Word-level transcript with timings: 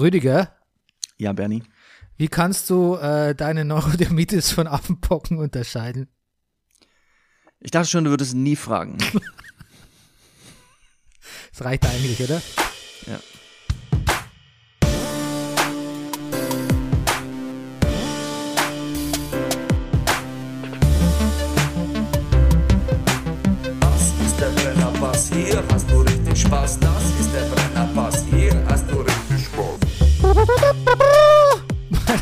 Rüdiger, 0.00 0.56
Ja, 1.18 1.32
Bernie. 1.32 1.62
wie 2.16 2.28
kannst 2.28 2.68
du 2.70 2.96
äh, 2.96 3.34
deine 3.34 3.64
Neurodermitis 3.64 4.50
von 4.52 4.66
Affenpocken 4.66 5.38
unterscheiden? 5.38 6.08
Ich 7.60 7.70
dachte 7.72 7.88
schon, 7.88 8.04
du 8.04 8.10
würdest 8.10 8.34
nie 8.34 8.56
fragen. 8.56 8.98
Das 11.52 11.64
reicht 11.64 11.84
eigentlich, 11.86 12.22
oder? 12.22 12.40
Ja. 13.06 13.18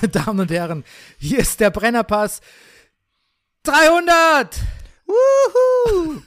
Meine 0.00 0.08
Damen 0.08 0.40
und 0.40 0.50
Herren, 0.50 0.84
hier 1.18 1.38
ist 1.38 1.60
der 1.60 1.70
Brennerpass 1.70 2.40
300! 3.62 4.56
Wuhu! 5.06 6.22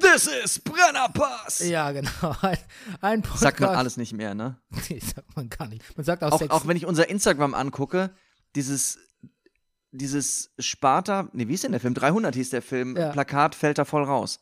This 0.00 0.26
is 0.26 0.58
Brennerpass! 0.60 1.60
Ja, 1.60 1.92
genau. 1.92 2.10
Ein, 2.40 2.58
ein 3.00 3.22
Podcast. 3.22 3.40
Sagt 3.42 3.60
man 3.60 3.70
alles 3.76 3.96
nicht 3.96 4.12
mehr, 4.14 4.34
ne? 4.34 4.58
Nee, 4.88 5.00
sagt 5.00 5.36
man 5.36 5.48
gar 5.48 5.68
nicht. 5.68 5.84
Man 5.96 6.04
sagt 6.04 6.22
auch, 6.24 6.32
Auch, 6.32 6.50
auch 6.50 6.66
wenn 6.66 6.76
ich 6.76 6.86
unser 6.86 7.08
Instagram 7.08 7.54
angucke, 7.54 8.14
dieses, 8.56 8.98
dieses 9.90 10.50
Sparta, 10.58 11.28
nee, 11.32 11.48
wie 11.48 11.54
ist 11.54 11.64
denn 11.64 11.72
der 11.72 11.80
Film? 11.80 11.94
300 11.94 12.34
hieß 12.34 12.50
der 12.50 12.62
Film, 12.62 12.96
Ja. 12.96 13.10
Plakat 13.12 13.54
fällt 13.54 13.78
da 13.78 13.84
voll 13.84 14.04
raus. 14.04 14.40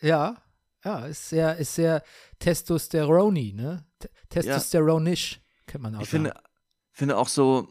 Ja, 0.00 0.36
ja, 0.84 1.06
ist 1.06 1.28
sehr, 1.30 1.56
ist 1.56 1.74
sehr 1.74 2.02
Testosteroni, 2.38 3.52
ne? 3.54 3.84
Te- 3.98 4.10
Testosteronisch, 4.28 5.40
kennt 5.66 5.82
man 5.82 5.96
auch 5.96 6.02
Ich 6.02 6.08
finde, 6.08 6.34
finde 6.98 7.16
auch 7.16 7.28
so, 7.28 7.68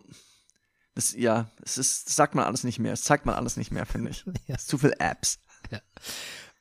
das, 0.95 1.13
ja, 1.13 1.49
es 1.63 1.77
ist, 1.77 2.09
sagt 2.09 2.33
man 2.35 2.45
alles 2.45 2.63
nicht 2.63 2.79
mehr, 2.79 2.93
es 2.93 3.03
zeigt 3.03 3.25
man 3.25 3.35
alles 3.35 3.57
nicht 3.57 3.71
mehr, 3.71 3.85
finde 3.85 4.11
ich. 4.11 4.23
Ja. 4.47 4.55
Es 4.55 4.63
ist 4.63 4.69
zu 4.69 4.77
viel 4.77 4.93
Apps. 4.99 5.39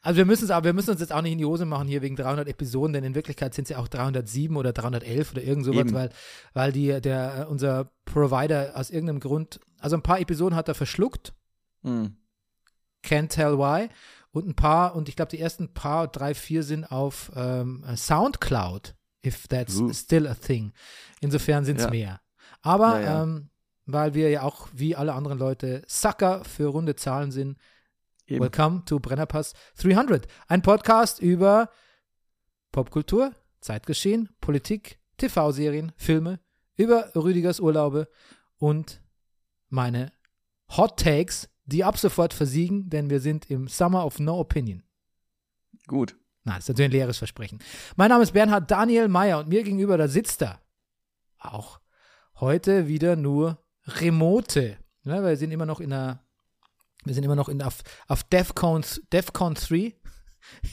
Also 0.03 0.19
wir 0.19 0.25
müssen 0.25 0.45
es, 0.45 0.51
aber 0.51 0.67
wir 0.67 0.73
müssen 0.73 0.91
uns 0.91 1.01
jetzt 1.01 1.13
auch 1.13 1.23
nicht 1.23 1.33
in 1.33 1.39
die 1.39 1.45
Hose 1.45 1.65
machen 1.65 1.89
hier 1.89 2.01
wegen 2.03 2.15
300 2.17 2.47
Episoden, 2.49 2.93
denn 2.93 3.03
in 3.03 3.15
Wirklichkeit 3.17 3.55
sind 3.55 3.65
es 3.65 3.71
ja 3.71 3.79
auch 3.79 3.89
307 3.89 4.57
oder 4.57 4.73
311 4.73 5.33
oder 5.33 5.43
irgend 5.43 5.65
sowas, 5.65 5.81
Eben. 5.81 5.95
weil, 5.95 6.11
weil 6.53 6.71
die, 6.73 7.01
der, 7.01 7.41
äh, 7.41 7.45
unser 7.47 7.91
Provider 8.05 8.73
aus 8.77 8.91
irgendeinem 8.91 9.19
Grund, 9.21 9.59
also 9.81 9.97
ein 9.97 10.03
paar 10.03 10.21
Episoden 10.21 10.55
hat 10.57 10.69
er 10.69 10.75
verschluckt, 10.77 11.35
Hm. 11.83 12.17
can't 13.05 13.29
tell 13.29 13.59
why, 13.59 13.89
und 14.31 14.47
ein 14.49 14.55
paar, 14.55 14.95
und 14.95 15.09
ich 15.09 15.17
glaube 15.17 15.31
die 15.31 15.41
ersten 15.41 15.73
paar, 15.75 16.07
drei, 16.09 16.35
vier 16.35 16.63
sind 16.63 16.85
auf 16.85 17.33
ähm, 17.35 17.85
Soundcloud, 17.97 18.95
if 19.25 19.49
that's 19.49 19.77
Uh. 19.81 19.93
still 19.93 20.27
a 20.29 20.35
thing. 20.35 20.73
Insofern 21.21 21.65
sind 21.65 21.79
es 21.79 21.85
Ja. 21.85 21.91
mehr. 21.91 22.21
Aber 22.67 23.01
Ja, 23.01 23.07
ja. 23.07 23.23
Ähm, 23.23 23.51
weil 23.85 24.15
wir 24.15 24.29
ja 24.29 24.43
auch 24.43 24.67
wie 24.73 24.97
alle 24.97 25.13
anderen 25.13 25.39
Leute 25.39 25.83
Sucker 25.87 26.45
für 26.45 26.67
runde 26.67 26.97
Zahlen 26.97 27.31
sind, 27.31 27.59
Eben. 28.27 28.43
Welcome 28.43 28.85
to 28.87 28.99
Brennerpass 28.99 29.53
300. 29.79 30.27
Ein 30.49 30.63
Podcast 30.63 31.21
über 31.21 31.71
Popkultur, 32.73 33.31
Zeitgeschehen, 33.61 34.31
Politik, 34.41 34.99
TV-Serien, 35.17 35.93
Filme, 35.97 36.41
über 36.75 37.13
Rüdigers 37.15 37.61
Urlaube 37.61 38.09
und 38.59 39.01
meine 39.69 40.11
Hot 40.77 40.99
Takes, 40.99 41.49
die 41.67 41.85
ab 41.85 41.97
sofort 41.99 42.35
versiegen, 42.35 42.91
denn 42.91 43.11
wir 43.11 43.21
sind 43.21 43.49
im 43.49 43.69
Summer 43.69 44.05
of 44.05 44.19
No 44.19 44.41
Opinion. 44.41 44.83
Gut. 45.87 46.17
Nein, 46.43 46.57
das 46.57 46.65
ist 46.65 46.71
natürlich 46.71 46.89
ein 46.89 46.99
leeres 46.99 47.19
Versprechen. 47.19 47.61
Mein 47.95 48.09
Name 48.09 48.25
ist 48.25 48.33
Bernhard 48.33 48.69
Daniel 48.69 49.07
Meyer 49.07 49.39
und 49.39 49.49
mir 49.49 49.63
gegenüber, 49.63 49.97
da 49.97 50.09
sitzt 50.09 50.43
er. 50.43 50.61
Auch 51.39 51.79
heute 52.41 52.89
wieder 52.89 53.17
nur 53.17 53.59
Remote. 53.87 54.77
Ja, 55.05 55.23
weil 55.23 55.31
wir 55.31 55.37
sind 55.37 55.53
immer 55.53 55.67
noch 55.67 55.81
in 55.81 55.93
einer, 55.93 56.21
wir 57.05 57.15
sind 57.15 57.25
immer 57.25 57.37
noch 57.37 57.49
in, 57.49 57.63
auf, 57.63 57.83
auf 58.09 58.25
DEFCON, 58.25 58.85
DEFCON 59.13 59.55
3. 59.55 59.95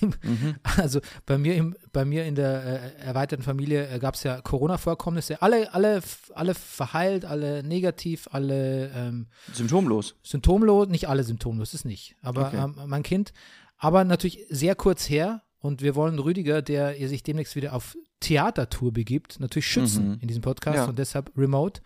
Mhm. 0.02 0.56
Also 0.78 1.00
bei 1.26 1.38
mir, 1.38 1.56
im, 1.56 1.76
bei 1.92 2.06
mir 2.06 2.26
in 2.26 2.36
der 2.36 2.64
äh, 2.64 3.02
erweiterten 3.06 3.44
Familie 3.44 3.88
äh, 3.90 4.00
gab 4.00 4.16
es 4.16 4.24
ja 4.24 4.42
Corona-Vorkommnisse. 4.42 5.42
Alle, 5.42 5.74
alle, 5.74 6.02
alle 6.34 6.54
verheilt, 6.54 7.26
alle 7.26 7.64
negativ, 7.64 8.28
alle 8.32 8.92
ähm, 8.96 9.28
Symptomlos. 9.52 10.16
symptomlos, 10.24 10.90
nicht 10.90 11.08
alle 11.10 11.24
symptomlos, 11.24 11.74
ist 11.74 11.86
nicht. 11.86 12.16
Aber 12.22 12.48
Okay. 12.48 12.58
ähm, 12.64 12.76
mein 12.86 13.04
Kind, 13.04 13.34
aber 13.78 14.04
natürlich 14.04 14.46
sehr 14.50 14.76
kurz 14.76 15.10
her. 15.10 15.42
Und 15.60 15.82
wir 15.82 15.96
wollen 15.96 16.20
Rüdiger, 16.20 16.62
der 16.62 16.96
sich 17.08 17.24
demnächst 17.24 17.56
wieder 17.56 17.74
auf 17.74 17.96
Theatertour 18.24 18.92
begibt, 18.94 19.40
natürlich 19.40 19.68
schützen 19.68 20.14
Mhm. 20.14 20.18
in 20.22 20.28
diesem 20.28 20.42
Podcast 20.42 20.78
Ja. 20.78 20.86
und 20.86 20.98
deshalb 20.98 21.32
remote. 21.38 21.82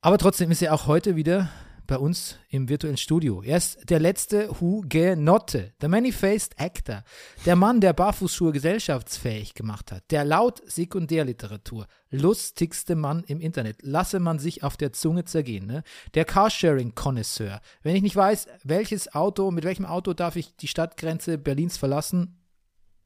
Aber 0.00 0.18
trotzdem 0.18 0.50
ist 0.50 0.62
er 0.62 0.74
auch 0.74 0.86
heute 0.86 1.16
wieder 1.16 1.48
bei 1.86 1.98
uns 1.98 2.38
im 2.48 2.70
virtuellen 2.70 2.96
Studio. 2.96 3.42
Er 3.42 3.58
ist 3.58 3.90
der 3.90 4.00
letzte 4.00 4.58
Hugenotte, 4.58 5.74
der 5.82 5.90
many-faced 5.90 6.58
Actor, 6.58 7.04
der 7.44 7.56
Mann, 7.56 7.82
der 7.82 7.92
Barfußschuhe 7.92 8.52
gesellschaftsfähig 8.52 9.52
gemacht 9.52 9.92
hat, 9.92 10.02
der 10.10 10.24
laut 10.24 10.62
Sekundärliteratur 10.66 11.86
lustigste 12.10 12.96
Mann 12.96 13.22
im 13.26 13.38
Internet. 13.38 13.82
Lasse 13.82 14.18
man 14.18 14.38
sich 14.38 14.62
auf 14.62 14.78
der 14.78 14.94
Zunge 14.94 15.24
zergehen. 15.26 15.66
Ne? 15.66 15.82
Der 16.14 16.24
Carsharing-Konnoisseur. 16.24 17.60
Wenn 17.82 17.96
ich 17.96 18.02
nicht 18.02 18.16
weiß, 18.16 18.48
welches 18.62 19.14
Auto, 19.14 19.50
mit 19.50 19.64
welchem 19.64 19.84
Auto 19.84 20.14
darf 20.14 20.36
ich 20.36 20.56
die 20.56 20.68
Stadtgrenze 20.68 21.36
Berlins 21.36 21.76
verlassen, 21.76 22.38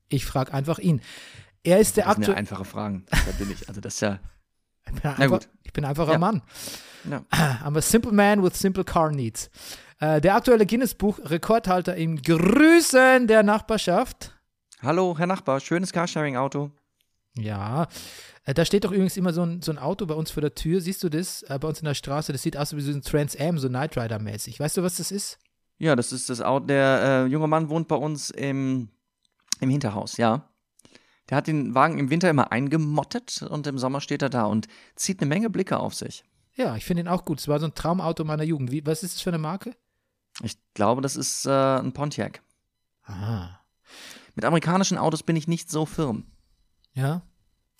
ich 0.08 0.24
frage 0.24 0.54
einfach 0.54 0.78
ihn. 0.78 1.00
Er 1.64 1.78
ist 1.80 1.96
der 1.96 2.04
Das 2.04 2.16
aktuelle. 2.16 2.36
einfache 2.38 2.64
Fragen. 2.64 3.04
Da 3.10 3.32
bin 3.38 3.50
ich. 3.50 3.68
Also 3.68 3.80
das 3.80 3.94
ist 3.94 4.00
ja. 4.00 4.18
Ich 4.86 4.92
bin 4.92 5.00
Na 5.04 5.10
einfach, 5.14 5.40
gut. 5.40 5.48
ich 5.64 5.72
bin 5.72 5.84
einfacher 5.84 6.12
Ja. 6.12 6.18
Mann. 6.18 6.42
Ja. 7.10 7.18
I'm 7.64 7.76
a 7.76 7.80
simple 7.82 8.12
man 8.12 8.42
with 8.42 8.54
simple 8.58 8.84
car 8.84 9.10
needs. 9.10 9.50
Äh, 10.00 10.20
der 10.20 10.36
aktuelle 10.36 10.64
Guinness-Buch-Rekordhalter 10.64 11.96
im 11.96 12.22
Grüßen 12.22 13.26
der 13.26 13.42
Nachbarschaft. 13.42 14.34
Hallo, 14.80 15.16
Herr 15.18 15.26
Nachbar, 15.26 15.58
schönes 15.60 15.92
Carsharing-Auto. 15.92 16.70
Ja, 17.36 17.88
äh, 18.44 18.54
da 18.54 18.64
steht 18.64 18.84
doch 18.84 18.92
übrigens 18.92 19.16
immer 19.16 19.32
so 19.32 19.42
ein, 19.42 19.60
so 19.60 19.72
ein 19.72 19.78
Auto 19.78 20.06
bei 20.06 20.14
uns 20.14 20.30
vor 20.30 20.40
der 20.40 20.54
Tür. 20.54 20.80
Siehst 20.80 21.02
du 21.02 21.08
das? 21.08 21.42
Äh, 21.42 21.58
bei 21.60 21.68
uns 21.68 21.80
in 21.80 21.84
der 21.84 21.94
Straße. 21.94 22.32
Das 22.32 22.42
sieht 22.42 22.56
aus 22.56 22.74
wie 22.76 22.80
so 22.80 22.92
ein 22.92 23.02
Trans 23.02 23.36
Am, 23.38 23.58
so 23.58 23.68
Knight 23.68 23.96
Rider-mäßig. 23.96 24.58
Weißt 24.60 24.76
du, 24.76 24.82
was 24.82 24.96
das 24.96 25.10
ist? 25.10 25.38
Ja, 25.78 25.94
das 25.96 26.12
ist 26.12 26.30
das 26.30 26.40
Auto. 26.40 26.66
Der 26.66 27.00
äh, 27.02 27.30
junge 27.30 27.46
Mann 27.48 27.68
wohnt 27.68 27.88
bei 27.88 27.96
uns 27.96 28.30
im, 28.30 28.88
im 29.60 29.68
Hinterhaus, 29.70 30.16
ja. 30.16 30.48
Der 31.28 31.36
hat 31.36 31.46
den 31.46 31.74
Wagen 31.74 31.98
im 31.98 32.10
Winter 32.10 32.30
immer 32.30 32.52
eingemottet 32.52 33.42
und 33.42 33.66
im 33.66 33.78
Sommer 33.78 34.00
steht 34.00 34.22
er 34.22 34.30
da 34.30 34.44
und 34.44 34.66
zieht 34.96 35.20
eine 35.20 35.28
Menge 35.28 35.50
Blicke 35.50 35.78
auf 35.78 35.94
sich. 35.94 36.24
Ja, 36.54 36.74
ich 36.76 36.84
finde 36.84 37.02
ihn 37.02 37.08
auch 37.08 37.24
gut. 37.24 37.38
Es 37.40 37.48
war 37.48 37.60
so 37.60 37.66
ein 37.66 37.74
Traumauto 37.74 38.24
meiner 38.24 38.42
Jugend. 38.44 38.72
Wie, 38.72 38.84
was 38.86 39.02
ist 39.02 39.14
das 39.16 39.22
für 39.22 39.30
eine 39.30 39.38
Marke? 39.38 39.76
Ich 40.42 40.56
glaube, 40.74 41.02
das 41.02 41.16
ist 41.16 41.46
äh, 41.46 41.50
ein 41.78 41.92
Pontiac. 41.92 42.42
Ah, 43.04 43.60
Mit 44.34 44.44
amerikanischen 44.44 44.98
Autos 44.98 45.22
bin 45.22 45.36
ich 45.36 45.48
nicht 45.48 45.70
so 45.70 45.86
firm. 45.86 46.24
ja, 46.94 47.22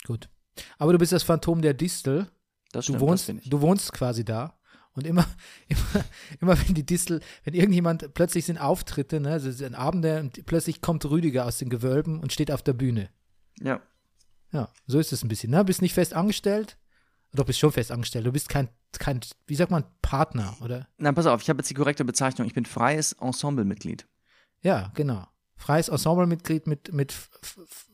gut. 0.05 0.29
Aber 0.77 0.91
du 0.91 0.97
bist 0.97 1.11
das 1.13 1.23
Phantom 1.23 1.61
der 1.61 1.73
Distel. 1.73 2.27
Das 2.71 2.85
Du 2.85 2.91
stimmt, 2.93 3.01
wohnst, 3.01 3.29
das 3.29 3.35
ich. 3.37 3.49
du 3.49 3.61
wohnst 3.61 3.93
quasi 3.93 4.25
da. 4.25 4.59
Und 4.93 5.07
immer, 5.07 5.25
immer, 5.69 6.05
immer 6.41 6.59
wenn 6.67 6.73
die 6.75 6.85
Distel, 6.85 7.21
wenn 7.45 7.53
irgendjemand 7.53 8.13
plötzlich 8.13 8.45
sind 8.45 8.57
Auftritte, 8.57 9.19
ne, 9.21 9.31
also 9.31 9.51
sind 9.51 9.75
Abende 9.75 10.19
und 10.19 10.45
plötzlich 10.45 10.81
kommt 10.81 11.05
Rüdiger 11.05 11.45
aus 11.45 11.57
den 11.59 11.69
Gewölben 11.69 12.19
und 12.19 12.33
steht 12.33 12.51
auf 12.51 12.61
der 12.61 12.73
Bühne. 12.73 13.09
Ja. 13.61 13.81
Ja, 14.51 14.69
so 14.87 14.99
ist 14.99 15.13
es 15.13 15.23
ein 15.23 15.27
bisschen. 15.27 15.51
Ne? 15.51 15.63
Bist 15.63 15.81
nicht 15.81 15.93
fest 15.93 16.13
angestellt. 16.13 16.77
Doch, 17.33 17.45
bist 17.45 17.59
schon 17.59 17.71
fest 17.71 17.91
angestellt. 17.91 18.25
Du 18.25 18.31
bist 18.31 18.49
kein, 18.49 18.69
kein, 18.93 19.19
wie 19.45 19.55
sagt 19.55 19.69
man, 19.71 19.83
Partner, 20.01 20.57
oder? 20.61 20.87
Na, 20.97 21.11
pass 21.11 21.27
auf, 21.27 21.41
ich 21.41 21.49
habe 21.49 21.59
jetzt 21.59 21.69
die 21.69 21.75
korrekte 21.75 22.03
Bezeichnung. 22.03 22.47
Ich 22.47 22.55
bin 22.55 22.65
freies 22.65 23.13
Ensemblemitglied. 23.13 24.07
Ja, 24.61 24.91
genau. 24.95 25.27
Freies 25.55 25.89
Ensemblemitglied 25.89 26.65
mit, 26.65 26.91
mit 26.91 27.13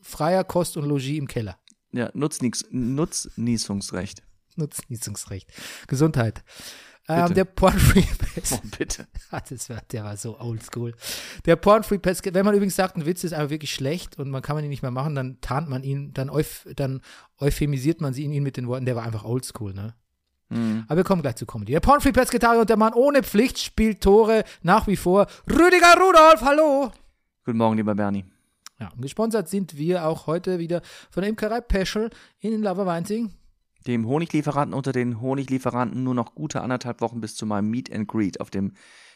freier 0.00 0.44
Kost 0.44 0.76
und 0.76 0.86
Logis 0.86 1.18
im 1.18 1.28
Keller. 1.28 1.58
Ja, 1.92 2.10
Nutznieß 2.14 2.66
Nutznießungsrecht. 2.70 4.22
Nutznießungsrecht. 4.56 5.52
Gesundheit. 5.86 6.42
Ähm, 7.08 7.34
der 7.34 7.44
Pornfree 7.44 8.04
Oh, 8.52 8.58
bitte. 8.76 9.06
Ah, 9.30 9.40
das 9.48 9.70
war, 9.70 9.80
der 9.92 10.04
war 10.04 10.16
so 10.16 10.38
oldschool. 10.40 10.94
Der 11.44 11.56
Pornfree 11.56 11.98
Pesca, 11.98 12.34
wenn 12.34 12.44
man 12.44 12.54
übrigens 12.54 12.76
sagt, 12.76 12.96
ein 12.96 13.06
Witz 13.06 13.24
ist 13.24 13.32
einfach 13.32 13.50
wirklich 13.50 13.72
schlecht 13.72 14.18
und 14.18 14.30
man 14.30 14.42
kann 14.42 14.56
man 14.56 14.64
ihn 14.64 14.70
nicht 14.70 14.82
mehr 14.82 14.90
machen, 14.90 15.14
dann 15.14 15.40
tarnt 15.40 15.68
man 15.68 15.82
ihn, 15.84 16.12
dann, 16.12 16.30
euph, 16.30 16.66
dann 16.74 17.00
euphemisiert 17.38 18.00
man 18.00 18.12
sie 18.12 18.24
in 18.24 18.32
ihn 18.32 18.42
mit 18.42 18.56
den 18.56 18.66
Worten, 18.66 18.86
der 18.86 18.96
war 18.96 19.04
einfach 19.04 19.24
oldschool, 19.24 19.72
ne? 19.72 19.94
Hm. 20.48 20.84
Aber 20.86 20.98
wir 20.98 21.04
kommen 21.04 21.22
gleich 21.22 21.36
zu 21.36 21.46
Comedy. 21.46 21.72
Der 21.72 21.80
Pornfree 21.80 22.12
Pescatarier 22.12 22.60
und 22.60 22.70
der 22.70 22.76
Mann 22.76 22.92
ohne 22.92 23.22
Pflicht 23.22 23.58
spielt 23.58 24.00
Tore 24.00 24.44
nach 24.62 24.86
wie 24.86 24.96
vor. 24.96 25.26
Rüdiger 25.48 25.94
Rudolf, 25.98 26.42
hallo! 26.42 26.92
Guten 27.44 27.58
Morgen, 27.58 27.76
lieber 27.76 27.94
Bernie. 27.94 28.24
Ja, 28.78 28.90
und 28.94 29.00
gesponsert 29.00 29.48
sind 29.48 29.76
wir 29.76 30.06
auch 30.06 30.26
heute 30.26 30.58
wieder 30.58 30.82
von 31.10 31.22
der 31.22 31.30
Imkerei 31.30 31.60
Peschel 31.60 32.10
in 32.40 32.62
Laberweinzing. 32.62 33.32
Dem 33.86 34.06
Honiglieferanten 34.06 34.74
unter 34.74 34.92
den 34.92 35.20
Honiglieferanten 35.20 36.02
nur 36.02 36.14
noch 36.14 36.34
gute 36.34 36.60
anderthalb 36.60 37.00
Wochen 37.00 37.20
bis 37.20 37.36
zu 37.36 37.46
meinem 37.46 37.70
Meet 37.70 37.92
and 37.92 38.08
Greet 38.08 38.40
auf 38.40 38.50
dem 38.50 38.72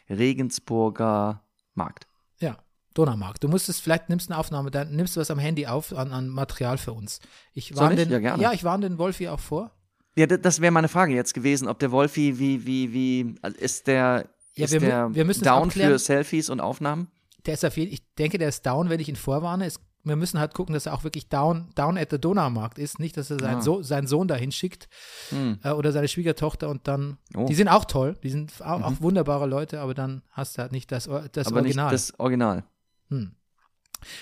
Regensburger 0.09 1.43
Markt. 1.75 2.07
Ja, 2.39 2.59
Donaumarkt. 2.95 3.43
Du 3.45 3.49
musst 3.49 3.69
es, 3.69 3.81
vielleicht 3.81 4.09
nimmst 4.09 4.31
eine 4.31 4.39
Aufnahme, 4.39 4.71
dann 4.71 4.95
nimmst 4.95 5.17
du 5.17 5.21
was 5.21 5.31
am 5.31 5.39
Handy 5.39 5.67
auf 5.67 5.97
an, 5.97 6.13
an 6.13 6.29
Material 6.29 6.79
für 6.79 6.93
uns. 6.93 7.21
Ich 7.53 7.77
warne 7.77 7.97
den, 7.97 8.11
Ja, 8.11 8.19
gerne. 8.19 8.43
ja, 8.43 8.53
ich 8.53 8.65
warne 8.65 8.89
den 8.89 8.99
Wolfi 8.99 9.29
auch 9.29 9.41
vor. 9.41 9.71
Ja, 10.17 10.27
das 10.27 10.61
wäre 10.61 10.73
meine 10.73 10.89
Frage 10.89 11.15
jetzt 11.15 11.35
gewesen, 11.35 11.69
ob 11.69 11.79
der 11.79 11.93
Wolfi, 11.93 12.39
wie, 12.39 12.67
wie, 12.67 12.93
wie, 12.93 13.35
ist 13.59 13.87
der, 13.87 14.29
Ja, 14.55 14.65
ist 14.65 14.73
wir 14.73 14.81
der 14.81 15.15
wir 15.15 15.35
down 15.35 15.71
für 15.71 15.99
Selfies 15.99 16.51
und 16.51 16.61
Aufnahmen? 16.61 17.09
Der 17.47 17.55
ist 17.55 17.65
auf 17.65 17.77
jeden, 17.77 17.93
ich 17.93 18.03
denke, 18.17 18.39
der 18.39 18.49
ist 18.49 18.67
down, 18.67 18.91
wenn 18.91 19.01
ich 19.01 19.09
ihn 19.09 19.17
vorwarne. 19.17 19.67
Es, 19.67 19.81
wir 20.05 20.17
müssen 20.17 20.39
halt 20.41 20.55
gucken, 20.55 20.73
dass 20.73 20.87
er 20.87 20.95
auch 20.95 21.05
wirklich 21.05 21.29
down, 21.29 21.69
down 21.75 21.99
at 21.99 22.11
the 22.11 22.19
Donaumarkt 22.19 22.79
ist. 22.79 22.99
Nicht, 22.99 23.17
dass 23.17 23.31
er 23.31 23.39
seinen, 23.39 23.59
Ah. 23.59 23.63
so, 23.63 23.83
seinen 23.83 24.07
Sohn 24.07 24.29
dahin 24.29 24.51
schickt 24.53 24.89
Hm. 25.31 25.59
äh, 25.63 25.71
oder 25.71 25.93
seine 25.93 26.09
Schwiegertochter 26.09 26.69
und 26.69 26.89
dann. 26.89 27.19
Oh. 27.37 27.41
Mhm. 27.43 27.47
Die 27.47 27.55
sind 27.55 27.69
auch 27.69 27.85
toll, 27.85 28.17
die 28.23 28.31
sind 28.31 28.53
auch, 28.63 28.81
auch 28.83 29.01
wunderbare 29.01 29.47
Leute, 29.47 29.81
aber 29.81 29.95
dann 29.95 30.23
hast 30.31 30.57
du 30.57 30.63
halt 30.63 30.73
nicht 30.73 30.91
das, 30.93 31.05
das 31.33 31.47
Aber 31.49 31.57
Original. 31.61 31.93
nicht 31.93 31.93
das 32.11 32.19
Original. 32.19 32.65
Hm. 33.09 33.33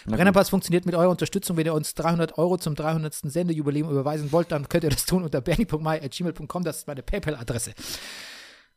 Brennerpass 0.06 0.48
funktioniert 0.48 0.86
mit 0.86 0.96
eurer 0.96 1.10
Unterstützung. 1.10 1.56
Wenn 1.56 1.66
ihr 1.66 1.74
uns 1.74 1.94
300 1.94 2.36
Euro 2.36 2.58
zum 2.58 2.74
300. 2.74 3.14
Sendejubiläum 3.30 3.88
überweisen 3.88 4.32
wollt, 4.32 4.50
dann 4.50 4.68
könnt 4.68 4.82
ihr 4.82 4.90
das 4.90 5.04
tun 5.06 5.22
unter 5.22 5.40
bernie.my.gmail.com. 5.40 6.64
Das 6.64 6.78
ist 6.78 6.86
meine 6.88 7.02
PayPal-Adresse. 7.04 7.74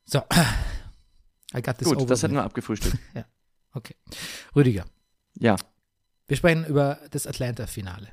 So. 0.06 0.20
I 1.56 1.62
got 1.64 1.80
this 1.80 1.88
Gut, 1.88 1.98
over 1.98 2.06
das 2.06 2.22
hätten 2.22 2.34
with. 2.34 2.42
wir 2.42 2.44
abgefrühstückt. 2.46 2.98
Okay. 3.74 3.96
Rüdiger, 4.54 4.84
ja, 5.40 5.56
wir 6.32 6.38
sprechen 6.38 6.66
über 6.66 6.98
das 7.12 7.28
Atlanta-Finale. 7.28 8.08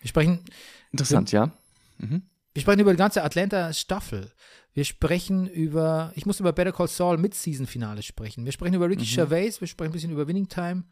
Wir 0.00 0.08
sprechen, 0.08 0.44
interessant, 0.90 1.30
ja. 1.30 1.52
Mhm. 1.98 2.22
wir 2.52 2.62
sprechen 2.62 2.80
über 2.80 2.90
die 2.90 2.96
ganze 2.98 3.22
Atlanta-Staffel. 3.22 4.32
Wir 4.74 4.84
sprechen 4.84 5.46
über, 5.46 6.12
ich 6.16 6.26
muss 6.26 6.40
über 6.40 6.52
Better 6.52 6.72
Call 6.72 6.88
Saul 6.88 7.18
Mid-Season-Finale 7.18 8.02
sprechen. 8.02 8.44
Wir 8.44 8.50
sprechen 8.50 8.74
über 8.74 8.88
Ricky 8.88 9.04
Gervais, 9.04 9.60
wir 9.60 9.68
sprechen 9.68 9.90
ein 9.90 9.92
bisschen 9.92 10.10
über 10.10 10.26
Winning 10.26 10.48
Time. 10.48 10.82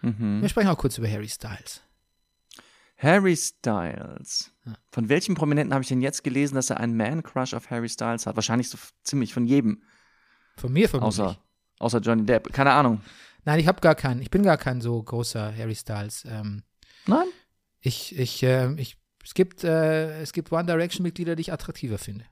Mhm. 0.00 0.40
Wir 0.40 0.48
sprechen 0.48 0.68
auch 0.68 0.78
kurz 0.78 0.96
über 0.96 1.10
Harry 1.10 1.28
Styles. 1.28 1.82
Harry 2.96 3.36
Styles. 3.36 4.52
Ja. 4.64 4.72
Von 4.90 5.10
welchem 5.10 5.34
Prominenten 5.34 5.74
habe 5.74 5.82
ich 5.82 5.88
denn 5.88 6.00
jetzt 6.00 6.24
gelesen, 6.24 6.54
dass 6.54 6.70
er 6.70 6.78
einen 6.80 6.96
Man-Crush 6.96 7.52
auf 7.52 7.68
Harry 7.68 7.90
Styles 7.90 8.24
hat? 8.24 8.36
Wahrscheinlich 8.36 8.70
so 8.70 8.78
ziemlich 9.02 9.34
von 9.34 9.44
jedem, 9.44 9.82
Von 10.56 10.72
mir 10.72 10.88
vermutlich. 10.88 11.20
außer, 11.20 11.38
außer 11.78 11.98
Johnny 11.98 12.24
Depp. 12.24 12.54
Keine 12.54 12.72
Ahnung. 12.72 13.02
Nein, 13.44 13.60
ich 13.60 13.66
habe 13.68 13.80
gar 13.80 13.94
keinen, 13.94 14.20
ich 14.22 14.30
bin 14.30 14.42
gar 14.42 14.56
kein 14.56 14.80
so 14.80 15.02
großer 15.02 15.54
Harry 15.56 15.74
Styles. 15.74 16.24
Ähm, 16.28 16.62
Nein? 17.06 17.26
ich, 17.80 18.16
ich, 18.18 18.42
ähm, 18.42 18.78
ich, 18.78 18.96
es 19.22 19.34
gibt, 19.34 19.64
äh, 19.64 20.20
es 20.22 20.32
gibt 20.32 20.50
One 20.52 20.64
Direction-Mitglieder, 20.66 21.36
die 21.36 21.42
ich 21.42 21.52
attraktiver 21.52 21.98
finde. 21.98 22.24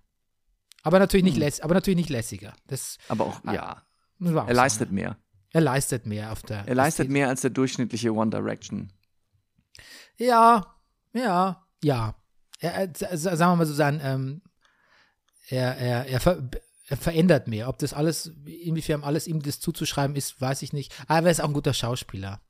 Aber 0.83 0.99
natürlich 0.99 1.25
nicht, 1.25 1.35
Hm. 1.35 1.41
läss, 1.43 1.61
aber 1.61 1.75
natürlich 1.75 1.97
nicht 1.97 2.11
lässiger. 2.11 2.55
Das, 2.67 2.99
Aber 3.09 3.27
auch, 3.27 3.41
Ah, 3.45 3.53
ja. 3.55 3.83
auch 4.25 4.49
Er 4.49 4.55
leistet 4.55 4.91
mehr. 4.91 5.17
Er 5.53 5.61
leistet 5.61 6.07
mehr 6.07 6.33
auf 6.33 6.43
der. 6.43 6.67
Er 6.67 6.75
leistet 6.75 7.09
mehr 7.11 7.29
als 7.29 7.43
der 7.43 7.51
durchschnittliche 7.51 8.13
One 8.15 8.31
Direction. 8.31 8.91
Ja, 10.17 10.75
ja, 11.13 11.67
ja. 11.83 12.15
Er, 12.61 12.89
sa- 12.97 13.17
sagen 13.17 13.53
wir 13.53 13.57
mal 13.57 13.67
so 13.67 13.75
sein, 13.75 14.01
ähm, 14.03 14.43
er, 15.49 15.77
er, 15.77 16.07
er, 16.07 16.21
ver, 16.21 16.39
er 16.39 16.61
verändert 16.85 17.49
mehr. 17.49 17.69
Ob 17.69 17.79
das 17.79 17.93
alles, 17.93 18.33
inwiefern 18.45 19.05
alles 19.05 19.27
ihm 19.27 19.43
das 19.43 19.61
zuzuschreiben 19.61 20.17
ist, 20.17 20.41
weiß 20.41 20.63
ich 20.63 20.73
nicht. 20.73 20.95
Aber 21.07 21.27
er 21.27 21.33
ist 21.33 21.41
auch 21.41 21.49
ein 21.49 21.55
guter 21.55 21.75
Schauspieler. 21.75 22.41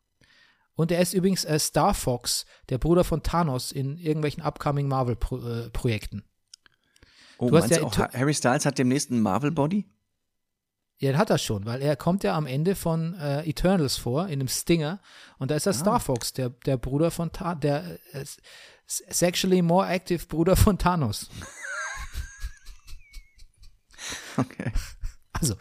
Und 0.74 0.90
er 0.90 1.00
ist 1.00 1.12
übrigens 1.12 1.44
äh, 1.44 1.58
Star 1.58 1.94
Fox, 1.94 2.46
der 2.70 2.78
Bruder 2.78 3.04
von 3.04 3.22
Thanos 3.22 3.72
in 3.72 3.98
irgendwelchen 3.98 4.42
upcoming 4.42 4.88
Marvel-Projekten. 4.88 6.24
Oh, 7.38 7.50
Du 7.50 7.56
hast 7.56 7.70
ja 7.70 7.82
auch, 7.82 7.96
Harry 7.96 8.34
Styles 8.34 8.64
hat 8.64 8.78
demnächst 8.78 9.10
einen 9.10 9.20
Marvel-Body? 9.20 9.86
Ja, 10.98 11.10
den 11.10 11.18
hat 11.18 11.30
er 11.30 11.38
schon, 11.38 11.66
weil 11.66 11.82
er 11.82 11.96
kommt 11.96 12.22
ja 12.22 12.36
am 12.36 12.46
Ende 12.46 12.74
von 12.74 13.14
äh, 13.14 13.42
Eternals 13.42 13.96
vor, 13.96 14.26
in 14.26 14.34
einem 14.34 14.48
Stinger. 14.48 15.00
Und 15.38 15.50
da 15.50 15.56
ist 15.56 15.66
er 15.66 15.72
Star 15.72 15.98
Fox, 15.98 16.32
der, 16.32 16.50
der 16.50 16.76
Bruder 16.76 17.10
von 17.10 17.32
Thanos, 17.32 17.60
der 17.60 17.98
äh, 18.12 18.24
sexually 18.86 19.62
more 19.62 19.88
active 19.88 20.26
Bruder 20.26 20.56
von 20.56 20.78
Thanos. 20.78 21.28
Okay. 24.36 24.72
Also, 25.34 25.56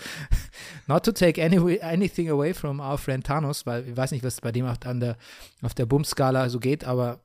not 0.85 1.05
to 1.05 1.13
take 1.13 1.41
any, 1.41 1.79
anything 1.81 2.29
away 2.29 2.53
from 2.53 2.81
our 2.81 2.97
friend 2.97 3.25
Thanos, 3.25 3.65
weil 3.65 3.87
ich 3.87 3.95
weiß 3.95 4.11
nicht, 4.11 4.23
was 4.23 4.41
bei 4.41 4.51
dem 4.51 4.65
auf, 4.65 4.77
an 4.85 4.99
der, 4.99 5.17
auf 5.61 5.73
der 5.73 5.85
Bumskala 5.85 6.49
so 6.49 6.59
geht, 6.59 6.83
aber 6.83 7.21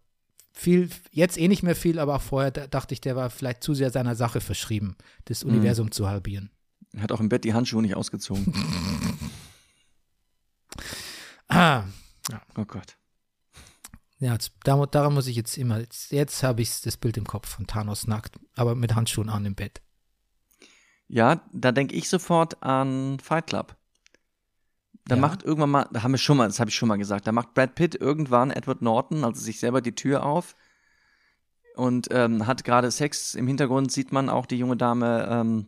viel, 0.52 0.88
jetzt 1.10 1.36
eh 1.38 1.48
nicht 1.48 1.64
mehr 1.64 1.74
viel, 1.74 1.98
aber 1.98 2.14
auch 2.14 2.22
vorher 2.22 2.52
da, 2.52 2.68
dachte 2.68 2.94
ich, 2.94 3.00
der 3.00 3.16
war 3.16 3.30
vielleicht 3.30 3.64
zu 3.64 3.74
sehr 3.74 3.90
seiner 3.90 4.14
Sache 4.14 4.40
verschrieben, 4.40 4.96
das 5.24 5.42
Universum 5.42 5.90
zu 5.90 6.08
halbieren. 6.08 6.50
Er 6.92 7.02
hat 7.02 7.12
auch 7.12 7.20
im 7.20 7.28
Bett 7.28 7.44
die 7.44 7.52
Handschuhe 7.52 7.82
nicht 7.82 7.96
ausgezogen. 7.96 8.46
Ah, 11.48 11.84
Oh 12.56 12.64
Gott. 12.64 12.96
ja, 14.18 14.36
daran 14.64 15.14
muss 15.14 15.26
ich 15.26 15.36
jetzt 15.36 15.56
immer, 15.58 15.78
jetzt, 15.78 16.10
jetzt 16.10 16.42
habe 16.42 16.62
ich 16.62 16.80
das 16.80 16.96
Bild 16.96 17.16
im 17.16 17.26
Kopf 17.26 17.48
von 17.48 17.66
Thanos 17.66 18.06
nackt, 18.06 18.36
aber 18.56 18.74
mit 18.74 18.94
Handschuhen 18.94 19.28
an 19.28 19.46
im 19.46 19.54
Bett. 19.54 19.80
Ja, 21.08 21.40
da 21.52 21.72
denke 21.72 21.94
ich 21.94 22.08
sofort 22.08 22.62
an 22.62 23.18
Fight 23.20 23.46
Club. 23.46 23.76
Da 25.06 25.14
Ja. 25.14 25.20
macht 25.20 25.44
irgendwann 25.44 25.70
mal, 25.70 25.88
da 25.92 26.02
haben 26.02 26.12
wir 26.12 26.18
schon 26.18 26.36
mal, 26.36 26.46
das 26.48 26.58
habe 26.58 26.68
ich 26.70 26.74
schon 26.76 26.88
mal 26.88 26.96
gesagt, 26.98 27.26
da 27.28 27.32
macht 27.32 27.54
Brad 27.54 27.74
Pitt 27.76 27.94
irgendwann 27.94 28.50
Edward 28.50 28.82
Norton, 28.82 29.22
also 29.24 29.40
sich 29.40 29.60
selber 29.60 29.80
die 29.80 29.94
Tür 29.94 30.24
auf 30.26 30.56
und 31.76 32.08
ähm, 32.10 32.46
hat 32.48 32.64
gerade 32.64 32.90
Sex. 32.90 33.34
Im 33.36 33.46
Hintergrund 33.46 33.92
sieht 33.92 34.10
man 34.10 34.28
auch 34.28 34.46
die 34.46 34.58
junge 34.58 34.76
Dame 34.76 35.28
ähm, 35.30 35.66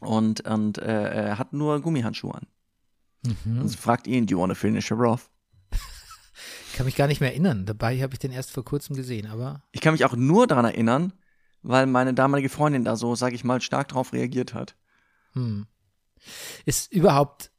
und, 0.00 0.40
und 0.46 0.78
äh, 0.78 1.26
er 1.28 1.38
hat 1.38 1.52
nur 1.52 1.80
Gummihandschuhe 1.80 2.34
an. 2.34 2.46
Mhm. 3.44 3.60
Und 3.60 3.68
sie 3.68 3.76
fragt 3.76 4.08
ihn, 4.08 4.26
do 4.26 4.32
you 4.32 4.40
want 4.40 4.50
to 4.50 4.56
finish 4.58 4.90
her 4.90 4.98
off? 5.00 5.30
Ich 6.72 6.78
kann 6.78 6.86
mich 6.86 6.96
gar 6.96 7.06
nicht 7.06 7.20
mehr 7.20 7.30
erinnern. 7.30 7.66
Dabei 7.66 8.02
habe 8.02 8.14
ich 8.14 8.18
den 8.18 8.32
erst 8.32 8.50
vor 8.50 8.64
kurzem 8.64 8.96
gesehen, 8.96 9.28
aber 9.28 9.62
Ich 9.70 9.80
kann 9.80 9.92
mich 9.94 10.04
auch 10.04 10.16
nur 10.16 10.48
daran 10.48 10.64
erinnern, 10.64 11.12
weil 11.64 11.86
meine 11.86 12.14
damalige 12.14 12.50
Freundin 12.50 12.84
da 12.84 12.94
so, 12.94 13.14
sag 13.14 13.32
ich 13.32 13.42
mal, 13.42 13.60
stark 13.60 13.88
drauf 13.88 14.12
reagiert 14.12 14.54
hat. 14.54 14.76
Hm. 15.32 15.66
Ist 16.64 16.92
überhaupt, 16.92 17.50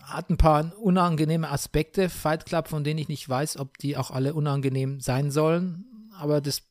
hat 0.00 0.30
ein 0.30 0.36
paar 0.36 0.72
unangenehme 0.78 1.50
Aspekte, 1.50 2.08
Fight 2.08 2.46
Club, 2.46 2.68
von 2.68 2.84
denen 2.84 2.98
ich 2.98 3.08
nicht 3.08 3.28
weiß, 3.28 3.58
ob 3.58 3.78
die 3.78 3.96
auch 3.96 4.10
alle 4.10 4.34
unangenehm 4.34 5.00
sein 5.00 5.30
sollen. 5.30 5.84
Aber 6.16 6.40
das, 6.40 6.62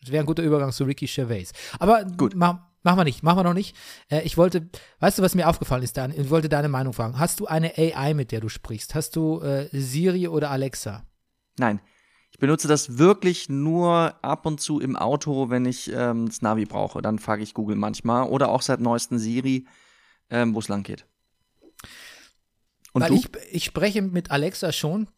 das 0.00 0.10
wäre 0.10 0.24
ein 0.24 0.26
guter 0.26 0.42
Übergang 0.42 0.72
zu 0.72 0.84
Ricky 0.84 1.06
Gervais. 1.06 1.52
Aber 1.78 2.04
Gut. 2.04 2.34
Mach, 2.34 2.58
machen 2.82 2.98
wir 2.98 3.04
nicht, 3.04 3.22
machen 3.22 3.38
wir 3.38 3.44
noch 3.44 3.54
nicht. 3.54 3.76
Äh, 4.08 4.22
ich 4.22 4.36
wollte, 4.36 4.68
weißt 4.98 5.18
du, 5.18 5.22
was 5.22 5.36
mir 5.36 5.48
aufgefallen 5.48 5.84
ist, 5.84 5.96
Dan? 5.96 6.12
Ich 6.12 6.30
wollte 6.30 6.48
deine 6.48 6.68
Meinung 6.68 6.92
fragen. 6.92 7.18
Hast 7.18 7.38
du 7.38 7.46
eine 7.46 7.76
AI, 7.78 8.14
mit 8.14 8.32
der 8.32 8.40
du 8.40 8.48
sprichst? 8.48 8.96
Hast 8.96 9.14
du 9.14 9.40
äh, 9.40 9.68
Siri 9.72 10.26
oder 10.26 10.50
Alexa? 10.50 11.04
Nein, 11.58 11.80
ich 12.32 12.38
benutze 12.38 12.68
das 12.68 12.98
wirklich 12.98 13.48
nur 13.48 14.14
ab 14.22 14.46
und 14.46 14.60
zu 14.60 14.80
im 14.80 14.96
Auto, 14.96 15.50
wenn 15.50 15.64
ich 15.66 15.90
ähm, 15.92 16.26
das 16.26 16.42
Navi 16.42 16.64
brauche. 16.64 17.02
Dann 17.02 17.18
frage 17.18 17.42
ich 17.42 17.54
Google 17.54 17.76
manchmal 17.76 18.28
oder 18.28 18.48
auch 18.50 18.62
seit 18.62 18.80
neuesten 18.80 19.18
Siri, 19.18 19.66
ähm, 20.30 20.54
wo 20.54 20.60
es 20.60 20.68
lang 20.68 20.82
geht. 20.82 21.06
Und 22.92 23.02
Weil 23.02 23.10
du? 23.10 23.14
ich, 23.16 23.28
ich 23.50 23.64
spreche 23.64 24.02
mit 24.02 24.30
Alexa 24.30 24.72
schon. 24.72 25.08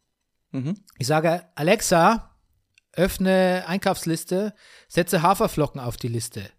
mhm. 0.51 0.77
Ich 0.99 1.07
sage, 1.07 1.47
Alexa, 1.55 2.37
öffne 2.93 3.65
Einkaufsliste, 3.67 4.55
setze 4.89 5.23
Haferflocken 5.23 5.81
auf 5.81 5.97
die 5.97 6.09
Liste. 6.09 6.51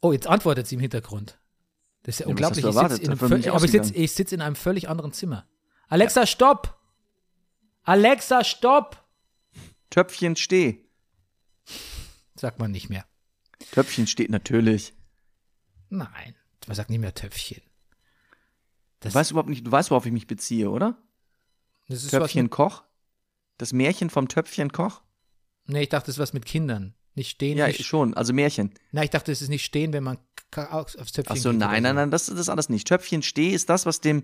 Oh, 0.00 0.12
jetzt 0.12 0.26
antwortet 0.26 0.66
sie 0.66 0.76
im 0.76 0.80
Hintergrund. 0.80 1.38
Das 2.02 2.14
ist 2.14 2.20
ja, 2.20 2.26
Ja, 2.26 2.30
unglaublich. 2.30 2.64
Ich 2.64 2.72
sitz 2.74 2.98
in 3.00 3.10
einem 3.10 3.50
aber 3.54 3.64
ich 3.64 3.70
sitze 3.70 4.08
sitz 4.16 4.32
in 4.32 4.40
einem 4.40 4.56
völlig 4.56 4.88
anderen 4.88 5.12
Zimmer. 5.12 5.46
Alexa, 5.88 6.26
stopp! 6.26 6.79
Alexa, 7.90 8.44
stopp! 8.44 9.04
Töpfchen 9.90 10.36
steh. 10.36 10.84
Sagt 12.36 12.60
man 12.60 12.70
nicht 12.70 12.88
mehr. 12.88 13.04
Töpfchen 13.72 14.06
steht 14.06 14.30
natürlich. 14.30 14.94
Nein, 15.88 16.36
man 16.68 16.76
sagt 16.76 16.90
nicht 16.90 17.00
mehr 17.00 17.12
Töpfchen. 17.16 17.62
Das, 19.00 19.12
Du 19.12 19.18
weißt 19.18 19.32
überhaupt 19.32 19.48
nicht, 19.48 19.66
du 19.66 19.72
weißt, 19.72 19.90
worauf 19.90 20.06
ich 20.06 20.12
mich 20.12 20.28
beziehe, 20.28 20.70
oder? 20.70 21.02
das 21.88 22.04
ist 22.04 22.10
Töpfchen 22.10 22.48
Was 22.48 22.56
Koch? 22.56 22.84
Das 23.58 23.72
Märchen 23.72 24.08
vom 24.08 24.28
Töpfchen 24.28 24.70
Koch? 24.70 25.02
mit, 25.64 25.74
nee, 25.74 25.82
ich 25.82 25.88
dachte, 25.88 26.06
das 26.06 26.14
ist 26.14 26.20
was 26.20 26.32
mit 26.32 26.46
Kindern. 26.46 26.94
Nicht 27.16 27.30
stehen. 27.30 27.58
Ja, 27.58 27.66
nicht, 27.66 27.84
schon, 27.84 28.14
also 28.14 28.32
Märchen. 28.32 28.72
nein, 28.92 29.02
ich 29.02 29.10
dachte, 29.10 29.32
es 29.32 29.42
ist 29.42 29.48
nicht 29.48 29.64
stehen, 29.64 29.92
wenn 29.92 30.04
man 30.04 30.18
aufs 30.54 30.92
Töpfchen 30.94 31.26
Ach 31.36 31.36
so, 31.36 31.50
nein, 31.50 31.82
nein, 31.82 31.96
nein, 31.96 32.12
das, 32.12 32.26
das 32.26 32.38
ist 32.38 32.50
alles 32.50 32.68
nicht. 32.68 32.86
Töpfchen 32.86 33.24
steh 33.24 33.50
ist 33.50 33.68
das, 33.68 33.84
was 33.84 34.00
dem 34.00 34.22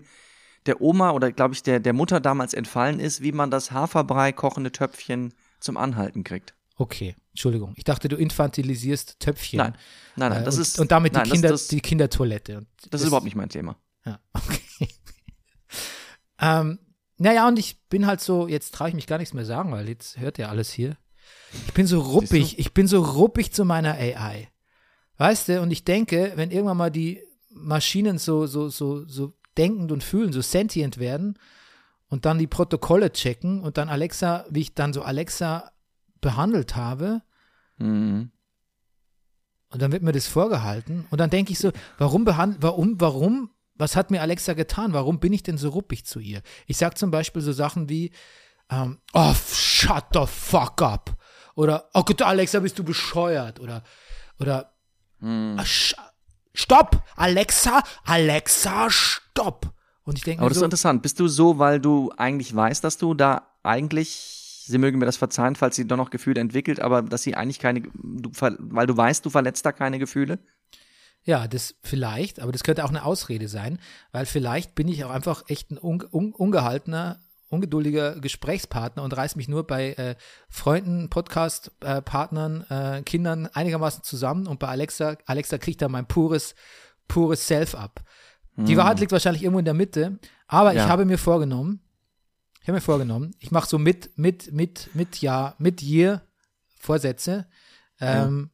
der 0.67 0.81
Oma 0.81 1.11
oder 1.11 1.31
glaube 1.31 1.53
ich 1.53 1.63
der, 1.63 1.79
der 1.79 1.93
Mutter 1.93 2.19
damals 2.19 2.53
entfallen 2.53 2.99
ist, 2.99 3.21
wie 3.21 3.31
man 3.31 3.49
das 3.51 3.71
Haferbrei 3.71 4.31
kochende 4.31 4.71
Töpfchen 4.71 5.33
zum 5.59 5.77
Anhalten 5.77 6.23
kriegt. 6.23 6.53
Okay, 6.75 7.15
Entschuldigung. 7.31 7.73
Ich 7.75 7.83
dachte, 7.85 8.07
du 8.07 8.15
infantilisierst 8.17 9.19
Töpfchen. 9.19 9.57
Nein, 9.57 9.75
nein, 10.15 10.31
nein, 10.31 10.41
Äh, 10.41 10.45
das 10.45 10.55
und, 10.57 10.61
ist 10.61 10.79
und 10.79 10.91
damit 10.91 11.13
nein, 11.13 11.23
die, 11.23 11.29
das- 11.29 11.33
Kinder, 11.35 11.49
das, 11.49 11.67
die 11.69 11.81
Kindertoilette. 11.81 12.57
Und 12.57 12.67
das 12.91 13.01
ist 13.01 13.07
überhaupt 13.07 13.25
nicht 13.25 13.35
mein 13.35 13.49
Thema. 13.49 13.77
Ja, 14.05 14.19
okay. 14.33 14.87
ähm, 16.39 16.79
naja, 17.17 17.47
und 17.47 17.57
ich 17.57 17.81
bin 17.89 18.05
halt 18.05 18.21
so, 18.21 18.47
jetzt 18.47 18.73
traue 18.75 18.89
ich 18.89 18.93
mich 18.95 19.07
gar 19.07 19.17
nichts 19.17 19.33
mehr 19.33 19.45
sagen, 19.45 19.71
weil 19.71 19.89
jetzt 19.89 20.19
hört 20.19 20.37
ihr 20.37 20.49
alles 20.49 20.71
hier. 20.71 20.97
Ich 21.65 21.73
bin 21.73 21.87
so 21.87 21.99
ruppig, 21.99 22.59
ich 22.59 22.73
bin 22.73 22.87
so 22.87 23.01
ruppig 23.01 23.51
zu 23.53 23.65
meiner 23.65 23.93
AI. 23.95 24.49
Weißt 25.17 25.47
du, 25.49 25.61
und 25.61 25.71
ich 25.71 25.83
denke, 25.83 26.33
wenn 26.35 26.51
irgendwann 26.51 26.77
mal 26.77 26.91
die 26.91 27.23
Maschinen 27.49 28.19
so, 28.19 28.45
so, 28.45 28.69
so, 28.69 29.05
so 29.07 29.33
denkend 29.57 29.91
und 29.91 30.03
fühlen, 30.03 30.31
so 30.33 30.41
sentient 30.41 30.97
werden 30.97 31.37
und 32.07 32.25
dann 32.25 32.37
die 32.37 32.47
Protokolle 32.47 33.11
checken 33.11 33.61
und 33.61 33.77
dann 33.77 33.89
Alexa, 33.89 34.45
wie 34.49 34.61
ich 34.61 34.73
dann 34.73 34.93
so 34.93 35.01
Alexa 35.01 35.71
behandelt 36.21 36.75
habe. 36.75 37.21
Mhm. 37.77 38.31
Und 39.69 39.81
dann 39.81 39.91
wird 39.91 40.03
mir 40.03 40.13
das 40.13 40.27
vorgehalten. 40.27 41.05
Und 41.09 41.19
dann 41.19 41.29
denke 41.29 41.51
ich 41.51 41.59
so, 41.59 41.71
warum 41.97 42.23
behandelt, 42.23 42.61
warum, 42.63 42.99
warum, 43.01 43.51
was 43.75 43.95
hat 43.95 44.11
mir 44.11 44.21
Alexa 44.21 44.53
getan? 44.53 44.93
Warum 44.93 45.19
bin 45.19 45.33
ich 45.33 45.43
denn 45.43 45.57
so 45.57 45.69
ruppig 45.69 46.05
zu 46.05 46.19
ihr? 46.19 46.41
Ich 46.65 46.77
sage 46.77 46.95
zum 46.95 47.11
Beispiel 47.11 47.41
so 47.41 47.51
Sachen 47.51 47.89
wie, 47.89 48.11
ähm, 48.69 48.99
oh, 49.13 49.33
shut 49.53 50.05
the 50.13 50.25
fuck 50.25 50.81
up. 50.81 51.17
Oder, 51.55 51.89
oh 51.93 52.03
Gott, 52.03 52.21
Alexa, 52.21 52.59
bist 52.59 52.79
du 52.79 52.83
bescheuert? 52.83 53.59
Oder, 53.59 53.83
oder, 54.39 54.73
Mhm. 55.19 55.57
ah, 55.59 55.65
stopp, 56.53 57.03
Alexa, 57.15 57.81
Alexa, 58.05 58.89
stopp. 58.89 59.26
Und 60.03 60.17
ich 60.17 60.23
denke 60.23 60.41
Aber 60.41 60.49
das 60.49 60.57
ist 60.57 60.61
so, 60.61 60.65
interessant. 60.65 61.01
Bist 61.01 61.19
du 61.19 61.27
so, 61.27 61.59
weil 61.59 61.79
du 61.79 62.11
eigentlich 62.15 62.55
weißt, 62.55 62.83
dass 62.83 62.97
du 62.97 63.13
da 63.13 63.47
eigentlich, 63.63 64.63
sie 64.65 64.77
mögen 64.77 64.99
mir 64.99 65.05
das 65.05 65.17
verzeihen, 65.17 65.55
falls 65.55 65.75
sie 65.75 65.85
doch 65.85 65.97
noch 65.97 66.09
Gefühle 66.09 66.39
entwickelt, 66.39 66.79
aber 66.79 67.01
dass 67.01 67.23
sie 67.23 67.35
eigentlich 67.35 67.59
keine, 67.59 67.81
du, 67.81 68.31
weil 68.39 68.87
du 68.87 68.95
weißt, 68.95 69.25
du 69.25 69.29
verletzt 69.29 69.65
da 69.65 69.71
keine 69.73 69.99
Gefühle? 69.99 70.39
Ja, 71.23 71.45
das 71.49 71.75
vielleicht, 71.81 72.39
aber 72.39 72.53
das 72.53 72.63
könnte 72.63 72.85
auch 72.85 72.89
eine 72.89 73.03
Ausrede 73.03 73.49
sein, 73.49 73.79
weil 74.13 74.25
vielleicht 74.25 74.75
bin 74.75 74.87
ich 74.87 75.03
auch 75.03 75.09
einfach 75.09 75.43
echt 75.49 75.71
ein 75.71 75.77
un, 75.77 76.01
un, 76.09 76.31
ungehaltener, 76.31 77.19
ungeduldiger 77.49 78.19
Gesprächspartner 78.21 79.03
und 79.03 79.15
reiß 79.15 79.35
mich 79.35 79.49
nur 79.49 79.67
bei 79.67 79.91
äh, 79.93 80.15
Freunden, 80.47 81.09
Podcast-Partnern, 81.09 82.65
äh, 82.69 83.01
Kindern 83.03 83.47
einigermaßen 83.47 84.03
zusammen 84.03 84.47
und 84.47 84.59
bei 84.59 84.69
Alexa, 84.69 85.17
Alexa 85.25 85.57
kriegt 85.57 85.81
da 85.81 85.89
mein 85.89 86.07
pures, 86.07 86.55
pures 87.09 87.45
Self 87.45 87.75
ab. 87.75 88.01
Die 88.57 88.75
Wahrheit 88.75 88.99
liegt 88.99 89.11
wahrscheinlich 89.11 89.43
irgendwo 89.43 89.59
in 89.59 89.65
der 89.65 89.73
Mitte, 89.75 90.17
aber 90.47 90.71
ich 90.71 90.77
Ja. 90.77 90.87
habe 90.89 91.05
mir 91.05 91.17
vorgenommen, 91.19 91.79
ich 92.61 92.67
habe 92.67 92.77
mir 92.77 92.81
vorgenommen, 92.81 93.35
ich 93.39 93.51
mache 93.51 93.69
so 93.69 93.77
mit, 93.77 94.17
mit, 94.17 94.51
mit, 94.51 94.89
mit 94.95 95.21
Jahr, 95.21 95.55
mit 95.59 95.81
Year 95.83 96.23
Vorsätze. 96.79 97.47
Ähm, 97.99 98.49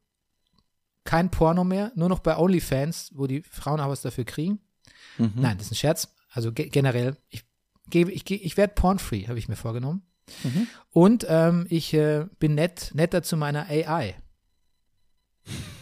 kein 1.05 1.31
Porno 1.31 1.63
mehr, 1.63 1.91
nur 1.95 2.10
noch 2.10 2.19
bei 2.19 2.38
OnlyFans, 2.38 3.12
wo 3.15 3.27
die 3.27 3.41
Frauen 3.43 3.79
auch 3.79 3.89
was 3.89 4.01
dafür 4.01 4.24
kriegen. 4.25 4.60
Mhm. 5.17 5.31
Nein, 5.36 5.57
das 5.57 5.67
ist 5.67 5.72
ein 5.74 5.75
Scherz. 5.75 6.10
Also 6.31 6.51
ge 6.51 6.69
generell, 6.69 7.17
ich 7.29 7.43
gebe, 7.89 8.12
ich, 8.12 8.29
ich 8.29 8.57
werde 8.57 8.74
pornfree, 8.74 9.27
habe 9.27 9.39
ich 9.39 9.48
mir 9.50 9.55
vorgenommen. 9.55 10.03
Mhm. 10.43 10.67
Und 10.91 11.25
ähm, 11.29 11.65
ich 11.69 11.93
äh, 11.93 12.25
bin 12.39 12.55
nett, 12.55 12.91
netter 12.93 13.24
zu 13.24 13.36
meiner 13.38 13.67
AI. 13.69 14.15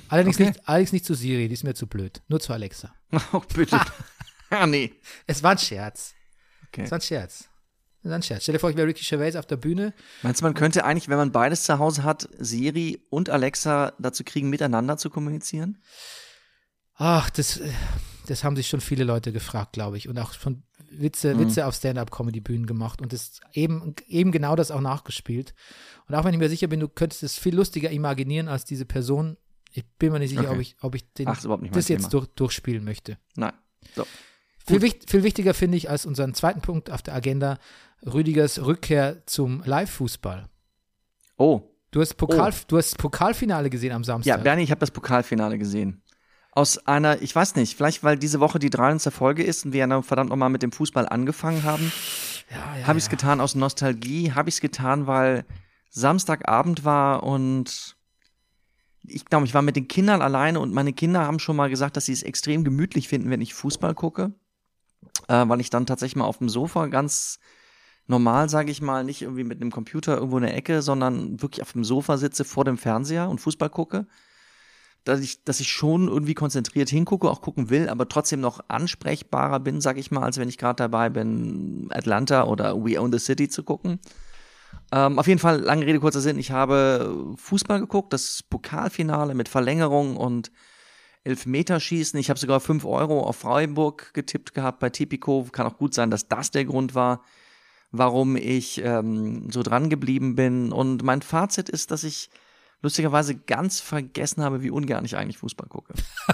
Allerdings, 0.10 0.36
Okay. 0.38 0.48
nicht, 0.48 0.68
allerdings 0.68 0.92
nicht 0.92 1.06
zu 1.06 1.14
Siri, 1.14 1.48
die 1.48 1.54
ist 1.54 1.64
mir 1.64 1.74
zu 1.76 1.88
blöd. 1.88 2.22
Nur 2.28 2.40
zu 2.40 2.54
Alexa. 2.54 2.94
Oh, 3.34 3.42
bitte. 3.54 3.80
ah, 4.62 4.68
nee. 4.68 4.94
Es 5.28 5.42
war 5.44 5.52
ein 5.52 5.58
Scherz. 5.58 6.14
Okay. 6.68 6.84
Es 6.84 6.92
war 6.92 7.00
ein 7.00 7.02
Scherz. 7.02 7.50
Es 8.04 8.10
war 8.10 8.16
ein 8.16 8.24
Scherz. 8.24 8.44
Stell 8.44 8.54
dir 8.54 8.60
vor, 8.60 8.70
ich 8.70 8.78
wäre 8.78 8.88
Ricky 8.88 9.04
Gervais 9.08 9.36
auf 9.38 9.46
der 9.46 9.58
Bühne. 9.58 9.94
Meinst 10.24 10.42
du, 10.42 10.46
man 10.46 10.54
könnte 10.54 10.86
eigentlich, 10.86 11.08
wenn 11.10 11.18
man 11.18 11.32
beides 11.32 11.64
zu 11.64 11.78
Hause 11.80 12.04
hat, 12.04 12.28
Siri 12.40 13.06
und 13.10 13.30
Alexa 13.30 13.94
dazu 14.00 14.24
kriegen, 14.24 14.50
miteinander 14.50 14.98
zu 14.98 15.10
kommunizieren? 15.10 15.78
Ach, 16.96 17.30
das, 17.30 17.58
äh, 17.58 17.72
das 18.28 18.44
haben 18.44 18.56
sich 18.56 18.68
schon 18.68 18.82
viele 18.82 19.04
Leute 19.04 19.32
gefragt, 19.32 19.74
glaube 19.74 19.98
ich. 19.98 20.08
Und 20.08 20.18
auch 20.20 20.34
schon 20.34 20.64
Witze, 20.90 21.36
Mhm. 21.36 21.40
Witze 21.40 21.66
auf 21.66 21.76
Stand-up-Comedy-Bühnen 21.76 22.66
gemacht 22.66 23.02
und 23.02 23.14
das 23.14 23.40
eben, 23.54 23.96
eben 24.08 24.32
genau 24.32 24.56
das 24.56 24.72
auch 24.72 24.82
nachgespielt. 24.82 25.54
Und 26.08 26.16
auch 26.16 26.26
wenn 26.26 26.34
ich 26.34 26.40
mir 26.40 26.50
sicher 26.50 26.68
bin, 26.68 26.80
du 26.80 26.90
könntest 26.90 27.24
es 27.24 27.38
viel 27.38 27.56
lustiger 27.56 27.90
imaginieren 27.92 28.48
als 28.50 28.66
diese 28.66 28.86
Person. 28.86 29.38
Ich 29.74 29.86
bin 30.00 30.12
mir 30.12 30.20
nicht 30.20 30.32
sicher, 30.32 30.42
Okay. 30.50 30.52
ob 30.54 30.60
ich, 30.60 30.76
ob 30.82 30.96
ich 30.96 31.14
den, 31.14 31.28
Ach, 31.30 31.42
mein 31.46 31.72
das 31.72 31.88
jetzt 31.88 32.12
durch, 32.14 32.28
durchspielen 32.28 32.84
möchte. 32.84 33.18
Nein. 33.36 33.54
So. 33.96 34.06
Viel, 34.68 34.82
wicht, 34.82 35.10
viel 35.10 35.24
wichtiger 35.24 35.54
finde 35.54 35.78
ich 35.78 35.90
als 35.90 36.06
unseren 36.06 36.34
zweiten 36.34 36.62
Punkt 36.62 36.92
auf 36.92 37.02
der 37.02 37.16
Agenda 37.16 37.58
Rüdigers 38.06 38.64
Rückkehr 38.64 39.26
zum 39.26 39.64
Live-Fußball. 39.66 40.46
Oh. 41.38 41.62
Du 41.92 42.00
hast 42.00 42.16
Pokal, 42.16 42.54
du 42.68 42.78
hast 42.78 42.98
Pokalfinale 42.98 43.70
gesehen 43.70 43.92
am 43.92 44.02
Ja, 44.02 44.06
Samstag. 44.06 44.44
Bernie, 44.44 44.64
ich 44.64 44.72
habe 44.72 44.80
das 44.80 44.92
Pokalfinale 44.92 45.58
gesehen. 45.58 46.02
Aus 46.54 46.86
einer, 46.88 47.22
ich 47.22 47.36
weiß 47.36 47.56
nicht, 47.56 47.76
vielleicht 47.76 48.04
weil 48.04 48.18
diese 48.18 48.40
Woche 48.40 48.60
die 48.60 48.70
93. 48.70 49.14
Folge 49.14 49.44
ist 49.44 49.66
und 49.66 49.74
wir 49.74 49.82
ja 49.82 49.88
noch 49.88 50.04
verdammt 50.04 50.30
nochmal 50.30 50.50
mit 50.50 50.64
dem 50.64 50.72
Fußball 50.72 51.08
angefangen 51.08 51.64
haben, 51.64 51.92
ja, 52.50 52.78
ja, 52.80 52.88
habe 52.88 53.00
ich 53.00 53.06
es 53.06 53.12
ja. 53.12 53.18
getan 53.18 53.42
aus 53.42 53.56
Nostalgie, 53.56 54.32
habe 54.34 54.50
ich 54.50 54.56
es 54.56 54.62
getan, 54.62 55.08
weil 55.08 55.46
Samstagabend 55.90 56.86
war 56.86 57.24
und 57.24 57.96
ich 59.04 59.26
glaube, 59.26 59.46
ich 59.46 59.54
war 59.54 59.62
mit 59.62 59.76
den 59.76 59.88
Kindern 59.88 60.22
alleine 60.22 60.60
und 60.60 60.74
meine 60.74 60.94
Kinder 60.94 61.26
haben 61.26 61.40
schon 61.40 61.56
mal 61.56 61.70
gesagt, 61.70 61.98
dass 61.98 62.06
sie 62.06 62.14
es 62.14 62.24
extrem 62.24 62.64
gemütlich 62.64 63.08
finden, 63.08 63.30
wenn 63.30 63.42
ich 63.42 63.54
Fußball 63.54 63.96
gucke, 63.96 64.34
äh, 65.32 65.48
weil 65.48 65.62
ich 65.62 65.70
dann 65.70 65.86
tatsächlich 65.86 66.18
mal 66.18 66.26
auf 66.26 66.40
dem 66.40 66.50
Sofa 66.50 66.88
ganz 66.88 67.40
normal, 68.08 68.50
sage 68.50 68.70
ich 68.70 68.82
mal, 68.82 69.06
nicht 69.06 69.22
irgendwie 69.22 69.46
mit 69.46 69.62
einem 69.62 69.72
Computer 69.72 70.16
irgendwo 70.16 70.38
in 70.38 70.44
der 70.44 70.56
Ecke, 70.58 70.82
sondern 70.82 71.42
wirklich 71.42 71.62
auf 71.62 71.72
dem 71.72 71.86
Sofa 71.86 72.18
sitze 72.18 72.44
vor 72.44 72.66
dem 72.66 72.78
Fernseher 72.78 73.30
und 73.30 73.40
Fußball 73.40 73.70
gucke. 73.70 74.08
Dass 75.06 75.22
ich, 75.22 75.44
dass 75.46 75.60
ich 75.62 75.72
schon 75.72 76.10
irgendwie 76.10 76.36
konzentriert 76.36 76.90
hingucke, 76.90 77.30
auch 77.30 77.42
gucken 77.42 77.72
will, 77.72 77.90
aber 77.90 78.08
trotzdem 78.08 78.42
noch 78.42 78.60
ansprechbarer 78.68 79.60
bin, 79.60 79.82
sage 79.82 80.00
ich 80.00 80.12
mal, 80.12 80.24
als 80.24 80.38
wenn 80.38 80.50
ich 80.50 80.60
gerade 80.60 80.76
dabei 80.76 81.10
bin, 81.10 81.88
Atlanta 81.92 82.44
oder 82.44 82.76
We 82.76 83.00
Own 83.00 83.12
the 83.12 83.18
City 83.18 83.50
zu 83.50 83.64
gucken. 83.64 84.00
Ähm, 84.92 85.18
auf 85.18 85.28
jeden 85.28 85.40
Fall, 85.40 85.62
lange 85.62 85.86
Rede, 85.86 86.00
kurzer 86.00 86.22
Sinn, 86.22 86.38
ich 86.38 86.52
habe 86.52 87.34
Fußball 87.38 87.80
geguckt, 87.80 88.14
das 88.14 88.44
Pokalfinale 88.44 89.34
mit 89.34 89.50
Verlängerung 89.50 90.18
und 90.18 90.52
Elfmeterschießen. 91.24 92.20
Ich 92.20 92.30
habe 92.30 92.40
sogar 92.40 92.60
5 92.60 92.86
Euro 92.86 93.22
auf 93.22 93.38
Freiburg 93.38 94.14
getippt 94.14 94.54
gehabt 94.54 94.80
bei 94.80 94.90
Tipico. 94.90 95.48
Kann 95.52 95.68
auch 95.68 95.78
gut 95.78 95.94
sein, 95.94 96.12
dass 96.12 96.28
das 96.28 96.52
der 96.52 96.66
Grund 96.66 96.96
war, 96.96 97.24
warum 97.92 98.36
ich 98.36 98.82
ähm, 98.84 99.52
so 99.52 99.64
dran 99.64 99.90
geblieben 99.90 100.36
bin. 100.36 100.72
Und 100.72 101.04
mein 101.04 101.22
Fazit 101.22 101.70
ist, 101.70 101.92
dass 101.92 102.04
ich 102.04 102.30
lustigerweise 102.82 103.36
ganz 103.36 103.80
vergessen 103.80 104.44
habe, 104.44 104.64
wie 104.64 104.72
ungern 104.72 105.06
ich 105.06 105.16
eigentlich 105.18 105.38
Fußball 105.38 105.68
gucke. 105.70 105.94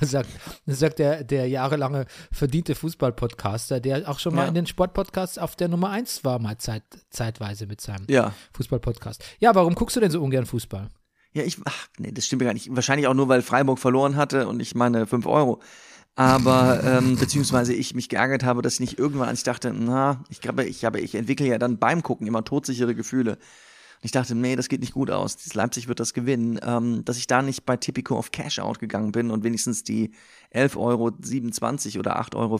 Das 0.00 0.10
sagt, 0.12 0.30
das 0.64 0.78
sagt 0.78 0.98
der, 0.98 1.24
der 1.24 1.46
jahrelange 1.46 2.06
verdiente 2.32 2.74
Fußball-Podcaster, 2.74 3.80
der 3.80 4.08
auch 4.08 4.18
schon 4.18 4.34
mal 4.34 4.42
Ja. 4.44 4.48
in 4.48 4.54
den 4.54 4.66
Sportpodcasts 4.66 5.36
auf 5.36 5.56
der 5.56 5.68
Nummer 5.68 5.90
1 5.90 6.24
war, 6.24 6.38
mal 6.38 6.56
zeit, 6.56 6.84
zeitweise 7.10 7.66
mit 7.66 7.82
seinem 7.82 8.06
Ja. 8.08 8.32
Fußball-Podcast. 8.54 9.22
Ja, 9.40 9.54
warum 9.54 9.74
guckst 9.74 9.94
du 9.96 10.00
denn 10.00 10.10
so 10.10 10.22
ungern 10.22 10.46
Fußball? 10.46 10.88
Ja, 11.34 11.42
ich, 11.42 11.58
ach, 11.64 11.88
nee, 11.98 12.12
das 12.12 12.26
stimmt 12.26 12.42
ja 12.42 12.46
gar 12.46 12.54
nicht. 12.54 12.74
Wahrscheinlich 12.74 13.08
auch 13.08 13.14
nur, 13.14 13.28
weil 13.28 13.42
Freiburg 13.42 13.80
verloren 13.80 14.14
hatte 14.14 14.46
und 14.46 14.60
ich 14.60 14.74
meine 14.74 15.06
5 15.06 15.26
Euro. 15.26 15.60
Aber, 16.14 16.80
ähm, 16.84 17.16
beziehungsweise 17.16 17.74
ich 17.74 17.92
mich 17.94 18.08
geärgert 18.08 18.44
habe, 18.44 18.62
dass 18.62 18.74
ich 18.74 18.80
nicht 18.80 18.98
irgendwann, 19.00 19.28
als 19.28 19.40
ich 19.40 19.44
dachte, 19.44 19.74
na, 19.76 20.24
ich 20.28 20.40
glaube, 20.40 20.64
ich 20.64 20.84
habe, 20.84 21.00
ich 21.00 21.16
entwickle 21.16 21.46
ja 21.46 21.58
dann 21.58 21.78
beim 21.78 22.04
Gucken 22.04 22.28
immer 22.28 22.44
todsichere 22.44 22.94
Gefühle. 22.94 23.32
Und 23.32 24.04
ich 24.04 24.12
dachte, 24.12 24.36
nee, 24.36 24.54
das 24.54 24.68
geht 24.68 24.80
nicht 24.80 24.92
gut 24.92 25.10
aus. 25.10 25.36
Leipzig 25.54 25.88
wird 25.88 25.98
das 25.98 26.14
gewinnen. 26.14 26.60
Ähm, 26.62 27.04
dass 27.04 27.16
ich 27.16 27.26
da 27.26 27.42
nicht 27.42 27.66
bei 27.66 27.76
Tipico 27.76 28.16
auf 28.16 28.30
Cash 28.30 28.60
Out 28.60 28.78
gegangen 28.78 29.10
bin 29.10 29.32
und 29.32 29.42
wenigstens 29.42 29.82
die 29.82 30.12
11,27 30.54 30.76
Euro 30.76 31.98
oder 31.98 32.20
8,34 32.20 32.36
Euro, 32.36 32.58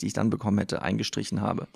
die 0.00 0.06
ich 0.06 0.12
dann 0.12 0.30
bekommen 0.30 0.58
hätte, 0.58 0.82
eingestrichen 0.82 1.40
habe. 1.40 1.66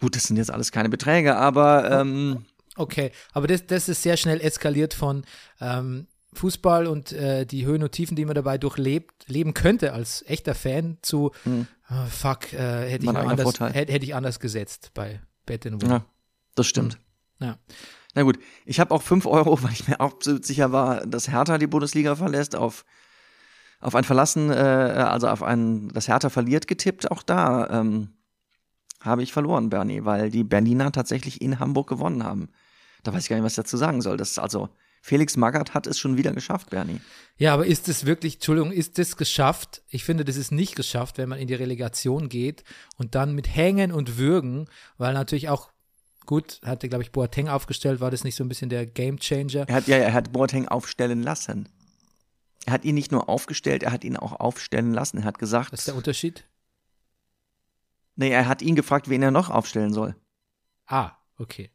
Gut, 0.00 0.14
das 0.14 0.24
sind 0.24 0.36
jetzt 0.36 0.52
alles 0.52 0.70
keine 0.70 0.90
Beträge, 0.90 1.36
aber 1.36 1.90
ähm, 1.90 2.44
Okay, 2.76 3.12
aber 3.32 3.46
das, 3.46 3.66
das 3.66 3.88
ist 3.88 4.02
sehr 4.02 4.16
schnell 4.16 4.40
eskaliert 4.40 4.94
von 4.94 5.24
ähm, 5.60 6.06
Fußball 6.32 6.86
und 6.86 7.12
äh, 7.12 7.46
die 7.46 7.64
Höhen 7.66 7.82
und 7.82 7.92
Tiefen, 7.92 8.16
die 8.16 8.24
man 8.24 8.34
dabei 8.34 8.58
durchlebt, 8.58 9.28
leben 9.28 9.54
könnte 9.54 9.92
als 9.92 10.24
echter 10.26 10.54
Fan 10.54 10.98
zu 11.02 11.30
oh, 11.46 12.06
fuck, 12.10 12.52
äh, 12.52 12.90
hätte, 12.90 13.04
ich 13.04 13.10
anders, 13.10 13.60
hätte, 13.60 13.92
hätte 13.92 14.04
ich 14.04 14.14
anders 14.14 14.40
gesetzt 14.40 14.90
bei 14.94 15.20
Win. 15.46 15.78
ja, 15.80 16.04
das 16.54 16.66
stimmt. 16.66 16.98
Ja. 17.40 17.58
Na 18.14 18.22
gut, 18.22 18.38
ich 18.64 18.80
habe 18.80 18.94
auch 18.94 19.02
5 19.02 19.26
Euro, 19.26 19.60
weil 19.62 19.72
ich 19.72 19.88
mir 19.88 20.00
auch 20.00 20.14
so 20.20 20.40
sicher 20.40 20.72
war, 20.72 21.06
dass 21.06 21.30
Hertha 21.30 21.58
die 21.58 21.66
Bundesliga 21.66 22.16
verlässt, 22.16 22.56
auf, 22.56 22.84
auf 23.80 23.94
ein 23.94 24.04
Verlassen, 24.04 24.50
äh, 24.50 24.54
also 24.54 25.28
auf 25.28 25.42
ein, 25.42 25.88
das 25.88 26.08
Hertha 26.08 26.30
verliert 26.30 26.66
getippt. 26.66 27.10
Auch 27.10 27.22
da 27.22 27.68
ähm, 27.80 28.10
habe 29.00 29.22
ich 29.22 29.32
verloren, 29.32 29.68
Bernie, 29.68 30.04
weil 30.04 30.30
die 30.30 30.44
Berliner 30.44 30.92
tatsächlich 30.92 31.42
in 31.42 31.58
Hamburg 31.58 31.88
gewonnen 31.88 32.24
haben. 32.24 32.48
Da 33.04 33.12
weiß 33.12 33.22
ich 33.22 33.28
gar 33.28 33.36
nicht, 33.36 33.44
was 33.44 33.52
ich 33.52 33.56
dazu 33.56 33.76
sagen 33.76 34.00
soll. 34.02 34.16
Das 34.16 34.30
ist 34.30 34.38
also, 34.38 34.70
Felix 35.02 35.36
Magath 35.36 35.74
hat 35.74 35.86
es 35.86 35.98
schon 35.98 36.16
wieder 36.16 36.32
geschafft, 36.32 36.70
Bernie. 36.70 37.00
Ja, 37.36 37.52
aber 37.54 37.66
ist 37.66 37.88
es 37.88 38.06
wirklich, 38.06 38.34
Entschuldigung, 38.36 38.72
ist 38.72 38.98
das 38.98 39.16
geschafft? 39.16 39.82
Ich 39.88 40.02
finde, 40.04 40.24
das 40.24 40.36
ist 40.36 40.50
nicht 40.50 40.74
geschafft, 40.74 41.18
wenn 41.18 41.28
man 41.28 41.38
in 41.38 41.46
die 41.46 41.54
Relegation 41.54 42.28
geht 42.28 42.64
und 42.96 43.14
dann 43.14 43.34
mit 43.34 43.54
Hängen 43.54 43.92
und 43.92 44.16
Würgen, 44.16 44.66
weil 44.96 45.12
natürlich 45.12 45.50
auch, 45.50 45.70
gut, 46.24 46.60
hatte, 46.64 46.88
glaube 46.88 47.04
ich, 47.04 47.12
Boateng 47.12 47.48
aufgestellt, 47.48 48.00
war 48.00 48.10
das 48.10 48.24
nicht 48.24 48.34
so 48.34 48.42
ein 48.42 48.48
bisschen 48.48 48.70
der 48.70 48.86
Gamechanger? 48.86 49.68
Er 49.68 49.74
hat, 49.74 49.86
ja, 49.86 49.98
er 49.98 50.14
hat 50.14 50.32
Boateng 50.32 50.66
aufstellen 50.68 51.22
lassen. 51.22 51.68
Er 52.64 52.72
hat 52.72 52.86
ihn 52.86 52.94
nicht 52.94 53.12
nur 53.12 53.28
aufgestellt, 53.28 53.82
er 53.82 53.92
hat 53.92 54.04
ihn 54.04 54.16
auch 54.16 54.32
aufstellen 54.40 54.94
lassen. 54.94 55.18
Er 55.18 55.24
hat 55.24 55.38
gesagt, 55.38 55.72
Was 55.72 55.80
ist 55.80 55.88
der 55.88 55.96
Unterschied? 55.96 56.44
nee, 58.16 58.30
er 58.30 58.48
hat 58.48 58.62
ihn 58.62 58.74
gefragt, 58.74 59.10
wen 59.10 59.22
er 59.22 59.30
noch 59.30 59.50
aufstellen 59.50 59.92
soll. 59.92 60.16
Ah, 60.86 61.12
okay. 61.36 61.70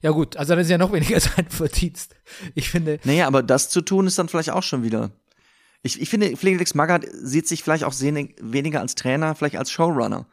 Ja 0.00 0.10
gut, 0.10 0.36
also 0.36 0.50
dann 0.50 0.60
ist 0.60 0.70
ja 0.70 0.78
noch 0.78 0.92
weniger 0.92 1.20
sein 1.20 1.48
Verdienst. 1.48 2.14
Ich 2.54 2.70
finde, 2.70 2.98
Naja, 3.04 3.26
aber 3.26 3.42
das 3.42 3.68
zu 3.68 3.80
tun 3.80 4.06
ist 4.06 4.18
dann 4.18 4.28
vielleicht 4.28 4.50
auch 4.50 4.62
schon 4.62 4.82
wieder. 4.82 5.10
Ich, 5.82 6.00
ich 6.00 6.08
finde, 6.08 6.36
Felix 6.36 6.74
Magath 6.74 7.06
sieht 7.12 7.48
sich 7.48 7.62
vielleicht 7.62 7.84
auch 7.84 7.94
weniger 7.94 8.80
als 8.80 8.94
Trainer, 8.94 9.34
vielleicht 9.34 9.56
als 9.56 9.70
Showrunner. 9.70 10.26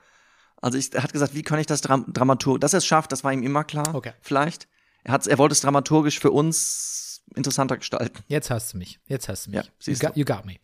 Also 0.62 0.78
ich, 0.78 0.94
er 0.94 1.04
hat 1.04 1.14
gesagt, 1.14 1.34
wie 1.34 1.42
kann 1.42 1.60
ich 1.60 1.66
das 1.66 1.82
Dram 1.82 2.06
Dramaturg, 2.12 2.62
dass 2.62 2.74
er 2.74 2.80
es 2.80 2.86
schafft, 2.86 3.12
das 3.12 3.24
war 3.24 3.34
ihm 3.34 3.44
immer 3.44 3.64
klar. 3.64 3.96
Okay. 3.96 4.14
Vielleicht. 4.22 4.68
Er, 5.04 5.14
hat's, 5.14 5.28
er 5.28 5.38
wollte 5.38 5.54
es 5.54 5.62
dramaturgisch 5.62 6.20
für 6.20 6.32
uns 6.32 7.22
interessanter 7.36 7.78
gestalten. 7.78 8.24
Jetzt 8.28 8.50
hast 8.50 8.74
du 8.74 8.78
mich. 8.78 9.00
Jetzt 9.08 9.30
hast 9.30 9.48
du 9.48 9.52
mich. 9.52 9.58
Ja, 9.58 9.64
you, 9.64 9.70
siehst 9.80 10.02
got, 10.02 10.18
you 10.18 10.26
got 10.26 10.46
me. 10.46 10.56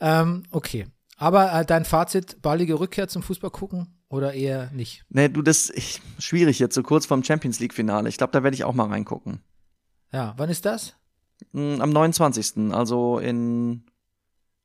Ähm, 0.00 0.44
okay. 0.50 0.86
Aber 1.16 1.52
äh, 1.52 1.64
dein 1.64 1.84
Fazit, 1.84 2.40
baldige 2.42 2.78
Rückkehr 2.78 3.08
zum 3.08 3.22
Fußball 3.22 3.50
gucken 3.50 3.93
oder 4.14 4.32
eher 4.32 4.70
nicht? 4.70 5.04
Nee, 5.08 5.28
du, 5.28 5.42
das 5.42 5.70
ich, 5.70 6.00
schwierig 6.18 6.58
jetzt, 6.58 6.74
so 6.74 6.82
kurz 6.82 7.06
vorm 7.06 7.24
Champions 7.24 7.60
League-Finale. 7.60 8.08
Ich 8.08 8.16
glaube, 8.16 8.32
da 8.32 8.42
werde 8.42 8.54
ich 8.54 8.64
auch 8.64 8.72
mal 8.74 8.88
reingucken. 8.88 9.42
Ja, 10.12 10.34
wann 10.36 10.48
ist 10.48 10.64
das? 10.64 10.94
Hm, 11.52 11.80
Am 11.80 11.90
29. 11.90 12.72
Also 12.72 13.18
in 13.18 13.84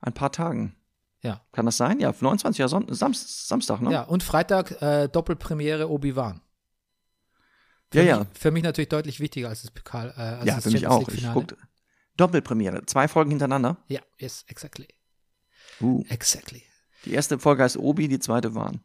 ein 0.02 0.14
paar 0.14 0.32
Tagen. 0.32 0.76
Ja. 1.22 1.42
Kann 1.52 1.66
das 1.66 1.78
sein? 1.78 2.00
Ja, 2.00 2.14
29. 2.18 2.60
Ja, 2.60 2.68
Son 2.68 2.86
Sam 2.94 3.14
Samstag, 3.14 3.82
ne? 3.82 3.92
Ja, 3.92 4.04
und 4.04 4.24
Freitag 4.24 4.82
äh, 4.82 5.10
Doppelpremiere 5.10 5.90
Obi-Wan. 5.90 6.42
Ja. 7.94 8.02
mich, 8.02 8.10
ja. 8.10 8.26
Für 8.34 8.52
mich 8.52 8.64
natürlich 8.64 8.90
deutlich 8.90 9.20
wichtiger 9.20 9.50
als 9.50 9.64
das 9.64 9.72
Pokal. 9.72 10.14
Äh, 10.16 10.22
als 10.22 10.46
Ja, 10.46 10.56
das 10.56 10.64
für 10.66 10.72
mich 10.72 10.88
auch. 10.88 11.08
Ich 11.10 11.28
guck, 11.34 11.58
Doppelpremiere. 12.16 12.86
Zwei 12.86 13.08
Folgen 13.08 13.32
hintereinander. 13.32 13.78
Ja, 13.88 14.02
yes, 14.18 14.46
exactly. 14.48 14.88
Uh. 15.82 16.04
Exactly. 16.10 16.64
Die 17.06 17.14
erste 17.14 17.40
Folge 17.40 17.64
heißt 17.64 17.78
Obi, 17.78 18.08
die 18.08 18.20
zweite 18.20 18.56
Waren. 18.56 18.82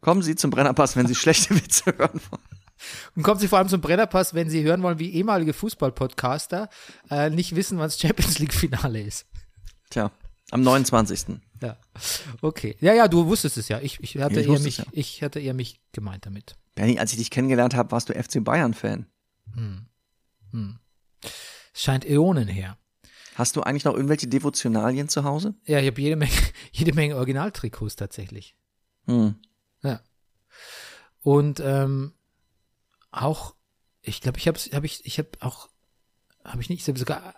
Kommen 0.00 0.22
Sie 0.22 0.36
zum 0.36 0.50
Brennerpass, 0.50 0.96
wenn 0.96 1.06
Sie 1.06 1.14
schlechte 1.16 1.54
Witze 1.54 1.94
hören 1.96 2.20
wollen. 2.30 2.42
Und 3.14 3.22
kommt 3.22 3.40
sie 3.40 3.48
vor 3.48 3.58
allem 3.58 3.68
zum 3.68 3.82
Brennerpass, 3.82 4.32
wenn 4.32 4.48
sie 4.48 4.62
hören 4.62 4.82
wollen, 4.82 4.98
wie 4.98 5.10
ehemalige 5.10 5.52
Fußball-Podcaster 5.52 6.70
äh, 7.10 7.28
nicht 7.28 7.54
wissen, 7.54 7.78
was 7.78 7.92
das 7.92 8.00
Champions 8.00 8.38
League-Finale 8.38 9.02
ist. 9.02 9.26
Tja, 9.90 10.10
am 10.50 10.62
29. 10.62 11.40
Ja. 11.60 11.76
Okay. 12.40 12.76
Ja, 12.80 12.94
ja, 12.94 13.06
du 13.06 13.26
wusstest 13.26 13.58
es 13.58 13.68
ja. 13.68 13.80
Ich, 13.80 14.00
ich 14.00 14.16
hatte 14.16 14.40
ich 14.40 14.48
eher 14.48 14.60
mich, 14.60 14.78
ja. 14.78 14.84
ich 14.92 15.22
hatte 15.22 15.40
eher 15.40 15.52
mich 15.52 15.80
gemeint 15.92 16.24
damit. 16.24 16.56
Benny, 16.74 16.98
als 16.98 17.12
ich 17.12 17.18
dich 17.18 17.30
kennengelernt 17.30 17.74
habe, 17.74 17.90
warst 17.90 18.08
du 18.08 18.14
FC 18.14 18.42
Bayern-Fan. 18.42 19.06
Es 21.74 21.82
scheint 21.82 22.08
Äonen 22.08 22.48
her. 22.48 22.78
Hast 23.34 23.56
du 23.56 23.62
eigentlich 23.62 23.84
noch 23.84 23.94
irgendwelche 23.94 24.26
Devotionalien 24.26 25.08
zu 25.08 25.24
Hause? 25.24 25.54
Ja, 25.66 25.78
ich 25.80 25.86
habe 25.86 26.00
jede 26.00 26.16
Menge, 26.16 26.32
jede 26.72 26.94
Menge 26.94 27.16
Originaltrikots 27.16 27.96
tatsächlich. 27.96 28.56
Hm. 29.06 29.36
Ja. 31.22 31.32
Und 31.32 31.60
ähm, 31.60 32.12
auch, 33.10 33.54
ich 34.02 34.20
glaube, 34.20 34.38
ich 34.38 34.48
habe 34.48 34.58
hab 34.58 34.84
ich, 34.84 35.04
ich 35.04 35.18
habe 35.18 35.30
auch, 35.40 35.68
habe 36.44 36.62
ich 36.62 36.68
nicht, 36.68 36.82
ich 36.82 36.88
habe 36.88 36.98
sogar 36.98 37.34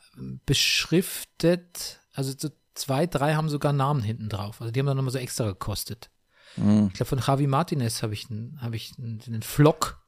beschriftet, 0.46 2.00
also 2.12 2.32
so 2.36 2.50
zwei, 2.74 3.06
drei 3.06 3.34
haben 3.34 3.48
sogar 3.48 3.72
Namen 3.72 4.02
hinten 4.02 4.28
drauf. 4.28 4.60
Also 4.60 4.70
die 4.70 4.80
haben 4.80 4.86
dann 4.86 4.96
nochmal 4.96 5.12
so 5.12 5.18
extra 5.18 5.46
gekostet. 5.46 6.10
Hm. 6.54 6.88
Ich 6.88 6.94
glaube, 6.94 7.08
von 7.08 7.18
Javi 7.18 7.46
Martinez 7.46 8.02
habe 8.02 8.14
ich 8.14 8.30
einen, 8.30 8.60
habe 8.60 8.76
ich 8.76 8.94
einen, 8.98 9.20
einen 9.26 9.42
Flock, 9.42 10.04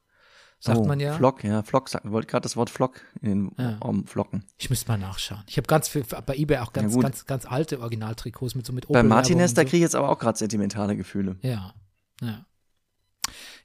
sagt 0.59 0.79
oh, 0.79 0.85
man 0.85 0.99
ja. 0.99 1.13
Flock, 1.13 1.43
ja, 1.43 1.63
Flock 1.63 1.89
sagt, 1.89 2.09
wollte 2.09 2.27
gerade 2.27 2.43
das 2.43 2.55
Wort 2.55 2.69
Flock 2.69 3.01
in 3.21 3.49
den 3.49 3.55
Ja. 3.57 3.77
Raum 3.77 4.05
flocken. 4.05 4.45
Ich 4.57 4.69
müsste 4.69 4.87
mal 4.87 4.97
nachschauen. 4.97 5.43
Ich 5.47 5.57
habe 5.57 5.67
ganz 5.67 5.87
viel, 5.87 6.03
bei 6.03 6.35
eBay 6.35 6.59
auch 6.59 6.73
ganz, 6.73 6.93
gut. 6.93 7.03
ganz, 7.03 7.25
ganz 7.25 7.45
alte 7.45 7.79
Originaltrikots 7.79 8.55
mit 8.55 8.65
so 8.65 8.73
mit 8.73 8.85
Bei 8.85 8.89
Opel-Werbung 8.89 9.09
Martinez, 9.09 9.53
da 9.53 9.63
kriege 9.63 9.77
ich 9.77 9.83
jetzt 9.83 9.95
aber 9.95 10.09
auch 10.09 10.19
gerade 10.19 10.37
sentimentale 10.37 10.95
Gefühle. 10.95 11.37
Ja, 11.41 11.73
ja. 12.21 12.45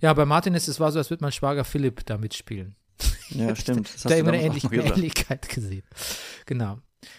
Ja, 0.01 0.13
bei 0.15 0.25
Martinez, 0.25 0.69
es 0.69 0.81
war 0.81 0.93
so, 0.93 0.99
als 0.99 1.11
würde 1.11 1.25
mein 1.25 1.33
Schwager 1.33 1.65
Philipp 1.65 2.05
da 2.07 2.19
mitspielen. 2.19 2.77
Ja, 3.31 3.55
stimmt. 3.55 3.91
Da 4.05 4.15
immer 4.15 4.33
eine, 4.33 4.43
Ähnlich 4.43 4.65
eine. 4.65 4.85
Ähnlichkeit 4.85 5.49
gesehen. 5.49 5.85
Genau. 6.47 6.79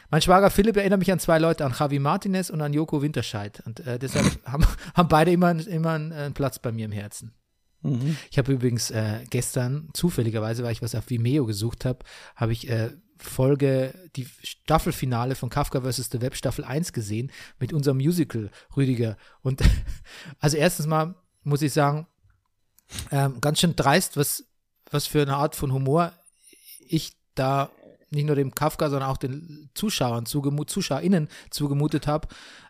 Mein 0.10 0.21
Schwager 0.21 0.51
Philipp 0.51 0.77
erinnert 0.77 1.00
mich 1.00 1.12
an 1.12 1.19
zwei 1.19 1.39
Leute, 1.39 1.65
an 1.65 1.74
Javi 1.77 2.00
Martinez 2.00 2.50
und 2.50 2.62
an 2.62 2.74
Joko 2.74 3.01
Winterscheid. 3.01 3.62
Und 3.65 3.79
äh, 3.81 3.98
deshalb 3.98 4.25
haben, 4.45 4.65
haben 4.93 5.07
beide 5.07 5.31
immer, 5.31 5.51
immer 5.67 5.91
einen, 5.91 6.13
einen 6.13 6.33
Platz 6.33 6.60
bei 6.60 6.71
mir 6.71 6.86
im 6.86 6.91
Herzen. 6.91 7.33
Mhm. 7.81 8.17
Ich 8.29 8.38
habe 8.38 8.51
übrigens 8.53 8.91
äh, 8.91 9.24
gestern, 9.29 9.89
zufälligerweise, 9.93 10.63
weil 10.63 10.74
ich 10.74 10.81
was 10.81 10.93
auf 10.95 11.10
Vimeo 11.10 11.45
gesucht 11.45 11.86
habe, 11.86 12.00
habe 12.36 12.51
ich 12.51 12.69
äh, 12.69 12.91
Folge, 13.17 13.93
die 14.15 14.27
Staffelfinale 14.43 15.36
von 15.36 15.50
Kafka 15.50 15.81
vs. 15.81 16.10
The 16.12 16.21
Web 16.21 16.36
Staffel 16.36 16.66
1 16.66 16.94
gesehen 16.94 17.31
mit 17.59 17.74
unserem 17.74 17.98
Musical 17.98 18.50
Rüdiger. 18.75 19.18
Und 19.42 19.61
also 20.39 20.57
erstens 20.57 20.87
mal 20.87 21.16
muss 21.44 21.61
ich 21.61 21.74
sagen, 21.74 22.07
ähm, 23.12 23.40
ganz 23.42 23.60
schön 23.60 23.75
dreist, 23.75 24.18
was, 24.18 24.46
was 24.90 25.08
für 25.08 25.22
eine 25.22 25.36
Art 25.36 25.56
von 25.56 25.72
Humor 25.74 26.14
ich 26.88 27.14
da 27.36 27.72
nicht 28.12 28.25
nur 28.25 28.36
dem 28.36 28.54
Kafka, 28.54 28.90
sondern 28.90 29.10
auch 29.10 29.18
den 29.18 29.70
Zuschauern, 29.74 30.25
zugemut, 30.25 30.70
ZuschauerInnen 30.70 31.30
zugemutet 31.50 32.08
habe. 32.08 32.27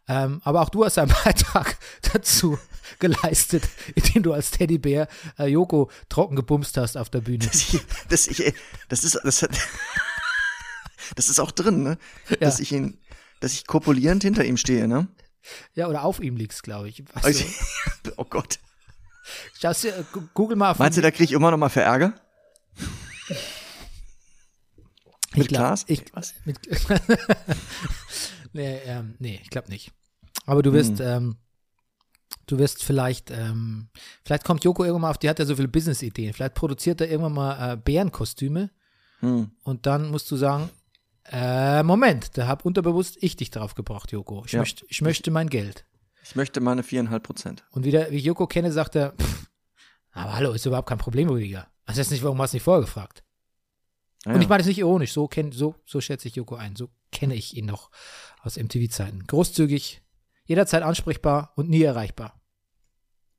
Ähm, 0.08 0.42
aber 0.44 0.62
auch 0.62 0.70
du 0.70 0.86
hast 0.86 0.98
einen 0.98 1.12
Beitrag 1.24 1.78
dazu 2.14 2.60
geleistet, 3.00 3.64
indem 3.96 4.24
du 4.24 4.34
als 4.34 4.52
Teddybär 4.52 5.08
äh, 5.40 5.48
Joko 5.48 5.90
trocken 6.10 6.36
gebumst 6.36 6.78
hast 6.78 6.96
auf 6.96 7.10
der 7.10 7.22
Bühne. 7.22 7.48
Das, 7.48 7.78
das, 8.10 8.28
ich, 8.28 8.54
das 8.90 9.04
ist, 9.04 9.20
das, 9.24 9.42
hat, 9.42 9.52
das 11.16 11.28
ist 11.30 11.40
auch 11.40 11.52
drin, 11.52 11.84
ne? 11.84 11.98
Dass 12.40 12.60
ich 12.60 12.72
ihn, 12.72 13.00
dass 13.40 13.54
ich 13.54 13.66
kopulierend 13.66 14.22
hinter 14.24 14.46
ihm 14.46 14.58
stehe, 14.58 14.88
ne? 14.88 15.08
Ja, 15.74 15.88
oder 15.88 16.04
auf 16.04 16.20
ihm 16.20 16.36
liegst, 16.36 16.62
glaube 16.62 16.90
ich. 16.90 17.04
Also, 17.16 17.46
oh 18.18 18.26
Gott. 18.26 18.60
Schaust 19.60 19.86
äh, 19.86 20.04
google 20.34 20.58
mal. 20.58 20.76
Meinst 20.78 20.98
du, 20.98 21.02
da 21.02 21.12
krieg 21.12 21.26
ich 21.26 21.32
immer 21.34 21.52
noch 21.52 21.58
mal 21.58 21.70
für 21.70 21.82
Ärger? 21.82 22.14
mit 25.36 25.48
Glas? 25.48 25.86
Ich, 25.88 26.04
Was? 26.14 26.34
mit, 26.46 26.60
nee, 28.54 28.78
ähm, 28.86 29.16
nee, 29.20 29.40
ich 29.42 29.50
glaube 29.50 29.70
nicht. 29.70 29.92
Aber 30.46 30.62
du 30.62 30.74
wirst, 30.74 31.00
Hm. 31.00 31.06
ähm, 31.08 31.38
du 32.48 32.58
wirst 32.60 32.84
vielleicht, 32.84 33.32
ähm, 33.32 33.90
vielleicht 34.26 34.44
kommt 34.44 34.64
Joko 34.64 34.84
irgendwann 34.84 35.04
mal 35.04 35.10
auf, 35.12 35.18
die 35.18 35.30
hat 35.30 35.40
ja 35.40 35.46
so 35.46 35.56
viele 35.56 35.68
Business-Ideen. 35.68 36.34
Vielleicht 36.34 36.56
produziert 36.56 37.02
er 37.02 37.10
irgendwann 37.10 37.34
mal 37.34 37.74
äh, 37.74 37.78
Bärenkostüme 37.78 38.72
Hm. 39.20 39.52
und 39.64 39.86
dann 39.86 40.10
musst 40.12 40.30
du 40.32 40.36
sagen, 40.36 40.70
äh, 41.26 41.84
Moment, 41.84 42.38
da 42.38 42.48
hab 42.48 42.66
unterbewusst 42.66 43.18
ich 43.22 43.36
dich 43.36 43.52
drauf 43.52 43.76
gebracht, 43.76 44.12
Joko. 44.12 44.44
Ich, 44.46 44.54
Ja. 44.54 44.60
möchte, 44.60 44.86
ich 44.90 45.02
möchte 45.02 45.32
mein 45.32 45.50
Geld. 45.50 45.86
Ich 46.24 46.36
möchte 46.36 46.60
meine 46.62 46.84
viereinhalb 46.84 47.24
Prozent. 47.24 47.64
Und 47.72 47.84
wieder, 47.86 48.12
wie 48.12 48.18
ich 48.18 48.24
Joko 48.24 48.48
kenne, 48.48 48.72
sagt 48.72 48.96
er, 48.96 49.14
pff, 49.14 49.48
aber 50.12 50.36
hallo, 50.36 50.52
ist 50.52 50.66
überhaupt 50.66 50.90
kein 50.90 50.98
Problem, 50.98 51.30
Rüdiger. 51.30 51.68
Also 51.86 52.00
jetzt 52.02 52.12
nicht, 52.12 52.24
warum 52.24 52.42
hast 52.42 52.52
du 52.54 52.58
nicht 52.58 52.64
vorher 52.64 52.82
gefragt? 52.82 53.24
Ah, 54.26 54.34
Und 54.34 54.42
ich 54.42 54.48
meine 54.50 54.60
das 54.60 54.68
nicht 54.68 54.78
ironisch, 54.78 55.14
so, 55.14 55.28
kenn, 55.28 55.52
so, 55.52 55.76
so 55.86 56.00
schätze 56.00 56.28
ich 56.28 56.36
Joko 56.36 56.56
ein. 56.56 56.76
So 56.76 56.90
kenne 57.12 57.34
ich 57.36 57.58
ihn 57.58 57.66
noch 57.66 57.90
aus 58.42 58.58
MTV-Zeiten. 58.58 59.26
Großzügig, 59.26 60.02
jederzeit 60.46 60.84
ansprechbar 60.84 61.54
und 61.56 61.70
nie 61.70 61.82
erreichbar. 61.82 62.40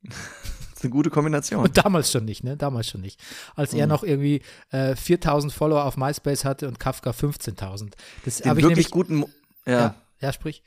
Das 0.01 0.17
ist 0.75 0.83
eine 0.83 0.91
gute 0.91 1.09
Kombination. 1.09 1.63
Und 1.63 1.77
damals 1.77 2.11
schon 2.11 2.25
nicht, 2.25 2.43
ne? 2.43 2.57
Damals 2.57 2.89
schon 2.89 3.01
nicht. 3.01 3.21
Als 3.55 3.73
er 3.73 3.85
Mhm. 3.85 3.91
noch 3.91 4.03
irgendwie 4.03 4.41
äh, 4.71 4.95
4000 4.95 5.53
Follower 5.53 5.85
auf 5.85 5.95
MySpace 5.95 6.43
hatte 6.43 6.67
und 6.67 6.79
Kafka 6.79 7.11
15.000. 7.11 7.93
Das 8.25 8.39
habe 8.45 8.59
ich 8.59 8.65
wirklich 8.65 8.67
nämlich. 8.67 8.91
guten, 8.91 9.15
Mo- 9.15 9.29
ja, 9.65 9.71
Ja, 9.79 9.95
ja, 10.19 10.33
sprich. 10.33 10.63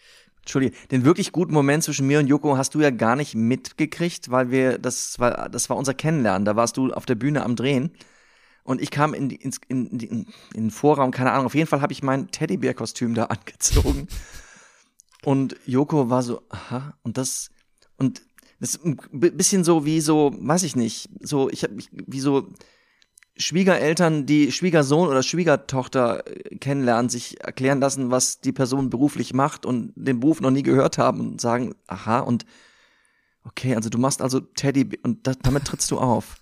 Entschuldige, 0.46 0.76
den 0.92 1.04
wirklich 1.04 1.32
guten 1.32 1.52
Moment 1.52 1.82
zwischen 1.82 2.06
mir 2.06 2.20
und 2.20 2.28
Joko 2.28 2.56
hast 2.56 2.76
du 2.76 2.80
ja 2.80 2.90
gar 2.90 3.16
nicht 3.16 3.34
mitgekriegt, 3.34 4.30
weil 4.30 4.52
wir, 4.52 4.78
das 4.78 5.18
war, 5.18 5.48
das 5.48 5.68
war 5.68 5.76
unser 5.76 5.92
Kennenlernen. 5.92 6.44
Da 6.44 6.54
warst 6.54 6.76
du 6.76 6.92
auf 6.92 7.04
der 7.04 7.16
Bühne 7.16 7.42
am 7.42 7.56
Drehen. 7.56 7.90
Und 8.62 8.80
ich 8.80 8.92
kam 8.92 9.12
in, 9.12 9.30
in, 9.30 9.50
in, 9.66 9.98
in 9.98 10.26
den 10.54 10.70
Vorraum, 10.70 11.10
keine 11.10 11.32
Ahnung. 11.32 11.46
Auf 11.46 11.56
jeden 11.56 11.66
Fall 11.66 11.80
habe 11.80 11.92
ich 11.92 12.04
mein 12.04 12.30
Teddybär-Kostüm 12.30 13.14
da 13.14 13.24
angezogen. 13.26 14.06
Und 15.24 15.56
Joko 15.66 16.10
war 16.10 16.22
so, 16.22 16.42
aha, 16.48 16.96
und 17.02 17.18
das, 17.18 17.50
und 17.96 18.22
das 18.60 18.76
ist 18.76 18.84
ein 18.84 18.98
bi- 19.10 19.32
bisschen 19.32 19.64
so 19.64 19.84
wie 19.84 20.00
so, 20.00 20.32
weiß 20.38 20.62
ich 20.62 20.76
nicht, 20.76 21.10
so, 21.22 21.50
ich 21.50 21.64
habe 21.64 21.74
mich, 21.74 21.88
wie 21.90 22.20
so 22.20 22.52
Schwiegereltern, 23.38 24.24
die 24.26 24.50
Schwiegersohn 24.52 25.08
oder 25.08 25.22
Schwiegertochter 25.22 26.26
äh, 26.26 26.56
kennenlernen, 26.56 27.08
sich 27.08 27.40
erklären 27.42 27.80
lassen, 27.80 28.10
was 28.10 28.40
die 28.40 28.52
Person 28.52 28.88
beruflich 28.90 29.34
macht 29.34 29.66
und 29.66 29.92
den 29.94 30.20
Beruf 30.20 30.40
noch 30.40 30.50
nie 30.50 30.62
gehört 30.62 30.98
haben 30.98 31.20
und 31.20 31.40
sagen, 31.40 31.74
aha, 31.86 32.20
und 32.20 32.46
okay, 33.44 33.74
also 33.76 33.90
du 33.90 33.98
machst 33.98 34.22
also 34.22 34.40
Teddy 34.40 34.98
und 35.02 35.26
das, 35.26 35.36
damit 35.42 35.64
trittst 35.64 35.90
du 35.90 35.98
auf. 35.98 36.36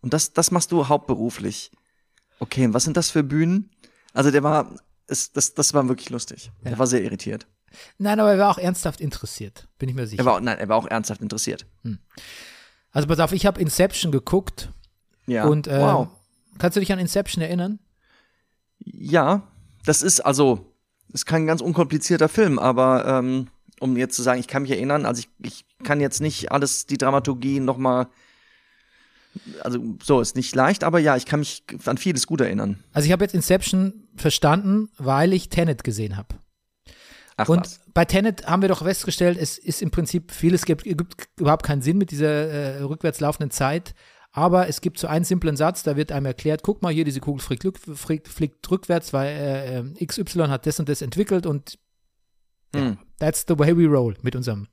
Und 0.00 0.12
das, 0.12 0.32
das 0.32 0.50
machst 0.50 0.72
du 0.72 0.88
hauptberuflich. 0.88 1.70
Okay, 2.40 2.64
und 2.66 2.74
was 2.74 2.84
sind 2.84 2.96
das 2.96 3.10
für 3.10 3.22
Bühnen? 3.22 3.70
Also 4.12 4.30
der 4.32 4.42
war, 4.42 4.74
es, 5.06 5.32
das, 5.32 5.54
das 5.54 5.74
war 5.74 5.88
wirklich 5.88 6.10
lustig. 6.10 6.50
Ja. 6.64 6.72
Er 6.72 6.78
war 6.78 6.88
sehr 6.88 7.02
irritiert. 7.02 7.46
Nein, 7.98 8.18
aber 8.20 8.32
er 8.32 8.38
war 8.38 8.50
auch 8.50 8.58
ernsthaft 8.58 9.00
interessiert, 9.00 9.68
bin 9.78 9.88
ich 9.88 9.94
mir 9.94 10.06
sicher. 10.06 10.22
Er 10.22 10.26
war, 10.26 10.40
nein, 10.40 10.58
er 10.58 10.68
war 10.68 10.76
auch 10.76 10.86
ernsthaft 10.86 11.22
interessiert. 11.22 11.66
also 12.90 13.08
pass 13.08 13.20
auf, 13.20 13.32
ich 13.32 13.46
habe 13.46 13.60
Inception 13.60 14.10
geguckt 14.12 14.70
Ja. 15.26 15.46
und 15.46 15.68
äh, 15.68 15.80
wow. 15.80 16.08
Kannst 16.58 16.76
du 16.76 16.80
dich 16.80 16.92
an 16.92 16.98
Inception 16.98 17.42
erinnern? 17.42 17.78
Ja, 18.78 19.42
das 19.84 20.02
ist 20.02 20.20
also, 20.20 20.72
ist 21.12 21.26
kein 21.26 21.46
ganz 21.46 21.60
unkomplizierter 21.60 22.28
Film, 22.28 22.58
aber 22.58 23.06
ähm, 23.06 23.48
um 23.80 23.96
jetzt 23.96 24.16
zu 24.16 24.22
sagen, 24.22 24.40
ich 24.40 24.48
kann 24.48 24.62
mich 24.62 24.70
erinnern, 24.70 25.06
also 25.06 25.20
ich, 25.20 25.28
ich 25.44 25.64
kann 25.84 26.00
jetzt 26.00 26.20
nicht 26.20 26.52
alles, 26.52 26.86
die 26.86 26.98
Dramaturgie 26.98 27.60
nochmal, 27.60 28.06
also 29.60 29.96
so, 30.02 30.20
ist 30.20 30.36
nicht 30.36 30.54
leicht, 30.54 30.84
aber 30.84 30.98
ja, 30.98 31.16
ich 31.16 31.26
kann 31.26 31.40
mich 31.40 31.64
an 31.86 31.98
vieles 31.98 32.26
gut 32.26 32.40
erinnern. 32.40 32.82
Also 32.92 33.06
ich 33.06 33.12
habe 33.12 33.24
jetzt 33.24 33.34
Inception 33.34 34.08
verstanden, 34.14 34.88
weil 34.98 35.32
ich 35.32 35.48
Tenet 35.48 35.84
gesehen 35.84 36.16
habe. 36.16 36.36
Ach 37.36 37.48
Und 37.48 37.60
was. 37.60 37.80
bei 37.94 38.04
Tenet 38.04 38.46
haben 38.46 38.62
wir 38.62 38.68
doch 38.68 38.82
festgestellt, 38.84 39.38
es 39.40 39.58
ist 39.58 39.82
im 39.82 39.90
Prinzip 39.90 40.30
vieles 40.32 40.64
gibt, 40.64 40.84
gibt 40.84 41.28
überhaupt 41.38 41.64
keinen 41.64 41.82
Sinn 41.82 41.98
mit 41.98 42.10
dieser 42.10 42.28
äh, 42.28 42.82
rückwärts 42.82 43.20
laufenden 43.20 43.50
Zeit. 43.50 43.94
Aber 44.32 44.66
es 44.68 44.80
gibt 44.80 44.98
so 44.98 45.06
einen 45.06 45.24
simplen 45.24 45.56
Satz, 45.56 45.82
da 45.82 45.96
wird 45.96 46.10
einem 46.10 46.26
erklärt, 46.26 46.62
guck 46.62 46.82
mal 46.82 46.92
hier, 46.92 47.04
diese 47.04 47.20
Kugel 47.20 47.40
fliegt, 47.40 47.78
fliegt, 47.78 48.28
fliegt 48.28 48.70
rückwärts, 48.70 49.12
weil 49.12 49.28
äh, 49.28 49.78
äh, 49.78 50.06
XY 50.06 50.48
hat 50.48 50.66
das 50.66 50.80
und 50.80 50.88
das 50.88 51.02
entwickelt 51.02 51.46
und 51.46 51.78
Hm. 52.74 52.98
That's 53.18 53.44
the 53.46 53.58
way 53.58 53.76
we 53.76 53.86
roll 53.86 54.16
mit 54.22 54.34
unserem, 54.34 54.68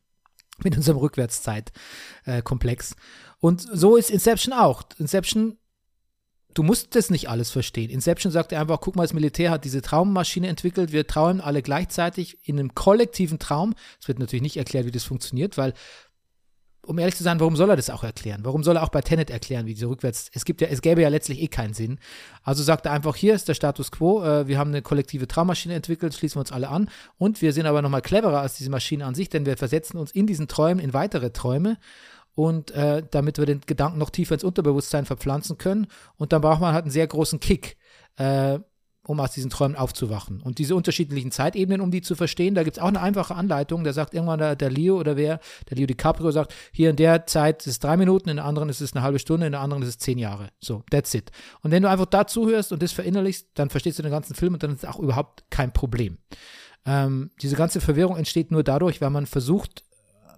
mit 0.63 0.75
unserem 0.75 0.97
Rückwärtszeit-Komplex. 0.97 2.95
Und 3.39 3.61
so 3.61 3.95
ist 3.95 4.09
Inception 4.09 4.53
auch. 4.53 4.83
Inception, 4.97 5.57
du 6.53 6.63
musst 6.63 6.95
das 6.95 7.09
nicht 7.09 7.29
alles 7.29 7.51
verstehen. 7.51 7.89
Inception 7.89 8.31
sagt 8.31 8.53
einfach, 8.53 8.81
guck 8.81 8.95
mal, 8.95 9.03
das 9.03 9.13
Militär 9.13 9.51
hat 9.51 9.65
diese 9.65 9.81
Traummaschine 9.81 10.47
entwickelt, 10.47 10.91
wir 10.91 11.07
träumen 11.07 11.41
alle 11.41 11.61
gleichzeitig 11.61 12.37
in 12.47 12.59
einem 12.59 12.73
kollektiven 12.73 13.39
Traum. 13.39 13.75
Es 14.01 14.07
wird 14.07 14.19
natürlich 14.19 14.43
nicht 14.43 14.57
erklärt, 14.57 14.85
wie 14.85 14.91
das 14.91 15.03
funktioniert, 15.03 15.57
weil 15.57 15.73
um 16.89 16.97
ehrlich 16.97 17.15
zu 17.15 17.23
sein, 17.23 17.39
warum 17.39 17.55
soll 17.55 17.69
er 17.69 17.75
das 17.75 17.91
auch 17.91 18.03
erklären? 18.03 18.41
Warum 18.43 18.63
soll 18.63 18.77
er 18.77 18.83
auch 18.83 18.89
bei 18.89 19.01
Tenet 19.01 19.29
erklären, 19.29 19.67
wie 19.67 19.75
diese 19.75 19.87
rückwärts, 19.87 20.31
es 20.33 20.43
gibt 20.43 20.59
ja, 20.59 20.69
es 20.69 20.81
gäbe 20.81 21.03
ja 21.03 21.09
letztlich 21.09 21.39
eh 21.39 21.47
keinen 21.47 21.75
Sinn. 21.75 21.99
Also 22.41 22.63
sagt 22.63 22.87
er 22.87 22.93
einfach, 22.93 23.15
hier 23.15 23.35
ist 23.35 23.47
der 23.47 23.53
Status 23.53 23.91
quo, 23.91 24.23
äh, 24.23 24.47
wir 24.47 24.57
haben 24.57 24.71
eine 24.71 24.81
kollektive 24.81 25.27
Traummaschine 25.27 25.75
entwickelt, 25.75 26.15
schließen 26.15 26.37
wir 26.37 26.41
uns 26.41 26.51
alle 26.51 26.67
an 26.69 26.89
und 27.19 27.43
wir 27.43 27.53
sind 27.53 27.67
aber 27.67 27.83
nochmal 27.83 28.01
cleverer 28.01 28.41
als 28.41 28.55
diese 28.55 28.71
Maschine 28.71 29.05
an 29.05 29.13
sich, 29.13 29.29
denn 29.29 29.45
wir 29.45 29.55
versetzen 29.55 29.99
uns 29.99 30.11
in 30.11 30.25
diesen 30.25 30.47
Träumen 30.47 30.83
in 30.83 30.91
weitere 30.93 31.29
Träume 31.29 31.77
und 32.33 32.71
äh, 32.71 33.03
damit 33.11 33.37
wir 33.37 33.45
den 33.45 33.61
Gedanken 33.67 33.99
noch 33.99 34.09
tiefer 34.09 34.33
ins 34.33 34.43
Unterbewusstsein 34.43 35.05
verpflanzen 35.05 35.59
können 35.59 35.85
und 36.17 36.33
dann 36.33 36.41
braucht 36.41 36.59
man 36.59 36.73
halt 36.73 36.85
einen 36.85 36.91
sehr 36.91 37.05
großen 37.05 37.39
Kick, 37.39 37.77
äh, 38.17 38.57
um 39.09 39.19
aus 39.19 39.31
diesen 39.31 39.49
Träumen 39.49 39.75
aufzuwachen. 39.75 40.39
Und 40.41 40.59
diese 40.59 40.75
unterschiedlichen 40.75 41.31
Zeitebenen, 41.31 41.81
um 41.81 41.89
die 41.89 42.01
zu 42.01 42.15
verstehen, 42.15 42.53
da 42.53 42.61
gibt 42.61 42.77
es 42.77 42.83
auch 42.83 42.87
eine 42.87 43.01
einfache 43.01 43.33
Anleitung. 43.33 43.83
Da 43.83 43.91
sagt 43.91 44.13
irgendwann 44.13 44.37
der, 44.37 44.55
der 44.55 44.69
Leo 44.69 44.99
oder 44.99 45.17
wer, 45.17 45.39
der 45.69 45.77
Leo 45.77 45.87
DiCaprio 45.87 46.29
sagt, 46.29 46.53
hier 46.71 46.91
in 46.91 46.95
der 46.95 47.25
Zeit 47.25 47.61
ist 47.61 47.67
es 47.67 47.79
drei 47.79 47.97
Minuten, 47.97 48.29
in 48.29 48.35
der 48.35 48.45
anderen 48.45 48.69
ist 48.69 48.81
es 48.81 48.93
eine 48.93 49.01
halbe 49.01 49.17
Stunde, 49.17 49.47
in 49.47 49.51
der 49.51 49.61
anderen 49.61 49.81
ist 49.81 49.89
es 49.89 49.97
zehn 49.97 50.19
Jahre. 50.19 50.49
So, 50.59 50.83
that's 50.91 51.13
it. 51.15 51.31
Und 51.61 51.71
wenn 51.71 51.81
du 51.81 51.89
einfach 51.89 52.05
da 52.05 52.27
zuhörst 52.27 52.71
und 52.71 52.83
das 52.83 52.91
verinnerlichst, 52.91 53.47
dann 53.55 53.71
verstehst 53.71 53.97
du 53.97 54.03
den 54.03 54.11
ganzen 54.11 54.35
Film 54.35 54.53
und 54.53 54.61
dann 54.61 54.73
ist 54.73 54.83
es 54.83 54.89
auch 54.89 54.99
überhaupt 54.99 55.43
kein 55.49 55.73
Problem. 55.73 56.19
Ähm, 56.85 57.31
diese 57.41 57.55
ganze 57.55 57.81
Verwirrung 57.81 58.15
entsteht 58.15 58.51
nur 58.51 58.63
dadurch, 58.63 59.01
weil 59.01 59.09
man 59.09 59.25
versucht, 59.25 59.83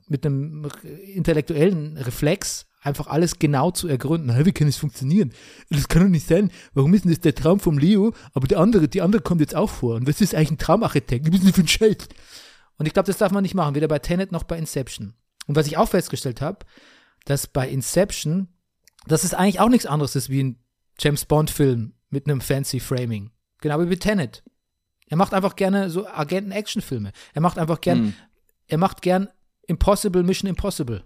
mit 0.08 0.26
einem 0.26 0.68
intellektuellen 1.14 1.98
Reflex 1.98 2.68
einfach 2.82 3.08
alles 3.08 3.40
genau 3.40 3.72
zu 3.72 3.88
ergründen. 3.88 4.36
Hä, 4.36 4.46
wie 4.46 4.52
kann 4.52 4.68
das 4.68 4.78
funktionieren? 4.78 5.32
Das 5.70 5.88
kann 5.88 6.02
doch 6.04 6.10
nicht 6.10 6.28
sein. 6.28 6.52
Warum 6.74 6.94
ist 6.94 7.06
denn 7.06 7.12
das 7.12 7.20
der 7.22 7.36
Traum 7.36 7.60
vom 7.60 7.78
Leo, 7.78 8.14
aber 8.34 8.48
der 8.48 8.60
andere, 8.60 8.88
die 8.88 9.02
andere 9.02 9.22
kommt 9.22 9.40
jetzt 9.42 9.56
auch 9.56 9.70
vor? 9.70 9.96
Und 9.96 10.08
was 10.08 10.20
ist 10.20 10.34
eigentlich 10.36 10.52
ein 10.52 10.58
Traumarchitekt? 10.58 11.28
Was 11.28 11.36
ist 11.36 11.46
denn 11.46 11.54
für 11.54 11.62
ein 11.62 11.68
Scheiß? 11.68 12.08
Und 12.78 12.88
ich 12.88 12.94
glaube, 12.94 13.08
das 13.08 13.18
darf 13.20 13.32
man 13.32 13.44
nicht 13.44 13.54
machen, 13.54 13.76
weder 13.76 13.88
bei 13.88 14.00
Tenet 14.00 14.32
noch 14.32 14.44
bei 14.44 14.58
Inception. 14.58 15.14
Und 15.48 15.56
was 15.56 15.68
ich 15.68 15.78
auch 15.78 15.90
festgestellt 15.90 16.42
habe, 16.42 16.66
dass 17.26 17.46
bei 17.48 17.70
Inception, 17.70 18.48
dass 19.06 19.24
es 19.24 19.34
eigentlich 19.36 19.60
auch 19.60 19.70
nichts 19.70 19.86
anderes 19.86 20.16
ist 20.16 20.30
wie 20.30 20.44
ein 20.44 20.60
James 21.00 21.26
Bond-Film 21.26 21.94
mit 22.10 22.28
einem 22.28 22.42
fancy 22.42 22.80
Framing. 22.80 23.30
Genau 23.62 23.80
wie 23.80 23.86
bei 23.86 23.96
Tenet. 23.96 24.44
Er 25.08 25.18
macht 25.18 25.34
einfach 25.34 25.56
gerne 25.56 25.90
so 25.90 26.08
Agenten-Action-Filme. 26.08 27.12
Er 27.34 27.42
macht 27.42 27.60
einfach 27.60 27.82
gern, 27.82 27.98
Hm. 28.00 28.14
er 28.68 28.78
macht 28.80 29.02
gern 29.02 29.28
Impossible, 29.68 30.24
Mission 30.24 30.50
Impossible. 30.50 31.04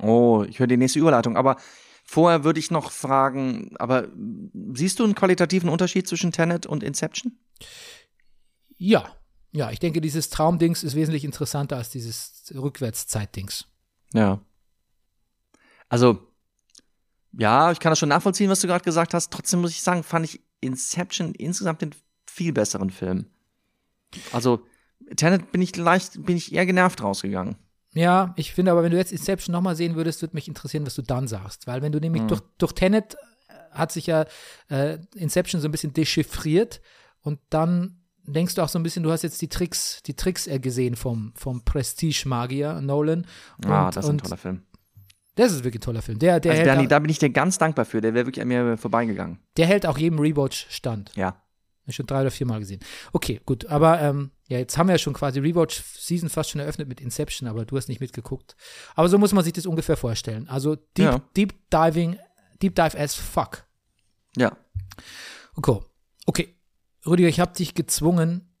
Oh, 0.00 0.44
ich 0.48 0.58
höre 0.58 0.66
die 0.66 0.76
nächste 0.76 0.98
Überleitung. 0.98 1.36
Aber 1.36 1.56
vorher 2.04 2.44
würde 2.44 2.60
ich 2.60 2.70
noch 2.70 2.90
fragen, 2.90 3.74
aber 3.78 4.08
siehst 4.74 4.98
du 4.98 5.04
einen 5.04 5.14
qualitativen 5.14 5.68
Unterschied 5.68 6.08
zwischen 6.08 6.32
Tenet 6.32 6.66
und 6.66 6.82
Inception? 6.82 7.38
Ja, 8.76 9.16
ja, 9.52 9.70
ich 9.70 9.78
denke, 9.78 10.00
dieses 10.00 10.30
Traumdings 10.30 10.82
ist 10.82 10.94
wesentlich 10.94 11.24
interessanter 11.24 11.76
als 11.76 11.90
dieses 11.90 12.52
Rückwärtszeitdings. 12.54 13.66
Ja. 14.14 14.40
Also, 15.90 16.26
ja, 17.32 17.70
ich 17.70 17.78
kann 17.78 17.92
das 17.92 17.98
schon 17.98 18.08
nachvollziehen, 18.08 18.48
was 18.48 18.60
du 18.60 18.66
gerade 18.66 18.84
gesagt 18.84 19.12
hast. 19.12 19.30
Trotzdem 19.30 19.60
muss 19.60 19.70
ich 19.70 19.82
sagen, 19.82 20.02
fand 20.02 20.24
ich 20.24 20.40
Inception 20.60 21.34
insgesamt 21.34 21.82
den 21.82 21.94
viel 22.26 22.52
besseren 22.52 22.90
Film. 22.90 23.26
Also, 24.32 24.64
Tenet 25.16 25.52
bin 25.52 25.60
ich 25.60 25.76
leicht, 25.76 26.24
bin 26.24 26.36
ich 26.36 26.52
eher 26.52 26.64
genervt 26.64 27.02
rausgegangen. 27.02 27.56
Ja, 27.94 28.32
ich 28.36 28.52
finde 28.52 28.72
aber, 28.72 28.82
wenn 28.82 28.90
du 28.90 28.96
jetzt 28.96 29.12
Inception 29.12 29.52
nochmal 29.52 29.76
sehen 29.76 29.96
würdest, 29.96 30.22
würde 30.22 30.34
mich 30.34 30.48
interessieren, 30.48 30.86
was 30.86 30.94
du 30.94 31.02
dann 31.02 31.28
sagst. 31.28 31.66
Weil 31.66 31.82
wenn 31.82 31.92
du 31.92 32.00
nämlich 32.00 32.22
durch, 32.22 32.40
durch 32.58 32.72
Tenet 32.72 33.14
äh, 33.14 33.18
hat 33.72 33.92
sich 33.92 34.06
ja 34.06 34.24
äh, 34.68 34.98
Inception 35.14 35.60
so 35.60 35.68
ein 35.68 35.72
bisschen 35.72 35.92
dechiffriert 35.92 36.80
und 37.20 37.38
dann 37.50 37.98
denkst 38.24 38.54
du 38.54 38.62
auch 38.62 38.68
so 38.68 38.78
ein 38.78 38.82
bisschen, 38.82 39.02
du 39.02 39.10
hast 39.10 39.22
jetzt 39.22 39.42
die 39.42 39.48
Tricks, 39.48 40.02
die 40.04 40.14
Tricks 40.14 40.48
gesehen 40.60 40.96
vom, 40.96 41.32
vom 41.36 41.64
Prestige-Magier 41.64 42.80
Nolan. 42.80 43.26
Und, 43.58 43.70
ah, 43.70 43.90
das 43.90 44.04
ist 44.04 44.10
ein 44.10 44.18
toller 44.18 44.36
Film. 44.36 44.62
Das 45.34 45.50
ist 45.52 45.64
wirklich 45.64 45.80
ein 45.80 45.84
toller 45.84 46.02
Film. 46.02 46.18
Der, 46.18 46.40
der, 46.40 46.52
Also, 46.52 46.62
hält, 46.62 46.70
Bernie, 46.70 46.84
auch, 46.86 46.90
da 46.90 46.98
bin 46.98 47.10
ich 47.10 47.18
dir 47.18 47.30
ganz 47.30 47.58
dankbar 47.58 47.84
für. 47.84 48.00
Der 48.00 48.14
wäre 48.14 48.26
wirklich 48.26 48.42
an 48.42 48.48
mir 48.48 48.76
vorbeigegangen. 48.76 49.38
der 49.56 49.66
hält 49.66 49.86
auch 49.86 49.98
jedem 49.98 50.18
Rewatch 50.18 50.66
stand. 50.70 51.10
Ja. 51.16 51.42
Ich 51.86 51.96
schon 51.96 52.06
drei 52.06 52.20
oder 52.20 52.30
vier 52.30 52.46
Mal 52.46 52.60
gesehen. 52.60 52.80
Okay, 53.12 53.40
gut. 53.44 53.66
Aber 53.66 54.00
ähm, 54.00 54.30
ja, 54.48 54.58
jetzt 54.58 54.78
haben 54.78 54.86
wir 54.86 54.94
ja 54.94 54.98
schon 54.98 55.14
quasi 55.14 55.40
Rewatch-Season 55.40 56.28
fast 56.28 56.50
schon 56.50 56.60
eröffnet 56.60 56.88
mit 56.88 57.00
Inception, 57.00 57.48
aber 57.48 57.64
du 57.64 57.76
hast 57.76 57.88
nicht 57.88 58.00
mitgeguckt. 58.00 58.54
Aber 58.94 59.08
so 59.08 59.18
muss 59.18 59.32
man 59.32 59.42
sich 59.42 59.52
das 59.52 59.66
ungefähr 59.66 59.96
vorstellen. 59.96 60.48
Also 60.48 60.76
Deep, 60.76 61.04
Ja. 61.04 61.20
Deep 61.36 61.54
Diving, 61.70 62.18
Deep 62.62 62.76
Dive 62.76 62.98
as 62.98 63.14
fuck. 63.14 63.64
Ja. 64.36 64.56
Okay. 65.56 65.78
Okay. 66.26 66.54
Rüdiger, 67.04 67.28
ich 67.28 67.40
habe 67.40 67.52
dich 67.52 67.74
gezwungen, 67.74 68.54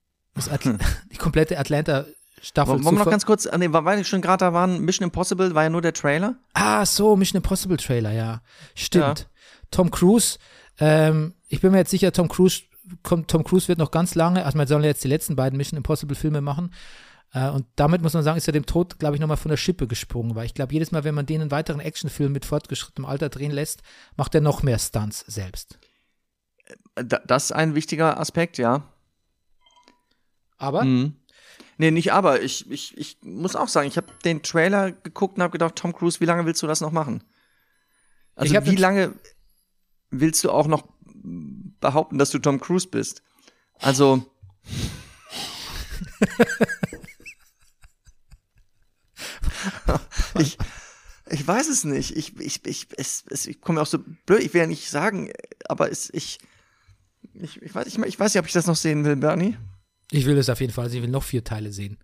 Atl 0.50 0.78
die 1.12 1.16
komplette 1.16 1.58
Atlanta-Staffel 1.58 2.72
Wollen 2.72 2.82
zu 2.82 2.90
wir 2.92 2.98
noch 2.98 3.10
ganz 3.10 3.24
kurz, 3.24 3.46
ah, 3.46 3.56
nee, 3.56 3.68
weil 3.70 3.84
wir 3.84 4.04
schon 4.04 4.20
gerade 4.20 4.44
da 4.44 4.52
waren, 4.52 4.80
Mission 4.80 5.04
Impossible 5.04 5.54
war 5.54 5.62
ja 5.62 5.70
nur 5.70 5.82
der 5.82 5.92
Trailer. 5.92 6.36
Ah, 6.54 6.84
so, 6.84 7.14
Mission 7.14 7.36
Impossible 7.36 7.76
Trailer, 7.76 8.12
ja. 8.12 8.42
Stimmt. 8.74 9.20
Ja. 9.20 9.26
Tom 9.70 9.90
Cruise, 9.90 10.38
ähm, 10.78 11.34
ich 11.48 11.60
bin 11.60 11.70
mir 11.70 11.78
jetzt 11.78 11.90
sicher, 11.90 12.12
Tom 12.12 12.28
Cruise 12.28 12.62
kommt, 13.02 13.30
Tom 13.30 13.44
Cruise 13.44 13.68
wird 13.68 13.78
noch 13.78 13.90
ganz 13.90 14.14
lange, 14.14 14.44
also 14.44 14.58
man 14.58 14.66
soll 14.66 14.82
ja 14.82 14.88
jetzt 14.88 15.04
die 15.04 15.08
letzten 15.08 15.36
beiden 15.36 15.56
Mission 15.56 15.76
Impossible 15.76 16.16
Filme 16.16 16.40
machen. 16.40 16.72
Äh, 17.32 17.50
und 17.50 17.66
damit 17.76 18.02
muss 18.02 18.14
man 18.14 18.22
sagen, 18.22 18.36
ist 18.36 18.46
er 18.46 18.52
dem 18.52 18.66
Tod, 18.66 18.98
glaube 18.98 19.16
ich, 19.16 19.20
nochmal 19.20 19.36
von 19.36 19.50
der 19.50 19.56
Schippe 19.56 19.86
gesprungen, 19.86 20.34
weil 20.34 20.46
ich 20.46 20.54
glaube, 20.54 20.72
jedes 20.72 20.92
Mal, 20.92 21.04
wenn 21.04 21.14
man 21.14 21.26
den 21.26 21.40
einen 21.40 21.50
weiteren 21.50 21.80
Actionfilm 21.80 22.32
mit 22.32 22.44
fortgeschrittenem 22.44 23.08
Alter 23.08 23.28
drehen 23.28 23.52
lässt, 23.52 23.82
macht 24.16 24.34
er 24.34 24.40
noch 24.40 24.62
mehr 24.62 24.78
Stunts 24.78 25.24
selbst. 25.26 25.78
Da, 26.94 27.20
das 27.26 27.44
ist 27.44 27.52
ein 27.52 27.74
wichtiger 27.74 28.18
Aspekt, 28.18 28.58
ja. 28.58 28.82
Aber 30.58 30.84
Mhm. 30.84 31.16
Nee, 31.78 31.90
nicht 31.90 32.12
aber. 32.12 32.42
Ich, 32.42 32.70
ich, 32.70 32.96
ich 32.96 33.18
muss 33.22 33.56
auch 33.56 33.66
sagen, 33.66 33.88
ich 33.88 33.96
habe 33.96 34.06
den 34.24 34.42
Trailer 34.42 34.92
geguckt 34.92 35.36
und 35.36 35.42
habe 35.42 35.50
gedacht, 35.50 35.74
Tom 35.74 35.92
Cruise, 35.92 36.20
wie 36.20 36.26
lange 36.26 36.46
willst 36.46 36.62
du 36.62 36.68
das 36.68 36.80
noch 36.80 36.92
machen? 36.92 37.24
Also 38.36 38.54
wie 38.54 38.76
lange 38.76 39.14
willst 40.10 40.44
du 40.44 40.50
auch 40.50 40.66
noch 40.68 40.86
behaupten, 41.82 42.16
dass 42.16 42.30
du 42.30 42.38
Tom 42.38 42.58
Cruise 42.58 42.88
bist? 42.88 43.22
Also, 43.78 44.24
ich, 50.38 50.58
ich 51.30 51.46
weiß 51.46 51.68
es 51.68 51.84
nicht. 51.84 52.16
Ich, 52.16 52.36
ich, 52.38 52.64
ich, 52.64 52.88
es, 52.96 53.24
es, 53.28 53.46
ich 53.46 53.60
komme 53.60 53.80
auch 53.80 53.86
so 53.86 53.98
blöd. 54.26 54.42
Ich 54.42 54.52
will 54.54 54.62
ja 54.62 54.66
nicht 54.66 54.90
sagen, 54.90 55.30
aber 55.68 55.88
es, 55.90 56.10
ich, 56.12 56.38
ich, 57.34 57.62
ich, 57.62 57.74
weiß, 57.74 57.86
ich, 57.86 57.98
ich 57.98 58.18
weiß 58.18 58.34
nicht, 58.34 58.40
ob 58.40 58.46
ich 58.46 58.52
das 58.52 58.66
noch 58.66 58.76
sehen 58.76 59.04
will, 59.04 59.16
Bernie. 59.16 59.56
ich 60.10 60.26
will 60.26 60.38
es 60.38 60.48
auf 60.48 60.60
jeden 60.60 60.72
Fall, 60.72 60.84
also 60.84 60.96
ich 60.96 61.02
will 61.02 61.10
noch 61.10 61.24
vier 61.24 61.44
Teile 61.44 61.72
sehen. 61.72 61.98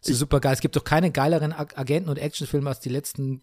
Das 0.00 0.10
ist 0.10 0.18
super 0.18 0.40
geil. 0.40 0.54
Es 0.54 0.60
gibt 0.60 0.76
doch 0.76 0.84
keine 0.84 1.10
geileren 1.10 1.52
Ag 1.52 1.76
Agenten- 1.76 2.08
und 2.08 2.18
Actionfilme 2.18 2.70
als 2.70 2.80
die 2.80 2.88
letzten, 2.88 3.42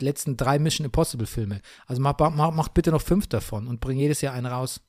letzten 0.00 0.38
drei 0.38 0.58
Mission 0.58 0.86
Impossible 0.86 1.26
Filme. 1.26 1.60
Also 1.86 2.00
mach, 2.00 2.18
mach, 2.18 2.52
mach 2.52 2.68
bitte 2.68 2.90
noch 2.90 3.02
fünf 3.02 3.26
davon 3.26 3.68
und 3.68 3.80
bring 3.80 3.98
jedes 3.98 4.22
Jahr 4.22 4.32
einen 4.32 4.46
raus. 4.46 4.80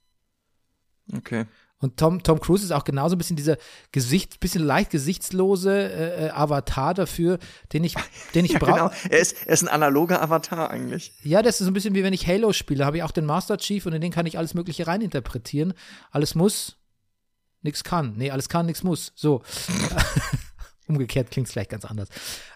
Okay. 1.14 1.46
Und 1.80 1.98
Tom, 1.98 2.24
Tom 2.24 2.40
Cruise 2.40 2.64
ist 2.64 2.72
auch 2.72 2.86
genauso 2.86 3.16
ein 3.16 3.18
bisschen 3.18 3.36
dieser 3.36 3.58
Gesicht, 3.92 4.40
bisschen 4.40 4.64
leicht 4.64 4.90
gesichtslose 4.92 5.72
äh, 5.72 6.26
äh, 6.28 6.30
Avatar 6.32 6.94
dafür, 6.94 7.38
den 7.74 7.84
ich, 7.84 7.96
den 8.34 8.46
ich 8.46 8.54
Ja, 8.54 8.60
brauche. 8.60 8.72
genau. 8.74 8.92
Er 9.10 9.20
ist, 9.20 9.46
er 9.46 9.54
ist 9.54 9.62
ein 9.64 9.68
analoger 9.68 10.22
Avatar 10.22 10.70
eigentlich. 10.72 11.14
Ja, 11.22 11.42
das 11.42 11.60
ist 11.60 11.66
so 11.66 11.72
ein 11.72 11.74
bisschen 11.74 11.94
wie 11.94 12.04
wenn 12.04 12.14
ich 12.14 12.26
Halo 12.28 12.54
spiele. 12.54 12.86
Habe 12.86 12.98
ich 12.98 13.04
auch 13.04 13.12
den 13.12 13.26
Master 13.26 13.58
Chief 13.58 13.86
und 13.86 13.94
in 13.94 14.02
den 14.02 14.12
kann 14.12 14.26
ich 14.26 14.38
alles 14.38 14.54
Mögliche 14.54 14.88
reininterpretieren. 14.88 15.74
Alles 16.12 16.34
muss, 16.34 16.78
nichts 17.62 17.84
kann. 17.84 18.14
Nee, 18.16 18.32
alles 18.32 18.48
kann, 18.50 18.66
nichts 18.66 18.82
muss. 18.84 19.12
So. 19.16 19.44
Umgekehrt 20.88 21.30
klingt 21.32 21.48
es 21.48 21.54
gleich 21.54 21.68
ganz 21.68 21.84
anders. 21.84 22.10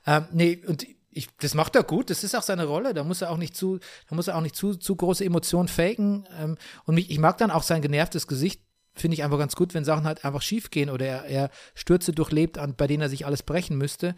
Ähm, 0.05 0.25
nee, 0.31 0.63
und 0.65 0.85
ich, 1.11 1.27
das 1.37 1.55
macht 1.55 1.75
er 1.75 1.83
gut, 1.83 2.09
das 2.09 2.23
ist 2.23 2.35
auch 2.35 2.43
seine 2.43 2.65
Rolle. 2.65 2.93
Da 2.93 3.03
muss 3.03 3.21
er 3.21 3.31
auch 3.31 3.37
nicht 3.37 3.55
zu, 3.55 3.79
da 4.09 4.15
muss 4.15 4.27
er 4.27 4.37
auch 4.37 4.41
nicht 4.41 4.55
zu, 4.55 4.75
zu 4.75 4.95
große 4.95 5.25
Emotionen 5.25 5.67
faken. 5.67 6.27
Ähm, 6.37 6.57
und 6.85 6.95
mich, 6.95 7.09
ich 7.09 7.19
mag 7.19 7.37
dann 7.37 7.51
auch 7.51 7.63
sein 7.63 7.81
genervtes 7.81 8.27
Gesicht, 8.27 8.61
finde 8.93 9.15
ich 9.15 9.23
einfach 9.23 9.39
ganz 9.39 9.55
gut, 9.55 9.73
wenn 9.73 9.85
Sachen 9.85 10.05
halt 10.05 10.25
einfach 10.25 10.41
schief 10.41 10.69
gehen 10.69 10.89
oder 10.89 11.05
er, 11.05 11.25
er 11.25 11.49
Stürze 11.73 12.11
durchlebt, 12.11 12.57
an, 12.57 12.75
bei 12.75 12.87
denen 12.87 13.01
er 13.01 13.09
sich 13.09 13.25
alles 13.25 13.43
brechen 13.43 13.77
müsste. 13.77 14.15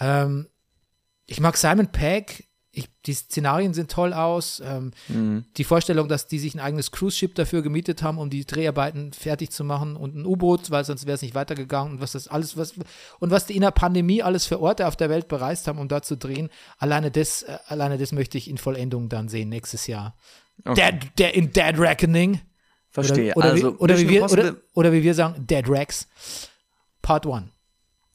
Ähm, 0.00 0.48
ich 1.26 1.40
mag 1.40 1.56
Simon 1.56 1.92
Pegg 1.92 2.44
ich, 2.74 2.88
die 3.04 3.12
Szenarien 3.12 3.74
sind 3.74 3.90
toll 3.90 4.14
aus. 4.14 4.62
Ähm, 4.64 4.92
Mhm. 5.08 5.44
Die 5.56 5.64
Vorstellung, 5.64 6.08
dass 6.08 6.26
die 6.26 6.38
sich 6.38 6.54
ein 6.54 6.60
eigenes 6.60 6.90
Cruise-Ship 6.90 7.34
dafür 7.34 7.62
gemietet 7.62 8.02
haben, 8.02 8.18
um 8.18 8.30
die 8.30 8.44
Dreharbeiten 8.44 9.12
fertig 9.12 9.50
zu 9.50 9.62
machen 9.62 9.94
und 9.96 10.16
ein 10.16 10.24
U-Boot, 10.24 10.70
weil 10.70 10.84
sonst 10.84 11.06
wäre 11.06 11.14
es 11.14 11.22
nicht 11.22 11.34
weitergegangen 11.34 11.94
und 11.94 12.00
was 12.00 12.12
das 12.12 12.28
alles, 12.28 12.56
was 12.56 12.74
und 13.20 13.30
was 13.30 13.46
die 13.46 13.56
in 13.56 13.62
der 13.62 13.70
Pandemie 13.70 14.22
alles 14.22 14.46
für 14.46 14.60
Orte 14.60 14.86
auf 14.86 14.96
der 14.96 15.10
Welt 15.10 15.28
bereist 15.28 15.68
haben, 15.68 15.78
um 15.78 15.88
da 15.88 16.02
zu 16.02 16.16
drehen. 16.16 16.48
Alleine 16.78 17.10
das, 17.10 17.42
äh, 17.42 17.58
alleine 17.66 17.98
das 17.98 18.12
möchte 18.12 18.38
ich 18.38 18.48
in 18.48 18.58
Vollendung 18.58 19.08
dann 19.08 19.28
sehen 19.28 19.50
nächstes 19.50 19.86
Jahr. 19.86 20.16
Okay. 20.64 20.92
Dead, 20.92 21.10
der 21.18 21.34
in 21.34 21.52
Dead 21.52 21.78
Reckoning. 21.78 22.40
Verstehe. 22.90 23.34
Oder, 23.34 23.48
oder, 23.48 23.50
also, 23.54 23.72
wie, 23.72 23.76
oder, 23.76 23.98
wie 23.98 24.08
wir, 24.08 24.24
oder, 24.24 24.56
oder 24.74 24.92
wie 24.92 25.02
wir 25.02 25.14
sagen, 25.14 25.46
Dead 25.46 25.68
Rex. 25.68 26.08
Part 27.00 27.26
1. 27.26 27.44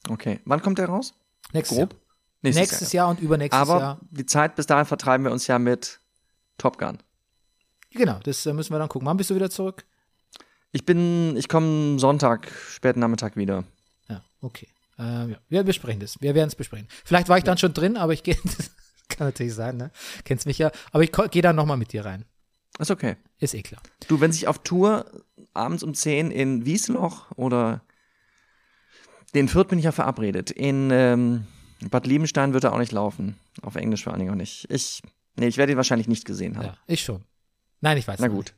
Okay. 0.08 0.40
Wann 0.44 0.62
kommt 0.62 0.78
der 0.78 0.86
raus? 0.86 1.14
Nächstes 1.52 1.78
Grob? 1.78 1.92
Jahr. 1.92 2.00
Nächstes 2.42 2.92
Jahr 2.92 3.08
und 3.08 3.20
übernächstes 3.20 3.58
Aber 3.60 3.80
Jahr. 3.80 4.00
die 4.10 4.26
Zeit 4.26 4.54
bis 4.54 4.66
dahin 4.66 4.86
vertreiben 4.86 5.24
wir 5.24 5.32
uns 5.32 5.46
ja 5.46 5.58
mit 5.58 6.00
Top 6.56 6.78
Gun. 6.78 6.98
Genau, 7.90 8.20
das 8.22 8.44
äh, 8.46 8.52
müssen 8.52 8.72
wir 8.72 8.78
dann 8.78 8.88
gucken. 8.88 9.06
Wann 9.06 9.16
bist 9.16 9.30
du 9.30 9.34
wieder 9.34 9.50
zurück? 9.50 9.84
Ich 10.72 10.84
bin, 10.84 11.36
ich 11.36 11.48
komme 11.48 11.98
Sonntag, 11.98 12.52
späten 12.70 13.00
Nachmittag 13.00 13.36
wieder. 13.36 13.64
Ja, 14.08 14.22
okay. 14.40 14.68
Ähm, 14.98 15.30
ja, 15.30 15.36
wir 15.48 15.62
besprechen 15.62 16.00
das. 16.00 16.20
Wir 16.20 16.34
werden 16.34 16.48
es 16.48 16.54
besprechen. 16.54 16.86
Vielleicht 17.04 17.28
war 17.28 17.38
ich 17.38 17.44
dann 17.44 17.58
schon 17.58 17.72
drin, 17.72 17.96
aber 17.96 18.12
ich 18.12 18.22
gehe. 18.24 18.36
kann 19.08 19.26
natürlich 19.26 19.54
sein, 19.54 19.76
ne? 19.76 19.90
Kennst 20.24 20.46
mich 20.46 20.58
ja. 20.58 20.70
Aber 20.92 21.02
ich 21.02 21.12
gehe 21.30 21.42
dann 21.42 21.56
nochmal 21.56 21.76
mit 21.76 21.92
dir 21.92 22.04
rein. 22.04 22.24
Ist 22.78 22.90
okay. 22.90 23.16
Ist 23.38 23.54
eh 23.54 23.62
klar. 23.62 23.80
Du, 24.06 24.20
wenn 24.20 24.32
sich 24.32 24.46
auf 24.46 24.58
Tour 24.58 25.06
abends 25.54 25.82
um 25.82 25.94
10 25.94 26.30
in 26.30 26.64
Wiesloch 26.64 27.30
oder 27.32 27.80
den 29.34 29.48
Fürth 29.48 29.68
bin 29.68 29.78
ich 29.78 29.84
ja 29.86 29.92
verabredet. 29.92 30.50
In 30.50 30.90
ähm, 30.92 31.46
Bad 31.90 32.06
Liebenstein 32.06 32.52
wird 32.52 32.64
er 32.64 32.72
auch 32.72 32.78
nicht 32.78 32.92
laufen. 32.92 33.38
Auf 33.62 33.76
Englisch 33.76 34.04
vor 34.04 34.12
allen 34.12 34.20
Dingen 34.20 34.32
auch 34.32 34.36
nicht. 34.36 34.66
Ich, 34.70 35.02
nee, 35.36 35.46
ich 35.46 35.56
werde 35.56 35.72
ihn 35.72 35.76
wahrscheinlich 35.76 36.08
nicht 36.08 36.24
gesehen 36.24 36.56
haben. 36.56 36.66
Ja, 36.66 36.76
ich 36.86 37.02
schon. 37.02 37.24
Nein, 37.80 37.96
ich 37.98 38.08
weiß 38.08 38.18
Na 38.20 38.28
gut. 38.28 38.46
nicht. 38.46 38.54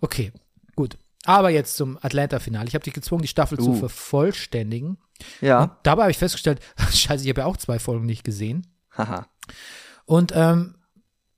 Okay, 0.00 0.32
gut. 0.74 0.96
Aber 1.24 1.50
jetzt 1.50 1.76
zum 1.76 1.98
Atlanta-Finale. 2.00 2.68
Ich 2.68 2.74
habe 2.74 2.84
dich 2.84 2.94
gezwungen, 2.94 3.22
die 3.22 3.28
Staffel 3.28 3.58
zu 3.58 3.70
Uh. 3.70 3.74
vervollständigen. 3.76 4.96
Ja, 5.40 5.64
Und 5.64 5.72
dabei 5.82 6.02
habe 6.02 6.10
ich 6.12 6.18
festgestellt, 6.18 6.60
scheiße, 6.92 7.24
ich 7.24 7.30
habe 7.30 7.40
ja 7.40 7.46
auch 7.46 7.56
zwei 7.56 7.78
Folgen 7.78 8.06
nicht 8.06 8.24
gesehen. 8.24 8.66
haha. 8.96 9.26
Und 10.04 10.32
ähm, 10.34 10.76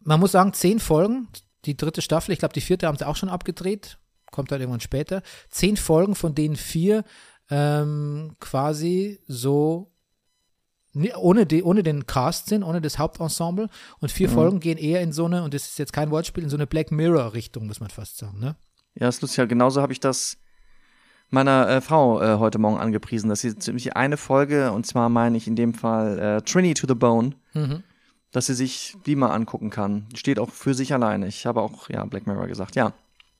man 0.00 0.20
muss 0.20 0.32
sagen, 0.32 0.52
zehn 0.52 0.78
Folgen, 0.78 1.28
die 1.64 1.76
dritte 1.76 2.02
Staffel, 2.02 2.32
ich 2.32 2.38
glaube, 2.38 2.54
die 2.54 2.60
vierte 2.60 2.86
haben 2.86 2.98
sie 2.98 3.06
auch 3.06 3.16
schon 3.16 3.28
abgedreht, 3.28 3.98
kommt 4.30 4.52
dann 4.52 4.60
irgendwann 4.60 4.80
später. 4.80 5.22
Zehn 5.50 5.76
Folgen, 5.76 6.14
von 6.14 6.34
denen 6.34 6.56
vier 6.56 7.04
ähm, 7.50 8.36
quasi 8.40 9.20
so 9.26 9.90
ohne, 11.16 11.46
die, 11.46 11.62
ohne 11.62 11.82
den 11.82 12.06
Cast 12.06 12.48
sind, 12.48 12.62
ohne 12.62 12.80
das 12.80 12.98
Hauptensemble. 12.98 13.68
Und 14.00 14.10
vier 14.10 14.28
Folgen 14.28 14.60
gehen 14.60 14.78
eher 14.78 15.00
in 15.02 15.12
so 15.12 15.26
eine, 15.26 15.42
und 15.44 15.54
das 15.54 15.68
ist 15.68 15.78
jetzt 15.78 15.92
kein 15.92 16.10
Wortspiel, 16.10 16.44
in 16.44 16.50
so 16.50 16.56
eine 16.56 16.66
Black 16.66 16.90
Mirror-Richtung, 16.90 17.66
muss 17.66 17.80
man 17.80 17.90
fast 17.90 18.18
sagen. 18.18 18.38
Ne? 18.40 18.56
Ja, 18.94 19.08
ist 19.08 19.20
lustig. 19.22 19.48
Genauso 19.48 19.80
habe 19.82 19.92
ich 19.92 20.00
das 20.00 20.38
meiner 21.30 21.68
äh, 21.68 21.80
Frau 21.80 22.20
äh, 22.22 22.38
heute 22.38 22.58
Morgen 22.58 22.78
angepriesen, 22.78 23.28
dass 23.28 23.42
sie 23.42 23.56
ziemlich 23.56 23.96
eine 23.96 24.16
Folge, 24.16 24.72
und 24.72 24.86
zwar 24.86 25.08
meine 25.08 25.36
ich 25.36 25.46
in 25.46 25.56
dem 25.56 25.74
Fall 25.74 26.18
äh, 26.18 26.42
Trini 26.42 26.74
to 26.74 26.86
the 26.86 26.94
Bone, 26.94 27.34
Mhm. 27.54 27.82
dass 28.32 28.46
sie 28.46 28.54
sich 28.54 28.96
die 29.06 29.14
mal 29.16 29.30
angucken 29.30 29.70
kann. 29.70 30.06
Die 30.12 30.16
steht 30.16 30.38
auch 30.38 30.50
für 30.50 30.74
sich 30.74 30.92
alleine. 30.94 31.26
Ich 31.28 31.44
habe 31.46 31.60
auch, 31.60 31.88
ja, 31.90 32.04
Black 32.06 32.26
Mirror 32.26 32.46
gesagt. 32.46 32.76
Ja. 32.76 32.92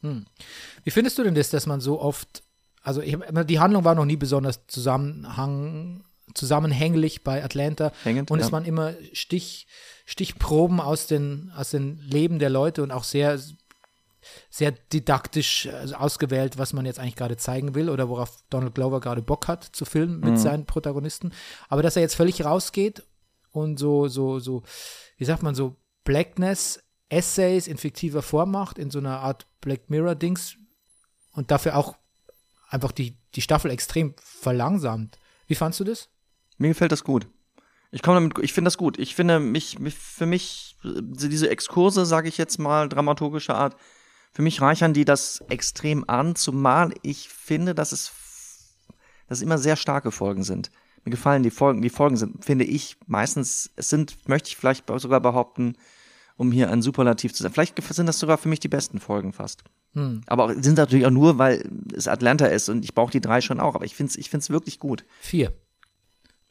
Wie 0.03 0.91
findest 0.91 1.19
du 1.19 1.25
denn 1.25 1.35
das, 1.35 1.51
dass 1.51 1.67
man 1.67 1.81
so 1.81 2.01
oft, 2.01 2.43
also 2.83 3.01
ich, 3.03 3.17
die 3.47 3.59
Handlung 3.59 3.85
war 3.85 3.95
noch 3.95 4.05
nie 4.05 4.17
besonders 4.17 4.67
zusammenhang, 4.67 6.05
zusammenhänglich 6.35 7.25
bei 7.25 7.43
Atlanta 7.43 7.93
Hängend, 8.05 8.31
und 8.31 8.38
ja. 8.41 8.47
es 8.47 8.53
waren 8.53 8.64
immer 8.64 8.95
Stich, 9.12 9.67
Stichproben 10.07 10.81
aus 10.81 11.07
den, 11.07 11.53
aus 11.57 11.71
den 11.71 11.99
Leben 11.99 12.38
der 12.38 12.51
Leute 12.51 12.83
und 12.83 12.91
auch 12.91 13.05
sehr, 13.05 13.38
sehr 14.51 14.73
didaktisch 14.93 15.67
äh, 15.67 15.95
ausgewählt, 15.95 16.59
was 16.59 16.73
man 16.73 16.87
jetzt 16.87 16.99
eigentlich 16.99 17.17
gerade 17.17 17.37
zeigen 17.37 17.75
will 17.75 17.88
oder 17.88 18.09
worauf 18.09 18.43
Donald 18.51 18.75
Glover 18.75 19.01
gerade 19.01 19.23
Bock 19.23 19.49
hat 19.49 19.64
zu 19.64 19.85
filmen 19.85 20.21
Mhm. 20.21 20.31
mit 20.31 20.38
seinen 20.38 20.67
Protagonisten. 20.67 21.33
Aber 21.69 21.83
dass 21.83 21.97
er 21.97 22.03
jetzt 22.03 22.14
völlig 22.17 22.45
rausgeht 22.45 23.03
und 23.53 23.79
so, 23.79 24.09
so, 24.09 24.38
so, 24.38 24.62
wie 25.17 25.25
sagt 25.25 25.43
man, 25.43 25.55
so 25.55 25.77
Blackness 26.05 26.83
Essays 27.11 27.67
in 27.67 27.79
fiktiver 27.79 28.23
Form 28.23 28.51
macht, 28.51 28.79
in 28.79 28.91
so 28.91 28.99
einer 28.99 29.21
Art 29.21 29.47
Black 29.61 29.88
Mirror-Dings 29.88 30.57
und 31.33 31.51
dafür 31.51 31.77
auch 31.77 31.97
einfach 32.69 32.93
die, 32.93 33.17
die 33.35 33.41
Staffel 33.41 33.71
extrem 33.71 34.14
verlangsamt. 34.19 35.19
Wie 35.47 35.55
fandst 35.55 35.81
du 35.81 35.85
das? 35.85 36.09
Mir 36.59 36.68
gefällt 36.68 36.92
das 36.92 37.05
gut. 37.05 37.29
Ich 37.90 38.03
komme 38.03 38.16
damit, 38.16 38.38
ich 38.40 38.53
finde 38.53 38.66
das 38.66 38.77
gut. 38.77 38.99
Ich 38.99 39.14
finde 39.14 39.40
mich, 39.40 39.79
mich 39.79 39.94
für 39.94 40.27
mich, 40.27 40.77
äh, 40.85 41.01
diese 41.03 41.49
Exkurse, 41.49 42.05
sage 42.05 42.29
ich 42.29 42.37
jetzt 42.37 42.59
mal, 42.59 42.88
dramaturgischer 42.88 43.55
Art, 43.57 43.77
für 44.33 44.42
mich 44.42 44.61
reichern 44.61 44.92
die 44.92 45.05
das 45.05 45.42
extrem 45.49 46.05
an, 46.09 46.37
zumal 46.37 46.92
ich 47.03 47.29
finde, 47.29 47.75
dass 47.75 47.92
es, 47.92 48.12
dass 49.27 49.38
es 49.38 49.42
immer 49.42 49.59
sehr 49.59 49.77
starke 49.77 50.11
Folgen 50.11 50.44
sind. 50.44 50.71
Mir 51.05 51.12
gefallen 51.12 51.42
die 51.42 51.51
Folgen, 51.51 51.81
die 51.81 51.90
Folgen 51.90 52.16
sind, 52.16 52.44
finde 52.44 52.64
ich, 52.64 52.97
meistens, 53.07 53.71
es 53.77 53.88
sind, 53.88 54.29
möchte 54.29 54.49
ich 54.49 54.57
vielleicht 54.57 54.85
sogar 54.97 55.21
behaupten, 55.21 55.77
um 56.37 56.53
hier 56.53 56.71
ein 56.71 56.83
Superlativ 56.83 57.33
zu 57.33 57.42
sein. 57.42 57.53
Vielleicht 57.53 57.83
sind 57.83 58.07
das 58.07 58.18
sogar 58.18 58.38
für 58.38 58.49
mich 58.49 58.61
die 58.61 58.68
besten 58.68 59.01
Folgen 59.01 59.33
fast. 59.33 59.64
Aber 60.27 60.44
auch, 60.44 60.53
sind 60.61 60.77
natürlich 60.77 61.07
auch 61.07 61.11
nur, 61.11 61.38
weil 61.38 61.68
es 61.94 62.07
Atlanta 62.07 62.47
ist 62.47 62.68
und 62.68 62.85
ich 62.85 62.94
brauche 62.94 63.11
die 63.11 63.21
drei 63.21 63.40
schon 63.40 63.59
auch, 63.59 63.75
aber 63.75 63.87
ich 63.87 63.97
finde 63.97 64.11
es 64.11 64.16
ich 64.16 64.29
find's 64.31 64.51
wirklich 64.51 64.79
gut. 64.79 65.05
Vier. 65.21 65.53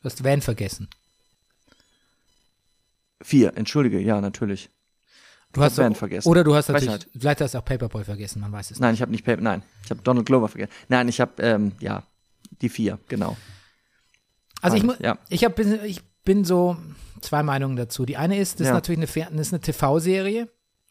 Du 0.02 0.06
hast 0.06 0.24
Van 0.24 0.42
vergessen. 0.42 0.88
Vier, 3.22 3.58
entschuldige, 3.58 4.00
ja, 4.00 4.22
natürlich. 4.22 4.70
Du 5.54 5.62
hast 5.64 5.78
Van 5.78 5.96
vergessen. 5.96 6.28
Oder 6.30 6.44
du 6.44 6.54
hast 6.56 6.70
natürlich, 6.70 7.08
vielleicht 7.18 7.42
hast 7.42 7.54
du 7.54 7.58
auch 7.58 7.66
Paperboy 7.66 8.04
vergessen, 8.04 8.42
man 8.42 8.52
weiß 8.52 8.68
es 8.68 8.72
nicht. 8.72 8.82
Nein, 8.82 8.94
ich 8.94 9.02
habe 9.02 9.12
nicht 9.12 9.26
Paper, 9.26 9.42
nein, 9.42 9.64
ich 9.84 9.90
habe 9.90 10.02
Donald 10.04 10.26
Glover 10.28 10.50
vergessen. 10.50 10.72
Nein, 10.88 11.08
ich 11.08 11.20
habe, 11.20 11.42
ähm, 11.42 11.72
ja, 11.80 12.04
die 12.62 12.70
vier, 12.70 13.00
genau. 13.08 13.36
Also 14.62 14.78
ich, 14.78 14.84
Ja. 15.00 15.18
ich, 15.30 15.44
hab, 15.44 15.56
bin- 15.56 15.84
ich 15.84 16.02
bin 16.24 16.44
so 16.46 16.78
zwei 17.22 17.42
Meinungen 17.44 17.76
dazu. 17.76 18.06
Die 18.06 18.18
eine 18.18 18.38
ist, 18.38 18.56
das 18.56 18.62
ist 18.62 18.68
Ja. 18.68 18.74
natürlich 18.74 19.18
eine, 19.18 19.42
ist 19.42 19.54
eine 19.54 19.62
TV-Serie 19.62 20.50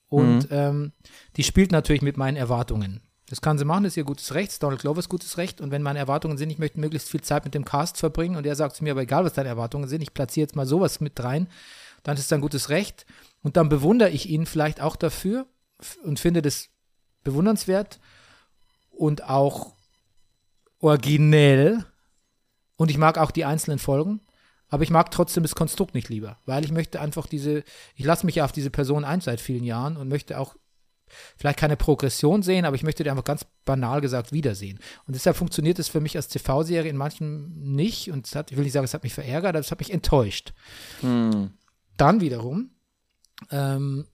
und 0.08 0.50
Mhm. 0.50 0.56
ähm, 0.56 0.92
die 1.36 1.42
spielt 1.44 1.70
natürlich 1.70 2.02
mit 2.02 2.16
meinen 2.16 2.36
Erwartungen. 2.36 3.00
Das 3.28 3.40
kann 3.40 3.58
sie 3.58 3.64
machen, 3.64 3.84
das 3.84 3.94
ist 3.94 3.96
ihr 3.96 4.04
gutes 4.04 4.34
Recht, 4.34 4.62
Donald 4.62 4.80
Glover 4.80 5.00
ist 5.00 5.08
gutes 5.08 5.36
Recht. 5.36 5.60
Und 5.60 5.72
wenn 5.72 5.82
meine 5.82 5.98
Erwartungen 5.98 6.38
sind, 6.38 6.50
ich 6.50 6.58
möchte 6.58 6.78
möglichst 6.78 7.10
viel 7.10 7.22
Zeit 7.22 7.44
mit 7.44 7.54
dem 7.54 7.64
Cast 7.64 7.98
verbringen 7.98 8.36
und 8.36 8.46
er 8.46 8.54
sagt 8.54 8.76
zu 8.76 8.84
mir, 8.84 8.92
aber 8.92 9.02
egal 9.02 9.24
was 9.24 9.32
deine 9.32 9.48
Erwartungen 9.48 9.88
sind, 9.88 10.00
ich 10.00 10.14
platziere 10.14 10.44
jetzt 10.44 10.54
mal 10.54 10.66
sowas 10.66 11.00
mit 11.00 11.22
rein, 11.22 11.48
dann 12.04 12.16
ist 12.16 12.24
es 12.26 12.32
ein 12.32 12.40
gutes 12.40 12.68
Recht. 12.68 13.04
Und 13.42 13.56
dann 13.56 13.68
bewundere 13.68 14.10
ich 14.10 14.28
ihn 14.28 14.46
vielleicht 14.46 14.80
auch 14.80 14.94
dafür 14.94 15.46
und 16.04 16.20
finde 16.20 16.40
das 16.40 16.68
bewundernswert 17.24 17.98
und 18.90 19.24
auch 19.28 19.74
originell. 20.78 21.84
Und 22.76 22.90
ich 22.90 22.98
mag 22.98 23.18
auch 23.18 23.32
die 23.32 23.44
einzelnen 23.44 23.80
Folgen, 23.80 24.20
aber 24.68 24.84
ich 24.84 24.90
mag 24.90 25.10
trotzdem 25.10 25.42
das 25.42 25.54
Konstrukt 25.54 25.94
nicht 25.94 26.08
lieber, 26.08 26.38
weil 26.46 26.64
ich 26.64 26.72
möchte 26.72 27.00
einfach 27.00 27.26
diese, 27.26 27.64
ich 27.96 28.04
lasse 28.04 28.26
mich 28.26 28.36
ja 28.36 28.44
auf 28.44 28.52
diese 28.52 28.70
Person 28.70 29.04
ein 29.04 29.20
seit 29.20 29.40
vielen 29.40 29.64
Jahren 29.64 29.96
und 29.96 30.08
möchte 30.08 30.38
auch 30.38 30.54
vielleicht 31.36 31.58
keine 31.58 31.76
Progression 31.76 32.42
sehen, 32.42 32.64
aber 32.64 32.76
ich 32.76 32.82
möchte 32.82 33.02
die 33.02 33.10
einfach 33.10 33.24
ganz 33.24 33.46
banal 33.64 34.00
gesagt 34.00 34.32
wiedersehen. 34.32 34.78
Und 35.06 35.14
deshalb 35.14 35.36
funktioniert 35.36 35.78
es 35.78 35.88
für 35.88 36.00
mich 36.00 36.16
als 36.16 36.28
TV-Serie 36.28 36.90
in 36.90 36.96
manchen 36.96 37.74
nicht 37.74 38.10
und 38.10 38.26
es 38.26 38.34
hat, 38.34 38.50
ich 38.50 38.56
will 38.56 38.64
nicht 38.64 38.72
sagen, 38.72 38.84
es 38.84 38.94
hat 38.94 39.02
mich 39.02 39.14
verärgert, 39.14 39.50
aber 39.50 39.60
es 39.60 39.70
hat 39.70 39.78
mich 39.78 39.92
enttäuscht. 39.92 40.52
Hm. 41.00 41.52
Dann 41.96 42.20
wiederum 42.20 42.70
ähm, 43.50 44.06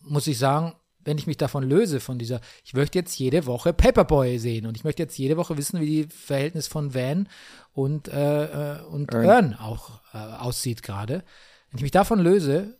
muss 0.00 0.26
ich 0.26 0.38
sagen, 0.38 0.74
wenn 1.04 1.18
ich 1.18 1.26
mich 1.26 1.36
davon 1.36 1.62
löse, 1.62 2.00
von 2.00 2.18
dieser, 2.18 2.40
ich 2.64 2.74
möchte 2.74 2.98
jetzt 2.98 3.18
jede 3.18 3.46
Woche 3.46 3.72
Paperboy 3.72 4.38
sehen 4.38 4.66
und 4.66 4.76
ich 4.76 4.84
möchte 4.84 5.02
jetzt 5.02 5.18
jede 5.18 5.36
Woche 5.36 5.56
wissen, 5.56 5.80
wie 5.80 5.86
die 5.86 6.08
Verhältnis 6.08 6.66
von 6.66 6.94
Van 6.94 7.28
und, 7.72 8.08
äh, 8.08 8.78
äh, 8.78 8.82
und 8.82 9.12
Earn. 9.14 9.26
Earn 9.26 9.54
auch 9.54 10.00
äh, 10.12 10.18
aussieht 10.18 10.82
gerade. 10.82 11.24
Wenn 11.70 11.78
ich 11.78 11.82
mich 11.82 11.90
davon 11.90 12.20
löse, 12.20 12.78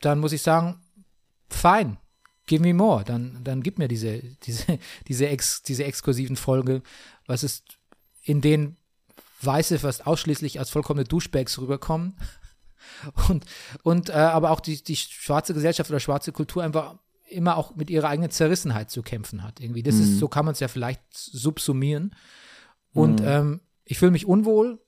dann 0.00 0.20
muss 0.20 0.32
ich 0.32 0.42
sagen, 0.42 0.80
fein, 1.48 1.98
give 2.48 2.62
me 2.62 2.74
more, 2.74 3.04
dann, 3.04 3.38
dann 3.44 3.62
gib 3.62 3.78
mir 3.78 3.86
diese, 3.86 4.20
diese, 4.42 4.78
diese, 5.08 5.28
ex, 5.28 5.62
diese 5.62 5.84
exklusiven 5.84 6.36
Folgen, 6.36 6.82
was 7.26 7.44
ist, 7.44 7.78
in 8.22 8.40
denen 8.40 8.76
Weiße 9.40 9.78
fast 9.78 10.06
ausschließlich 10.06 10.58
als 10.58 10.70
vollkommene 10.70 11.04
Duschbags 11.04 11.58
rüberkommen 11.60 12.16
und, 13.28 13.44
und 13.84 14.08
äh, 14.08 14.14
aber 14.14 14.50
auch 14.50 14.60
die, 14.60 14.82
die 14.82 14.96
schwarze 14.96 15.54
Gesellschaft 15.54 15.90
oder 15.90 16.00
schwarze 16.00 16.32
Kultur 16.32 16.64
einfach 16.64 16.96
immer 17.28 17.56
auch 17.56 17.76
mit 17.76 17.90
ihrer 17.90 18.08
eigenen 18.08 18.30
Zerrissenheit 18.30 18.90
zu 18.90 19.02
kämpfen 19.02 19.42
hat. 19.42 19.60
Irgendwie. 19.60 19.82
Das 19.82 19.96
ist, 19.96 20.18
so 20.18 20.28
kann 20.28 20.46
man 20.46 20.52
es 20.52 20.60
ja 20.60 20.68
vielleicht 20.68 21.02
subsumieren. 21.12 22.14
Und 22.94 23.20
ähm, 23.22 23.60
ich 23.84 23.98
fühle 23.98 24.12
mich 24.12 24.26
unwohl. 24.26 24.80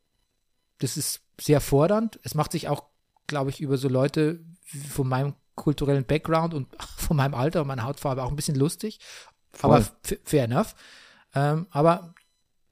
Das 0.78 0.96
ist 0.96 1.20
sehr 1.38 1.60
fordernd. 1.60 2.18
Es 2.22 2.34
macht 2.34 2.52
sich 2.52 2.68
auch, 2.68 2.84
glaube 3.26 3.50
ich, 3.50 3.60
über 3.60 3.76
so 3.76 3.88
Leute 3.88 4.40
von 4.88 5.06
meinem 5.06 5.34
kulturellen 5.54 6.04
Background 6.04 6.54
und 6.54 6.68
von 6.96 7.16
meinem 7.16 7.34
Alter 7.34 7.62
und 7.62 7.68
meiner 7.68 7.84
Hautfarbe 7.84 8.22
auch 8.22 8.30
ein 8.30 8.36
bisschen 8.36 8.56
lustig. 8.56 9.00
Voll. 9.52 9.70
Aber 9.70 9.84
fair 10.24 10.44
enough. 10.44 10.74
Ähm, 11.34 11.66
aber 11.70 12.14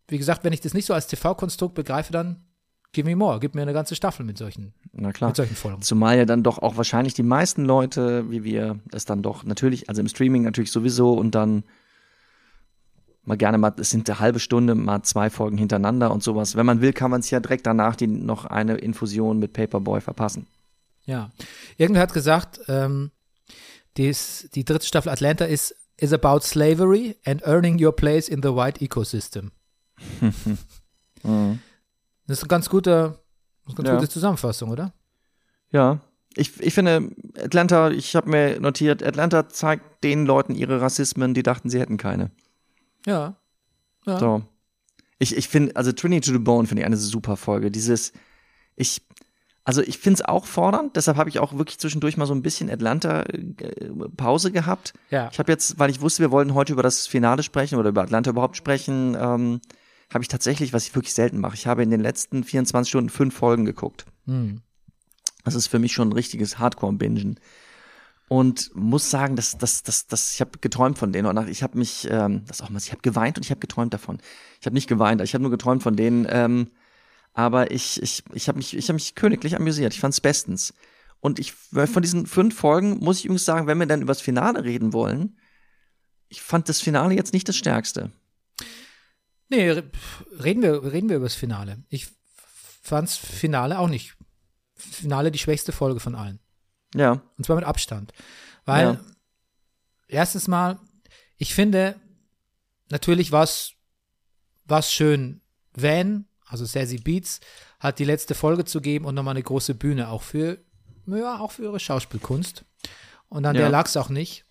wie 0.08 0.18
gesagt, 0.18 0.44
wenn 0.44 0.52
ich 0.52 0.60
das 0.60 0.74
nicht 0.74 0.86
so 0.86 0.94
als 0.94 1.06
TV-Konstrukt 1.06 1.74
begreife, 1.74 2.12
dann 2.12 2.44
give 2.92 3.08
me 3.08 3.14
more, 3.14 3.38
gib 3.40 3.54
mir 3.54 3.62
eine 3.62 3.72
ganze 3.72 3.94
Staffel 3.94 4.24
mit 4.24 4.38
solchen, 4.38 4.72
Na 4.92 5.12
klar. 5.12 5.30
mit 5.30 5.36
solchen 5.36 5.54
Folgen. 5.54 5.82
Zumal 5.82 6.16
ja 6.16 6.24
dann 6.24 6.42
doch 6.42 6.58
auch 6.58 6.76
wahrscheinlich 6.76 7.14
die 7.14 7.22
meisten 7.22 7.64
Leute, 7.64 8.30
wie 8.30 8.44
wir 8.44 8.80
es 8.92 9.04
dann 9.04 9.22
doch 9.22 9.44
natürlich, 9.44 9.88
also 9.88 10.00
im 10.00 10.08
Streaming 10.08 10.42
natürlich 10.42 10.72
sowieso 10.72 11.12
und 11.12 11.34
dann 11.34 11.64
mal 13.24 13.36
gerne 13.36 13.58
mal, 13.58 13.74
es 13.78 13.90
sind 13.90 14.08
eine 14.08 14.18
halbe 14.18 14.40
Stunde, 14.40 14.74
mal 14.74 15.02
zwei 15.02 15.28
Folgen 15.28 15.58
hintereinander 15.58 16.10
und 16.10 16.22
sowas. 16.22 16.56
Wenn 16.56 16.64
man 16.64 16.80
will, 16.80 16.94
kann 16.94 17.10
man 17.10 17.20
es 17.20 17.30
ja 17.30 17.40
direkt 17.40 17.66
danach 17.66 17.94
die 17.94 18.06
noch 18.06 18.46
eine 18.46 18.76
Infusion 18.76 19.38
mit 19.38 19.52
Paperboy 19.52 20.00
verpassen. 20.00 20.46
Ja. 21.08 21.32
Irgendwer 21.78 22.02
hat 22.02 22.12
gesagt, 22.12 22.60
ähm, 22.68 23.10
dies, 23.96 24.48
die 24.54 24.64
dritte 24.64 24.86
Staffel 24.86 25.10
Atlanta 25.10 25.44
ist 25.46 25.74
is 26.00 26.12
about 26.12 26.40
slavery 26.42 27.16
and 27.24 27.42
earning 27.44 27.82
your 27.84 27.90
place 27.96 28.28
in 28.28 28.40
the 28.42 28.50
white 28.50 28.80
ecosystem. 28.84 29.50
Mhm. 31.24 31.58
Das 32.28 32.38
ist 32.38 32.44
eine 32.44 32.48
ganz 32.48 32.68
gute, 32.70 33.18
eine 33.66 33.74
ganz 33.74 33.88
Ja. 33.88 33.94
gute 33.96 34.08
Zusammenfassung, 34.08 34.70
oder? 34.70 34.92
Ja. 35.72 36.00
Ich, 36.36 36.60
ich 36.60 36.72
finde, 36.74 37.10
Atlanta, 37.36 37.90
ich 37.90 38.14
habe 38.14 38.30
mir 38.30 38.60
notiert, 38.60 39.02
Atlanta 39.02 39.48
zeigt 39.48 40.04
den 40.04 40.26
Leuten 40.26 40.54
ihre 40.54 40.80
Rassismen, 40.80 41.34
die 41.34 41.42
dachten, 41.42 41.70
sie 41.70 41.80
hätten 41.80 41.96
keine. 41.96 42.30
Ja. 43.04 43.34
Ja. 44.06 44.20
So. 44.20 44.42
Ich, 45.18 45.36
ich 45.36 45.48
finde, 45.48 45.74
also 45.74 45.90
Trinity 45.90 46.30
to 46.30 46.32
the 46.36 46.38
Bone 46.42 46.68
finde 46.68 46.82
ich 46.82 46.86
eine 46.86 46.96
super 46.96 47.36
Folge. 47.36 47.72
Dieses, 47.72 48.12
ich, 48.76 49.02
also 49.68 49.82
ich 49.82 49.98
finde 49.98 50.14
es 50.14 50.24
auch 50.24 50.46
fordernd, 50.46 50.96
deshalb 50.96 51.18
habe 51.18 51.28
ich 51.28 51.40
auch 51.40 51.58
wirklich 51.58 51.78
zwischendurch 51.78 52.16
mal 52.16 52.24
so 52.24 52.32
ein 52.32 52.40
bisschen 52.40 52.70
Atlanta-Pause 52.70 54.50
gehabt. 54.50 54.94
Ja. 55.10 55.28
Ich 55.30 55.38
habe 55.38 55.52
jetzt, 55.52 55.78
weil 55.78 55.90
ich 55.90 56.00
wusste, 56.00 56.22
wir 56.22 56.30
wollten 56.30 56.54
heute 56.54 56.72
über 56.72 56.82
das 56.82 57.06
Finale 57.06 57.42
sprechen 57.42 57.78
oder 57.78 57.90
über 57.90 58.00
Atlanta 58.00 58.30
überhaupt 58.30 58.56
sprechen, 58.56 59.14
ähm, 59.20 59.60
habe 60.10 60.24
ich 60.24 60.28
tatsächlich, 60.28 60.72
was 60.72 60.86
ich 60.86 60.94
wirklich 60.94 61.12
selten 61.12 61.38
mache, 61.38 61.54
ich 61.54 61.66
habe 61.66 61.82
in 61.82 61.90
den 61.90 62.00
letzten 62.00 62.44
24 62.44 62.88
Stunden 62.88 63.10
fünf 63.10 63.36
Folgen 63.36 63.66
geguckt. 63.66 64.06
Hm. 64.24 64.62
Das 65.44 65.54
ist 65.54 65.66
für 65.66 65.78
mich 65.78 65.92
schon 65.92 66.08
ein 66.08 66.12
richtiges 66.14 66.58
Hardcore-Bingen. 66.58 67.38
Und 68.28 68.70
muss 68.74 69.10
sagen, 69.10 69.36
dass 69.36 69.58
das, 69.58 69.82
das, 69.82 70.06
das, 70.06 70.32
ich 70.32 70.40
habe 70.40 70.52
geträumt 70.62 70.96
von 70.96 71.12
denen. 71.12 71.26
Und 71.26 71.46
ich 71.50 71.62
habe 71.62 71.76
mich, 71.76 72.08
ähm, 72.10 72.44
das 72.46 72.62
auch 72.62 72.70
mal, 72.70 72.78
ich 72.78 72.92
habe 72.92 73.02
geweint 73.02 73.36
und 73.36 73.44
ich 73.44 73.50
habe 73.50 73.60
geträumt 73.60 73.92
davon. 73.92 74.16
Ich 74.60 74.66
habe 74.66 74.72
nicht 74.72 74.88
geweint, 74.88 75.20
ich 75.20 75.34
habe 75.34 75.42
nur 75.42 75.50
geträumt 75.50 75.82
von 75.82 75.94
denen. 75.94 76.26
Ähm, 76.30 76.68
aber 77.38 77.70
ich, 77.70 78.02
ich, 78.02 78.24
ich 78.34 78.48
habe 78.48 78.58
mich, 78.58 78.76
ich 78.76 78.88
habe 78.88 78.94
mich 78.94 79.14
königlich 79.14 79.54
amüsiert. 79.54 79.94
Ich 79.94 80.00
fand's 80.00 80.20
bestens. 80.20 80.74
Und 81.20 81.38
ich 81.38 81.52
von 81.52 82.02
diesen 82.02 82.26
fünf 82.26 82.56
Folgen 82.58 82.98
muss 82.98 83.18
ich 83.20 83.26
übrigens 83.26 83.44
sagen, 83.44 83.68
wenn 83.68 83.78
wir 83.78 83.86
dann 83.86 84.02
über 84.02 84.10
das 84.12 84.20
Finale 84.20 84.64
reden 84.64 84.92
wollen, 84.92 85.38
ich 86.28 86.42
fand 86.42 86.68
das 86.68 86.80
Finale 86.80 87.14
jetzt 87.14 87.32
nicht 87.32 87.48
das 87.48 87.56
Stärkste. 87.56 88.10
Nee, 89.48 89.70
re- 89.70 89.90
reden 90.42 90.62
wir, 90.62 90.82
reden 90.92 91.08
wir 91.08 91.16
über 91.16 91.26
das 91.26 91.36
Finale. 91.36 91.82
Ich 91.88 92.08
fand's 92.82 93.16
Finale 93.16 93.78
auch 93.78 93.88
nicht. 93.88 94.16
Finale 94.74 95.30
die 95.30 95.38
schwächste 95.38 95.70
Folge 95.72 96.00
von 96.00 96.14
allen. 96.16 96.40
Ja, 96.94 97.22
Und 97.36 97.44
zwar 97.44 97.54
mit 97.56 97.64
Abstand. 97.64 98.12
Weil, 98.64 98.84
Ja. 98.94 99.00
erstens 100.08 100.48
mal, 100.48 100.80
ich 101.36 101.54
finde, 101.54 101.94
natürlich 102.90 103.30
war 103.32 103.44
es 103.44 103.72
schön, 104.92 105.40
Van, 105.72 106.27
also 106.48 106.64
Sassy 106.64 106.98
Beats, 106.98 107.40
hat 107.80 107.98
die 107.98 108.04
letzte 108.04 108.34
Folge 108.34 108.64
zu 108.64 108.80
geben 108.80 109.04
und 109.04 109.14
nochmal 109.14 109.32
eine 109.34 109.42
große 109.42 109.74
Bühne, 109.74 110.08
auch 110.08 110.22
für, 110.22 110.58
ja, 111.06 111.38
auch 111.38 111.52
für 111.52 111.62
ihre 111.64 111.80
Schauspielkunst. 111.80 112.64
Und 113.28 113.44
an 113.46 113.54
Ja. 113.54 113.62
der 113.62 113.70
lag's 113.70 113.96
auch 113.96 114.08
nicht. 114.08 114.44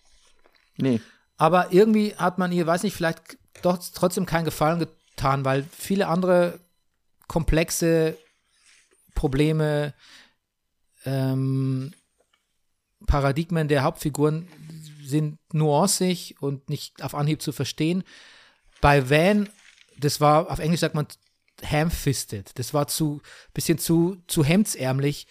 nee. 0.76 1.00
Aber 1.40 1.72
irgendwie 1.72 2.16
hat 2.16 2.38
man 2.38 2.50
ihr, 2.50 2.66
weiß 2.66 2.82
nicht, 2.82 2.96
vielleicht 2.96 3.38
doch 3.62 3.78
trotzdem 3.94 4.26
keinen 4.26 4.44
Gefallen 4.44 4.80
getan, 4.80 5.44
weil 5.44 5.64
viele 5.70 6.08
andere 6.08 6.58
komplexe 7.28 8.18
Probleme, 9.14 9.94
ähm, 11.04 11.94
Paradigmen 13.06 13.68
der 13.68 13.84
Hauptfiguren 13.84 14.48
sind 15.04 15.38
nuancig 15.52 16.34
und 16.40 16.68
nicht 16.68 17.02
auf 17.04 17.14
Anhieb 17.14 17.40
zu 17.40 17.52
verstehen. 17.52 18.02
Bei 18.80 19.08
Van, 19.08 19.48
das 19.96 20.20
war, 20.20 20.50
auf 20.50 20.58
Englisch 20.58 20.80
sagt 20.80 20.94
man 20.96 21.06
ham-fisted. 21.62 22.58
Das 22.58 22.74
war 22.74 22.86
zu, 22.88 23.20
bisschen 23.54 23.78
zu, 23.78 24.22
zu 24.26 24.44
hemdsärmlich. 24.44 25.26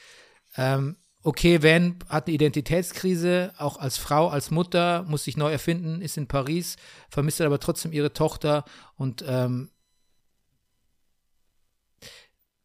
Ähm, 0.56 0.98
okay, 1.24 1.62
Van 1.62 2.00
hat 2.10 2.28
eine 2.28 2.36
Identitätskrise, 2.36 3.54
auch 3.58 3.78
als 3.78 3.98
Frau, 3.98 4.30
als 4.30 4.52
Mutter, 4.52 5.04
muss 5.04 5.26
sich 5.26 5.38
neu 5.38 5.52
erfinden, 5.52 6.02
ist 6.02 6.18
in 6.18 6.28
Paris, 6.28 6.78
vermisst 7.10 7.42
aber 7.42 7.60
trotzdem 7.60 7.92
ihre 7.92 8.14
Tochter 8.14 8.66
und 8.96 9.24
ähm, 9.28 9.72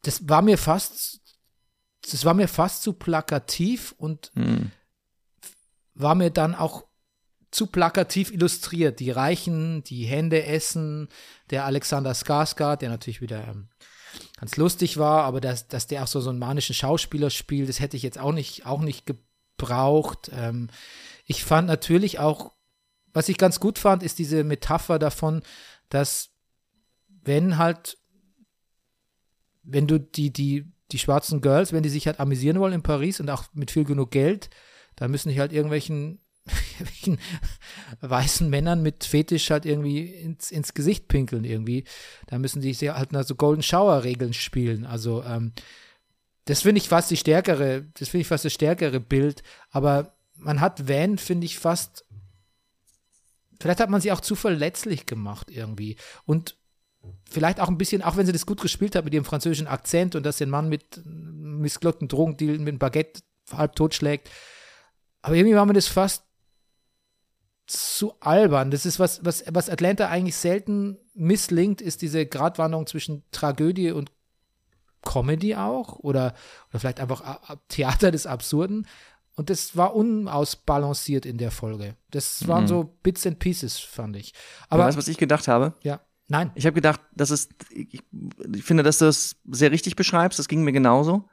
das 0.03 0.27
war 0.29 0.41
mir 0.41 0.57
fast, 0.57 1.21
das 2.09 2.25
war 2.25 2.33
mir 2.33 2.47
fast 2.47 2.83
zu 2.83 2.93
plakativ 2.93 3.93
und 3.97 4.31
Hm. 4.35 4.71
war 5.93 6.15
mir 6.15 6.29
dann 6.29 6.55
auch 6.55 6.85
zu 7.53 7.67
plakativ 7.67 8.31
illustriert. 8.31 8.99
Die 8.99 9.11
Reichen, 9.11 9.83
die 9.83 10.05
Hände 10.05 10.45
essen, 10.45 11.07
der 11.49 11.65
Alexander 11.65 12.13
Skarsgård, 12.13 12.81
der 12.81 12.89
natürlich 12.89 13.21
wieder 13.21 13.47
ähm, 13.47 13.69
ganz 14.37 14.57
lustig 14.57 14.97
war, 14.97 15.23
aber 15.23 15.39
dass, 15.39 15.67
dass 15.67 15.87
der 15.87 16.03
auch 16.03 16.07
so, 16.07 16.19
so 16.19 16.29
einen 16.29 16.39
manischen 16.39 16.73
Schauspieler 16.73 17.29
spielt, 17.29 17.69
das 17.69 17.79
hätte 17.79 17.97
ich 17.97 18.03
jetzt 18.03 18.19
auch 18.19 18.31
nicht, 18.31 18.65
auch 18.65 18.81
nicht 18.81 19.05
gebraucht. 19.05 20.31
Ähm, 20.33 20.69
ich 21.25 21.43
fand 21.43 21.67
natürlich 21.67 22.19
auch, 22.19 22.53
was 23.13 23.29
ich 23.29 23.37
ganz 23.37 23.59
gut 23.59 23.77
fand, 23.77 24.01
ist 24.01 24.19
diese 24.19 24.43
Metapher 24.43 24.97
davon, 24.97 25.43
dass 25.89 26.31
wenn 27.07 27.57
halt, 27.57 27.97
wenn 29.61 29.87
du 29.87 29.99
die, 29.99 30.33
die, 30.33 30.71
die 30.91 30.99
schwarzen 30.99 31.41
Girls, 31.41 31.71
wenn 31.71 31.83
die 31.83 31.89
sich 31.89 32.07
halt 32.07 32.19
amüsieren 32.19 32.59
wollen 32.59 32.73
in 32.73 32.83
Paris 32.83 33.19
und 33.19 33.29
auch 33.29 33.45
mit 33.53 33.71
viel 33.71 33.85
genug 33.85 34.11
Geld, 34.11 34.49
dann 34.95 35.11
müssen 35.11 35.29
die 35.29 35.39
halt 35.39 35.53
irgendwelchen, 35.53 36.19
irgendwelchen 36.45 37.19
weißen 38.01 38.49
Männern 38.49 38.81
mit 38.81 39.03
Fetisch 39.03 39.49
halt 39.49 39.65
irgendwie 39.65 40.05
ins, 40.05 40.51
ins 40.51 40.73
Gesicht 40.73 41.07
pinkeln 41.07 41.43
irgendwie. 41.43 41.85
Da 42.27 42.37
müssen 42.37 42.61
die 42.61 42.73
sich 42.73 42.89
halt 42.89 43.11
nach 43.11 43.23
so 43.23 43.35
Golden 43.35 43.63
Shower 43.63 44.03
Regeln 44.03 44.33
spielen. 44.33 44.85
Also 44.85 45.23
ähm, 45.23 45.53
das 46.45 46.61
finde 46.61 46.79
ich 46.79 46.89
fast 46.89 47.09
die 47.11 47.17
stärkere, 47.17 47.85
das 47.93 48.09
finde 48.09 48.21
ich 48.21 48.27
fast 48.27 48.45
das 48.45 48.53
stärkere 48.53 48.99
Bild. 48.99 49.43
Aber 49.69 50.15
man 50.35 50.59
hat 50.59 50.87
Van, 50.87 51.17
finde 51.17 51.45
ich, 51.45 51.59
fast 51.59 52.05
vielleicht 53.63 53.79
hat 53.79 53.89
man 53.89 54.01
sie 54.01 54.11
auch 54.11 54.19
zu 54.19 54.35
verletzlich 54.35 55.05
gemacht 55.05 55.49
irgendwie. 55.49 55.95
Und 56.25 56.57
vielleicht 57.29 57.59
auch 57.59 57.69
ein 57.69 57.77
bisschen, 57.77 58.01
auch 58.01 58.17
wenn 58.17 58.25
sie 58.25 58.33
das 58.33 58.45
gut 58.45 58.61
gespielt 58.61 58.95
hat 58.95 59.05
mit 59.05 59.13
ihrem 59.13 59.25
französischen 59.25 59.67
Akzent 59.67 60.15
und 60.15 60.25
dass 60.25 60.37
den 60.37 60.49
Mann 60.49 60.69
mit 60.69 61.01
missglückten 61.05 62.07
Drogendeal 62.07 62.59
mit 62.59 62.69
einem 62.69 62.79
Baguette 62.79 63.21
halb 63.51 63.75
totschlägt. 63.75 64.29
Aber 65.21 65.35
irgendwie 65.35 65.55
war 65.55 65.65
mir 65.65 65.73
das 65.73 65.87
fast 65.87 66.23
zu 67.65 68.13
albern. 68.19 68.71
Das 68.71 68.85
ist 68.85 68.99
was, 68.99 69.23
was, 69.25 69.43
was 69.51 69.69
Atlanta 69.69 70.09
eigentlich 70.09 70.35
selten 70.35 70.97
misslingt, 71.13 71.81
ist 71.81 72.01
diese 72.01 72.25
Gratwanderung 72.25 72.87
zwischen 72.87 73.23
Tragödie 73.31 73.91
und 73.91 74.11
Comedy 75.05 75.55
auch 75.55 75.99
oder, 75.99 76.33
oder 76.69 76.79
vielleicht 76.79 76.99
einfach 76.99 77.57
Theater 77.67 78.11
des 78.11 78.25
Absurden. 78.25 78.87
Und 79.35 79.49
das 79.49 79.75
war 79.75 79.95
unausbalanciert 79.95 81.25
in 81.25 81.37
der 81.37 81.51
Folge. 81.51 81.95
Das 82.11 82.47
waren 82.47 82.63
Mhm. 82.63 82.67
so 82.67 82.83
Bits 83.03 83.25
and 83.25 83.39
Pieces, 83.39 83.79
fand 83.79 84.15
ich. 84.15 84.33
Aber 84.69 84.85
weißt 84.85 84.97
was 84.97 85.07
ich 85.07 85.17
gedacht 85.17 85.47
habe? 85.47 85.73
ja, 85.81 86.01
nein. 86.27 86.51
Ich 86.55 86.65
habe 86.65 86.75
gedacht, 86.75 87.01
das 87.15 87.31
ist, 87.31 87.51
ich, 87.71 88.01
ich 88.53 88.63
finde, 88.63 88.83
dass 88.83 88.99
du 88.99 89.05
es 89.05 89.35
sehr 89.49 89.71
richtig 89.71 89.95
beschreibst. 89.95 90.37
Das 90.39 90.47
ging 90.47 90.63
mir 90.63 90.71
genauso. 90.71 91.27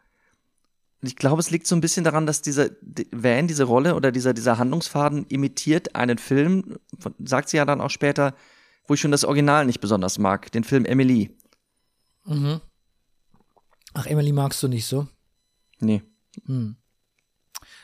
Ich 1.03 1.17
glaube, 1.17 1.41
es 1.41 1.51
liegt 1.51 1.67
so 1.67 1.75
ein 1.75 1.81
bisschen 1.81 2.05
daran, 2.05 2.27
dass 2.27 2.43
dieser 2.43 2.69
die- 2.83 3.09
Van, 3.11 3.47
diese 3.49 3.65
Rolle 3.65 3.95
oder 3.95 4.13
dieser, 4.13 4.35
dieser 4.35 4.59
Handlungsfaden 4.59 5.25
imitiert 5.29 5.95
einen 5.97 6.19
Film, 6.19 6.77
sagt 7.25 7.49
sie 7.49 7.57
ja 7.57 7.65
dann 7.65 7.81
auch 7.81 7.89
später, 7.91 8.35
wo 8.87 8.95
ich 8.95 9.01
schon 9.01 9.11
das 9.11 9.25
Original 9.25 9.65
nicht 9.65 9.81
besonders 9.81 10.19
mag, 10.19 10.53
den 10.53 10.65
Film 10.65 10.85
Emily. 10.85 11.35
Mhm. 12.27 12.61
Ach, 13.95 14.07
Emily 14.07 14.33
magst 14.33 14.63
du 14.63 14.69
nicht 14.69 14.87
so? 14.87 15.09
Nee, 15.81 16.03
Hm. 16.47 16.77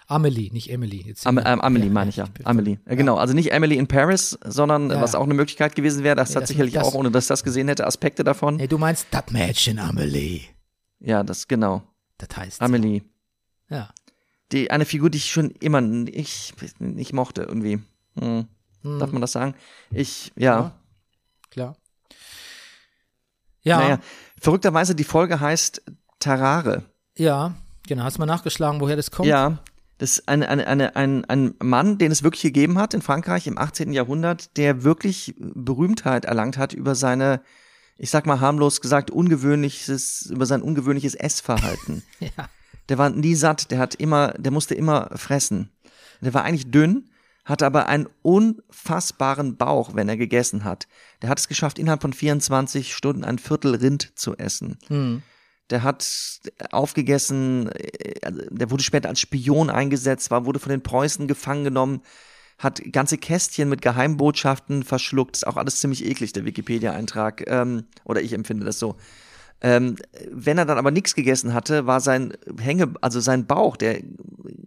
Amelie, 0.09 0.53
nicht 0.53 0.71
Emily. 0.71 1.03
Jetzt 1.03 1.27
Am, 1.27 1.37
ähm, 1.39 1.61
Amelie 1.61 1.87
Ja, 1.87 1.93
meine 1.93 2.11
ich 2.11 2.17
ja. 2.17 2.27
bin- 2.27 2.47
Amelie. 2.47 2.79
Äh, 2.85 2.95
Genau, 2.97 3.17
also 3.17 3.35
nicht 3.35 3.51
Emily 3.51 3.77
in 3.77 3.89
Paris, 3.89 4.39
sondern 4.45 4.89
Ja, 4.91 5.01
was 5.01 5.15
ja. 5.15 5.19
auch 5.19 5.25
eine 5.25 5.35
Möglichkeit 5.35 5.75
gewesen 5.75 6.05
wäre. 6.05 6.15
Das 6.15 6.29
Nee, 6.31 6.35
hat 6.37 6.43
das- 6.43 6.49
sicherlich 6.51 6.75
das- 6.75 6.85
auch, 6.87 6.95
ohne 6.95 7.11
dass 7.11 7.25
ich 7.25 7.29
das 7.29 7.43
gesehen 7.43 7.67
hätte, 7.67 7.87
Aspekte 7.87 8.23
davon. 8.23 8.57
Nee, 8.57 8.69
du 8.69 8.79
meinst 8.79 9.09
das 9.11 9.25
Mädchen 9.33 9.79
Amelie. 9.81 10.43
Ja, 11.01 11.25
das 11.25 11.49
genau. 11.49 11.83
Das 12.19 12.37
heißt. 12.37 12.63
Amelie. 12.63 13.03
Ja. 13.69 13.91
Die, 14.53 14.71
eine 14.71 14.85
Figur, 14.85 15.11
die 15.11 15.19
ich 15.19 15.31
schon 15.33 15.51
immer 15.51 15.81
nicht, 15.81 16.55
nicht 16.81 17.13
mochte, 17.13 17.43
irgendwie. 17.43 17.81
Hm. 18.19 18.47
Hm, 18.83 18.99
Darf 18.99 19.11
man 19.13 19.21
das 19.21 19.33
sagen? 19.33 19.55
Ich, 19.91 20.33
ja. 20.37 20.73
Klar. 21.51 21.77
Ja, 23.63 23.79
Naja, 23.79 23.99
verrückterweise, 24.41 24.95
die 24.95 25.05
Folge 25.05 25.41
heißt 25.41 25.83
Tarare. 26.21 26.85
ja, 27.17 27.55
genau. 27.89 28.05
Hast 28.05 28.19
mal 28.19 28.27
nachgeschlagen, 28.27 28.81
woher 28.81 28.95
das 28.97 29.11
kommt? 29.11 29.29
Ja, 29.29 29.59
das 29.99 30.19
ist 30.19 30.29
eine, 30.29 30.49
eine, 30.49 30.67
eine, 30.67 30.95
ein, 30.97 31.25
ein 31.25 31.55
Mann, 31.61 31.99
den 31.99 32.13
es 32.13 32.23
wirklich 32.23 32.43
gegeben 32.43 32.79
hat 32.79 32.95
in 32.95 33.03
Frankreich 33.03 33.47
im 33.49 33.59
18. 33.59 33.93
Jahrhundert, 33.93 34.57
der 34.57 34.85
wirklich 34.85 35.35
Berühmtheit 35.39 36.25
erlangt 36.27 36.59
hat 36.59 36.73
über 36.73 36.95
seine 36.95 37.41
ich 37.99 38.11
sag 38.11 38.27
mal 38.27 38.41
harmlos 38.41 38.81
gesagt, 38.81 39.11
ungewöhnliches, 39.11 40.29
über 40.31 40.47
sein 40.47 40.63
ungewöhnliches 40.63 41.15
Essverhalten. 41.15 42.03
Ja. 42.21 42.49
Der 42.89 42.99
war 42.99 43.11
nie 43.11 43.35
satt, 43.35 43.73
der 43.73 43.81
hat 43.81 43.97
immer, 43.97 44.29
der 44.39 44.53
musste 44.53 44.77
immer 44.77 45.11
fressen. 45.17 45.71
Der 46.21 46.33
war 46.35 46.45
eigentlich 46.45 46.71
dünn, 46.71 47.11
hatte 47.45 47.67
aber 47.67 47.87
einen 47.87 48.09
unfassbaren 48.23 49.57
Bauch, 49.57 49.95
wenn 49.95 50.09
er 50.09 50.17
gegessen 50.17 50.63
hat. 50.63 50.87
Der 51.21 51.29
hat 51.29 51.41
es 51.41 51.49
geschafft, 51.49 51.81
innerhalb 51.81 52.03
von 52.03 52.13
24 52.13 52.95
Stunden 52.95 53.25
ein 53.25 53.39
Viertel 53.39 53.75
Rind 53.75 54.13
zu 54.17 54.37
essen. 54.37 54.79
Hm. 54.87 55.23
Der 55.71 55.83
hat 55.83 56.07
aufgegessen, 56.71 57.71
äh, 57.73 58.21
also 58.23 58.41
der 58.51 58.71
wurde 58.71 58.85
später 58.85 59.09
als 59.09 59.21
Spion 59.21 59.69
eingesetzt, 59.69 60.31
war, 60.31 60.45
wurde 60.45 60.61
von 60.61 60.71
den 60.71 60.83
Preußen 60.83 61.27
gefangen 61.27 61.65
genommen, 61.65 62.03
hat 62.59 62.83
ganze 62.93 63.19
Kästchen 63.19 63.69
mit 63.69 63.83
Geheimbotschaften 63.83 64.83
verschluckt. 64.83 65.37
Ist 65.37 65.47
auch 65.47 65.57
alles 65.57 65.81
ziemlich 65.81 66.05
eklig, 66.05 66.33
der 66.33 66.45
Wikipedia-Eintrag. 66.45 67.45
Ähm, 67.49 67.85
oder 68.05 68.23
ich 68.23 68.33
empfinde 68.33 68.65
das 68.65 68.79
so. 68.79 68.97
Ähm, 69.61 69.97
wenn 70.31 70.59
er 70.59 70.67
dann 70.67 70.79
aber 70.79 70.91
nichts 70.91 71.15
gegessen 71.15 71.55
hatte, 71.55 71.87
war 71.87 72.01
sein 72.01 72.35
Hänge, 72.61 72.95
also 73.01 73.21
sein 73.21 73.47
Bauch, 73.47 73.77
der 73.77 74.03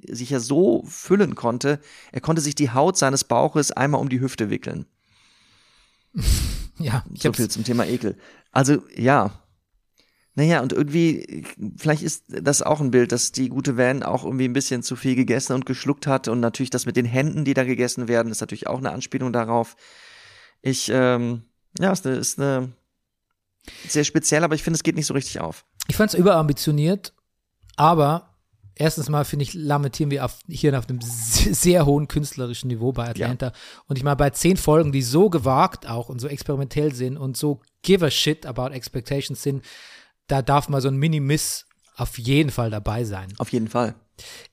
sich 0.08 0.32
ja 0.32 0.40
so 0.40 0.84
füllen 0.88 1.36
konnte, 1.36 1.80
er 2.12 2.22
konnte 2.22 2.42
sich 2.42 2.56
die 2.56 2.72
Haut 2.72 2.98
seines 2.98 3.24
Bauches 3.24 3.72
einmal 3.72 4.02
um 4.02 4.10
die 4.10 4.20
Hüfte 4.20 4.50
wickeln. 4.50 4.86
Ja, 6.82 7.04
ich 7.14 7.22
So 7.22 7.34
viel 7.34 7.50
zum 7.50 7.66
Thema 7.66 7.86
Ekel. 7.86 8.16
Also, 8.54 8.84
ja. 8.96 9.44
Naja, 10.40 10.62
und 10.62 10.72
irgendwie, 10.72 11.44
vielleicht 11.76 12.02
ist 12.02 12.24
das 12.30 12.62
auch 12.62 12.80
ein 12.80 12.92
Bild, 12.92 13.12
dass 13.12 13.34
die 13.34 13.50
gute 13.50 13.76
Van 13.76 14.04
auch 14.04 14.24
irgendwie 14.24 14.46
ein 14.46 14.54
bisschen 14.54 14.84
zu 14.84 14.96
viel 14.96 15.16
gegessen 15.16 15.52
und 15.52 15.66
geschluckt 15.66 16.08
hat. 16.08 16.30
Und 16.30 16.40
natürlich 16.40 16.70
das 16.70 16.86
mit 16.86 16.96
den 16.96 17.04
Händen, 17.04 17.44
die 17.44 17.54
da 17.54 17.66
gegessen 17.66 18.08
werden, 18.08 18.32
ist 18.32 18.40
natürlich 18.40 18.68
auch 18.68 18.78
eine 18.78 18.92
Anspielung 18.92 19.34
darauf. 19.34 19.76
Ich, 20.62 20.90
ähm, 20.94 21.44
ja, 21.78 21.92
ist 21.92 22.08
eine, 22.08 22.16
ist 22.16 22.40
eine 22.40 22.72
sehr 23.86 24.06
speziell, 24.06 24.46
aber 24.46 24.56
ich 24.56 24.64
finde, 24.64 24.78
es 24.78 24.84
geht 24.84 24.96
nicht 24.96 25.08
so 25.08 25.14
richtig 25.14 25.42
auf. 25.42 25.66
ich 25.90 25.98
fand's 25.98 26.14
überambitioniert, 26.14 27.14
aber 27.76 28.38
erstens 28.76 29.10
mal 29.10 29.26
finde 29.26 29.44
ich, 29.44 29.54
lamentieren 29.54 30.10
wir 30.10 30.24
auf, 30.24 30.40
hier 30.48 30.80
auf 30.80 30.88
einem 30.88 31.02
se- 31.02 31.54
sehr 31.54 31.86
hohen 31.86 32.08
künstlerischen 32.08 32.70
Niveau 32.70 32.94
bei 32.94 33.10
Atlanta. 33.10 33.52
Und 33.88 33.98
ich 33.98 34.06
meine, 34.06 34.16
bei 34.16 34.30
zehn 34.30 34.56
Folgen, 34.56 34.94
die 34.94 35.02
so 35.02 35.30
gewagt 35.30 35.86
auch 35.86 36.08
und 36.08 36.20
so 36.22 36.30
experimentell 36.30 36.94
sind 36.94 37.18
und 37.18 37.36
so 37.36 37.60
give 37.82 38.06
a 38.06 38.10
shit 38.10 38.46
about 38.46 38.68
expectations 38.68 39.44
sind, 39.44 39.66
da 40.30 40.42
darf 40.42 40.70
mal 40.70 40.82
so 40.82 40.88
ein 40.88 40.96
Mini-Miss 40.96 41.66
auf 41.96 42.18
jeden 42.18 42.50
Fall 42.50 42.70
dabei 42.70 43.04
sein. 43.04 43.34
Auf 43.40 43.52
jeden 43.52 43.68
Fall. 43.68 43.96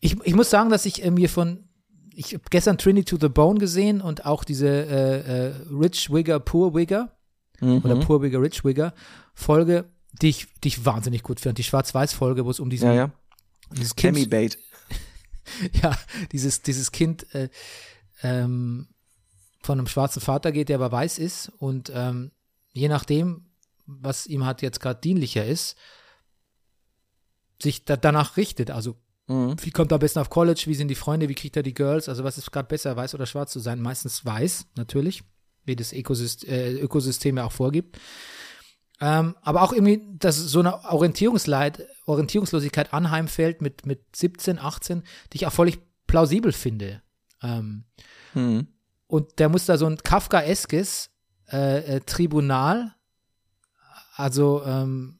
Ich, 0.00 0.16
ich 0.24 0.34
muss 0.34 0.50
sagen, 0.50 0.70
dass 0.70 0.84
ich 0.86 1.04
äh, 1.04 1.10
mir 1.10 1.28
von, 1.28 1.68
ich 2.12 2.34
habe 2.34 2.44
gestern 2.50 2.78
Trinity 2.78 3.04
to 3.04 3.18
the 3.20 3.28
Bone 3.28 3.60
gesehen 3.60 4.00
und 4.00 4.26
auch 4.26 4.42
diese 4.42 4.68
äh, 4.68 5.20
äh, 5.20 5.54
Rich 5.70 6.12
Wigger, 6.12 6.40
Poor 6.40 6.74
Wigger 6.74 7.12
oder 7.60 7.96
Poor 8.00 8.20
Wigger, 8.20 8.42
Rich 8.42 8.64
Wigger 8.64 8.92
Folge, 9.32 9.86
die 10.20 10.28
ich, 10.28 10.46
die 10.62 10.68
ich 10.68 10.84
wahnsinnig 10.84 11.22
gut 11.22 11.40
finde. 11.40 11.54
Die 11.54 11.64
Schwarz-Weiß-Folge, 11.64 12.44
wo 12.44 12.50
es 12.50 12.60
um 12.60 12.68
diesen, 12.68 12.88
Ja, 12.88 12.94
ja. 12.94 13.10
dieses 13.72 13.96
Kind, 13.96 14.28
Bait. 14.30 14.58
ja, 15.82 15.96
dieses, 16.32 16.62
dieses 16.62 16.92
Kind 16.92 17.32
äh, 17.34 17.48
ähm, 18.22 18.88
von 19.62 19.78
einem 19.78 19.86
schwarzen 19.86 20.20
Vater 20.20 20.52
geht, 20.52 20.68
der 20.68 20.76
aber 20.76 20.92
weiß 20.92 21.18
ist 21.18 21.50
und 21.58 21.90
ähm, 21.94 22.30
je 22.72 22.88
nachdem, 22.88 23.46
was 23.86 24.26
ihm 24.26 24.44
halt 24.44 24.62
jetzt 24.62 24.80
gerade 24.80 25.00
dienlicher 25.00 25.44
ist, 25.44 25.76
sich 27.62 27.84
da, 27.84 27.96
danach 27.96 28.36
richtet. 28.36 28.70
Also 28.70 28.96
Mhm. 29.28 29.56
wie 29.60 29.70
kommt 29.72 29.90
er 29.90 29.96
am 29.96 30.00
besten 30.00 30.20
auf 30.20 30.30
College, 30.30 30.64
wie 30.66 30.74
sind 30.74 30.86
die 30.88 30.94
Freunde, 30.94 31.28
wie 31.28 31.34
kriegt 31.34 31.56
er 31.56 31.64
die 31.64 31.74
Girls, 31.74 32.08
also 32.08 32.22
was 32.22 32.38
ist 32.38 32.52
gerade 32.52 32.68
besser, 32.68 32.94
weiß 32.96 33.14
oder 33.14 33.26
schwarz 33.26 33.50
zu 33.50 33.58
sein? 33.58 33.80
Meistens 33.80 34.24
weiß, 34.24 34.66
natürlich, 34.76 35.24
wie 35.64 35.74
das 35.74 35.92
Ökosystem, 35.92 36.48
äh, 36.48 36.72
Ökosystem 36.74 37.36
ja 37.36 37.44
auch 37.44 37.50
vorgibt. 37.52 37.98
Ähm, 39.00 39.34
aber 39.42 39.62
auch 39.62 39.72
irgendwie, 39.72 40.00
dass 40.18 40.36
so 40.36 40.60
eine 40.60 40.84
Orientierungsleid, 40.84 41.86
Orientierungslosigkeit 42.06 42.92
anheimfällt 42.94 43.60
mit, 43.62 43.84
mit 43.84 44.00
17, 44.14 44.58
18, 44.60 45.02
die 45.32 45.36
ich 45.38 45.46
auch 45.46 45.52
völlig 45.52 45.80
plausibel 46.06 46.52
finde. 46.52 47.02
Ähm, 47.42 47.84
Mhm. 48.32 48.68
und 49.08 49.38
der 49.40 49.48
muss 49.48 49.66
da 49.66 49.76
so 49.76 49.86
ein 49.86 49.98
Kafkaeskes 49.98 51.10
äh, 51.52 51.96
äh, 51.96 52.00
Tribunal, 52.00 52.94
also 54.16 54.62
ähm, 54.64 55.18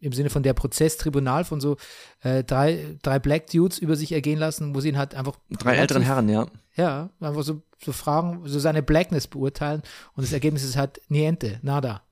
im 0.00 0.12
Sinne 0.12 0.30
von 0.30 0.42
der 0.42 0.52
Prozesstribunal 0.52 1.44
von 1.44 1.60
so 1.60 1.76
äh, 2.20 2.44
drei, 2.44 2.98
drei 3.02 3.18
Black 3.18 3.46
Dudes 3.48 3.78
über 3.78 3.96
sich 3.96 4.12
ergehen 4.12 4.38
lassen, 4.38 4.74
wo 4.74 4.80
sie 4.80 4.88
ihn 4.88 4.98
halt 4.98 5.14
einfach 5.14 5.38
Drei 5.50 5.76
älteren 5.76 6.02
Herren, 6.02 6.28
ja. 6.28 6.46
ja, 6.76 7.10
einfach 7.20 7.42
so, 7.42 7.62
so 7.82 7.92
fragen, 7.92 8.42
so 8.44 8.58
seine 8.58 8.82
Blackness 8.82 9.26
beurteilen 9.26 9.82
und 10.14 10.24
das 10.24 10.32
Ergebnis 10.32 10.62
ist 10.62 10.76
halt 10.76 11.00
niente, 11.08 11.58
nada. 11.62 12.02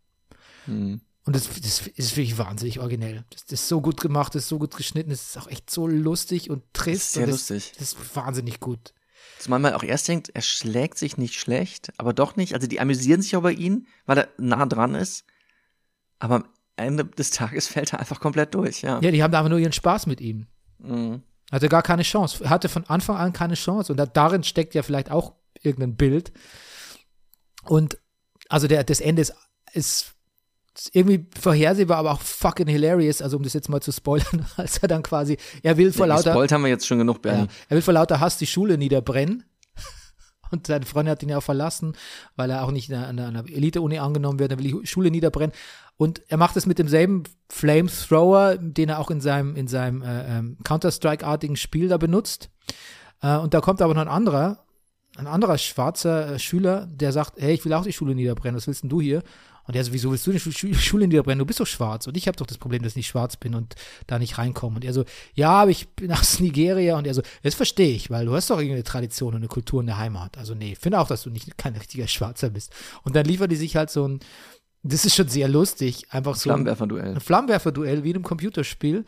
Mhm. 0.67 1.03
Und 1.25 1.37
das, 1.37 1.49
das 1.49 1.87
ist 1.87 2.17
wirklich 2.17 2.37
wahnsinnig 2.37 2.81
originell. 2.81 3.25
Das, 3.31 3.45
das 3.45 3.61
ist 3.61 3.69
so 3.69 3.81
gut 3.81 4.01
gemacht, 4.01 4.35
das 4.35 4.45
ist 4.45 4.49
so 4.49 4.59
gut 4.59 4.77
geschnitten, 4.77 5.11
das 5.11 5.29
ist 5.29 5.39
auch 5.39 5.49
echt 5.49 5.71
so 5.71 5.87
lustig 5.87 6.51
und 6.51 6.65
trist. 6.73 7.13
Sehr 7.13 7.25
und 7.25 7.31
das, 7.31 7.49
lustig. 7.49 7.73
Das 7.79 7.93
ist 7.93 8.17
wahnsinnig 8.17 8.59
gut. 8.59 8.93
Zumal 9.39 9.61
man 9.61 9.75
auch 9.75 9.85
erst 9.85 10.09
denkt, 10.09 10.31
er 10.35 10.43
schlägt 10.43 10.99
sich 10.99 11.17
nicht 11.17 11.35
schlecht, 11.35 11.93
aber 11.99 12.13
doch 12.13 12.37
nicht. 12.37 12.55
Also 12.55 12.67
die 12.67 12.81
amüsieren 12.81 13.23
sich 13.23 13.35
über 13.35 13.53
ihn, 13.53 13.87
weil 14.07 14.19
er 14.19 14.29
nah 14.39 14.67
dran 14.67 14.95
ist. 14.95 15.25
Aber 16.23 16.37
am 16.37 16.45
Ende 16.77 17.05
des 17.05 17.31
Tages 17.31 17.67
fällt 17.69 17.93
er 17.93 18.01
einfach 18.01 18.21
komplett 18.21 18.55
durch, 18.55 18.83
ja. 18.83 19.01
Ja, 19.01 19.11
die 19.11 19.23
haben 19.23 19.33
da 19.33 19.39
einfach 19.39 19.51
nur 19.51 19.59
ihren 19.59 19.73
Spaß 19.73 20.07
mit 20.07 20.21
ihm. 20.21 20.47
Mhm. 20.79 21.23
Hatte 21.51 21.69
gar 21.69 21.83
keine 21.83 22.03
Chance. 22.03 22.49
Hatte 22.49 22.69
von 22.69 22.85
Anfang 22.87 23.17
an 23.17 23.33
keine 23.33 23.55
Chance. 23.55 23.93
Und 23.93 23.97
da, 23.99 24.07
darin 24.07 24.45
steckt 24.45 24.75
ja 24.75 24.83
vielleicht 24.83 25.11
auch 25.11 25.35
irgendein 25.61 25.97
Bild. 25.97 26.33
Und 27.65 27.99
also 28.49 28.69
der, 28.69 28.85
das 28.85 29.01
Ende 29.01 29.23
ist, 29.23 29.35
ist, 29.73 30.15
irgendwie 30.93 31.27
vorhersehbar, 31.39 31.99
aber 31.99 32.13
auch 32.13 32.23
fucking 32.23 32.69
hilarious. 32.69 33.21
Also 33.21 33.37
um 33.37 33.43
das 33.43 33.53
jetzt 33.53 33.69
mal 33.69 33.83
zu 33.83 33.93
spoilern, 33.93 34.47
als 34.57 34.79
er 34.79 34.89
dann 34.89 35.03
quasi, 35.03 35.37
er 35.63 35.77
will 35.77 35.93
vor 35.93 36.07
Ja, 36.07 36.17
lauter, 36.17 36.55
haben 36.55 36.63
wir 36.63 36.71
jetzt 36.71 36.87
schon 36.87 36.99
genug, 36.99 37.19
ja, 37.27 37.47
er 37.69 37.75
will 37.75 37.83
vor 37.83 37.95
lauter 37.95 38.21
Hass 38.21 38.39
die 38.39 38.47
Schule 38.47 38.79
niederbrennen. 38.79 39.45
Und 40.53 40.67
seine 40.67 40.87
Freundin 40.87 41.13
hat 41.13 41.23
ihn 41.23 41.31
ja 41.31 41.39
auch 41.39 41.43
verlassen, 41.43 41.95
weil 42.37 42.51
er 42.51 42.65
auch 42.65 42.71
nicht 42.71 42.93
an 42.93 43.19
einer, 43.19 43.29
einer 43.29 43.49
Elite-Uni 43.49 43.99
angenommen 43.99 44.39
wird. 44.39 44.53
Er 44.53 44.59
will 44.59 44.81
die 44.81 44.87
Schule 44.87 45.11
niederbrennen. 45.11 45.55
Und 45.97 46.23
er 46.29 46.37
macht 46.37 46.57
es 46.57 46.67
mit 46.67 46.79
demselben 46.79 47.25
Flamethrower, 47.49 48.57
den 48.59 48.89
er 48.89 48.99
auch 48.99 49.11
in 49.11 49.21
seinem, 49.21 49.57
in 49.57 49.69
seinem 49.69 50.03
äh, 50.03 50.39
ähm, 50.39 50.59
Counter-Strike-artigen 50.65 51.57
Spiel 51.57 51.89
da 51.89 51.97
benutzt. 51.97 52.51
Äh, 53.23 53.37
und 53.37 53.55
da 53.55 53.61
kommt 53.61 53.81
aber 53.83 53.95
noch 53.95 54.03
ein 54.03 54.09
anderer, 54.09 54.65
ein 55.17 55.27
anderer 55.27 55.59
schwarzer 55.59 56.35
äh, 56.35 56.39
Schüler, 56.39 56.87
der 56.91 57.13
sagt, 57.13 57.35
hey, 57.39 57.55
ich 57.55 57.65
will 57.65 57.73
auch 57.73 57.85
die 57.85 57.93
Schule 57.93 58.15
niederbrennen, 58.15 58.57
was 58.57 58.67
willst 58.67 58.83
denn 58.83 58.91
du 58.91 59.01
hier? 59.01 59.23
Und 59.73 59.77
er 59.77 59.85
so, 59.85 59.93
wieso 59.95 60.11
willst 60.11 60.27
du 60.27 60.33
die 60.33 60.39
Schu- 60.39 60.53
Schu- 60.53 60.75
Schule 60.75 61.09
niederbrennen? 61.09 61.39
Du 61.39 61.47
bist 61.47 61.59
doch 61.61 61.67
schwarz. 61.67 62.07
Und 62.07 62.15
ich 62.19 62.29
habe 62.29 62.37
doch 62.37 62.45
das 62.45 62.59
Problem, 62.59 62.83
dass 62.83 62.93
ich 62.93 62.97
nicht 62.97 63.07
schwarz 63.07 63.37
bin 63.39 63.55
und 63.55 63.75
da 64.07 64.19
nicht 64.19 64.37
reinkomme. 64.37 64.77
Und 64.77 64.85
er 64.85 64.93
so, 64.93 65.05
ja, 65.35 65.49
aber 65.51 65.71
ich 65.71 65.89
bin 65.95 66.13
aus 66.13 66.41
Nigeria. 66.41 66.99
Und 66.99 67.07
er 67.07 67.15
so, 67.15 67.23
das 67.43 67.55
verstehe 67.55 67.95
ich, 67.95 68.11
weil 68.11 68.27
du 68.27 68.35
hast 68.35 68.51
doch 68.51 68.59
irgendeine 68.59 68.85
Tradition 68.85 69.31
und 69.33 69.37
eine 69.41 69.49
Kultur 69.49 69.81
in 69.81 69.87
der 69.87 69.97
Heimat. 69.97 70.37
Also 70.37 70.55
nee, 70.55 70.75
finde 70.79 71.01
auch, 71.01 71.09
dass 71.09 71.23
du 71.23 71.31
nicht 71.31 71.57
kein 71.57 71.75
richtiger 71.75 72.07
Schwarzer 72.07 72.51
bist. 72.51 72.71
Und 73.03 73.17
dann 73.17 73.25
liefert 73.25 73.51
die 73.51 73.57
sich 73.57 73.75
halt 73.77 73.89
so 73.89 74.07
ein, 74.07 74.21
das 74.83 75.07
ist 75.07 75.15
schon 75.15 75.29
sehr 75.29 75.49
lustig, 75.49 76.05
einfach 76.11 76.35
so 76.37 76.51
ein, 76.51 76.55
Flammenwerfer-Duell. 76.57 77.15
ein 77.15 77.21
Flammenwerfer-Duell 77.21 78.05
wie 78.05 78.11
in 78.11 78.17
einem 78.17 78.25
Computerspiel. 78.25 79.07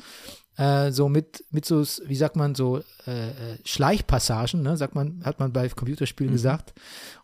Äh, 0.57 0.93
so 0.93 1.09
mit, 1.09 1.45
mit 1.51 1.67
so, 1.67 1.83
wie 2.07 2.15
sagt 2.17 2.37
man, 2.37 2.55
so 2.55 2.79
äh, 3.07 3.29
äh, 3.29 3.59
Schleichpassagen, 3.65 4.63
ne, 4.63 4.77
sagt 4.79 4.95
man, 4.95 5.21
hat 5.25 5.41
man 5.41 5.53
bei 5.53 5.69
Computerspielen 5.69 6.33
gesagt. 6.33 6.73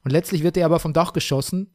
Und 0.04 0.10
letztlich 0.10 0.42
wird 0.42 0.56
er 0.58 0.66
aber 0.66 0.78
vom 0.80 0.92
Dach 0.92 1.12
geschossen. 1.14 1.70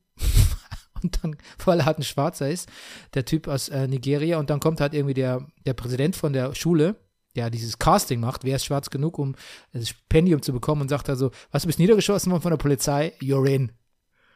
Und 1.06 1.20
dann, 1.24 1.38
weil 1.64 1.80
er 1.80 1.86
halt 1.86 2.00
ein 2.00 2.04
Schwarzer 2.04 2.50
ist, 2.50 2.70
der 3.14 3.26
Typ 3.26 3.48
aus 3.48 3.70
äh, 3.70 3.88
Nigeria, 3.88 4.40
und 4.40 4.50
dann 4.50 4.60
kommt 4.60 4.82
halt 4.82 4.94
irgendwie 4.94 5.14
der, 5.14 5.46
der 5.66 5.74
Präsident 5.74 6.16
von 6.16 6.34
der 6.34 6.54
Schule, 6.56 6.96
der 7.36 7.50
dieses 7.50 7.80
Casting 7.80 8.20
macht, 8.20 8.44
wer 8.44 8.56
ist 8.56 8.66
schwarz 8.66 8.90
genug, 8.90 9.20
um 9.20 9.36
das 9.74 9.90
Stipendium 9.90 10.42
zu 10.42 10.54
bekommen, 10.54 10.82
und 10.82 10.90
sagt 10.90 11.10
also, 11.10 11.32
was, 11.52 11.64
du 11.64 11.68
bist 11.68 11.80
niedergeschossen 11.80 12.32
worden 12.32 12.42
von 12.42 12.52
der 12.52 12.58
Polizei, 12.58 13.14
you're 13.22 13.48
in. 13.48 13.72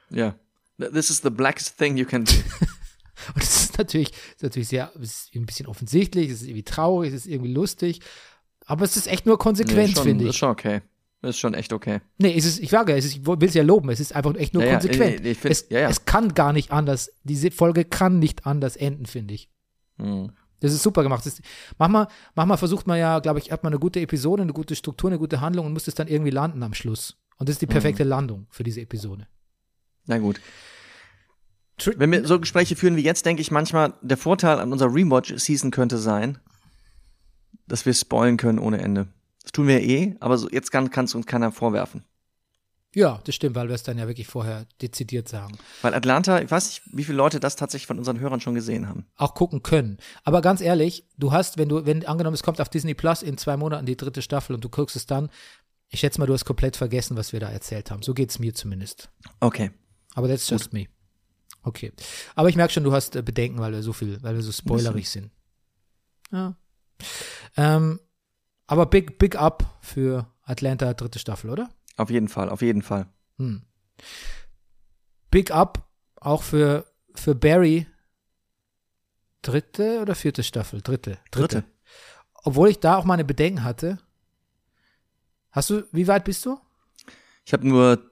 Ja. 0.09 0.36
This 0.78 1.09
is 1.09 1.22
the 1.22 1.30
blackest 1.30 1.78
thing 1.78 1.97
you 1.97 2.05
can 2.05 2.24
do. 2.24 2.32
Und 3.34 3.43
das 3.43 3.65
ist 3.65 3.78
natürlich, 3.78 4.11
ist 4.11 4.43
natürlich 4.43 4.70
sehr, 4.70 4.93
ist 5.01 5.36
ein 5.36 5.45
bisschen 5.45 5.67
offensichtlich, 5.67 6.30
es 6.30 6.41
ist 6.41 6.47
irgendwie 6.47 6.63
traurig, 6.63 7.13
es 7.13 7.26
ist 7.26 7.28
irgendwie 7.28 7.51
lustig. 7.51 7.99
Aber 8.65 8.86
es 8.86 8.95
ist 8.95 9.07
echt 9.07 9.26
nur 9.26 9.36
Nee, 9.36 9.43
konsequent, 9.43 9.93
schon, 9.95 10.03
finde 10.03 10.26
Ist 10.26 10.32
ich. 10.32 10.38
schon 10.38 10.49
okay. 10.49 10.82
Ist 11.22 11.38
schon 11.39 11.53
echt 11.53 11.74
okay. 11.74 11.99
Nee, 12.17 12.34
es 12.38 12.45
ist, 12.45 12.59
ich 12.59 12.70
sage, 12.70 12.95
es 12.95 13.03
ist, 13.03 13.17
ich 13.17 13.26
will 13.26 13.38
es 13.43 13.53
ja 13.53 13.63
loben, 13.63 13.89
es 13.89 13.99
ist 13.99 14.15
einfach 14.15 14.34
echt 14.36 14.53
nur 14.53 14.63
Ja, 14.63 14.70
ja, 14.70 14.80
konsequent. 14.80 15.26
ich 15.26 15.38
find- 15.38 15.51
es, 15.51 15.65
ja, 15.70 15.80
ja. 15.82 15.89
es 15.89 16.05
kann 16.05 16.34
gar 16.34 16.53
nicht 16.53 16.72
anders, 16.72 17.11
diese 17.24 17.51
Folge 17.51 17.84
kann 17.84 18.20
nicht 18.20 18.45
anders 18.45 18.78
enden, 18.78 19.05
finde 19.05 19.34
ich. 19.34 19.49
Mhm. 19.97 20.32
Das 20.61 20.74
ist 20.74 20.82
super 20.84 21.03
gemacht. 21.03 21.26
Das 21.26 21.41
manchmal, 21.78 22.07
manchmal 22.36 22.57
versucht 22.57 22.88
man 22.88 22.97
ja, 22.99 23.20
glaube 23.20 23.39
ich, 23.39 23.51
hat 23.51 23.63
man 23.63 23.74
eine 23.74 23.80
gute 23.80 23.99
Episode, 23.99 24.43
eine 24.43 24.53
gute 24.53 24.76
Struktur, 24.76 25.09
eine 25.09 25.20
gute 25.20 25.41
Handlung 25.41 25.65
und 25.65 25.74
muss 25.74 25.88
es 25.88 25.95
dann 25.95 26.07
irgendwie 26.07 26.32
landen 26.32 26.63
am 26.63 26.74
Schluss. 26.74 27.17
Und 27.38 27.47
das 27.49 27.55
ist 27.55 27.61
die 27.61 27.67
perfekte 27.67 28.03
Mhm. 28.03 28.09
Landung 28.09 28.47
für 28.49 28.63
diese 28.63 28.82
Episode. 28.82 29.28
Na 30.05 30.17
gut. 30.20 30.39
Wenn 31.97 32.11
wir 32.11 32.26
so 32.28 32.39
Gespräche 32.39 32.76
führen 32.76 32.97
wie 32.97 33.03
jetzt, 33.03 33.26
denke 33.26 33.41
ich 33.41 33.51
manchmal, 33.51 33.93
der 34.01 34.17
Vorteil 34.17 34.59
an 34.59 34.72
unserer 34.74 34.93
Rewatch-Season 34.93 35.72
könnte 35.72 35.97
sein, 35.97 36.38
dass 37.67 37.86
wir 37.86 37.93
spoilen 37.93 38.36
können 38.36 38.59
ohne 38.59 38.80
Ende. 38.82 39.07
Das 39.50 39.54
tun 39.54 39.68
wir 39.68 39.82
eh, 39.82 40.16
aber 40.20 40.38
so, 40.38 40.47
jetzt 40.47 40.70
kann 40.70 40.86
es 40.93 41.16
uns 41.16 41.26
keiner 41.26 41.52
vorwerfen. 41.52 42.04
Ja, 42.93 43.20
das 43.26 43.34
stimmt, 43.34 43.56
weil 43.56 43.68
wir 43.68 43.74
es 43.74 43.82
dann 43.82 43.97
ja 43.97 44.08
wirklich 44.08 44.28
vorher 44.28 44.68
dezidiert 44.80 45.28
sagen. 45.28 45.58
Weil 45.82 45.95
Atlanta, 45.95 46.39
ich 46.39 46.52
weiß 46.52 46.68
nicht, 46.68 46.82
wie 46.86 47.04
viele 47.04 47.18
Leute 47.18 47.39
das 47.39 47.56
tatsächlich 47.56 47.88
von 47.88 47.97
unseren 47.97 48.20
Hörern 48.20 48.41
schon 48.41 48.54
gesehen 48.54 48.88
haben. 48.88 49.08
Auch 49.16 49.34
gucken 49.34 49.64
können. 49.64 49.97
Aber 50.24 50.41
ganz 50.41 50.62
ehrlich, 50.62 51.08
du 51.18 51.32
hast, 51.32 51.58
wenn 51.58 51.68
du, 51.68 51.88
wenn 51.88 52.06
angenommen, 52.06 52.36
es 52.36 52.43
kommt 52.43 52.62
auf 52.62 52.70
Disney 52.70 52.93
Plus 52.93 53.24
in 53.24 53.39
zwei 53.39 53.58
Monaten 53.58 53.88
die 53.88 53.97
dritte 53.97 54.22
Staffel 54.22 54.54
und 54.54 54.64
du 54.64 54.70
guckst 54.70 54.95
es 54.95 55.08
dann, 55.08 55.32
ich 55.89 56.00
schätze 56.00 56.20
mal, 56.20 56.28
du 56.28 56.34
hast 56.34 56.45
komplett 56.45 56.78
vergessen, 56.78 57.18
was 57.18 57.34
wir 57.34 57.39
da 57.39 57.50
erzählt 57.50 57.89
haben. 57.89 58.04
So 58.04 58.14
geht 58.14 58.30
es 58.30 58.38
mir 58.38 58.54
zumindest. 58.54 59.10
Okay. 59.39 59.72
Aber 60.14 60.28
that's 60.28 60.47
just 60.47 60.74
me. 60.74 60.86
Okay. 61.64 61.91
Aber 62.36 62.50
ich 62.50 62.56
merke 62.56 62.72
schon, 62.72 62.84
du 62.84 62.91
hast 62.91 63.16
äh, 63.16 63.24
Bedenken, 63.24 63.58
weil 63.58 63.72
wir 63.72 63.82
so 63.82 63.93
viel, 63.93 64.22
weil 64.22 64.36
wir 64.36 64.43
so 64.43 64.52
spoilerig 64.52 65.10
sind. 65.10 65.32
Ja. 66.32 66.56
Ähm, 67.58 68.00
aber 68.70 68.86
big, 68.86 69.17
big 69.17 69.36
up 69.36 69.78
für 69.82 70.28
Atlanta 70.43 70.93
dritte 70.93 71.20
Staffel, 71.20 71.49
oder? 71.49 71.70
Auf 71.97 72.09
jeden 72.09 72.28
Fall, 72.28 72.49
auf 72.49 72.61
jeden 72.61 72.82
Fall. 72.82 73.07
Hm. 73.38 73.63
Big 75.32 75.51
up 75.51 75.88
auch 76.15 76.43
für, 76.43 76.86
für 77.15 77.36
Barry. 77.36 77.88
Dritte 79.41 80.01
oder 80.01 80.15
vierte 80.15 80.43
Staffel? 80.43 80.82
Dritte. 80.82 81.17
Dritte. 81.32 81.63
Obwohl 82.43 82.70
ich 82.70 82.80
da 82.80 82.95
auch 82.97 83.05
meine 83.05 83.24
Bedenken 83.26 83.63
hatte. 83.63 83.99
Hast 85.51 85.70
du, 85.70 85.84
wie 85.91 86.07
weit 86.07 86.26
bist 86.26 86.45
du? 86.45 86.59
Ich 87.45 87.53
habe 87.53 87.67
nur 87.67 88.11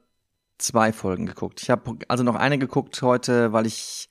zwei 0.58 0.92
Folgen 0.94 1.26
geguckt. 1.26 1.62
Ich 1.62 1.70
habe 1.70 1.98
also 2.08 2.24
noch 2.24 2.36
eine 2.36 2.58
geguckt 2.58 3.02
heute, 3.02 3.54
weil 3.54 3.66
ich 3.68 4.10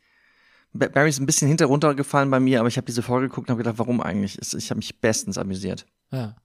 Ba- 0.72 0.88
Barry 0.88 1.08
ist 1.08 1.18
ein 1.18 1.26
bisschen 1.26 1.48
hinter 1.48 1.66
runtergefallen 1.66 2.30
bei 2.30 2.38
mir, 2.38 2.60
aber 2.60 2.68
ich 2.68 2.76
habe 2.76 2.84
diese 2.86 3.02
Folge 3.02 3.28
geguckt 3.28 3.48
und 3.48 3.52
habe 3.54 3.62
gedacht, 3.62 3.78
warum 3.78 4.00
eigentlich? 4.00 4.38
Ich 4.54 4.70
habe 4.70 4.78
mich 4.78 5.00
bestens 5.00 5.38
amüsiert. 5.38 5.86
Ja. 6.10 6.36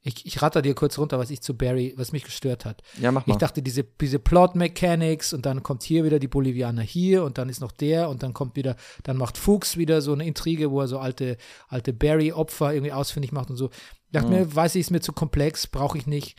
Ich, 0.00 0.24
ich 0.24 0.40
ratter 0.40 0.62
dir 0.62 0.74
kurz 0.74 0.96
runter, 0.96 1.18
was 1.18 1.30
ich 1.30 1.42
zu 1.42 1.56
Barry, 1.56 1.92
was 1.96 2.12
mich 2.12 2.22
gestört 2.22 2.64
hat. 2.64 2.82
Ja, 3.00 3.10
mach 3.10 3.26
mal. 3.26 3.34
Ich 3.34 3.38
dachte, 3.38 3.62
diese, 3.62 3.82
diese 3.82 4.18
Plot 4.18 4.54
Mechanics 4.54 5.32
und 5.32 5.44
dann 5.44 5.62
kommt 5.62 5.82
hier 5.82 6.04
wieder 6.04 6.18
die 6.18 6.28
Bolivianer 6.28 6.82
hier 6.82 7.24
und 7.24 7.36
dann 7.36 7.48
ist 7.48 7.60
noch 7.60 7.72
der 7.72 8.08
und 8.08 8.22
dann 8.22 8.32
kommt 8.32 8.54
wieder, 8.56 8.76
dann 9.02 9.16
macht 9.16 9.36
Fuchs 9.36 9.76
wieder 9.76 10.00
so 10.00 10.12
eine 10.12 10.26
Intrige, 10.26 10.70
wo 10.70 10.80
er 10.80 10.88
so 10.88 10.98
alte, 10.98 11.36
alte 11.66 11.92
Barry-Opfer 11.92 12.72
irgendwie 12.72 12.92
ausfindig 12.92 13.32
macht 13.32 13.50
und 13.50 13.56
so. 13.56 13.70
Ich 13.70 14.12
dachte 14.12 14.28
mir, 14.28 14.54
weiß 14.54 14.76
ich, 14.76 14.82
ist 14.82 14.90
mir 14.90 15.00
zu 15.00 15.12
komplex, 15.12 15.66
brauche 15.66 15.98
ich 15.98 16.06
nicht. 16.06 16.38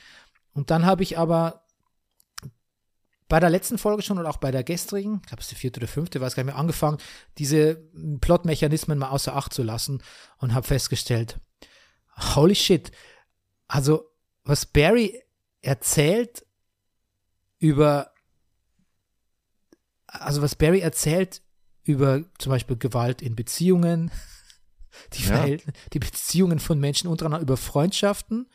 Und 0.54 0.72
dann 0.72 0.86
habe 0.86 1.04
ich 1.04 1.18
aber 1.18 1.66
bei 3.28 3.40
der 3.40 3.52
letzten 3.52 3.78
Folge 3.78 4.02
schon 4.02 4.18
oder 4.18 4.30
auch 4.30 4.38
bei 4.38 4.52
der 4.52 4.64
gestrigen, 4.64 5.20
ich 5.22 5.28
glaube, 5.28 5.42
es 5.42 5.48
ist 5.48 5.52
die 5.52 5.56
vierte 5.56 5.80
oder 5.82 5.88
fünfte, 5.88 6.20
weiß 6.20 6.36
gar 6.36 6.44
nicht 6.44 6.54
mehr, 6.54 6.60
angefangen, 6.60 6.98
diese 7.38 7.76
Plot-Mechanismen 8.22 8.98
mal 8.98 9.10
außer 9.10 9.36
Acht 9.36 9.54
zu 9.54 9.64
lassen 9.64 10.02
und 10.38 10.56
habe 10.56 10.66
festgestellt, 10.66 11.40
holy 12.20 12.56
shit, 12.56 12.92
also 13.68 14.10
was 14.44 14.66
Barry 14.66 15.22
erzählt 15.62 16.46
über, 17.60 18.12
also 20.08 20.42
was 20.42 20.56
Barry 20.56 20.80
erzählt 20.80 21.42
über 21.84 22.24
zum 22.38 22.52
Beispiel 22.52 22.78
Gewalt 22.78 23.22
in 23.22 23.36
Beziehungen, 23.36 24.12
die, 25.14 25.24
Ja. 25.24 25.46
Die 25.94 26.00
Beziehungen 26.00 26.60
von 26.60 26.80
Menschen 26.80 27.10
untereinander, 27.10 27.44
über 27.44 27.58
Freundschaften, 27.58 28.50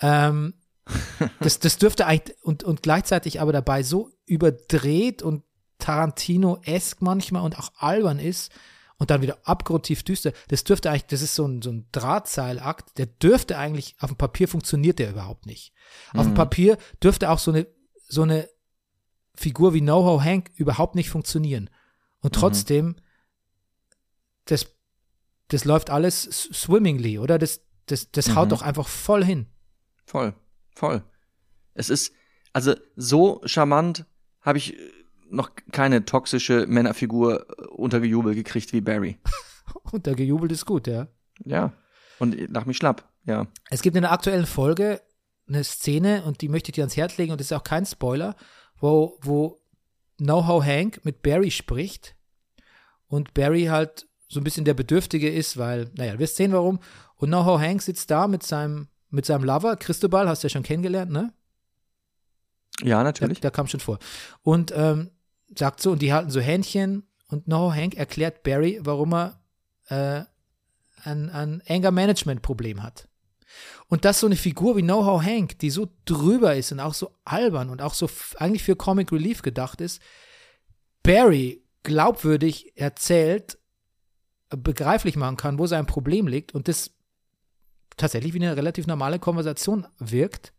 ähm, 0.00 0.54
das, 1.40 1.58
das 1.58 1.78
dürfte 1.78 2.06
eigentlich 2.06 2.36
und, 2.42 2.64
und 2.64 2.82
gleichzeitig 2.82 3.40
aber 3.40 3.52
dabei 3.52 3.82
so 3.82 4.10
überdreht 4.26 5.22
und 5.22 5.44
Tarantino-esk 5.78 7.00
manchmal 7.00 7.42
und 7.42 7.58
auch 7.58 7.72
albern 7.76 8.18
ist 8.18 8.52
und 9.00 9.10
dann 9.10 9.22
wieder 9.22 9.38
abgrundtief 9.44 10.02
düster. 10.02 10.32
Das 10.48 10.62
dürfte 10.62 10.90
eigentlich, 10.90 11.06
das 11.06 11.22
ist 11.22 11.34
so 11.34 11.46
ein, 11.48 11.62
so 11.62 11.70
ein 11.70 11.88
Drahtseilakt, 11.90 12.98
der 12.98 13.06
dürfte 13.06 13.56
eigentlich, 13.56 13.96
auf 13.98 14.10
dem 14.10 14.18
Papier 14.18 14.46
funktioniert 14.46 14.98
der 14.98 15.10
überhaupt 15.10 15.46
nicht. 15.46 15.72
Auf 16.12 16.26
dem 16.26 16.34
Papier 16.34 16.76
dürfte 17.02 17.30
auch 17.30 17.38
so 17.38 17.50
eine, 17.50 17.66
so 18.06 18.22
eine 18.22 18.46
Figur 19.34 19.72
wie 19.72 19.80
No-Ho 19.80 20.22
Hank 20.22 20.50
überhaupt 20.54 20.96
nicht 20.96 21.08
funktionieren. 21.08 21.70
Und 22.20 22.34
trotzdem, 22.34 22.96
das, 24.44 24.66
das 25.48 25.64
läuft 25.64 25.88
alles 25.88 26.22
swimmingly, 26.52 27.18
oder? 27.18 27.38
Das, 27.38 27.62
das, 27.86 28.10
das 28.10 28.36
haut 28.36 28.52
doch 28.52 28.60
einfach 28.60 28.86
voll 28.86 29.24
hin. 29.24 29.46
Voll, 30.04 30.34
voll. 30.74 31.02
Es 31.72 31.88
ist, 31.88 32.12
also 32.52 32.74
so 32.96 33.40
charmant 33.46 34.04
habe 34.42 34.58
ich 34.58 34.76
noch 35.30 35.50
keine 35.72 36.04
toxische 36.04 36.66
Männerfigur 36.66 37.46
äh, 37.48 37.66
unter 37.68 38.00
Gejubel 38.00 38.34
gekriegt 38.34 38.72
wie 38.72 38.80
Barry. 38.80 39.18
Und 39.92 40.06
der 40.06 40.14
gejubelt 40.14 40.50
ist 40.52 40.66
gut, 40.66 40.86
ja. 40.86 41.06
Ja. 41.44 41.72
Und 42.18 42.36
lach 42.50 42.66
mich 42.66 42.76
schlapp, 42.76 43.08
ja. 43.24 43.46
Es 43.70 43.82
gibt 43.82 43.96
in 43.96 44.02
der 44.02 44.12
aktuellen 44.12 44.46
Folge 44.46 45.00
eine 45.48 45.64
Szene, 45.64 46.22
und 46.24 46.42
die 46.42 46.48
möchte 46.48 46.70
ich 46.70 46.74
dir 46.74 46.82
ans 46.82 46.96
Herz 46.96 47.16
legen, 47.16 47.32
und 47.32 47.40
das 47.40 47.48
ist 47.48 47.52
auch 47.56 47.64
kein 47.64 47.86
Spoiler, 47.86 48.36
wo, 48.78 49.18
wo 49.22 49.60
No-Ho 50.18 50.62
Hank 50.62 51.04
mit 51.04 51.22
Barry 51.22 51.50
spricht 51.50 52.14
und 53.06 53.34
Barry 53.34 53.64
halt 53.64 54.06
so 54.28 54.38
ein 54.40 54.44
bisschen 54.44 54.64
der 54.64 54.74
Bedürftige 54.74 55.28
ist, 55.28 55.56
weil, 55.56 55.90
naja, 55.96 56.18
wir 56.18 56.26
sehen 56.26 56.52
warum. 56.52 56.78
Und 57.16 57.30
No-Ho 57.30 57.58
Hank 57.58 57.82
sitzt 57.82 58.10
da 58.10 58.28
mit 58.28 58.42
seinem, 58.42 58.88
mit 59.08 59.26
seinem 59.26 59.44
Lover, 59.44 59.76
Christobal, 59.76 60.28
hast 60.28 60.42
du 60.42 60.46
ja 60.46 60.50
schon 60.50 60.62
kennengelernt, 60.62 61.10
ne? 61.10 61.32
Ja, 62.80 62.96
Der, 62.98 63.04
natürlich. 63.04 63.40
der 63.40 63.50
kam 63.50 63.66
schon 63.66 63.80
vor. 63.80 63.98
Und 64.42 64.72
ähm, 64.74 65.10
sagt 65.56 65.80
so, 65.80 65.92
und 65.92 66.02
die 66.02 66.12
halten 66.12 66.30
so 66.30 66.40
Händchen. 66.40 67.06
Und 67.28 67.46
No 67.46 67.72
Hank 67.72 67.94
erklärt 67.94 68.42
Barry, 68.42 68.80
warum 68.82 69.14
er 69.14 69.40
äh, 69.88 70.22
ein, 71.04 71.30
ein 71.30 71.62
Anger-Management-Problem 71.68 72.82
hat. 72.82 73.08
Und 73.88 74.04
dass 74.04 74.20
so 74.20 74.26
eine 74.26 74.36
Figur 74.36 74.76
wie 74.76 74.82
No-How 74.82 75.22
Hank, 75.22 75.58
die 75.58 75.70
so 75.70 75.88
drüber 76.04 76.54
ist 76.54 76.72
und 76.72 76.80
auch 76.80 76.94
so 76.94 77.10
albern 77.24 77.70
und 77.70 77.82
auch 77.82 77.94
so 77.94 78.08
eigentlich 78.36 78.62
für 78.62 78.76
Comic 78.76 79.10
Relief 79.12 79.42
gedacht 79.42 79.80
ist, 79.80 80.00
Barry 81.02 81.64
glaubwürdig 81.82 82.76
erzählt, 82.76 83.58
äh, 84.50 84.56
begreiflich 84.56 85.16
machen 85.16 85.36
kann, 85.36 85.58
wo 85.58 85.66
sein 85.66 85.86
Problem 85.86 86.26
liegt 86.26 86.54
und 86.54 86.68
das 86.68 86.92
tatsächlich 87.96 88.32
wie 88.32 88.38
eine 88.38 88.56
relativ 88.56 88.86
normale 88.86 89.18
Konversation 89.18 89.86
wirkt, 89.98 90.52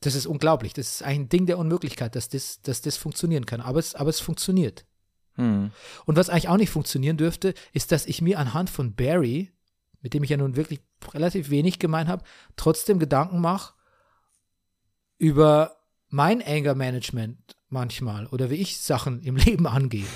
das 0.00 0.14
ist 0.14 0.26
unglaublich. 0.26 0.72
Das 0.74 0.90
ist 0.92 1.02
ein 1.02 1.28
Ding 1.28 1.46
der 1.46 1.58
Unmöglichkeit, 1.58 2.14
dass 2.16 2.28
das, 2.28 2.60
dass 2.62 2.82
das 2.82 2.96
funktionieren 2.96 3.46
kann. 3.46 3.60
Aber 3.60 3.78
es, 3.78 3.94
aber 3.94 4.10
es 4.10 4.20
funktioniert. 4.20 4.84
Hm. 5.34 5.70
Und 6.04 6.16
was 6.16 6.28
eigentlich 6.28 6.48
auch 6.48 6.56
nicht 6.56 6.70
funktionieren 6.70 7.16
dürfte, 7.16 7.54
ist, 7.72 7.92
dass 7.92 8.06
ich 8.06 8.22
mir 8.22 8.38
anhand 8.38 8.70
von 8.70 8.94
Barry, 8.94 9.52
mit 10.00 10.14
dem 10.14 10.22
ich 10.22 10.30
ja 10.30 10.36
nun 10.36 10.56
wirklich 10.56 10.80
relativ 11.12 11.50
wenig 11.50 11.78
gemein 11.78 12.08
habe, 12.08 12.24
trotzdem 12.56 12.98
Gedanken 12.98 13.40
mache 13.40 13.74
über 15.18 15.76
mein 16.08 16.42
Anger 16.42 16.74
Management 16.74 17.56
manchmal 17.68 18.26
oder 18.28 18.50
wie 18.50 18.56
ich 18.56 18.78
Sachen 18.80 19.22
im 19.22 19.36
Leben 19.36 19.66
angehe. 19.66 20.06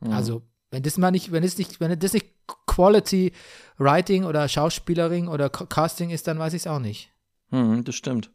Hm. 0.00 0.12
Also, 0.12 0.42
wenn 0.70 0.82
das 0.82 0.98
mal 0.98 1.10
nicht, 1.10 1.32
wenn 1.32 1.44
es 1.44 1.58
nicht, 1.58 1.80
wenn 1.80 1.98
das 1.98 2.12
nicht 2.12 2.26
Quality 2.66 3.32
Writing 3.76 4.24
oder 4.24 4.48
Schauspielering 4.48 5.28
oder 5.28 5.50
Ca- 5.50 5.66
Casting 5.66 6.10
ist, 6.10 6.26
dann 6.26 6.38
weiß 6.38 6.54
ich 6.54 6.62
es 6.62 6.66
auch 6.66 6.78
nicht. 6.78 7.10
Hm, 7.50 7.84
das 7.84 7.94
stimmt. 7.94 8.30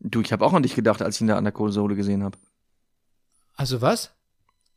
Du, 0.00 0.20
ich 0.20 0.32
habe 0.32 0.44
auch 0.44 0.52
an 0.52 0.62
dich 0.62 0.74
gedacht, 0.74 1.02
als 1.02 1.16
ich 1.16 1.22
ihn 1.22 1.26
da 1.28 1.36
an 1.38 1.44
der 1.44 1.52
Konsole 1.52 1.96
gesehen 1.96 2.22
habe. 2.22 2.36
Also 3.54 3.80
was? 3.80 4.12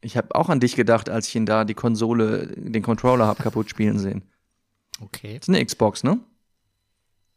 Ich 0.02 0.16
habe 0.16 0.34
auch 0.36 0.48
an 0.50 0.60
dich 0.62 0.76
gedacht, 0.76 1.10
als 1.10 1.28
ich 1.28 1.36
ihn 1.36 1.46
da 1.46 1.66
die 1.66 1.74
Konsole, 1.74 2.48
den 2.56 2.82
Controller 2.84 3.28
hab 3.28 3.40
kaputt 3.40 3.70
spielen 3.70 4.00
sehen. 4.00 4.24
Okay. 5.02 5.38
Das 5.40 5.48
ist 5.48 5.54
eine 5.54 5.66
Xbox, 5.66 6.04
ne? 6.04 6.20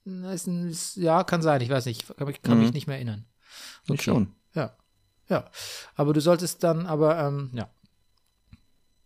Ein, 0.05 0.25
ist, 0.69 0.97
ja, 0.97 1.23
kann 1.25 1.43
sein, 1.43 1.61
ich 1.61 1.71
weiß 1.71 1.87
nicht, 1.87 2.17
kann, 2.17 2.27
mich- 2.27 2.43
kann 2.43 2.59
mich 2.59 2.69
Mhm. 2.69 2.75
nicht 2.75 2.87
mehr 2.87 2.97
erinnern. 2.97 3.25
Ich 3.89 4.03
schon. 4.03 4.33
Ja, 4.55 4.77
ja. 5.29 5.45
Aber 5.95 6.13
du 6.13 6.21
solltest 6.21 6.63
dann, 6.65 6.87
aber, 6.87 7.19
ähm, 7.19 7.51
ja. 7.53 7.69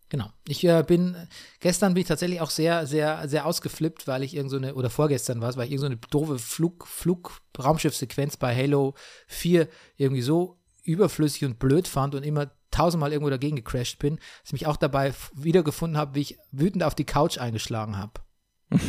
Genau. 0.09 0.31
Ich 0.47 0.63
äh, 0.63 0.83
bin, 0.87 1.15
gestern 1.59 1.93
bin 1.93 2.01
ich 2.01 2.07
tatsächlich 2.07 2.39
auch 2.39 2.49
sehr, 2.49 2.87
sehr, 2.87 3.27
sehr 3.27 3.45
ausgeflippt, 3.45 4.07
weil 4.07 4.23
ich 4.23 4.35
irgend 4.35 4.51
so 4.51 4.57
eine, 4.57 4.75
oder 4.75 4.89
vorgestern 4.89 5.41
war 5.41 5.49
es, 5.49 5.57
weil 5.57 5.65
ich 5.65 5.71
irgend 5.71 5.81
so 5.81 5.85
eine 5.87 5.97
doofe 5.97 6.39
Flug, 6.39 6.87
Flug, 6.87 7.41
Raumschiffsequenz 7.59 8.37
bei 8.37 8.55
Halo 8.55 8.93
4 9.27 9.67
irgendwie 9.97 10.21
so 10.21 10.59
überflüssig 10.83 11.43
und 11.43 11.59
blöd 11.59 11.87
fand 11.87 12.15
und 12.15 12.23
immer 12.23 12.51
tausendmal 12.71 13.11
irgendwo 13.11 13.29
dagegen 13.29 13.57
gecrashed 13.57 13.99
bin, 13.99 14.15
dass 14.15 14.45
ich 14.45 14.53
mich 14.53 14.67
auch 14.67 14.77
dabei 14.77 15.13
wiedergefunden 15.33 15.97
habe, 15.97 16.15
wie 16.15 16.21
ich 16.21 16.37
wütend 16.51 16.83
auf 16.83 16.95
die 16.95 17.05
Couch 17.05 17.37
eingeschlagen 17.37 17.97
habe. 17.97 18.21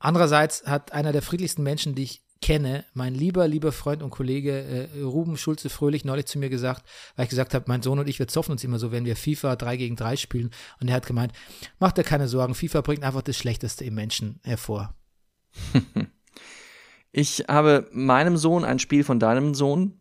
Andererseits 0.00 0.64
hat 0.66 0.92
einer 0.92 1.12
der 1.12 1.22
friedlichsten 1.22 1.62
Menschen, 1.62 1.94
die 1.94 2.02
ich 2.02 2.24
kenne, 2.42 2.84
mein 2.92 3.14
lieber, 3.14 3.48
lieber 3.48 3.72
Freund 3.72 4.02
und 4.02 4.10
Kollege 4.10 4.88
äh, 4.94 5.00
Ruben 5.00 5.38
Schulze 5.38 5.70
Fröhlich 5.70 6.04
neulich 6.04 6.26
zu 6.26 6.38
mir 6.38 6.50
gesagt, 6.50 6.84
weil 7.16 7.24
ich 7.24 7.30
gesagt 7.30 7.54
habe, 7.54 7.64
mein 7.68 7.80
Sohn 7.80 7.98
und 7.98 8.08
ich, 8.08 8.18
wir 8.18 8.28
zoffen 8.28 8.52
uns 8.52 8.64
immer 8.64 8.78
so, 8.78 8.92
wenn 8.92 9.06
wir 9.06 9.16
FIFA 9.16 9.56
3 9.56 9.76
gegen 9.78 9.96
3 9.96 10.16
spielen. 10.16 10.50
Und 10.80 10.88
er 10.88 10.96
hat 10.96 11.06
gemeint, 11.06 11.32
mach 11.78 11.92
dir 11.92 12.04
keine 12.04 12.28
Sorgen, 12.28 12.54
FIFA 12.54 12.82
bringt 12.82 13.04
einfach 13.04 13.22
das 13.22 13.36
Schlechteste 13.36 13.84
im 13.84 13.94
Menschen 13.94 14.40
hervor. 14.42 14.94
Ich 17.12 17.44
habe 17.46 17.88
meinem 17.92 18.38
Sohn 18.38 18.64
ein 18.64 18.78
Spiel 18.78 19.04
von 19.04 19.20
deinem 19.20 19.54
Sohn 19.54 20.00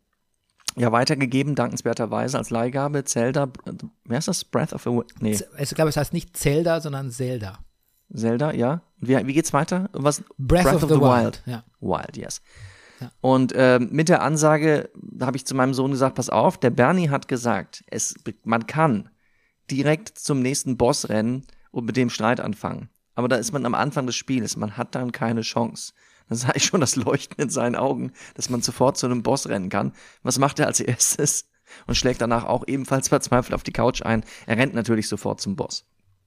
ja 0.77 0.93
weitergegeben, 0.93 1.55
dankenswerterweise 1.55 2.37
als 2.37 2.49
Leihgabe. 2.49 3.03
Zelda, 3.03 3.51
äh, 3.65 3.73
wer 4.05 4.17
ist 4.17 4.29
das? 4.29 4.45
Breath 4.45 4.71
of 4.71 4.83
the 4.83 4.89
Wild? 4.89 5.11
Nee, 5.19 5.37
Es 5.57 5.75
gab 5.75 5.89
es 5.89 5.97
heißt 5.97 6.13
nicht 6.13 6.37
Zelda, 6.37 6.79
sondern 6.79 7.11
Zelda. 7.11 7.59
Zelda, 8.13 8.53
ja. 8.53 8.81
Wie, 8.99 9.15
wie 9.27 9.33
geht's 9.33 9.53
weiter? 9.53 9.89
Was? 9.93 10.23
Breath, 10.37 10.73
of, 10.73 10.81
the, 10.81 10.99
Wild. 10.99 11.41
Ja. 11.45 11.63
Wild, 11.79 12.17
yes. 12.17 12.41
Ja. 12.99 13.11
Und 13.21 13.53
äh, 13.53 13.79
mit 13.79 14.09
der 14.09 14.21
Ansage 14.21 14.89
habe 15.19 15.37
ich 15.37 15.45
zu 15.45 15.55
meinem 15.55 15.73
Sohn 15.73 15.91
gesagt, 15.91 16.15
pass 16.15 16.29
auf, 16.29 16.57
der 16.57 16.69
Bernie 16.69 17.09
hat 17.09 17.27
gesagt, 17.27 17.83
es, 17.87 18.15
man 18.43 18.67
kann 18.67 19.09
direkt 19.71 20.09
zum 20.17 20.41
nächsten 20.41 20.77
Boss 20.77 21.09
rennen 21.09 21.45
und 21.71 21.85
mit 21.85 21.97
dem 21.97 22.09
Streit 22.09 22.39
anfangen. 22.39 22.89
Aber 23.15 23.27
da 23.27 23.37
ist 23.37 23.51
man 23.51 23.65
am 23.65 23.75
Anfang 23.75 24.05
des 24.05 24.15
Spiels, 24.15 24.55
man 24.55 24.77
hat 24.77 24.95
dann 24.95 25.11
keine 25.11 25.41
Chance. 25.41 25.93
Dann 26.29 26.37
sah 26.37 26.51
ich 26.55 26.63
schon 26.63 26.79
das 26.79 26.95
Leuchten 26.95 27.43
in 27.43 27.49
seinen 27.49 27.75
Augen, 27.75 28.13
dass 28.35 28.49
man 28.49 28.61
sofort 28.61 28.97
zu 28.97 29.05
einem 29.05 29.23
Boss 29.23 29.49
rennen 29.49 29.69
kann. 29.69 29.93
Was 30.23 30.39
macht 30.39 30.59
er 30.59 30.67
als 30.67 30.79
erstes? 30.79 31.45
Und 31.87 31.95
schlägt 31.95 32.21
danach 32.21 32.45
auch 32.45 32.67
ebenfalls 32.67 33.07
verzweifelt 33.07 33.53
auf 33.53 33.63
die 33.63 33.71
Couch 33.71 34.01
ein. 34.01 34.23
Er 34.45 34.57
rennt 34.57 34.73
natürlich 34.73 35.07
sofort 35.07 35.39
zum 35.39 35.55
Boss. 35.55 35.85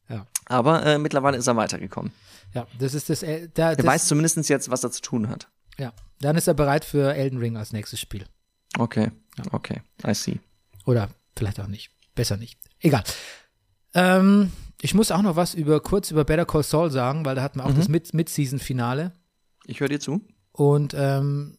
Ja. 0.08 0.26
Aber 0.46 0.84
äh, 0.84 0.98
mittlerweile 0.98 1.36
ist 1.38 1.46
er 1.46 1.56
weitergekommen. 1.56 2.12
Ja, 2.54 2.66
das 2.78 2.94
ist 2.94 3.08
das. 3.10 3.22
Äh, 3.22 3.48
da, 3.54 3.72
Er 3.72 3.84
weiß 3.84 4.06
zumindest 4.06 4.48
jetzt, 4.48 4.70
was 4.70 4.84
er 4.84 4.90
zu 4.90 5.00
tun 5.02 5.28
hat. 5.28 5.48
ja. 5.78 5.92
Dann 6.20 6.36
ist 6.36 6.46
er 6.46 6.54
bereit 6.54 6.84
für 6.84 7.12
Elden 7.14 7.38
Ring 7.38 7.56
als 7.56 7.72
nächstes 7.72 8.00
Spiel. 8.00 8.24
Okay, 8.78 9.10
Ja. 9.36 9.44
okay, 9.52 9.82
I 10.06 10.14
see. 10.14 10.40
Oder 10.86 11.10
vielleicht 11.36 11.60
auch 11.60 11.66
nicht. 11.66 11.90
Besser 12.14 12.36
nicht. 12.36 12.58
Egal. 12.80 13.02
Ähm, 13.94 14.52
ich 14.80 14.94
muss 14.94 15.10
auch 15.10 15.22
noch 15.22 15.36
was 15.36 15.54
über 15.54 15.80
kurz 15.80 16.10
über 16.10 16.24
Better 16.24 16.46
Call 16.46 16.62
Saul 16.62 16.90
sagen, 16.90 17.24
weil 17.24 17.34
da 17.34 17.42
hatten 17.42 17.58
wir 17.58 17.64
auch 17.66 17.70
Mhm. 17.70 17.76
das 17.76 17.88
Mid- 17.88 18.14
Mid-Season-Finale. 18.14 19.12
Ich 19.66 19.80
höre 19.80 19.88
dir 19.88 20.00
zu. 20.00 20.20
Und 20.52 20.94
ähm, 20.96 21.58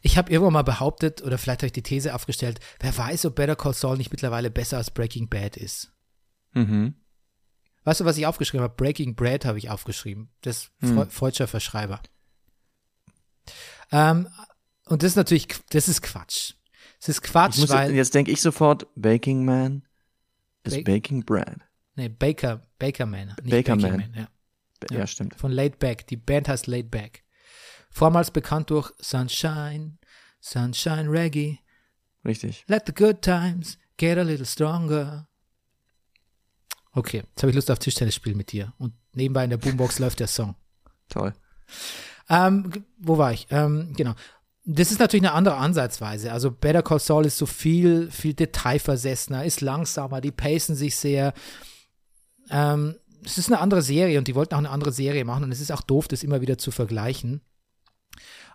ich 0.00 0.16
habe 0.18 0.30
irgendwann 0.32 0.52
mal 0.54 0.62
behauptet, 0.62 1.22
oder 1.22 1.38
vielleicht 1.38 1.60
habe 1.62 1.66
ich 1.66 1.72
die 1.72 1.82
These 1.82 2.14
aufgestellt, 2.14 2.60
wer 2.80 2.96
weiß, 2.96 3.26
ob 3.26 3.34
Better 3.36 3.56
Call 3.56 3.74
Saul 3.74 3.96
nicht 3.96 4.10
mittlerweile 4.10 4.50
besser 4.50 4.76
als 4.78 4.90
Breaking 4.90 5.28
Bad 5.28 5.56
ist. 5.56 5.92
Mhm. 6.52 6.94
Weißt 7.84 8.00
du, 8.00 8.04
was 8.04 8.16
ich 8.16 8.26
aufgeschrieben 8.26 8.62
habe? 8.62 8.74
Breaking 8.76 9.14
Bread 9.16 9.44
habe 9.44 9.58
ich 9.58 9.68
aufgeschrieben. 9.70 10.30
Das 10.42 10.70
Hm. 10.80 10.94
Fre 10.94 11.10
Freudscher 11.10 11.48
Verschreiber. 11.48 12.00
Ähm, 13.90 14.28
und 14.86 15.02
das 15.02 15.12
ist 15.12 15.16
natürlich, 15.16 15.48
das 15.70 15.88
ist 15.88 16.02
Quatsch. 16.02 16.54
Es 17.00 17.08
ist 17.08 17.22
Quatsch, 17.22 17.58
muss, 17.58 17.70
weil, 17.70 17.92
jetzt 17.94 18.14
denke 18.14 18.30
ich 18.30 18.40
sofort, 18.40 18.86
Baking 18.94 19.44
Man 19.44 19.82
ist 20.62 20.76
Ba- 20.84 20.92
Baking 20.92 21.24
Bread. 21.24 21.56
nee, 21.96 22.08
Baker, 22.08 22.62
Baker 22.78 23.06
Man. 23.06 23.28
Nicht 23.42 23.50
Baker 23.50 23.76
Baking 23.76 23.96
Man. 23.98 24.14
ja. 24.14 24.28
Ja, 24.90 24.98
Ja. 24.98 25.06
stimmt. 25.06 25.34
Von 25.36 25.52
Laid 25.52 25.78
Back. 25.78 26.06
Die 26.08 26.16
Band 26.16 26.48
heißt 26.48 26.66
Laid 26.66 26.90
Back. 26.90 27.24
Vormals 27.90 28.30
bekannt 28.30 28.70
durch 28.70 28.90
Sunshine, 29.00 29.98
Sunshine 30.40 31.08
Reggae, 31.10 31.58
Richtig. 32.24 32.64
Let 32.68 32.84
the 32.86 32.94
good 32.94 33.20
times 33.22 33.78
get 33.96 34.16
a 34.16 34.22
little 34.22 34.46
stronger. 34.46 35.28
Okay, 36.94 37.24
jetzt 37.28 37.42
habe 37.42 37.50
ich 37.50 37.56
Lust 37.56 37.70
auf 37.70 37.78
Tischtennis 37.78 38.14
spielen 38.14 38.36
mit 38.36 38.52
dir. 38.52 38.72
Und 38.78 38.92
nebenbei 39.14 39.44
in 39.44 39.50
der 39.50 39.56
Boombox 39.56 39.98
läuft 39.98 40.20
der 40.20 40.26
Song. 40.26 40.54
Toll. 41.08 41.32
Ähm, 42.28 42.70
wo 42.98 43.18
war 43.18 43.32
ich? 43.32 43.46
Ähm, 43.50 43.92
genau. 43.96 44.14
Das 44.64 44.92
ist 44.92 45.00
natürlich 45.00 45.26
eine 45.26 45.34
andere 45.34 45.56
Ansatzweise. 45.56 46.32
Also 46.32 46.50
Better 46.50 46.82
Call 46.82 47.00
Saul 47.00 47.26
ist 47.26 47.38
so 47.38 47.46
viel, 47.46 48.10
viel 48.10 48.34
detailversessener, 48.34 49.44
ist 49.44 49.60
langsamer, 49.60 50.20
die 50.20 50.30
pacen 50.30 50.76
sich 50.76 50.96
sehr. 50.96 51.32
Ähm, 52.48 52.96
es 53.24 53.38
ist 53.38 53.48
eine 53.48 53.60
andere 53.60 53.82
Serie 53.82 54.18
und 54.18 54.28
die 54.28 54.34
wollten 54.34 54.54
auch 54.54 54.58
eine 54.58 54.70
andere 54.70 54.92
Serie 54.92 55.24
machen 55.24 55.44
und 55.44 55.52
es 55.52 55.60
ist 55.60 55.72
auch 55.72 55.82
doof, 55.82 56.08
das 56.08 56.22
immer 56.22 56.40
wieder 56.40 56.58
zu 56.58 56.70
vergleichen. 56.70 57.40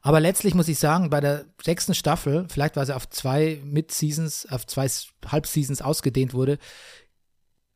Aber 0.01 0.19
letztlich 0.19 0.53
muss 0.53 0.67
ich 0.67 0.79
sagen, 0.79 1.09
bei 1.09 1.19
der 1.19 1.45
sechsten 1.61 1.93
Staffel, 1.93 2.45
vielleicht 2.49 2.75
weil 2.75 2.85
sie 2.85 2.95
auf 2.95 3.09
zwei 3.09 3.61
Mid-Seasons, 3.65 4.47
auf 4.49 4.65
zwei 4.67 4.88
Halbseasons 5.25 5.81
ausgedehnt 5.81 6.33
wurde, 6.33 6.59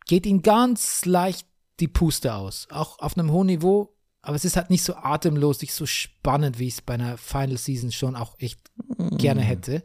geht 0.06 0.26
ihnen 0.26 0.41
ganz 0.41 1.06
leicht 1.06 1.47
die 1.80 1.88
Puste 1.88 2.34
aus. 2.34 2.68
Auch 2.70 2.99
auf 2.99 3.18
einem 3.18 3.32
hohen 3.32 3.47
Niveau, 3.47 3.95
aber 4.22 4.36
es 4.36 4.45
ist 4.45 4.56
halt 4.56 4.70
nicht 4.70 4.84
so 4.84 4.95
atemlos, 4.95 5.62
nicht 5.62 5.74
so 5.74 5.86
spannend, 5.86 6.60
wie 6.60 6.68
ich 6.68 6.76
es 6.76 6.82
bei 6.82 6.93
einer 6.93 7.18
Final 7.18 7.58
Season 7.58 7.91
schon 7.91 8.16
auch 8.16 8.36
echt 8.39 8.60
gerne 9.18 9.41
hätte. 9.41 9.84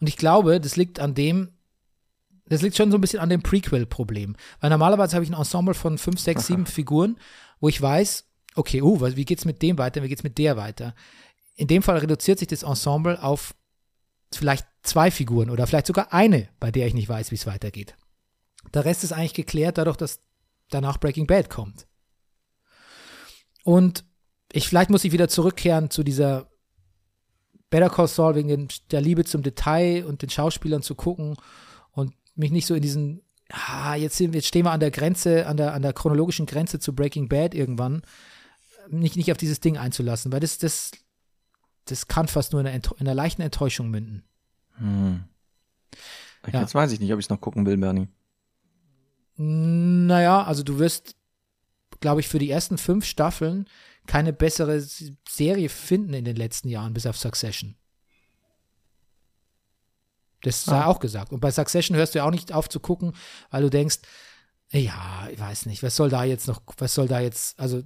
Und 0.00 0.06
ich 0.06 0.16
glaube, 0.16 0.60
das 0.60 0.76
liegt 0.76 1.00
an 1.00 1.14
dem, 1.14 1.50
das 2.46 2.62
liegt 2.62 2.76
schon 2.76 2.90
so 2.90 2.98
ein 2.98 3.00
bisschen 3.00 3.20
an 3.20 3.28
dem 3.28 3.42
Prequel-Problem. 3.42 4.36
Weil 4.60 4.70
normalerweise 4.70 5.16
habe 5.16 5.24
ich 5.24 5.30
ein 5.30 5.38
Ensemble 5.38 5.74
von 5.74 5.98
fünf, 5.98 6.20
sechs, 6.20 6.46
sieben 6.46 6.66
Figuren, 6.66 7.18
wo 7.60 7.68
ich 7.68 7.80
weiß, 7.80 8.24
okay, 8.54 8.82
uh, 8.82 9.00
wie 9.16 9.24
geht's 9.24 9.44
mit 9.44 9.62
dem 9.62 9.78
weiter, 9.78 10.02
wie 10.02 10.08
geht's 10.08 10.24
mit 10.24 10.38
der 10.38 10.56
weiter. 10.56 10.94
In 11.56 11.66
dem 11.66 11.82
Fall 11.82 11.98
reduziert 11.98 12.38
sich 12.38 12.48
das 12.48 12.62
Ensemble 12.62 13.22
auf 13.22 13.54
vielleicht 14.32 14.66
zwei 14.82 15.10
Figuren 15.10 15.50
oder 15.50 15.66
vielleicht 15.66 15.86
sogar 15.86 16.12
eine, 16.12 16.48
bei 16.60 16.70
der 16.70 16.86
ich 16.86 16.94
nicht 16.94 17.08
weiß, 17.08 17.30
wie 17.30 17.36
es 17.36 17.46
weitergeht. 17.46 17.96
Der 18.74 18.84
Rest 18.84 19.04
ist 19.04 19.12
eigentlich 19.12 19.34
geklärt 19.34 19.78
dadurch, 19.78 19.96
dass 19.96 20.20
danach 20.70 20.98
Breaking 20.98 21.26
Bad 21.26 21.50
kommt. 21.50 21.86
Und 23.64 24.04
ich, 24.52 24.68
vielleicht 24.68 24.90
muss 24.90 25.04
ich 25.04 25.12
wieder 25.12 25.28
zurückkehren 25.28 25.90
zu 25.90 26.02
dieser 26.02 26.50
Better 27.70 27.90
Call 27.90 28.08
Saul 28.08 28.34
wegen 28.34 28.48
den, 28.48 28.68
der 28.90 29.00
Liebe 29.00 29.24
zum 29.24 29.42
Detail 29.42 30.04
und 30.04 30.22
den 30.22 30.30
Schauspielern 30.30 30.82
zu 30.82 30.94
gucken 30.94 31.36
und 31.92 32.14
mich 32.34 32.50
nicht 32.50 32.66
so 32.66 32.74
in 32.74 32.82
diesen, 32.82 33.22
ah, 33.50 33.94
jetzt, 33.94 34.16
sind, 34.16 34.32
wir- 34.32 34.38
jetzt 34.38 34.48
stehen 34.48 34.64
wir 34.66 34.72
an 34.72 34.80
der 34.80 34.90
Grenze, 34.90 35.46
an 35.46 35.56
der, 35.56 35.72
an 35.74 35.82
der 35.82 35.92
chronologischen 35.92 36.46
Grenze 36.46 36.78
zu 36.80 36.94
Breaking 36.94 37.28
Bad 37.28 37.54
irgendwann, 37.54 38.02
nicht, 38.88 39.16
nicht 39.16 39.30
auf 39.30 39.38
dieses 39.38 39.60
Ding 39.60 39.78
einzulassen, 39.78 40.32
weil 40.32 40.40
das, 40.40 40.58
das, 40.58 40.90
das 41.86 42.08
kann 42.08 42.28
fast 42.28 42.52
nur 42.52 42.60
in 42.60 42.66
einer, 42.66 42.82
in 42.92 43.00
einer 43.00 43.14
leichten 43.14 43.42
Enttäuschung 43.42 43.90
münden. 43.90 44.24
Hm. 44.76 45.24
Ja. 46.52 46.60
Jetzt 46.62 46.74
weiß 46.74 46.90
ich 46.92 47.00
nicht, 47.00 47.12
ob 47.12 47.20
ich 47.20 47.26
es 47.26 47.30
noch 47.30 47.40
gucken 47.40 47.64
will, 47.64 47.76
Bernie. 47.76 48.08
Naja, 49.44 50.44
also 50.44 50.62
du 50.62 50.78
wirst, 50.78 51.16
glaube 52.00 52.20
ich, 52.20 52.28
für 52.28 52.38
die 52.38 52.50
ersten 52.50 52.78
fünf 52.78 53.04
Staffeln 53.04 53.66
keine 54.06 54.32
bessere 54.32 54.80
Serie 55.28 55.68
finden 55.68 56.14
in 56.14 56.24
den 56.24 56.36
letzten 56.36 56.68
Jahren, 56.68 56.92
bis 56.94 57.06
auf 57.06 57.16
Succession. 57.16 57.76
Das 60.42 60.64
sei 60.64 60.76
Ah. 60.76 60.86
auch 60.86 60.98
gesagt. 60.98 61.32
Und 61.32 61.40
bei 61.40 61.50
Succession 61.50 61.96
hörst 61.96 62.14
du 62.14 62.18
ja 62.18 62.24
auch 62.24 62.30
nicht 62.32 62.52
auf 62.52 62.68
zu 62.68 62.80
gucken, 62.80 63.12
weil 63.50 63.62
du 63.62 63.70
denkst, 63.70 63.98
ja, 64.72 65.28
ich 65.30 65.38
weiß 65.38 65.66
nicht, 65.66 65.82
was 65.82 65.94
soll 65.96 66.08
da 66.08 66.24
jetzt 66.24 66.48
noch, 66.48 66.62
was 66.78 66.94
soll 66.94 67.06
da 67.06 67.20
jetzt, 67.20 67.58
also 67.60 67.82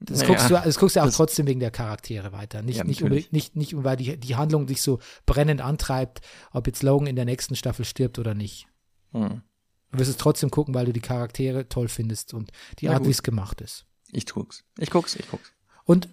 das, 0.00 0.18
Naja, 0.20 0.28
guckst, 0.28 0.50
du, 0.50 0.54
das 0.54 0.78
guckst 0.78 0.96
du 0.96 1.00
auch 1.00 1.06
das- 1.06 1.16
trotzdem 1.16 1.46
wegen 1.46 1.60
der 1.60 1.70
Charaktere 1.72 2.32
weiter. 2.32 2.62
Nicht, 2.62 2.76
Ja, 2.78 2.84
nicht, 2.84 3.02
unbedingt- 3.02 3.32
nicht, 3.32 3.56
nicht, 3.56 3.72
weil 3.84 3.96
die, 3.96 4.16
die 4.18 4.36
Handlung 4.36 4.66
dich 4.66 4.80
so 4.80 5.00
brennend 5.26 5.60
antreibt, 5.60 6.20
ob 6.52 6.66
jetzt 6.66 6.82
Logan 6.82 7.08
in 7.08 7.16
der 7.16 7.24
nächsten 7.24 7.56
Staffel 7.56 7.84
stirbt 7.84 8.18
oder 8.18 8.34
nicht. 8.34 8.68
Hm. 9.12 9.42
Du 9.90 9.98
wirst 9.98 10.10
es 10.10 10.16
trotzdem 10.16 10.50
gucken, 10.50 10.74
weil 10.74 10.86
du 10.86 10.92
die 10.92 11.00
Charaktere 11.00 11.68
toll 11.68 11.88
findest 11.88 12.34
und 12.34 12.50
die 12.78 12.88
Art, 12.88 13.06
wie 13.06 13.10
es 13.10 13.22
gemacht 13.22 13.60
ist. 13.60 13.86
Ich 14.10 14.26
guck's. 14.26 14.64
Ich 14.78 14.90
guck's, 14.90 15.16
ich 15.16 15.28
guck's. 15.30 15.52
Und 15.84 16.08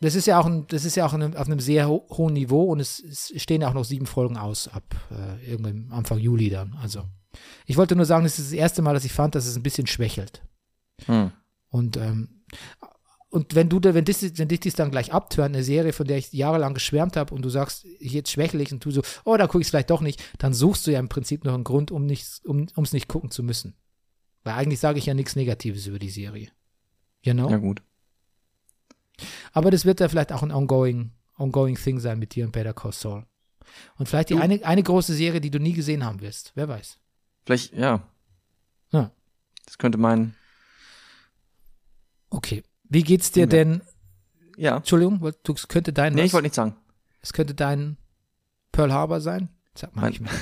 das 0.00 0.16
ist 0.16 0.26
ja 0.26 0.40
auch, 0.40 0.46
ein, 0.46 0.66
das 0.66 0.84
ist 0.84 0.96
ja 0.96 1.06
auch 1.06 1.12
ein, 1.12 1.36
auf 1.36 1.46
einem 1.46 1.60
sehr 1.60 1.88
ho 1.88 2.04
hohen 2.10 2.34
Niveau 2.34 2.64
und 2.64 2.80
es, 2.80 3.00
es 3.00 3.32
stehen 3.40 3.62
ja 3.62 3.68
auch 3.68 3.74
noch 3.74 3.84
sieben 3.84 4.06
Folgen 4.06 4.36
aus 4.36 4.66
ab 4.66 4.82
äh, 5.10 5.48
irgendwann 5.48 5.92
Anfang 5.92 6.18
Juli 6.18 6.50
dann. 6.50 6.76
Also 6.82 7.04
ich 7.66 7.76
wollte 7.76 7.94
nur 7.94 8.04
sagen, 8.04 8.24
das 8.24 8.38
ist 8.38 8.48
das 8.48 8.58
erste 8.58 8.82
Mal, 8.82 8.94
dass 8.94 9.04
ich 9.04 9.12
fand, 9.12 9.36
dass 9.36 9.46
es 9.46 9.56
ein 9.56 9.62
bisschen 9.62 9.86
schwächelt. 9.86 10.42
Hm. 11.06 11.30
Und 11.68 11.96
ähm, 11.96 12.42
und 13.32 13.54
wenn 13.54 13.68
du 13.68 13.80
da, 13.80 13.94
wenn, 13.94 14.04
das, 14.04 14.22
wenn 14.38 14.48
dich 14.48 14.60
das 14.60 14.74
dann 14.74 14.90
gleich 14.90 15.12
abtönt, 15.12 15.54
eine 15.54 15.64
Serie, 15.64 15.92
von 15.92 16.06
der 16.06 16.18
ich 16.18 16.32
jahrelang 16.32 16.74
geschwärmt 16.74 17.16
habe 17.16 17.34
und 17.34 17.42
du 17.42 17.48
sagst, 17.48 17.84
jetzt 17.98 18.30
schwächelig 18.30 18.72
und 18.72 18.84
du 18.84 18.90
so, 18.90 19.02
oh, 19.24 19.36
da 19.36 19.46
gucke 19.46 19.60
ich 19.62 19.66
es 19.66 19.70
vielleicht 19.70 19.90
doch 19.90 20.02
nicht, 20.02 20.22
dann 20.38 20.52
suchst 20.52 20.86
du 20.86 20.90
ja 20.92 21.00
im 21.00 21.08
Prinzip 21.08 21.44
noch 21.44 21.54
einen 21.54 21.64
Grund, 21.64 21.90
um 21.90 22.08
es 22.10 22.40
um, 22.44 22.68
um's 22.76 22.92
nicht 22.92 23.08
gucken 23.08 23.30
zu 23.30 23.42
müssen. 23.42 23.74
Weil 24.44 24.54
eigentlich 24.54 24.80
sage 24.80 24.98
ich 24.98 25.06
ja 25.06 25.14
nichts 25.14 25.34
Negatives 25.34 25.86
über 25.86 25.98
die 25.98 26.10
Serie. 26.10 26.50
You 27.22 27.32
know? 27.32 27.48
Ja, 27.50 27.56
gut. 27.56 27.82
Aber 29.52 29.70
das 29.70 29.84
wird 29.84 30.00
ja 30.00 30.08
vielleicht 30.08 30.32
auch 30.32 30.42
ein 30.42 30.50
ongoing, 30.52 31.12
ongoing 31.38 31.76
Thing 31.76 32.00
sein 32.00 32.18
mit 32.18 32.34
dir 32.34 32.44
und 32.44 32.52
Better 32.52 32.74
Call 32.74 32.92
Saul. 32.92 33.24
Und 33.96 34.08
vielleicht 34.08 34.30
die 34.30 34.34
Du- 34.34 34.40
eine, 34.42 34.62
eine 34.64 34.82
große 34.82 35.14
Serie, 35.14 35.40
die 35.40 35.50
du 35.50 35.58
nie 35.58 35.72
gesehen 35.72 36.04
haben 36.04 36.20
wirst. 36.20 36.52
Wer 36.54 36.68
weiß. 36.68 36.98
Vielleicht, 37.46 37.72
ja. 37.72 38.06
Ja. 38.90 39.10
Das 39.64 39.78
könnte 39.78 39.96
mein, 39.96 40.34
Okay. 42.30 42.62
Wie 42.92 43.02
geht's 43.02 43.32
dir 43.32 43.46
denn? 43.46 43.80
ja. 44.56 44.76
Entschuldigung, 44.76 45.18
du, 45.42 45.54
könnte 45.68 45.92
dein, 45.92 46.12
Nee, 46.12 46.20
was? 46.22 46.26
ich 46.26 46.32
wollte 46.34 46.44
nicht 46.46 46.54
sagen. 46.54 46.76
es 47.22 47.32
könnte 47.32 47.54
dein 47.54 47.96
Pearl 48.70 48.92
Harbor 48.92 49.20
sein? 49.20 49.48
Sag 49.74 49.96
mal 49.96 50.10
mehr. 50.10 50.30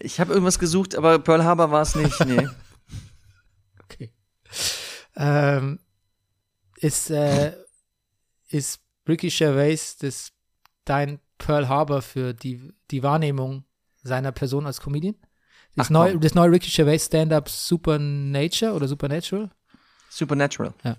Ich 0.00 0.20
habe 0.20 0.32
irgendwas 0.32 0.58
gesucht, 0.58 0.96
aber 0.96 1.18
Pearl 1.18 1.44
Harbor 1.44 1.70
war 1.70 1.82
es 1.82 1.94
nicht. 1.94 2.18
Nee. 2.26 2.48
Okay. 3.84 4.12
Ähm, 5.14 5.78
ist, 6.76 7.10
äh, 7.10 7.54
ist 8.48 8.80
Ricky 9.06 9.28
Gervais 9.28 9.96
das 10.00 10.32
dein 10.84 11.20
Pearl 11.38 11.68
Harbor 11.68 12.02
für 12.02 12.32
die, 12.32 12.72
die 12.90 13.02
Wahrnehmung 13.02 13.64
seiner 14.02 14.32
Person 14.32 14.66
als 14.66 14.80
Comedian? 14.80 15.16
Das, 15.76 15.86
Ach, 15.86 15.90
neue, 15.90 16.18
das 16.18 16.34
neue 16.34 16.50
Ricky 16.50 16.70
Gervais 16.70 17.04
Stand-Up 17.06 17.48
Supernature 17.48 18.72
oder 18.72 18.88
Supernatural? 18.88 19.50
Supernatural. 20.14 20.74
Ja. 20.84 20.96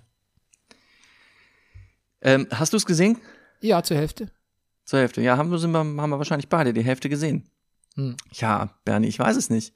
Ähm, 2.20 2.46
hast 2.50 2.72
du 2.72 2.76
es 2.76 2.84
gesehen? 2.84 3.18
Ja, 3.60 3.82
zur 3.82 3.96
Hälfte. 3.96 4.30
Zur 4.84 4.98
Hälfte. 4.98 5.22
Ja, 5.22 5.38
haben 5.38 5.50
wir, 5.50 5.58
sind 5.58 5.70
wir, 5.70 5.78
haben 5.78 5.96
wir 5.96 6.18
wahrscheinlich 6.18 6.48
beide 6.48 6.74
die 6.74 6.84
Hälfte 6.84 7.08
gesehen. 7.08 7.48
Hm. 7.94 8.16
Ja, 8.32 8.74
Bernie, 8.84 9.08
ich 9.08 9.18
weiß 9.18 9.36
es 9.36 9.48
nicht. 9.48 9.74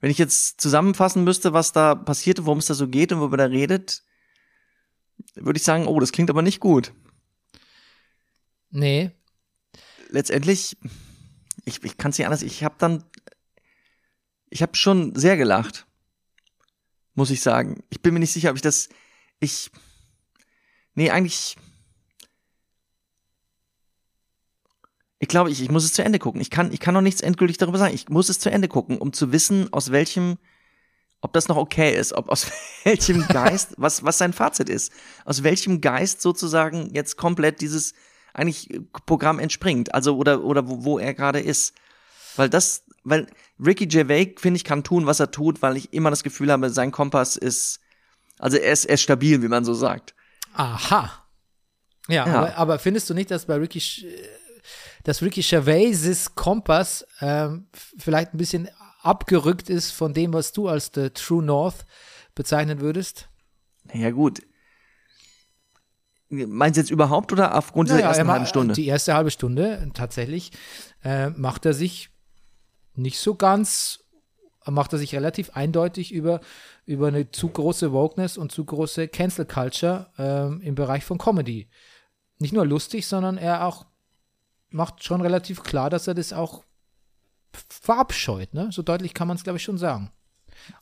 Wenn 0.00 0.12
ich 0.12 0.18
jetzt 0.18 0.60
zusammenfassen 0.60 1.24
müsste, 1.24 1.52
was 1.52 1.72
da 1.72 1.96
passierte, 1.96 2.46
worum 2.46 2.58
es 2.58 2.66
da 2.66 2.74
so 2.74 2.86
geht 2.86 3.10
und 3.10 3.18
worüber 3.18 3.36
da 3.36 3.46
redet, 3.46 4.04
würde 5.34 5.56
ich 5.56 5.64
sagen, 5.64 5.88
oh, 5.88 5.98
das 5.98 6.12
klingt 6.12 6.30
aber 6.30 6.42
nicht 6.42 6.60
gut. 6.60 6.92
Nee. 8.70 9.10
Letztendlich, 10.08 10.76
ich, 11.64 11.82
ich 11.82 11.96
kann 11.96 12.12
es 12.12 12.18
nicht 12.18 12.26
anders, 12.26 12.42
ich 12.42 12.62
habe 12.62 12.76
dann, 12.78 13.02
ich 14.50 14.62
habe 14.62 14.76
schon 14.76 15.16
sehr 15.16 15.36
gelacht, 15.36 15.87
muss 17.18 17.30
ich 17.30 17.40
sagen. 17.40 17.82
Ich 17.90 18.00
bin 18.00 18.14
mir 18.14 18.20
nicht 18.20 18.32
sicher, 18.32 18.50
ob 18.50 18.56
ich 18.56 18.62
das, 18.62 18.88
ich, 19.40 19.70
nee, 20.94 21.10
eigentlich, 21.10 21.56
ich 25.18 25.26
glaube, 25.26 25.50
ich, 25.50 25.60
ich 25.60 25.68
muss 25.68 25.84
es 25.84 25.92
zu 25.92 26.04
Ende 26.04 26.20
gucken. 26.20 26.40
Ich 26.40 26.48
kann, 26.48 26.72
ich 26.72 26.78
kann 26.78 26.94
noch 26.94 27.00
nichts 27.00 27.20
endgültig 27.20 27.58
darüber 27.58 27.76
sagen. 27.76 27.92
Ich 27.92 28.08
muss 28.08 28.28
es 28.28 28.38
zu 28.38 28.50
Ende 28.50 28.68
gucken, 28.68 28.98
um 28.98 29.12
zu 29.12 29.32
wissen, 29.32 29.70
aus 29.72 29.90
welchem, 29.90 30.38
ob 31.20 31.32
das 31.32 31.48
noch 31.48 31.56
okay 31.56 31.92
ist, 31.92 32.12
ob 32.12 32.28
aus 32.28 32.46
welchem 32.84 33.26
Geist, 33.26 33.74
was, 33.76 34.04
was 34.04 34.16
sein 34.16 34.32
Fazit 34.32 34.68
ist, 34.68 34.92
aus 35.24 35.42
welchem 35.42 35.80
Geist 35.80 36.22
sozusagen 36.22 36.94
jetzt 36.94 37.16
komplett 37.16 37.60
dieses 37.60 37.94
eigentlich 38.32 38.80
Programm 39.06 39.40
entspringt, 39.40 39.92
also 39.92 40.16
oder, 40.16 40.44
oder 40.44 40.68
wo, 40.68 40.84
wo 40.84 40.98
er 41.00 41.14
gerade 41.14 41.40
ist. 41.40 41.74
Weil 42.36 42.48
das, 42.48 42.84
weil 43.10 43.26
Ricky 43.64 43.86
Gervais, 43.86 44.34
finde 44.38 44.56
ich, 44.58 44.64
kann 44.64 44.84
tun, 44.84 45.06
was 45.06 45.20
er 45.20 45.30
tut, 45.30 45.62
weil 45.62 45.76
ich 45.76 45.92
immer 45.92 46.10
das 46.10 46.22
Gefühl 46.22 46.50
habe, 46.52 46.70
sein 46.70 46.90
Kompass 46.92 47.36
ist, 47.36 47.80
also 48.38 48.56
er 48.56 48.72
ist, 48.72 48.84
er 48.84 48.94
ist 48.94 49.02
stabil, 49.02 49.42
wie 49.42 49.48
man 49.48 49.64
so 49.64 49.74
sagt. 49.74 50.14
Aha. 50.54 51.10
Ja, 52.08 52.26
Ja. 52.26 52.34
Aber, 52.34 52.56
aber 52.56 52.78
findest 52.78 53.08
du 53.10 53.14
nicht, 53.14 53.30
dass 53.30 53.46
bei 53.46 53.56
Ricky, 53.56 53.82
dass 55.04 55.22
Ricky 55.22 55.42
Gervais' 55.42 56.30
Kompass 56.34 57.06
ähm, 57.20 57.66
vielleicht 57.98 58.34
ein 58.34 58.38
bisschen 58.38 58.68
abgerückt 59.02 59.70
ist 59.70 59.90
von 59.92 60.12
dem, 60.14 60.32
was 60.32 60.52
du 60.52 60.68
als 60.68 60.90
the 60.94 61.10
True 61.10 61.42
North 61.42 61.86
bezeichnen 62.34 62.80
würdest? 62.80 63.28
Naja, 63.84 64.10
gut. 64.10 64.40
Meinst 66.30 66.76
du 66.76 66.80
jetzt 66.82 66.90
überhaupt 66.90 67.32
oder 67.32 67.56
aufgrund 67.56 67.88
dieser 67.88 67.96
Naja, 67.98 68.08
ersten 68.08 68.20
er 68.20 68.24
ma- 68.26 68.32
halben 68.34 68.46
Stunde? 68.46 68.74
Die 68.74 68.86
erste 68.86 69.14
halbe 69.14 69.30
Stunde 69.30 69.90
tatsächlich 69.94 70.52
äh, 71.02 71.30
macht 71.30 71.64
er 71.64 71.72
sich 71.72 72.10
nicht 72.98 73.18
so 73.18 73.34
ganz, 73.34 74.00
macht 74.66 74.92
er 74.92 74.98
sich 74.98 75.14
relativ 75.14 75.50
eindeutig 75.50 76.12
über, 76.12 76.40
über 76.84 77.08
eine 77.08 77.30
zu 77.30 77.48
große 77.48 77.92
Wokeness 77.92 78.36
und 78.36 78.52
zu 78.52 78.64
große 78.64 79.08
Cancel 79.08 79.46
Culture 79.46 80.10
ähm, 80.18 80.60
im 80.60 80.74
Bereich 80.74 81.04
von 81.04 81.18
Comedy. 81.18 81.68
Nicht 82.38 82.52
nur 82.52 82.66
lustig, 82.66 83.06
sondern 83.06 83.38
er 83.38 83.66
auch 83.66 83.86
macht 84.70 85.02
schon 85.02 85.20
relativ 85.20 85.62
klar, 85.62 85.90
dass 85.90 86.06
er 86.06 86.14
das 86.14 86.32
auch 86.32 86.64
verabscheut. 87.70 88.52
Ne? 88.52 88.68
So 88.70 88.82
deutlich 88.82 89.14
kann 89.14 89.28
man 89.28 89.36
es, 89.36 89.44
glaube 89.44 89.56
ich, 89.56 89.62
schon 89.62 89.78
sagen. 89.78 90.12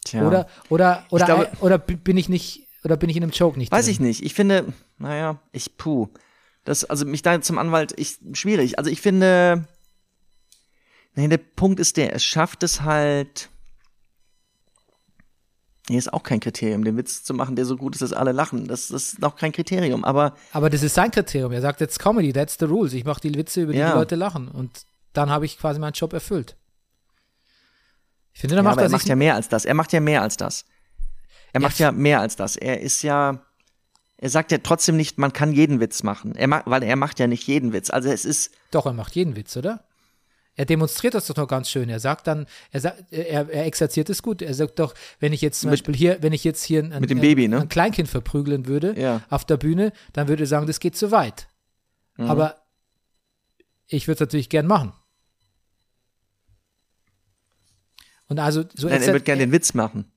Tja. 0.04 0.26
Oder, 0.26 0.48
oder, 0.68 1.04
oder, 1.10 1.24
glaube- 1.26 1.50
oder 1.60 1.78
bin 1.78 2.16
ich 2.16 2.28
nicht, 2.28 2.66
oder 2.82 2.96
bin 2.96 3.08
ich 3.08 3.16
in 3.16 3.22
einem 3.22 3.32
Joke 3.32 3.58
nicht 3.58 3.70
Weiß 3.70 3.84
drin? 3.84 3.92
ich 3.92 4.00
nicht. 4.00 4.22
Ich 4.24 4.34
finde, 4.34 4.72
naja, 4.98 5.40
ich, 5.52 5.76
puh. 5.76 6.08
Das, 6.64 6.84
also 6.84 7.04
mich 7.04 7.22
da 7.22 7.40
zum 7.40 7.58
Anwalt, 7.58 7.94
ich, 7.96 8.18
schwierig. 8.32 8.78
Also 8.78 8.90
ich 8.90 9.00
finde, 9.00 9.68
nee, 11.16 11.28
der 11.28 11.38
Punkt 11.38 11.80
ist 11.80 11.96
der, 11.96 12.14
es 12.14 12.24
schafft 12.24 12.62
es 12.62 12.82
halt, 12.82 13.50
nee, 15.88 15.96
ist 15.98 16.12
auch 16.12 16.22
kein 16.22 16.40
Kriterium, 16.40 16.84
den 16.84 16.96
Witz 16.96 17.24
zu 17.24 17.34
machen, 17.34 17.56
der 17.56 17.64
so 17.64 17.76
gut 17.76 17.94
ist, 17.94 18.02
dass 18.02 18.12
alle 18.12 18.32
lachen. 18.32 18.68
Das, 18.68 18.88
das 18.88 19.02
ist 19.14 19.18
noch 19.20 19.36
kein 19.36 19.52
Kriterium, 19.52 20.04
aber 20.04 20.34
Aber 20.52 20.70
das 20.70 20.82
ist 20.82 20.94
sein 20.94 21.10
Kriterium. 21.10 21.52
Er 21.52 21.60
sagt 21.60 21.80
jetzt 21.80 21.98
Comedy, 21.98 22.32
that's 22.32 22.56
the 22.58 22.66
rules. 22.66 22.92
Ich 22.92 23.04
mache 23.04 23.20
die 23.20 23.34
Witze, 23.34 23.62
über 23.62 23.72
die 23.72 23.78
Ja. 23.78 23.92
die 23.92 23.98
Leute 23.98 24.14
lachen. 24.14 24.48
Und 24.48 24.82
dann 25.12 25.30
habe 25.30 25.46
ich 25.46 25.58
quasi 25.58 25.80
meinen 25.80 25.94
Job 25.94 26.12
erfüllt. 26.12 26.56
Ich 28.34 28.40
finde, 28.40 28.56
Ja, 28.56 28.62
macht 28.62 28.72
aber 28.74 28.82
er 28.82 28.86
er 28.88 28.90
macht 28.90 29.08
ja 29.08 29.16
mehr 29.16 29.34
als 29.34 29.48
das. 29.48 29.64
Er 29.64 29.74
macht 29.74 29.92
ja 29.92 30.00
mehr 30.00 30.20
als 30.22 30.36
das. 30.36 30.64
Er 31.54 31.60
macht 31.60 31.78
ja 31.78 31.90
mehr 31.90 32.20
als 32.20 32.36
das. 32.36 32.56
Er 32.56 32.82
ist 32.82 33.00
ja, 33.00 33.40
er 34.18 34.28
sagt 34.28 34.52
ja 34.52 34.58
trotzdem 34.58 34.98
nicht, 34.98 35.16
man 35.16 35.32
kann 35.32 35.52
jeden 35.52 35.80
Witz 35.80 36.02
machen. 36.02 36.34
Er 36.34 36.46
macht, 36.48 36.64
weil 36.66 36.82
er 36.82 36.96
macht 36.96 37.18
ja 37.18 37.28
nicht 37.28 37.46
jeden 37.46 37.72
Witz. 37.72 37.88
Also 37.88 38.10
es 38.10 38.26
ist, 38.26 38.50
doch, 38.72 38.84
er 38.84 38.92
macht 38.92 39.14
jeden 39.14 39.36
Witz, 39.36 39.56
oder? 39.56 39.85
Er 40.58 40.64
demonstriert 40.64 41.12
das 41.14 41.26
doch 41.26 41.36
noch 41.36 41.48
ganz 41.48 41.68
schön. 41.70 41.88
Er 41.90 42.00
sagt 42.00 42.26
dann, 42.26 42.46
er, 42.72 42.80
sagt, 42.80 43.12
er, 43.12 43.48
er 43.50 43.66
exerziert 43.66 44.08
es 44.08 44.22
gut. 44.22 44.40
Er 44.40 44.54
sagt 44.54 44.78
doch, 44.78 44.94
wenn 45.20 45.32
ich 45.34 45.42
jetzt 45.42 45.60
zum 45.60 45.70
Mit- 45.70 45.80
Beispiel 45.80 45.94
hier, 45.94 46.22
wenn 46.22 46.32
ich 46.32 46.44
jetzt 46.44 46.62
hier 46.64 46.82
ein, 46.82 46.98
mit 47.00 47.10
dem 47.10 47.18
ein, 47.18 47.22
Baby, 47.22 47.46
ne? 47.46 47.60
ein 47.60 47.68
Kleinkind 47.68 48.08
verprügeln 48.08 48.66
würde 48.66 48.98
Ja. 48.98 49.20
auf 49.28 49.44
der 49.44 49.58
Bühne, 49.58 49.92
dann 50.14 50.28
würde 50.28 50.44
er 50.44 50.46
sagen, 50.46 50.66
das 50.66 50.80
geht 50.80 50.96
zu 50.96 51.10
weit. 51.10 51.48
Mhm. 52.16 52.30
Aber 52.30 52.56
ich 53.86 54.08
würde 54.08 54.14
es 54.14 54.20
natürlich 54.20 54.48
gern 54.48 54.66
machen. 54.66 54.94
Und 58.28 58.38
also 58.38 58.64
so 58.74 58.88
nein, 58.88 59.02
er 59.02 59.12
wird 59.12 59.24
gerne 59.24 59.40
den 59.42 59.52
Witz 59.52 59.74
machen. 59.74 60.10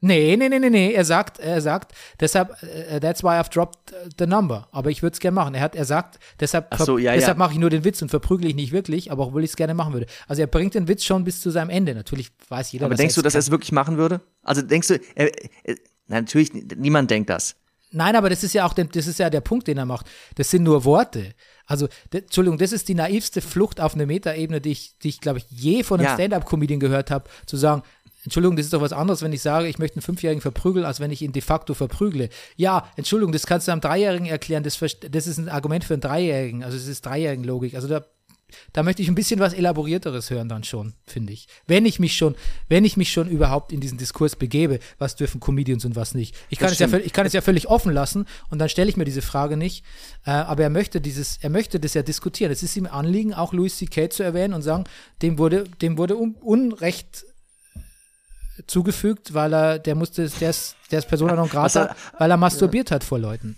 Nee, 0.00 0.36
nee, 0.36 0.48
nee, 0.48 0.58
nee, 0.58 0.70
nee. 0.70 0.92
Er 0.92 1.04
sagt, 1.04 1.38
er 1.38 1.60
sagt, 1.62 1.92
deshalb, 2.20 2.62
äh, 2.62 3.00
that's 3.00 3.22
why 3.22 3.28
I've 3.28 3.50
dropped 3.50 3.92
äh, 3.92 4.08
the 4.18 4.26
number. 4.26 4.68
Aber 4.70 4.90
ich 4.90 5.02
würde 5.02 5.14
es 5.14 5.20
gerne 5.20 5.34
machen. 5.34 5.54
Er 5.54 5.62
hat, 5.62 5.74
er 5.74 5.86
sagt, 5.86 6.18
deshalb, 6.38 6.74
so, 6.76 6.98
ja, 6.98 7.14
deshalb 7.14 7.36
ja. 7.36 7.44
mache 7.44 7.54
ich 7.54 7.58
nur 7.58 7.70
den 7.70 7.82
Witz 7.84 8.02
und 8.02 8.10
verprügel 8.10 8.48
ich 8.48 8.54
nicht 8.54 8.72
wirklich, 8.72 9.10
aber 9.10 9.26
obwohl 9.28 9.42
ich 9.42 9.50
es 9.50 9.56
gerne 9.56 9.72
machen 9.72 9.94
würde. 9.94 10.06
Also 10.28 10.42
er 10.42 10.48
bringt 10.48 10.74
den 10.74 10.86
Witz 10.86 11.04
schon 11.04 11.24
bis 11.24 11.40
zu 11.40 11.50
seinem 11.50 11.70
Ende. 11.70 11.94
Natürlich 11.94 12.30
weiß 12.48 12.72
jeder, 12.72 12.86
Aber 12.86 12.94
denkst 12.94 13.14
du, 13.14 13.22
dass 13.22 13.34
er 13.34 13.40
es 13.40 13.50
wirklich 13.50 13.72
machen 13.72 13.96
würde? 13.96 14.20
Also 14.42 14.60
denkst 14.60 14.88
du, 14.88 15.00
er, 15.14 15.30
er, 15.64 15.76
natürlich, 16.08 16.52
niemand 16.52 17.10
denkt 17.10 17.30
das. 17.30 17.56
Nein, 17.90 18.16
aber 18.16 18.28
das 18.28 18.44
ist 18.44 18.52
ja 18.52 18.66
auch 18.66 18.74
der, 18.74 18.84
das 18.86 19.06
ist 19.06 19.18
ja 19.18 19.30
der 19.30 19.40
Punkt, 19.40 19.68
den 19.68 19.78
er 19.78 19.86
macht. 19.86 20.06
Das 20.34 20.50
sind 20.50 20.64
nur 20.64 20.84
Worte. 20.84 21.34
Also, 21.66 21.88
Entschuldigung, 22.12 22.58
das 22.58 22.72
ist 22.72 22.88
die 22.88 22.94
naivste 22.94 23.40
Flucht 23.40 23.80
auf 23.80 23.94
eine 23.94 24.06
Metaebene, 24.06 24.60
die 24.60 24.72
ich, 24.72 24.98
die 24.98 25.08
ich 25.08 25.20
glaube 25.20 25.38
ich, 25.38 25.46
je 25.48 25.82
von 25.82 25.98
einem 25.98 26.08
Ja. 26.08 26.14
Stand-up-Comedian 26.14 26.78
gehört 26.78 27.10
habe, 27.10 27.28
zu 27.46 27.56
sagen, 27.56 27.82
Entschuldigung, 28.26 28.56
das 28.56 28.66
ist 28.66 28.72
doch 28.72 28.80
was 28.80 28.92
anderes, 28.92 29.22
wenn 29.22 29.32
ich 29.32 29.40
sage, 29.40 29.68
ich 29.68 29.78
möchte 29.78 29.96
einen 29.96 30.02
Fünfjährigen 30.02 30.42
verprügeln, 30.42 30.84
als 30.84 30.98
wenn 30.98 31.12
ich 31.12 31.22
ihn 31.22 31.30
de 31.30 31.42
facto 31.42 31.74
verprügle. 31.74 32.28
Ja, 32.56 32.90
Entschuldigung, 32.96 33.30
das 33.32 33.46
kannst 33.46 33.68
du 33.68 33.72
einem 33.72 33.80
Dreijährigen 33.80 34.26
erklären, 34.26 34.64
das, 34.64 34.80
das 34.80 35.26
ist 35.28 35.38
ein 35.38 35.48
Argument 35.48 35.84
für 35.84 35.94
einen 35.94 36.00
Dreijährigen, 36.00 36.64
also 36.64 36.76
es 36.76 36.88
ist 36.88 37.06
Dreijährigen-Logik. 37.06 37.76
Also 37.76 37.86
da, 37.86 38.04
da 38.72 38.82
möchte 38.82 39.00
ich 39.02 39.08
ein 39.08 39.14
bisschen 39.14 39.38
was 39.38 39.52
elaborierteres 39.52 40.30
hören 40.30 40.48
dann 40.48 40.64
schon, 40.64 40.94
finde 41.04 41.32
ich. 41.32 41.46
Wenn 41.68 41.86
ich 41.86 42.00
mich 42.00 42.16
schon, 42.16 42.34
wenn 42.68 42.84
ich 42.84 42.96
mich 42.96 43.12
schon 43.12 43.28
überhaupt 43.28 43.72
in 43.72 43.78
diesen 43.80 43.96
Diskurs 43.96 44.34
begebe, 44.34 44.80
was 44.98 45.14
dürfen 45.14 45.40
Comedians 45.40 45.84
und 45.84 45.94
was 45.94 46.14
nicht. 46.14 46.34
Ich 46.48 46.58
kann, 46.58 46.66
Das 46.66 46.72
es 46.72 46.78
ja, 46.80 46.88
stimmt. 46.88 47.06
ich 47.06 47.12
kann 47.12 47.26
es 47.26 47.32
ja 47.32 47.42
völlig 47.42 47.68
offen 47.68 47.92
lassen 47.92 48.26
und 48.50 48.58
dann 48.58 48.68
stelle 48.68 48.90
ich 48.90 48.96
mir 48.96 49.04
diese 49.04 49.22
Frage 49.22 49.56
nicht. 49.56 49.84
Äh, 50.24 50.30
aber 50.30 50.64
er 50.64 50.70
möchte 50.70 51.00
dieses, 51.00 51.38
er 51.40 51.50
möchte 51.50 51.78
das 51.78 51.94
ja 51.94 52.02
diskutieren. 52.02 52.50
Es 52.50 52.64
ist 52.64 52.76
ihm 52.76 52.86
Anliegen, 52.86 53.34
auch 53.34 53.52
Louis 53.52 53.76
C.K. 53.78 54.10
zu 54.10 54.24
erwähnen 54.24 54.54
und 54.54 54.62
sagen, 54.62 54.82
dem 55.22 55.38
wurde, 55.38 55.62
dem 55.80 55.96
wurde 55.96 56.16
un 56.16 56.34
Unrecht 56.40 57.24
zugefügt, 58.66 59.34
weil 59.34 59.52
er, 59.52 59.78
der 59.78 59.94
musste, 59.94 60.28
der 60.28 60.50
ist, 60.50 60.76
der 60.90 60.98
ist 61.00 61.08
Persona 61.08 61.34
non 61.36 61.48
grata, 61.48 61.94
weil 62.18 62.30
er 62.30 62.36
masturbiert 62.36 62.90
hat 62.90 63.04
vor 63.04 63.18
Leuten. 63.18 63.56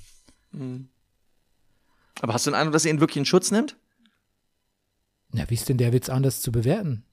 Aber 2.21 2.35
hast 2.35 2.47
du 2.47 2.51
den 2.51 2.57
Eindruck, 2.57 2.73
dass 2.73 2.85
er 2.85 2.91
ihn 2.93 3.01
wirklich 3.01 3.17
in 3.19 3.25
Schutz 3.25 3.51
nimmt? 3.51 3.77
Na, 5.31 5.49
wie 5.51 5.55
ist 5.55 5.69
denn 5.69 5.77
der 5.79 5.93
Witz 5.93 6.09
anders 6.09 6.41
zu 6.41 6.51
bewerten? 6.53 7.05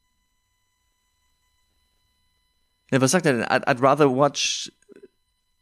Ja, 2.91 3.01
was 3.01 3.11
sagt 3.11 3.25
er 3.25 3.33
denn? 3.33 3.43
I'd, 3.45 3.65
I'd 3.67 3.81
rather 3.81 4.09
watch 4.09 4.71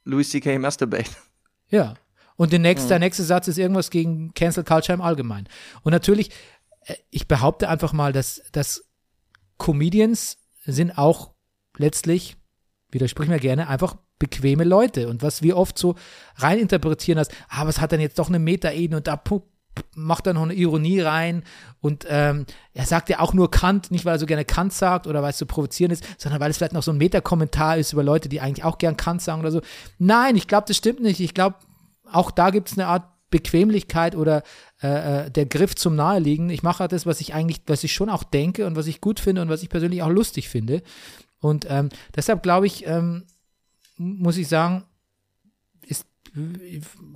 Louis 0.03 0.29
C.K. 0.29 0.59
masturbate. 0.59 1.09
Ja. 1.69 1.95
Und 2.35 2.51
der 2.51 2.59
Mhm. 2.59 2.63
nächste, 2.63 2.87
der 2.89 2.99
nächste 2.99 3.23
Satz 3.23 3.47
ist 3.47 3.57
irgendwas 3.57 3.89
gegen 3.89 4.33
Cancel 4.33 4.63
Culture 4.63 4.93
im 4.93 5.01
Allgemeinen. 5.01 5.47
Und 5.83 5.91
natürlich, 5.91 6.31
äh, 6.81 6.95
ich 7.09 7.27
behaupte 7.27 7.69
einfach 7.69 7.93
mal, 7.93 8.11
dass, 8.11 8.41
dass 8.51 8.83
Comedians 9.57 10.37
sind 10.65 10.97
auch 10.97 11.32
letztlich, 11.77 12.35
widersprich 12.91 13.29
mir 13.29 13.39
gerne, 13.39 13.67
einfach 13.67 13.95
bequeme 14.19 14.63
Leute. 14.63 15.07
Und 15.09 15.21
was 15.21 15.41
wir 15.41 15.57
oft 15.57 15.77
so 15.77 15.95
reininterpretieren 16.35 17.19
als, 17.19 17.29
ah, 17.49 17.65
was 17.65 17.81
hat 17.81 17.91
denn 17.91 18.01
jetzt 18.01 18.19
doch 18.19 18.29
eine 18.29 18.39
Metaebene 18.39 18.97
und 18.97 19.07
da 19.07 19.21
macht 19.95 20.27
er 20.27 20.33
noch 20.33 20.43
eine 20.43 20.53
Ironie 20.53 21.01
rein 21.01 21.43
und 21.81 22.05
ähm, 22.07 22.45
er 22.73 22.85
sagt 22.85 23.09
ja 23.09 23.19
auch 23.19 23.33
nur 23.33 23.49
Kant, 23.49 23.89
nicht 23.89 24.05
weil 24.05 24.15
er 24.15 24.19
so 24.19 24.27
gerne 24.27 24.45
Kant 24.45 24.71
sagt 24.71 25.07
oder 25.07 25.23
weil 25.23 25.31
es 25.31 25.39
so 25.39 25.47
provozierend 25.47 25.93
ist, 25.93 26.21
sondern 26.21 26.39
weil 26.39 26.51
es 26.51 26.57
vielleicht 26.57 26.73
noch 26.73 26.83
so 26.83 26.91
ein 26.91 26.97
Metakommentar 26.97 27.77
ist 27.77 27.91
über 27.91 28.03
Leute, 28.03 28.29
die 28.29 28.39
eigentlich 28.39 28.63
auch 28.63 28.77
gern 28.77 28.97
Kant 28.97 29.21
sagen 29.21 29.41
oder 29.41 29.51
so. 29.51 29.61
Nein, 29.97 30.35
ich 30.35 30.47
glaube, 30.47 30.65
das 30.67 30.77
stimmt 30.77 31.01
nicht. 31.01 31.19
Ich 31.19 31.33
glaube, 31.33 31.55
auch 32.11 32.29
da 32.29 32.51
gibt 32.51 32.69
es 32.69 32.77
eine 32.77 32.87
Art 32.87 33.03
Bequemlichkeit 33.31 34.15
oder 34.15 34.43
äh, 34.83 35.25
äh, 35.25 35.31
der 35.31 35.47
Griff 35.47 35.75
zum 35.75 35.95
Naheliegen. 35.95 36.51
Ich 36.51 36.61
mache 36.61 36.79
halt 36.79 36.91
das, 36.91 37.07
was 37.07 37.19
ich 37.19 37.33
eigentlich, 37.33 37.61
was 37.65 37.83
ich 37.83 37.91
schon 37.91 38.11
auch 38.11 38.23
denke 38.23 38.67
und 38.67 38.75
was 38.75 38.85
ich 38.85 39.01
gut 39.01 39.19
finde 39.19 39.41
und 39.41 39.49
was 39.49 39.63
ich 39.63 39.69
persönlich 39.69 40.03
auch 40.03 40.09
lustig 40.09 40.49
finde. 40.49 40.83
Und 41.43 41.67
ähm, 41.69 41.89
deshalb 42.15 42.41
glaube 42.41 42.67
ich, 42.67 42.87
ähm, 42.87 43.25
muss 43.97 44.37
ich 44.37 44.47
sagen, 44.47 44.85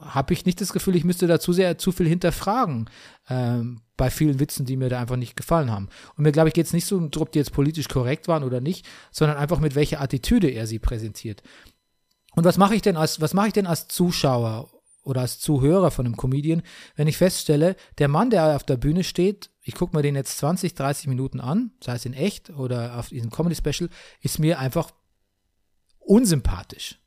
habe 0.01 0.33
ich 0.33 0.45
nicht 0.45 0.61
das 0.61 0.73
Gefühl, 0.73 0.95
ich 0.95 1.03
müsste 1.03 1.27
da 1.27 1.39
zu 1.39 1.53
sehr 1.53 1.77
zu 1.77 1.91
viel 1.91 2.07
hinterfragen 2.07 2.89
ähm, 3.29 3.81
bei 3.95 4.11
vielen 4.11 4.39
Witzen, 4.39 4.65
die 4.65 4.77
mir 4.77 4.89
da 4.89 4.99
einfach 4.99 5.15
nicht 5.15 5.35
gefallen 5.35 5.71
haben. 5.71 5.89
Und 6.15 6.23
mir 6.23 6.31
glaube 6.31 6.49
ich 6.49 6.53
geht 6.53 6.67
es 6.67 6.73
nicht 6.73 6.85
so, 6.85 6.97
um, 6.97 7.09
ob 7.17 7.31
die 7.31 7.39
jetzt 7.39 7.53
politisch 7.53 7.87
korrekt 7.87 8.27
waren 8.27 8.43
oder 8.43 8.61
nicht, 8.61 8.85
sondern 9.11 9.37
einfach 9.37 9.59
mit 9.59 9.75
welcher 9.75 10.01
Attitüde 10.01 10.49
er 10.49 10.67
sie 10.67 10.77
präsentiert. 10.77 11.41
Und 12.35 12.43
was 12.43 12.57
mache 12.57 12.75
ich 12.75 12.83
denn 12.83 12.95
als 12.95 13.19
was 13.19 13.33
mache 13.33 13.47
ich 13.47 13.53
denn 13.53 13.65
als 13.65 13.87
Zuschauer 13.87 14.69
oder 15.03 15.21
als 15.21 15.39
Zuhörer 15.39 15.89
von 15.89 16.05
einem 16.05 16.17
Comedian, 16.17 16.61
wenn 16.95 17.07
ich 17.07 17.17
feststelle, 17.17 17.75
der 17.97 18.09
Mann, 18.09 18.29
der 18.29 18.55
auf 18.55 18.63
der 18.63 18.77
Bühne 18.77 19.03
steht, 19.03 19.49
ich 19.67 19.75
gucke 19.75 19.95
mir 19.95 20.01
den 20.01 20.15
jetzt 20.15 20.37
20, 20.37 20.75
30 20.75 21.07
Minuten 21.07 21.41
an, 21.41 21.71
sei 21.83 21.95
es 21.95 22.05
in 22.05 22.13
echt 22.13 22.49
oder 22.51 22.97
auf 22.97 23.09
diesem 23.09 23.29
Comedy 23.29 23.53
Special, 23.53 23.89
ist 24.21 24.39
mir 24.39 24.59
einfach 24.59 24.91
unsympathisch. 25.99 26.99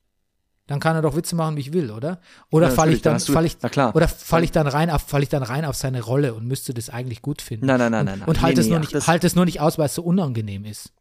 Dann 0.66 0.78
kann 0.78 0.94
er 0.94 1.00
doch 1.00 1.16
Witze 1.16 1.34
machen, 1.34 1.56
wie 1.56 1.60
ich 1.60 1.72
will, 1.72 1.90
oder? 1.90 2.20
Oder 2.50 2.68
Ja, 2.68 2.74
falle 2.74 2.92
ich 2.92 3.00
dann, 3.00 3.18
fall 3.18 3.46
ich, 3.46 3.56
na 3.62 3.94
oder 3.94 4.06
falle 4.06 4.44
ich 4.44 4.52
dann 4.52 4.66
rein 4.66 4.90
auf, 4.90 5.02
falle 5.02 5.22
ich 5.22 5.30
dann 5.30 5.42
rein 5.42 5.64
auf 5.64 5.74
seine 5.74 6.02
Rolle 6.02 6.34
und 6.34 6.46
müsste 6.46 6.74
das 6.74 6.90
eigentlich 6.90 7.22
gut 7.22 7.40
finden. 7.40 7.64
Nein, 7.64 7.78
nein, 7.78 7.90
nein, 7.90 8.00
und, 8.06 8.18
nein. 8.20 8.28
Und 8.28 8.42
halte 8.42 8.60
Nee, 8.60 8.60
es 8.60 8.66
nee, 8.66 8.72
nur 8.72 8.80
nicht, 8.80 9.06
halte 9.06 9.26
es 9.26 9.34
nur 9.34 9.46
nicht 9.46 9.60
aus, 9.60 9.78
weil 9.78 9.86
es 9.86 9.94
so 9.94 10.02
unangenehm 10.02 10.66
ist. 10.66 10.92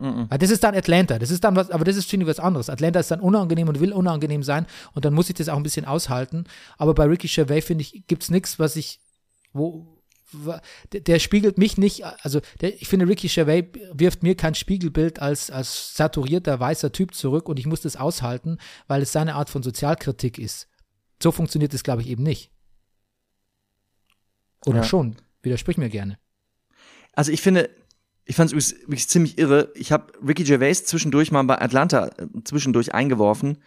Weil 0.00 0.38
das 0.38 0.50
ist 0.50 0.62
dann 0.62 0.74
Atlanta. 0.76 1.18
Das 1.18 1.30
ist 1.30 1.42
dann 1.42 1.56
was, 1.56 1.70
aber 1.70 1.84
das 1.84 1.96
ist, 1.96 2.10
finde 2.10 2.24
ich, 2.24 2.30
was 2.30 2.38
anderes. 2.38 2.70
Atlanta 2.70 3.00
ist 3.00 3.10
dann 3.10 3.20
unangenehm 3.20 3.68
und 3.68 3.80
will 3.80 3.92
unangenehm 3.92 4.42
sein 4.42 4.66
und 4.94 5.04
dann 5.04 5.14
muss 5.14 5.28
ich 5.28 5.34
das 5.36 5.48
auch 5.48 5.56
ein 5.56 5.62
bisschen 5.62 5.86
aushalten. 5.86 6.44
Aber 6.76 6.92
bei 6.94 7.04
Ricky 7.04 7.28
Gervais, 7.28 7.62
finde 7.62 7.82
ich, 7.82 8.04
gibt 8.08 8.24
es 8.24 8.30
nichts, 8.30 8.58
was 8.58 8.76
ich, 8.76 9.00
wo, 9.52 9.97
der, 10.92 11.00
der 11.00 11.18
spiegelt 11.18 11.58
mich 11.58 11.78
nicht, 11.78 12.04
also 12.04 12.40
der, 12.60 12.74
ich 12.80 12.88
finde, 12.88 13.08
Ricky 13.08 13.28
Gervais 13.28 13.64
wirft 13.92 14.22
mir 14.22 14.34
kein 14.36 14.54
Spiegelbild 14.54 15.20
als, 15.20 15.50
als 15.50 15.94
saturierter 15.96 16.60
weißer 16.60 16.92
Typ 16.92 17.14
zurück 17.14 17.48
und 17.48 17.58
ich 17.58 17.66
muss 17.66 17.80
das 17.80 17.96
aushalten, 17.96 18.58
weil 18.86 19.02
es 19.02 19.12
seine 19.12 19.34
Art 19.34 19.50
von 19.50 19.62
Sozialkritik 19.62 20.38
ist. 20.38 20.68
So 21.22 21.32
funktioniert 21.32 21.74
es, 21.74 21.82
glaube 21.82 22.02
ich, 22.02 22.08
eben 22.08 22.22
nicht. 22.22 22.50
Oder 24.66 24.78
Ja. 24.78 24.84
schon? 24.84 25.16
Widersprich 25.42 25.76
mir 25.78 25.88
gerne. 25.88 26.18
Also 27.12 27.32
ich 27.32 27.40
finde, 27.40 27.70
ich 28.24 28.36
fand 28.36 28.52
es 28.52 28.72
wirklich 28.82 29.08
ziemlich 29.08 29.38
irre. 29.38 29.72
Ich 29.74 29.92
habe 29.92 30.12
Ricky 30.26 30.44
Gervais 30.44 30.84
zwischendurch 30.84 31.30
mal 31.30 31.42
bei 31.44 31.60
Atlanta 31.60 32.08
äh, 32.18 32.26
zwischendurch 32.44 32.92
eingeworfen 32.92 33.58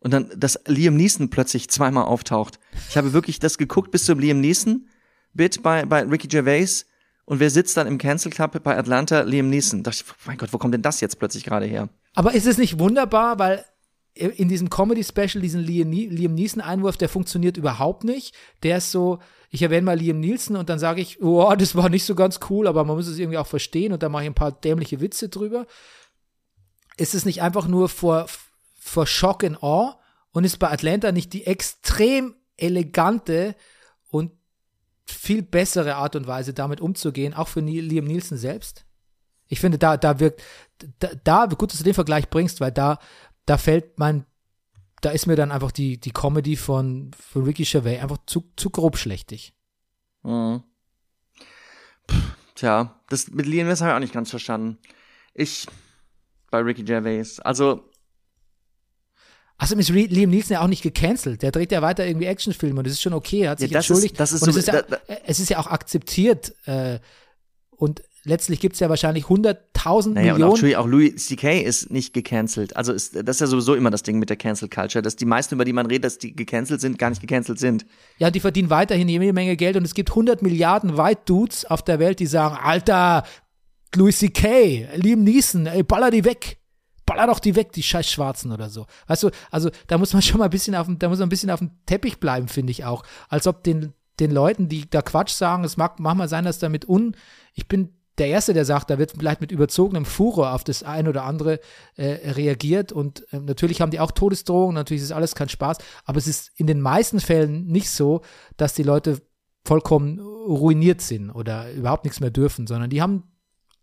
und 0.00 0.12
dann, 0.12 0.32
dass 0.36 0.60
Liam 0.66 0.96
Neeson 0.96 1.28
plötzlich 1.28 1.68
zweimal 1.68 2.04
auftaucht. 2.04 2.58
Ich 2.88 2.96
habe 2.96 3.12
wirklich 3.12 3.38
das 3.40 3.58
geguckt 3.58 3.90
bis 3.90 4.04
zum 4.04 4.18
Liam 4.18 4.40
Neeson 4.40 4.88
Bit 5.34 5.62
bei, 5.62 5.84
bei 5.84 6.02
Ricky 6.02 6.28
Gervais 6.28 6.86
und 7.24 7.40
wer 7.40 7.50
sitzt 7.50 7.76
dann 7.76 7.86
im 7.86 7.98
Cancel 7.98 8.32
Club 8.32 8.62
bei 8.62 8.76
Atlanta? 8.76 9.20
Liam 9.20 9.50
Neeson. 9.50 9.82
Da 9.82 9.90
dachte 9.90 10.02
ich, 10.06 10.26
mein 10.26 10.38
Gott, 10.38 10.52
wo 10.52 10.58
kommt 10.58 10.72
denn 10.72 10.80
das 10.80 11.02
jetzt 11.02 11.18
plötzlich 11.18 11.44
gerade 11.44 11.66
her? 11.66 11.90
Aber 12.14 12.32
ist 12.32 12.46
es 12.46 12.56
nicht 12.56 12.78
wunderbar, 12.78 13.38
weil 13.38 13.64
in 14.14 14.48
diesem 14.48 14.70
Comedy-Special, 14.70 15.40
diesen 15.40 15.60
Liam 15.60 16.34
Neeson-Einwurf, 16.34 16.96
der 16.96 17.08
funktioniert 17.08 17.56
überhaupt 17.56 18.02
nicht. 18.02 18.34
Der 18.62 18.78
ist 18.78 18.90
so, 18.90 19.18
ich 19.50 19.62
erwähne 19.62 19.82
mal 19.82 19.98
Liam 19.98 20.20
Nielsen 20.20 20.56
und 20.56 20.68
dann 20.68 20.78
sage 20.78 21.00
ich, 21.00 21.22
oh, 21.22 21.54
das 21.54 21.76
war 21.76 21.88
nicht 21.88 22.04
so 22.04 22.14
ganz 22.14 22.40
cool, 22.48 22.66
aber 22.66 22.84
man 22.84 22.96
muss 22.96 23.06
es 23.06 23.18
irgendwie 23.18 23.38
auch 23.38 23.46
verstehen 23.46 23.92
und 23.92 24.02
dann 24.02 24.10
mache 24.10 24.22
ich 24.24 24.30
ein 24.30 24.34
paar 24.34 24.52
dämliche 24.52 25.00
Witze 25.00 25.28
drüber. 25.28 25.66
Ist 26.96 27.14
es 27.14 27.24
nicht 27.24 27.42
einfach 27.42 27.68
nur 27.68 27.88
vor, 27.88 28.26
vor 28.80 29.06
Shock 29.06 29.44
and 29.44 29.62
Awe 29.62 29.96
und 30.32 30.44
ist 30.44 30.58
bei 30.58 30.70
Atlanta 30.70 31.12
nicht 31.12 31.32
die 31.32 31.46
extrem 31.46 32.34
elegante 32.56 33.54
viel 35.10 35.42
bessere 35.42 35.96
Art 35.96 36.16
und 36.16 36.26
Weise, 36.26 36.54
damit 36.54 36.80
umzugehen, 36.80 37.34
auch 37.34 37.48
für 37.48 37.60
Liam 37.60 38.04
Nielsen 38.04 38.38
selbst? 38.38 38.84
Ich 39.46 39.60
finde, 39.60 39.78
da, 39.78 39.96
da 39.96 40.20
wirkt, 40.20 40.42
da, 40.98 41.10
da, 41.24 41.46
gut, 41.46 41.72
dass 41.72 41.78
du 41.78 41.84
den 41.84 41.94
Vergleich 41.94 42.28
bringst, 42.28 42.60
weil 42.60 42.72
da, 42.72 42.98
da 43.46 43.56
fällt 43.56 43.98
mein, 43.98 44.26
da 45.00 45.10
ist 45.10 45.26
mir 45.26 45.36
dann 45.36 45.52
einfach 45.52 45.72
die, 45.72 45.98
die 45.98 46.10
Comedy 46.10 46.56
von, 46.56 47.10
von 47.18 47.44
Ricky 47.44 47.64
Gervais 47.64 48.00
einfach 48.00 48.18
zu, 48.26 48.50
zu 48.56 48.70
grobschlächtig. 48.70 49.54
Mhm. 50.22 50.62
Puh, 52.06 52.16
Tja, 52.54 53.00
das 53.08 53.28
mit 53.30 53.46
Liam 53.46 53.68
Neeson 53.68 53.86
habe 53.86 53.92
ich 53.92 53.96
auch 53.96 54.00
nicht 54.00 54.14
ganz 54.14 54.30
verstanden. 54.30 54.78
Ich 55.32 55.66
bei 56.50 56.58
Ricky 56.58 56.82
Gervais. 56.82 57.40
Also 57.40 57.87
Außerdem 59.58 59.80
ist 59.80 59.88
Liam 59.90 60.30
Neeson 60.30 60.54
ja 60.54 60.60
auch 60.62 60.68
nicht 60.68 60.82
gecancelt. 60.82 61.42
Der 61.42 61.50
dreht 61.50 61.72
ja 61.72 61.82
weiter 61.82 62.06
irgendwie 62.06 62.26
Actionfilme 62.26 62.78
und 62.78 62.86
das 62.86 62.92
ist 62.94 63.02
schon 63.02 63.12
okay. 63.12 63.40
Er 63.42 63.50
hat 63.50 63.60
Ja, 63.60 63.66
sich 63.66 63.70
ist- 63.72 63.76
entschuldigt. 63.76 64.20
das 64.20 64.32
ist 64.32 64.42
und 64.42 64.52
so- 64.52 64.58
es, 64.60 64.68
ist 64.68 64.72
ja, 64.72 64.82
da- 64.82 64.98
es 65.26 65.40
ist 65.40 65.50
ja 65.50 65.58
auch 65.58 65.66
akzeptiert. 65.66 66.54
Äh, 66.66 67.00
und 67.70 68.02
letztlich 68.24 68.60
gibt 68.60 68.74
es 68.74 68.80
ja 68.80 68.88
wahrscheinlich 68.88 69.24
100.000 69.28 70.14
Naja, 70.14 70.34
und 70.34 70.34
auch, 70.34 70.34
Millionen. 70.36 70.50
Entschuldigung, 70.52 70.82
auch 70.84 70.86
Louis 70.86 71.26
C.K. 71.26 71.60
ist 71.60 71.90
nicht 71.90 72.12
gecancelt. 72.14 72.76
Also 72.76 72.92
ist, 72.92 73.16
das 73.16 73.36
ist 73.36 73.40
ja 73.40 73.46
sowieso 73.48 73.74
immer 73.74 73.90
das 73.90 74.02
Ding 74.04 74.18
mit 74.20 74.28
der 74.30 74.36
Cancel 74.36 74.68
Culture, 74.68 75.02
dass 75.02 75.16
die 75.16 75.24
meisten, 75.24 75.54
über 75.56 75.64
die 75.64 75.72
man 75.72 75.86
redet, 75.86 76.04
dass 76.04 76.18
die 76.18 76.34
gecancelt 76.36 76.80
sind, 76.80 76.98
gar 76.98 77.10
nicht 77.10 77.20
gecancelt 77.20 77.58
sind. 77.58 77.84
Ja, 78.18 78.30
die 78.30 78.40
verdienen 78.40 78.70
weiterhin 78.70 79.08
jede 79.08 79.32
Menge 79.32 79.56
Geld 79.56 79.76
und 79.76 79.84
es 79.84 79.94
gibt 79.94 80.10
100 80.10 80.40
Milliarden 80.42 80.96
White 80.96 81.22
Dudes 81.24 81.64
auf 81.64 81.82
der 81.82 81.98
Welt, 81.98 82.20
die 82.20 82.26
sagen, 82.26 82.56
Alter, 82.62 83.24
Louis 83.96 84.18
C.K., 84.18 84.88
Liam 84.96 85.24
Neeson, 85.24 85.66
ey, 85.66 85.82
baller 85.82 86.10
die 86.10 86.24
weg. 86.24 86.57
Baller 87.08 87.26
doch 87.26 87.38
die 87.38 87.56
weg, 87.56 87.72
die 87.72 87.82
scheiß 87.82 88.08
Schwarzen 88.10 88.52
oder 88.52 88.68
so. 88.68 88.86
Weißt 89.06 89.22
du, 89.22 89.30
also 89.50 89.70
da 89.86 89.96
muss 89.96 90.12
man 90.12 90.22
schon 90.22 90.38
mal 90.38 90.44
ein 90.44 90.50
bisschen 90.50 90.74
auf 90.74 90.86
dem, 90.86 90.98
da 90.98 91.08
muss 91.08 91.18
man 91.18 91.26
ein 91.26 91.30
bisschen 91.30 91.50
auf 91.50 91.60
dem 91.60 91.70
Teppich 91.86 92.20
bleiben, 92.20 92.48
finde 92.48 92.70
ich 92.70 92.84
auch. 92.84 93.02
Als 93.28 93.46
ob 93.46 93.64
den, 93.64 93.94
den 94.20 94.30
Leuten, 94.30 94.68
die 94.68 94.88
da 94.88 95.00
Quatsch 95.00 95.32
sagen, 95.32 95.64
es 95.64 95.76
mag 95.76 95.98
manchmal 96.00 96.28
sein, 96.28 96.44
dass 96.44 96.58
damit 96.58 96.88
un, 96.88 97.16
ich 97.54 97.66
bin 97.66 97.94
der 98.18 98.28
Erste, 98.28 98.52
der 98.52 98.64
sagt, 98.64 98.90
da 98.90 98.98
wird 98.98 99.12
vielleicht 99.12 99.40
mit 99.40 99.52
überzogenem 99.52 100.04
Furor 100.04 100.52
auf 100.52 100.64
das 100.64 100.82
ein 100.82 101.08
oder 101.08 101.24
andere 101.24 101.60
äh, 101.96 102.32
reagiert 102.32 102.92
und 102.92 103.24
ähm, 103.32 103.44
natürlich 103.44 103.80
haben 103.80 103.90
die 103.90 104.00
auch 104.00 104.10
Todesdrohungen, 104.10 104.74
natürlich 104.74 105.02
ist 105.02 105.12
alles 105.12 105.34
kein 105.34 105.48
Spaß, 105.48 105.78
aber 106.04 106.18
es 106.18 106.26
ist 106.26 106.50
in 106.56 106.66
den 106.66 106.80
meisten 106.80 107.20
Fällen 107.20 107.66
nicht 107.66 107.90
so, 107.90 108.22
dass 108.56 108.74
die 108.74 108.82
Leute 108.82 109.22
vollkommen 109.64 110.18
ruiniert 110.18 111.00
sind 111.00 111.30
oder 111.30 111.70
überhaupt 111.72 112.04
nichts 112.04 112.20
mehr 112.20 112.30
dürfen, 112.30 112.66
sondern 112.66 112.90
die 112.90 113.02
haben, 113.02 113.24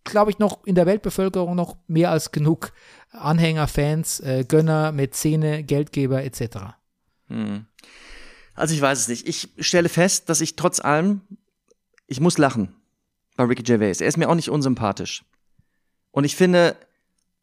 glaube 0.05 0.31
ich, 0.31 0.39
noch 0.39 0.63
in 0.63 0.75
der 0.75 0.85
Weltbevölkerung 0.85 1.55
noch 1.55 1.75
mehr 1.87 2.11
als 2.11 2.31
genug 2.31 2.71
Anhänger, 3.11 3.67
Fans, 3.67 4.19
äh, 4.21 4.45
Gönner, 4.47 4.91
Mäzene, 4.91 5.63
Geldgeber 5.63 6.23
etc. 6.23 6.75
Hm. 7.27 7.65
Also 8.53 8.73
ich 8.73 8.81
weiß 8.81 8.99
es 8.99 9.07
nicht. 9.07 9.27
Ich 9.27 9.49
stelle 9.59 9.89
fest, 9.89 10.29
dass 10.29 10.41
ich 10.41 10.55
trotz 10.55 10.79
allem, 10.79 11.21
ich 12.07 12.21
muss 12.21 12.37
lachen 12.37 12.73
bei 13.35 13.43
Ricky 13.43 13.63
Gervais. 13.63 13.99
Er 13.99 14.07
ist 14.07 14.17
mir 14.17 14.29
auch 14.29 14.35
nicht 14.35 14.49
unsympathisch. 14.49 15.25
Und 16.11 16.23
ich 16.23 16.35
finde, 16.35 16.77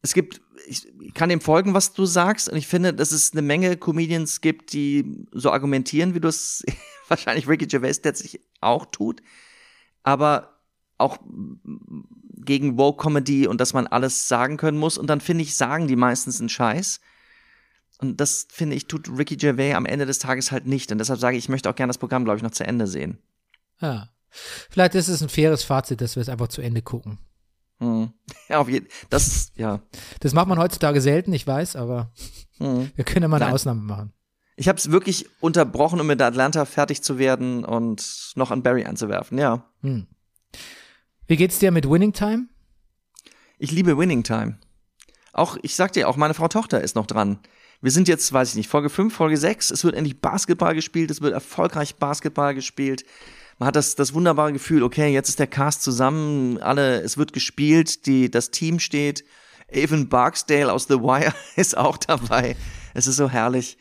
es 0.01 0.13
gibt, 0.13 0.41
ich 0.67 0.87
kann 1.13 1.29
dem 1.29 1.41
folgen, 1.41 1.73
was 1.73 1.93
du 1.93 2.05
sagst, 2.05 2.49
und 2.49 2.57
ich 2.57 2.67
finde, 2.67 2.93
dass 2.93 3.11
es 3.11 3.33
eine 3.33 3.43
Menge 3.43 3.77
Comedians 3.77 4.41
gibt, 4.41 4.73
die 4.73 5.27
so 5.31 5.51
argumentieren, 5.51 6.15
wie 6.15 6.19
du 6.19 6.27
es 6.27 6.63
wahrscheinlich 7.07 7.47
Ricky 7.47 7.67
Gervais 7.67 8.01
letztlich 8.03 8.41
auch 8.61 8.87
tut, 8.87 9.21
aber 10.01 10.59
auch 10.97 11.19
gegen 12.45 12.77
Woke 12.77 13.01
Comedy 13.01 13.47
und 13.47 13.59
dass 13.61 13.73
man 13.73 13.87
alles 13.87 14.27
sagen 14.27 14.57
können 14.57 14.77
muss. 14.77 14.97
Und 14.97 15.07
dann 15.07 15.21
finde 15.21 15.43
ich, 15.43 15.55
sagen 15.55 15.87
die 15.87 15.95
meistens 15.95 16.39
einen 16.39 16.49
Scheiß. 16.49 16.99
Und 17.99 18.19
das 18.19 18.47
finde 18.49 18.75
ich, 18.75 18.87
tut 18.87 19.09
Ricky 19.17 19.37
Gervais 19.37 19.75
am 19.75 19.85
Ende 19.85 20.05
des 20.05 20.19
Tages 20.19 20.51
halt 20.51 20.65
nicht. 20.65 20.91
Und 20.91 20.97
deshalb 20.97 21.19
sage 21.19 21.37
ich, 21.37 21.45
ich 21.45 21.49
möchte 21.49 21.69
auch 21.69 21.75
gerne 21.75 21.89
das 21.89 21.97
Programm, 21.97 22.25
glaube 22.25 22.37
ich, 22.37 22.43
noch 22.43 22.51
zu 22.51 22.65
Ende 22.65 22.87
sehen. 22.87 23.19
Ja. 23.79 24.09
Vielleicht 24.69 24.95
ist 24.95 25.07
es 25.07 25.21
ein 25.21 25.29
faires 25.29 25.63
Fazit, 25.63 26.01
dass 26.01 26.15
wir 26.15 26.21
es 26.21 26.29
einfach 26.29 26.47
zu 26.47 26.61
Ende 26.61 26.81
gucken. 26.81 27.19
Hm. 27.79 28.13
Ja, 28.49 28.59
auf 28.59 28.69
jeden 28.69 28.87
Das, 29.09 29.51
ja. 29.55 29.81
Das 30.19 30.33
macht 30.33 30.47
man 30.47 30.59
heutzutage 30.59 31.01
selten, 31.01 31.33
ich 31.33 31.45
weiß, 31.47 31.75
aber 31.75 32.11
Hm. 32.57 32.91
wir 32.95 33.05
können 33.05 33.23
ja 33.23 33.27
mal 33.27 33.37
eine 33.37 33.45
Nein. 33.45 33.53
Ausnahme 33.53 33.81
machen. 33.81 34.13
Ich 34.55 34.67
habe 34.67 34.77
es 34.77 34.91
wirklich 34.91 35.27
unterbrochen, 35.39 35.99
um 35.99 36.05
mit 36.07 36.21
Atlanta 36.21 36.65
fertig 36.65 37.01
zu 37.03 37.17
werden 37.17 37.65
und 37.65 38.33
noch 38.35 38.51
an 38.51 38.61
Barry 38.61 38.85
anzuwerfen. 38.85 39.37
Ja. 39.37 39.65
Hm. 39.81 40.07
Wie 41.25 41.37
geht's 41.37 41.59
dir 41.59 41.71
mit 41.71 41.89
Winning 41.89 42.11
Time? 42.11 42.47
Ich 43.57 43.71
liebe 43.71 43.97
Winning 43.97 44.23
Time. 44.23 44.57
Auch, 45.31 45.57
ich 45.61 45.75
sag 45.75 45.93
dir, 45.93 46.09
auch 46.09 46.17
meine 46.17 46.33
Frau 46.33 46.49
Tochter 46.49 46.81
ist 46.81 46.95
noch 46.95 47.07
dran. 47.07 47.39
Wir 47.81 47.91
sind 47.91 48.09
jetzt, 48.09 48.31
weiß 48.33 48.49
ich 48.49 48.55
nicht, 48.55 48.69
Folge 48.69 48.89
5, 48.89 49.13
Folge 49.13 49.37
6. 49.37 49.71
Es 49.71 49.85
wird 49.85 49.95
endlich 49.95 50.19
Basketball 50.19 50.75
gespielt. 50.75 51.11
Es 51.11 51.21
wird 51.21 51.33
erfolgreich 51.33 51.95
Basketball 51.95 52.53
gespielt. 52.53 53.05
Man 53.57 53.67
hat 53.67 53.77
das, 53.77 53.95
das 53.95 54.13
wunderbare 54.13 54.51
Gefühl, 54.51 54.83
okay, 54.83 55.13
jetzt 55.13 55.29
ist 55.29 55.39
der 55.39 55.47
Cast 55.47 55.81
zusammen, 55.81 56.57
alle, 56.57 57.01
es 57.01 57.17
wird 57.17 57.31
gespielt, 57.31 58.05
die, 58.05 58.29
das 58.29 58.51
Team 58.51 58.79
steht. 58.79 59.23
Evan 59.69 60.09
Barksdale 60.09 60.73
aus 60.73 60.87
The 60.87 60.99
Wire 60.99 61.33
ist 61.55 61.77
auch 61.77 61.95
dabei. 61.95 62.57
Es 62.93 63.07
ist 63.07 63.15
so 63.15 63.29
herrlich. 63.29 63.77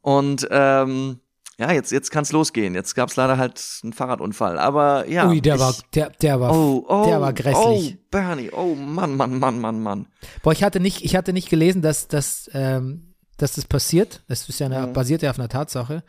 Und 0.00 0.48
ähm, 0.50 1.20
ja, 1.58 1.70
jetzt, 1.72 1.92
jetzt 1.92 2.10
kann's 2.10 2.32
losgehen. 2.32 2.74
Jetzt 2.74 2.94
gab's 2.94 3.16
leider 3.16 3.38
halt 3.38 3.62
einen 3.82 3.92
Fahrradunfall. 3.92 4.58
Aber 4.58 5.06
ja. 5.08 5.28
Ui, 5.28 5.40
der 5.40 5.56
ich, 5.56 5.60
war, 5.60 5.74
der, 5.94 6.10
der 6.10 6.40
war, 6.40 6.52
oh, 6.52 6.84
oh, 6.88 7.04
der 7.06 7.20
war 7.20 7.32
grässlich. 7.32 7.96
Oh, 7.98 8.06
Bernie, 8.10 8.50
oh 8.50 8.74
Mann, 8.74 9.16
Mann, 9.16 9.38
Mann, 9.38 9.60
Mann, 9.60 9.82
Mann. 9.82 10.06
Boah, 10.42 10.52
ich 10.52 10.62
hatte 10.64 10.80
nicht, 10.80 11.04
ich 11.04 11.14
hatte 11.14 11.32
nicht 11.32 11.50
gelesen, 11.50 11.82
dass, 11.82 12.08
dass, 12.08 12.50
ähm, 12.54 13.14
dass 13.36 13.52
das 13.52 13.64
passiert. 13.66 14.22
Das 14.28 14.48
ist 14.48 14.60
ja 14.60 14.66
eine, 14.66 14.86
Mhm. 14.88 14.92
basiert 14.92 15.22
ja 15.22 15.30
auf 15.30 15.38
einer 15.38 15.48
Tatsache. 15.48 16.04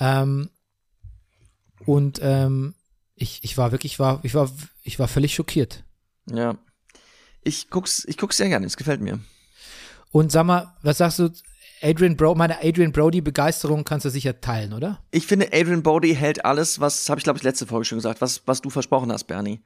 Ähm, 0.00 0.48
und 1.84 2.20
ähm, 2.22 2.74
ich, 3.14 3.44
ich 3.44 3.58
war 3.58 3.72
wirklich, 3.72 3.92
ich 3.94 3.98
war, 3.98 4.20
ich 4.22 4.34
war, 4.34 4.50
ich 4.82 4.98
war 4.98 5.08
völlig 5.08 5.34
schockiert. 5.34 5.84
Ja. 6.30 6.56
Ich 7.42 7.68
guck's, 7.70 8.04
ich 8.06 8.16
guck's 8.16 8.36
sehr 8.36 8.48
gerne, 8.48 8.66
es 8.66 8.76
gefällt 8.76 9.00
mir. 9.00 9.18
Und 10.12 10.30
sag 10.30 10.44
mal, 10.44 10.74
was 10.82 10.98
sagst 10.98 11.18
du, 11.18 11.30
Adrian 11.82 12.16
Bro, 12.16 12.36
meine 12.36 12.62
Adrian 12.62 12.92
Brody 12.92 13.20
Begeisterung 13.20 13.84
kannst 13.84 14.06
du 14.06 14.10
sicher 14.10 14.40
teilen, 14.40 14.72
oder? 14.72 15.02
Ich 15.10 15.26
finde, 15.26 15.48
Adrian 15.52 15.82
Bodie 15.82 16.14
hält 16.14 16.44
alles, 16.44 16.80
was, 16.80 17.08
habe 17.08 17.18
ich 17.18 17.24
glaube 17.24 17.38
ich 17.38 17.42
letzte 17.42 17.66
Folge 17.66 17.84
schon 17.84 17.98
gesagt, 17.98 18.20
was, 18.20 18.42
was 18.46 18.60
du 18.60 18.70
versprochen 18.70 19.10
hast, 19.10 19.24
Bernie. 19.24 19.62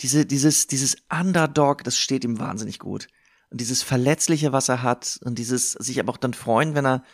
Diese, 0.00 0.26
dieses, 0.26 0.66
dieses 0.66 0.96
Underdog, 1.08 1.84
das 1.84 1.96
steht 1.96 2.24
ihm 2.24 2.40
wahnsinnig 2.40 2.80
gut. 2.80 3.06
Und 3.50 3.60
dieses 3.60 3.84
Verletzliche, 3.84 4.52
was 4.52 4.68
er 4.68 4.82
hat, 4.82 5.20
und 5.24 5.38
dieses 5.38 5.72
sich 5.72 6.00
aber 6.00 6.12
auch 6.12 6.16
dann 6.16 6.34
freuen, 6.34 6.74
wenn 6.74 6.84
er 6.84 7.04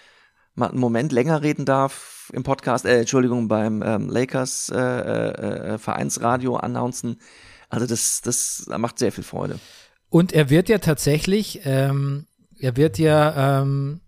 mal 0.55 0.71
einen 0.71 0.81
Moment 0.81 1.13
länger 1.13 1.43
reden 1.43 1.67
darf 1.67 2.31
im 2.33 2.43
Podcast, 2.43 2.87
äh, 2.87 3.01
Entschuldigung, 3.01 3.49
beim 3.49 3.83
ähm, 3.83 4.09
Lakers 4.09 4.71
äh, 4.71 4.79
äh, 4.79 5.75
äh, 5.75 5.79
Vereinsradio 5.79 6.57
announcen. 6.57 7.21
Also 7.69 7.87
das, 7.87 8.23
das 8.23 8.67
macht 8.69 8.99
sehr 8.99 9.13
viel 9.13 9.25
Freude. 9.25 9.59
Und 10.09 10.33
er 10.33 10.49
wird 10.49 10.69
ja 10.71 10.79
tatsächlich, 10.79 11.61
ähm, 11.65 12.27
er 12.59 12.77
wird 12.77 12.99
ja 12.99 13.61
ähm, 13.61 14.01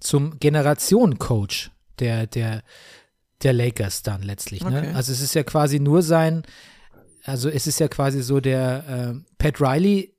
zum 0.00 0.38
Generation-Coach 0.38 1.70
der, 1.98 2.26
der, 2.26 2.62
der 3.42 3.52
Lakers 3.52 4.02
dann 4.02 4.22
letztlich. 4.22 4.64
Ne? 4.64 4.78
Okay. 4.78 4.92
Also 4.94 5.12
es 5.12 5.20
ist 5.20 5.34
ja 5.34 5.42
quasi 5.42 5.80
nur 5.80 6.02
sein, 6.02 6.42
also 7.24 7.48
es 7.48 7.66
ist 7.66 7.80
ja 7.80 7.88
quasi 7.88 8.22
so 8.22 8.40
der 8.40 9.14
äh, 9.16 9.34
Pat 9.38 9.60
Riley, 9.60 10.14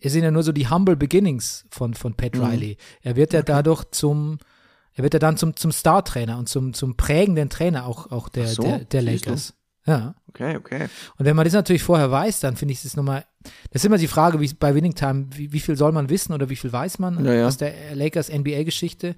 es 0.00 0.12
sind 0.12 0.24
ja 0.24 0.30
nur 0.30 0.42
so 0.42 0.52
die 0.52 0.68
humble 0.68 0.96
beginnings 0.96 1.64
von, 1.70 1.94
von 1.94 2.14
Pat 2.14 2.34
Mhm. 2.34 2.44
Riley. 2.44 2.76
Er 3.02 3.16
wird 3.16 3.32
ja 3.32 3.42
dadurch 3.42 3.84
zum, 3.90 4.38
er 4.94 5.02
wird 5.02 5.14
ja 5.14 5.20
dann 5.20 5.36
zum, 5.36 5.56
zum 5.56 5.72
Star-Trainer 5.72 6.38
und 6.38 6.48
zum, 6.48 6.74
zum 6.74 6.96
prägenden 6.96 7.48
Trainer 7.48 7.86
auch, 7.86 8.10
auch 8.10 8.28
der, 8.28 8.48
so, 8.48 8.62
der, 8.62 8.84
der. 8.84 9.02
Lakers. 9.02 9.54
Ja. 9.86 10.14
Okay, 10.28 10.56
okay. 10.56 10.88
Und 11.16 11.24
wenn 11.24 11.36
man 11.36 11.44
das 11.44 11.54
natürlich 11.54 11.82
vorher 11.82 12.10
weiß, 12.10 12.40
dann 12.40 12.56
finde 12.56 12.72
ich 12.72 12.84
es 12.84 12.96
nochmal, 12.96 13.24
das 13.70 13.82
ist 13.82 13.84
immer 13.86 13.98
die 13.98 14.08
Frage, 14.08 14.40
wie 14.40 14.52
bei 14.54 14.74
Winning 14.74 14.94
Time, 14.94 15.26
wie, 15.34 15.52
wie 15.52 15.60
viel 15.60 15.76
soll 15.76 15.92
man 15.92 16.08
wissen 16.08 16.32
oder 16.32 16.48
wie 16.48 16.56
viel 16.56 16.72
weiß 16.72 16.98
man 16.98 17.24
Ja, 17.24 17.32
ja. 17.34 17.46
aus 17.46 17.56
der 17.56 17.72
Lakers 17.94 18.28
NBA-Geschichte. 18.32 19.14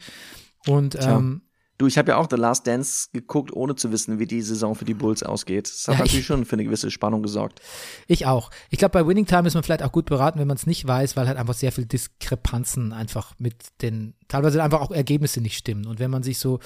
Und 0.66 0.96
ähm, 1.00 1.42
Du, 1.80 1.86
ich 1.86 1.96
habe 1.96 2.10
ja 2.10 2.16
auch 2.16 2.26
The 2.28 2.34
Last 2.34 2.66
Dance 2.66 3.06
geguckt, 3.12 3.52
ohne 3.52 3.76
zu 3.76 3.92
wissen, 3.92 4.18
wie 4.18 4.26
die 4.26 4.42
Saison 4.42 4.74
für 4.74 4.84
die 4.84 4.94
Bulls 4.94 5.22
ausgeht. 5.22 5.68
Das 5.68 5.86
hat 5.86 5.86
Ja, 5.86 5.92
ich- 5.92 6.00
natürlich 6.10 6.26
schon 6.26 6.44
für 6.44 6.54
eine 6.54 6.64
gewisse 6.64 6.90
Spannung 6.90 7.22
gesorgt. 7.22 7.60
ich 8.08 8.26
auch. 8.26 8.50
Ich 8.70 8.78
glaube, 8.80 8.90
bei 9.00 9.06
Winning 9.06 9.26
Time 9.26 9.46
ist 9.46 9.54
man 9.54 9.62
vielleicht 9.62 9.84
auch 9.84 9.92
gut 9.92 10.06
beraten, 10.06 10.40
wenn 10.40 10.48
man 10.48 10.56
es 10.56 10.66
nicht 10.66 10.84
weiß, 10.88 11.16
weil 11.16 11.28
halt 11.28 11.38
einfach 11.38 11.54
sehr 11.54 11.70
viel 11.70 11.86
Diskrepanzen 11.86 12.92
einfach 12.92 13.32
mit 13.38 13.54
den, 13.80 14.14
teilweise 14.26 14.60
einfach 14.60 14.80
auch 14.80 14.90
Ergebnisse 14.90 15.40
nicht 15.40 15.56
stimmen. 15.56 15.86
Und 15.86 16.00
wenn 16.00 16.10
man 16.10 16.24
sich 16.24 16.38
so 16.40 16.58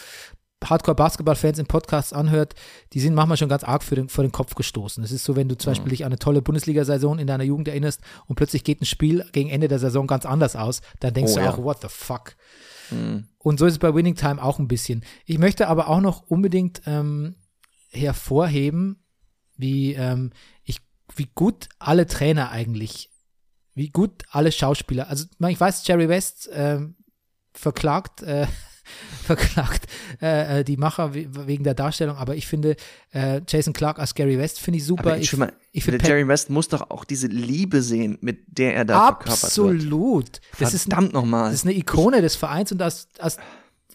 Hardcore-Basketball-Fans 0.69 1.59
in 1.59 1.67
Podcasts 1.67 2.13
anhört, 2.13 2.55
die 2.93 3.01
sind 3.01 3.15
manchmal 3.15 3.37
schon 3.37 3.49
ganz 3.49 3.65
arg 3.65 3.83
für 3.83 3.95
den, 3.95 4.09
vor 4.09 4.25
den 4.25 4.33
Kopf 4.33 4.55
gestoßen. 4.55 5.03
Es 5.05 5.13
ist 5.13 5.25
so, 5.25 5.37
wenn 5.37 5.49
du 5.49 5.57
zum 5.57 5.73
Beispiel 5.73 5.91
dich 5.91 6.05
an 6.05 6.13
eine 6.13 6.19
tolle 6.19 6.43
Bundesliga-Saison 6.43 7.19
in 7.19 7.27
deiner 7.27 7.45
Jugend 7.45 7.69
erinnerst 7.69 8.01
und 8.27 8.37
plötzlich 8.37 8.65
geht 8.65 8.81
ein 8.81 8.87
Spiel 8.87 9.25
gegen 9.33 9.51
Ende 9.51 9.69
der 9.69 9.79
Saison 9.79 10.07
ganz 10.07 10.27
anders 10.27 10.57
aus, 10.57 10.81
dann 11.01 11.15
denkst 11.15 11.33
Oh, 11.33 11.37
du 11.37 11.41
ja. 11.43 11.53
auch, 11.53 11.59
what 11.59 11.81
the 11.83 11.89
fuck? 11.89 12.37
Hm. 12.89 13.27
Und 13.39 13.59
so 13.59 13.67
ist 13.67 13.73
es 13.75 13.79
bei 13.79 13.95
Winning 13.95 14.15
Time 14.15 14.43
auch 14.43 14.59
ein 14.59 14.69
bisschen. 14.69 15.05
Ich 15.25 15.39
möchte 15.39 15.69
aber 15.69 15.89
auch 15.89 16.01
noch 16.01 16.23
unbedingt 16.29 16.83
ähm, 16.87 17.37
hervorheben, 17.91 19.03
wie, 19.57 19.95
ähm, 19.95 20.31
ich, 20.65 20.81
wie 21.17 21.29
gut 21.35 21.69
alle 21.79 22.07
Trainer 22.07 22.51
eigentlich, 22.51 23.11
wie 23.75 23.89
gut 23.89 24.23
alle 24.31 24.53
Schauspieler, 24.53 25.09
also 25.09 25.27
ich 25.49 25.61
weiß, 25.61 25.87
Jerry 25.87 26.09
West 26.09 26.51
ähm, 26.53 26.97
verklagt, 27.53 28.23
äh, 28.23 28.47
verklagt 29.23 29.87
äh, 30.21 30.61
äh, 30.61 30.65
die 30.65 30.77
Macher 30.77 31.15
we 31.15 31.27
wegen 31.47 31.65
der 31.65 31.75
Darstellung, 31.75 32.17
aber 32.17 32.35
ich 32.37 32.47
finde 32.47 32.77
äh, 33.13 33.41
Jason 33.49 33.73
Clark 33.73 33.99
als 33.99 34.15
Gary 34.15 34.39
West 34.39 34.61
finde 34.61 34.79
ich 34.79 34.87
super. 34.87 35.13
Aber 35.13 35.19
ich 35.19 35.37
mal, 35.37 35.53
ich 35.73 35.85
finde 35.85 36.07
Jerry 36.07 36.27
West 36.29 36.51
muss 36.51 36.69
doch 36.69 36.91
auch 36.91 37.05
diese 37.05 37.27
Liebe 37.29 37.83
sehen, 37.83 38.19
mit 38.21 38.59
der 38.59 38.75
er 38.75 38.85
da 38.85 39.07
verkörpert 39.07 39.45
absolut. 39.45 40.41
Das 40.59 40.75
ist 40.75 40.89
ein 40.89 40.91
Verdammt 40.91 41.13
nochmal. 41.13 41.45
Das 41.51 41.61
ist 41.61 41.65
eine 41.67 41.75
Ikone 41.75 42.21
des 42.21 42.37
Vereins 42.37 42.73
und 42.73 42.83
als, 42.83 43.09
als, 43.19 43.39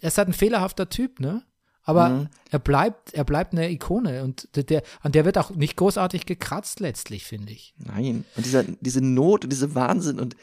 er 0.02 0.08
ist 0.08 0.18
halt 0.18 0.30
ein 0.30 0.34
fehlerhafter 0.34 0.90
Typ, 0.90 1.20
ne? 1.20 1.44
Aber 1.84 2.10
Mhm. 2.10 2.28
er 2.52 2.60
bleibt, 2.60 3.14
er 3.14 3.24
bleibt 3.24 3.54
eine 3.54 3.72
Ikone 3.72 4.24
und 4.24 4.50
der, 4.56 4.84
an 5.02 5.14
der 5.14 5.24
wird 5.24 5.38
auch 5.38 5.52
nicht 5.52 5.78
großartig 5.78 6.26
gekratzt 6.26 6.82
letztlich, 6.82 7.24
finde 7.24 7.54
ich. 7.54 7.74
Nein. 7.78 8.26
Und 8.36 8.46
dieser, 8.46 8.64
diese 8.82 9.00
Not 9.00 9.46
und 9.46 9.54
diese 9.54 9.74
Wahnsinn 9.74 10.20
und 10.20 10.36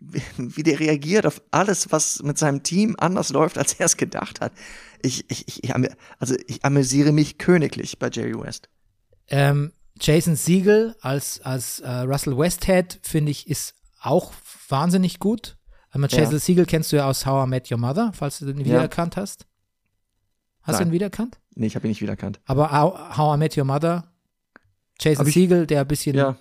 wie, 0.36 0.62
der 0.62 0.78
reagiert 0.80 1.26
auf 1.26 1.42
alles, 1.50 1.90
was 1.92 2.22
mit 2.22 2.38
seinem 2.38 2.62
Team 2.62 2.96
anders 2.98 3.30
läuft, 3.30 3.58
als 3.58 3.74
er 3.74 3.86
es 3.86 3.96
gedacht 3.96 4.40
hat. 4.40 4.52
Ich, 5.02 5.24
ich, 5.30 5.64
ich, 5.64 5.72
also 6.18 6.34
ich 6.46 6.64
amüsiere 6.64 7.12
mich 7.12 7.38
königlich 7.38 7.98
bei 7.98 8.08
Jerry 8.10 8.38
West. 8.38 8.68
Ähm, 9.28 9.72
Jason 10.00 10.36
Siegel 10.36 10.94
als, 11.00 11.40
als 11.40 11.80
äh, 11.80 11.90
Russell 11.90 12.36
Westhead, 12.36 13.00
finde 13.02 13.30
ich, 13.30 13.48
ist 13.48 13.74
auch 14.00 14.32
wahnsinnig 14.68 15.18
gut. 15.18 15.56
Ähm, 15.94 16.06
Ja. 16.10 16.18
Jason 16.18 16.38
Siegel 16.38 16.66
kennst 16.66 16.92
du 16.92 16.96
ja 16.96 17.08
aus 17.08 17.26
How 17.26 17.46
I 17.46 17.48
Met 17.50 17.70
Your 17.70 17.78
Mother, 17.78 18.12
falls 18.14 18.38
du 18.38 18.46
den 18.46 18.58
wiedererkannt 18.58 19.16
hast. 19.16 19.46
Hast 20.62 20.80
du 20.80 20.84
Nein. 20.84 20.88
ihn 20.88 20.92
wiedererkannt? 20.92 21.38
Nee, 21.54 21.66
ich 21.66 21.76
habe 21.76 21.86
ihn 21.86 21.90
nicht 21.90 22.02
wiedererkannt. 22.02 22.40
Aber 22.44 22.70
How, 22.72 23.16
How 23.16 23.36
I 23.36 23.38
Met 23.38 23.56
Your 23.56 23.64
Mother, 23.64 24.12
Jason 25.00 25.26
Siegel, 25.26 25.66
der 25.66 25.82
ein 25.82 25.88
bisschen 25.88 26.16
Ja, 26.16 26.36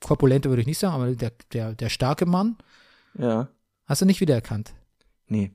korpulenter 0.00 0.48
würde 0.50 0.60
ich 0.60 0.66
nicht 0.66 0.78
sagen, 0.78 0.94
aber 0.94 1.14
der, 1.14 1.32
der, 1.52 1.74
der 1.74 1.88
starke 1.88 2.26
Mann. 2.26 2.56
Ja. 3.16 3.48
Hast 3.86 4.02
du 4.02 4.06
nicht 4.06 4.20
wiedererkannt? 4.20 4.74
Nee. 5.26 5.52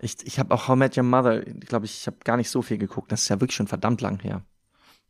Ich, 0.00 0.16
ich 0.24 0.38
habe 0.38 0.54
auch 0.54 0.68
How 0.68 0.76
I 0.76 0.78
Met 0.78 0.96
Your 0.96 1.02
Mother, 1.02 1.40
glaube 1.42 1.86
ich, 1.86 1.96
ich 1.98 2.06
habe 2.06 2.18
gar 2.24 2.36
nicht 2.36 2.48
so 2.50 2.62
viel 2.62 2.78
geguckt. 2.78 3.10
Das 3.10 3.22
ist 3.22 3.28
ja 3.28 3.40
wirklich 3.40 3.56
schon 3.56 3.66
verdammt 3.66 4.00
lang 4.00 4.20
her. 4.20 4.44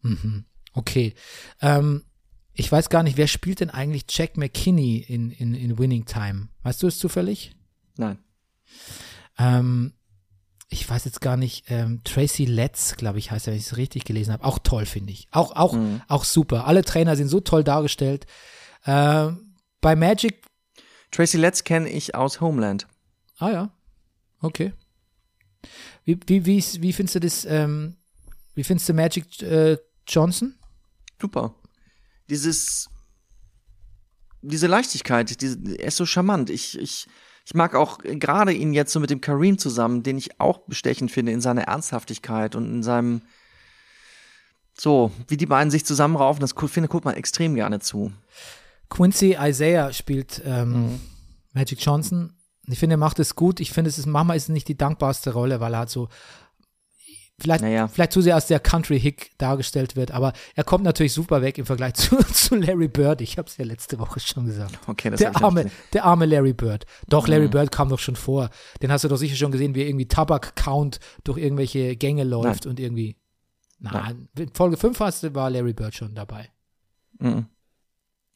Mhm. 0.02 0.44
Okay. 0.72 1.14
Ähm, 1.60 2.04
ich 2.54 2.72
weiß 2.72 2.88
gar 2.88 3.02
nicht, 3.02 3.16
wer 3.18 3.26
spielt 3.26 3.60
denn 3.60 3.70
eigentlich 3.70 4.04
Jack 4.08 4.36
McKinney 4.38 4.96
in, 4.98 5.30
in, 5.30 5.54
in 5.54 5.78
Winning 5.78 6.06
Time? 6.06 6.48
Weißt 6.62 6.82
du 6.82 6.86
es 6.86 6.98
zufällig? 6.98 7.54
Nein. 7.96 8.18
Ähm, 9.38 9.92
ich 10.68 10.88
weiß 10.88 11.04
jetzt 11.04 11.20
gar 11.20 11.36
nicht, 11.36 11.70
ähm, 11.70 12.00
Tracy 12.02 12.44
Letts, 12.46 12.96
glaube 12.96 13.18
ich, 13.18 13.30
heißt 13.30 13.46
er, 13.46 13.52
wenn 13.52 13.60
ich 13.60 13.66
es 13.66 13.76
richtig 13.76 14.04
gelesen 14.04 14.32
habe. 14.32 14.44
Auch 14.44 14.58
toll, 14.58 14.86
finde 14.86 15.12
ich. 15.12 15.28
Auch, 15.30 15.54
auch, 15.54 15.74
Mhm. 15.74 16.00
auch 16.08 16.24
super. 16.24 16.66
Alle 16.66 16.82
Trainer 16.84 17.14
sind 17.14 17.28
so 17.28 17.40
toll 17.40 17.62
dargestellt. 17.62 18.26
Ähm, 18.86 19.54
bei 19.80 19.94
Magic, 19.94 20.42
Tracy 21.10 21.36
Letts 21.36 21.64
kenne 21.64 21.88
ich 21.88 22.14
aus 22.14 22.40
Homeland. 22.40 22.86
ah 23.38 23.50
ja, 23.50 23.70
okay. 24.40 24.72
Wie, 26.04 26.18
wie, 26.26 26.46
wie, 26.46 26.64
wie 26.80 26.92
findest 26.92 27.16
du 27.16 27.20
das, 27.20 27.44
ähm, 27.44 27.96
wie 28.54 28.64
findest 28.64 28.88
du 28.88 28.94
Magic 28.94 29.42
äh, 29.42 29.78
Johnson? 30.06 30.54
Super. 31.20 31.54
Dieses, 32.28 32.88
diese 34.42 34.66
Leichtigkeit, 34.66 35.40
diese, 35.40 35.58
er 35.76 35.88
ist 35.88 35.96
so 35.96 36.06
charmant. 36.06 36.50
Ich, 36.50 36.78
ich, 36.78 37.06
ich 37.44 37.54
mag 37.54 37.74
auch 37.74 37.98
gerade 37.98 38.52
ihn 38.52 38.72
jetzt 38.72 38.92
so 38.92 39.00
mit 39.00 39.10
dem 39.10 39.20
Kareem 39.20 39.58
zusammen, 39.58 40.02
den 40.02 40.18
ich 40.18 40.40
auch 40.40 40.58
bestechend 40.66 41.10
finde 41.10 41.32
in 41.32 41.40
seiner 41.40 41.62
Ernsthaftigkeit 41.62 42.54
und 42.54 42.66
in 42.66 42.82
seinem, 42.82 43.22
so, 44.78 45.10
wie 45.28 45.36
die 45.36 45.46
beiden 45.46 45.70
sich 45.70 45.84
zusammenraufen, 45.84 46.40
das 46.40 46.54
finde, 46.68 46.88
guckt 46.88 47.04
man 47.04 47.14
extrem 47.14 47.54
gerne 47.54 47.80
zu. 47.80 48.12
Quincy 48.88 49.36
Isaiah 49.40 49.92
spielt 49.92 50.42
ähm, 50.44 50.70
Mhm. 50.86 51.00
Magic 51.54 51.80
Johnson. 51.80 52.32
Ich 52.68 52.78
finde, 52.78 52.94
er 52.94 52.98
macht 52.98 53.18
es 53.18 53.34
gut. 53.36 53.60
Ich 53.60 53.70
finde, 53.72 53.88
es 53.88 53.98
ist, 53.98 54.06
manchmal 54.06 54.36
ist 54.36 54.48
nicht 54.48 54.68
die 54.68 54.76
dankbarste 54.76 55.32
Rolle, 55.32 55.60
weil 55.60 55.72
er 55.74 55.78
halt 55.80 55.90
so 55.90 56.08
vielleicht, 57.38 57.62
Naja. 57.62 57.86
vielleicht 57.88 58.12
zu 58.12 58.20
sehr 58.20 58.34
als 58.34 58.46
der 58.46 58.60
Country-Hick 58.60 59.32
dargestellt 59.38 59.94
wird, 59.94 60.10
aber 60.10 60.32
er 60.54 60.64
kommt 60.64 60.84
natürlich 60.84 61.12
super 61.12 61.42
weg 61.42 61.58
im 61.58 61.66
Vergleich 61.66 61.94
zu, 61.94 62.16
zu 62.32 62.56
Larry 62.56 62.88
Bird. 62.88 63.20
Ich 63.20 63.38
habe 63.38 63.48
es 63.48 63.56
ja 63.56 63.64
letzte 63.64 63.98
Woche 63.98 64.20
schon 64.20 64.46
gesagt. 64.46 64.78
Okay, 64.86 65.10
das 65.10 65.18
Der 65.20 65.36
arme, 65.42 65.70
der 65.92 66.04
arme 66.04 66.26
Larry 66.26 66.52
Bird. 66.54 66.86
Doch, 67.08 67.28
Larry 67.28 67.46
Mhm. 67.46 67.50
Bird 67.50 67.72
kam 67.72 67.88
doch 67.88 67.98
schon 68.00 68.16
vor. 68.16 68.50
Den 68.82 68.90
hast 68.90 69.04
du 69.04 69.08
doch 69.08 69.16
sicher 69.18 69.36
schon 69.36 69.52
gesehen, 69.52 69.74
wie 69.74 69.82
er 69.82 69.88
irgendwie 69.88 70.08
Tabak-Count 70.08 70.98
durch 71.24 71.38
irgendwelche 71.38 71.94
Gänge 71.96 72.24
läuft 72.24 72.66
und 72.66 72.80
irgendwie. 72.80 73.16
Nein, 73.78 74.28
in 74.38 74.48
Folge 74.54 74.76
5 74.78 74.98
hast 75.00 75.22
du, 75.22 75.34
war 75.34 75.50
Larry 75.50 75.74
Bird 75.74 75.94
schon 75.94 76.14
dabei. 76.14 76.48
Mhm. 77.18 77.46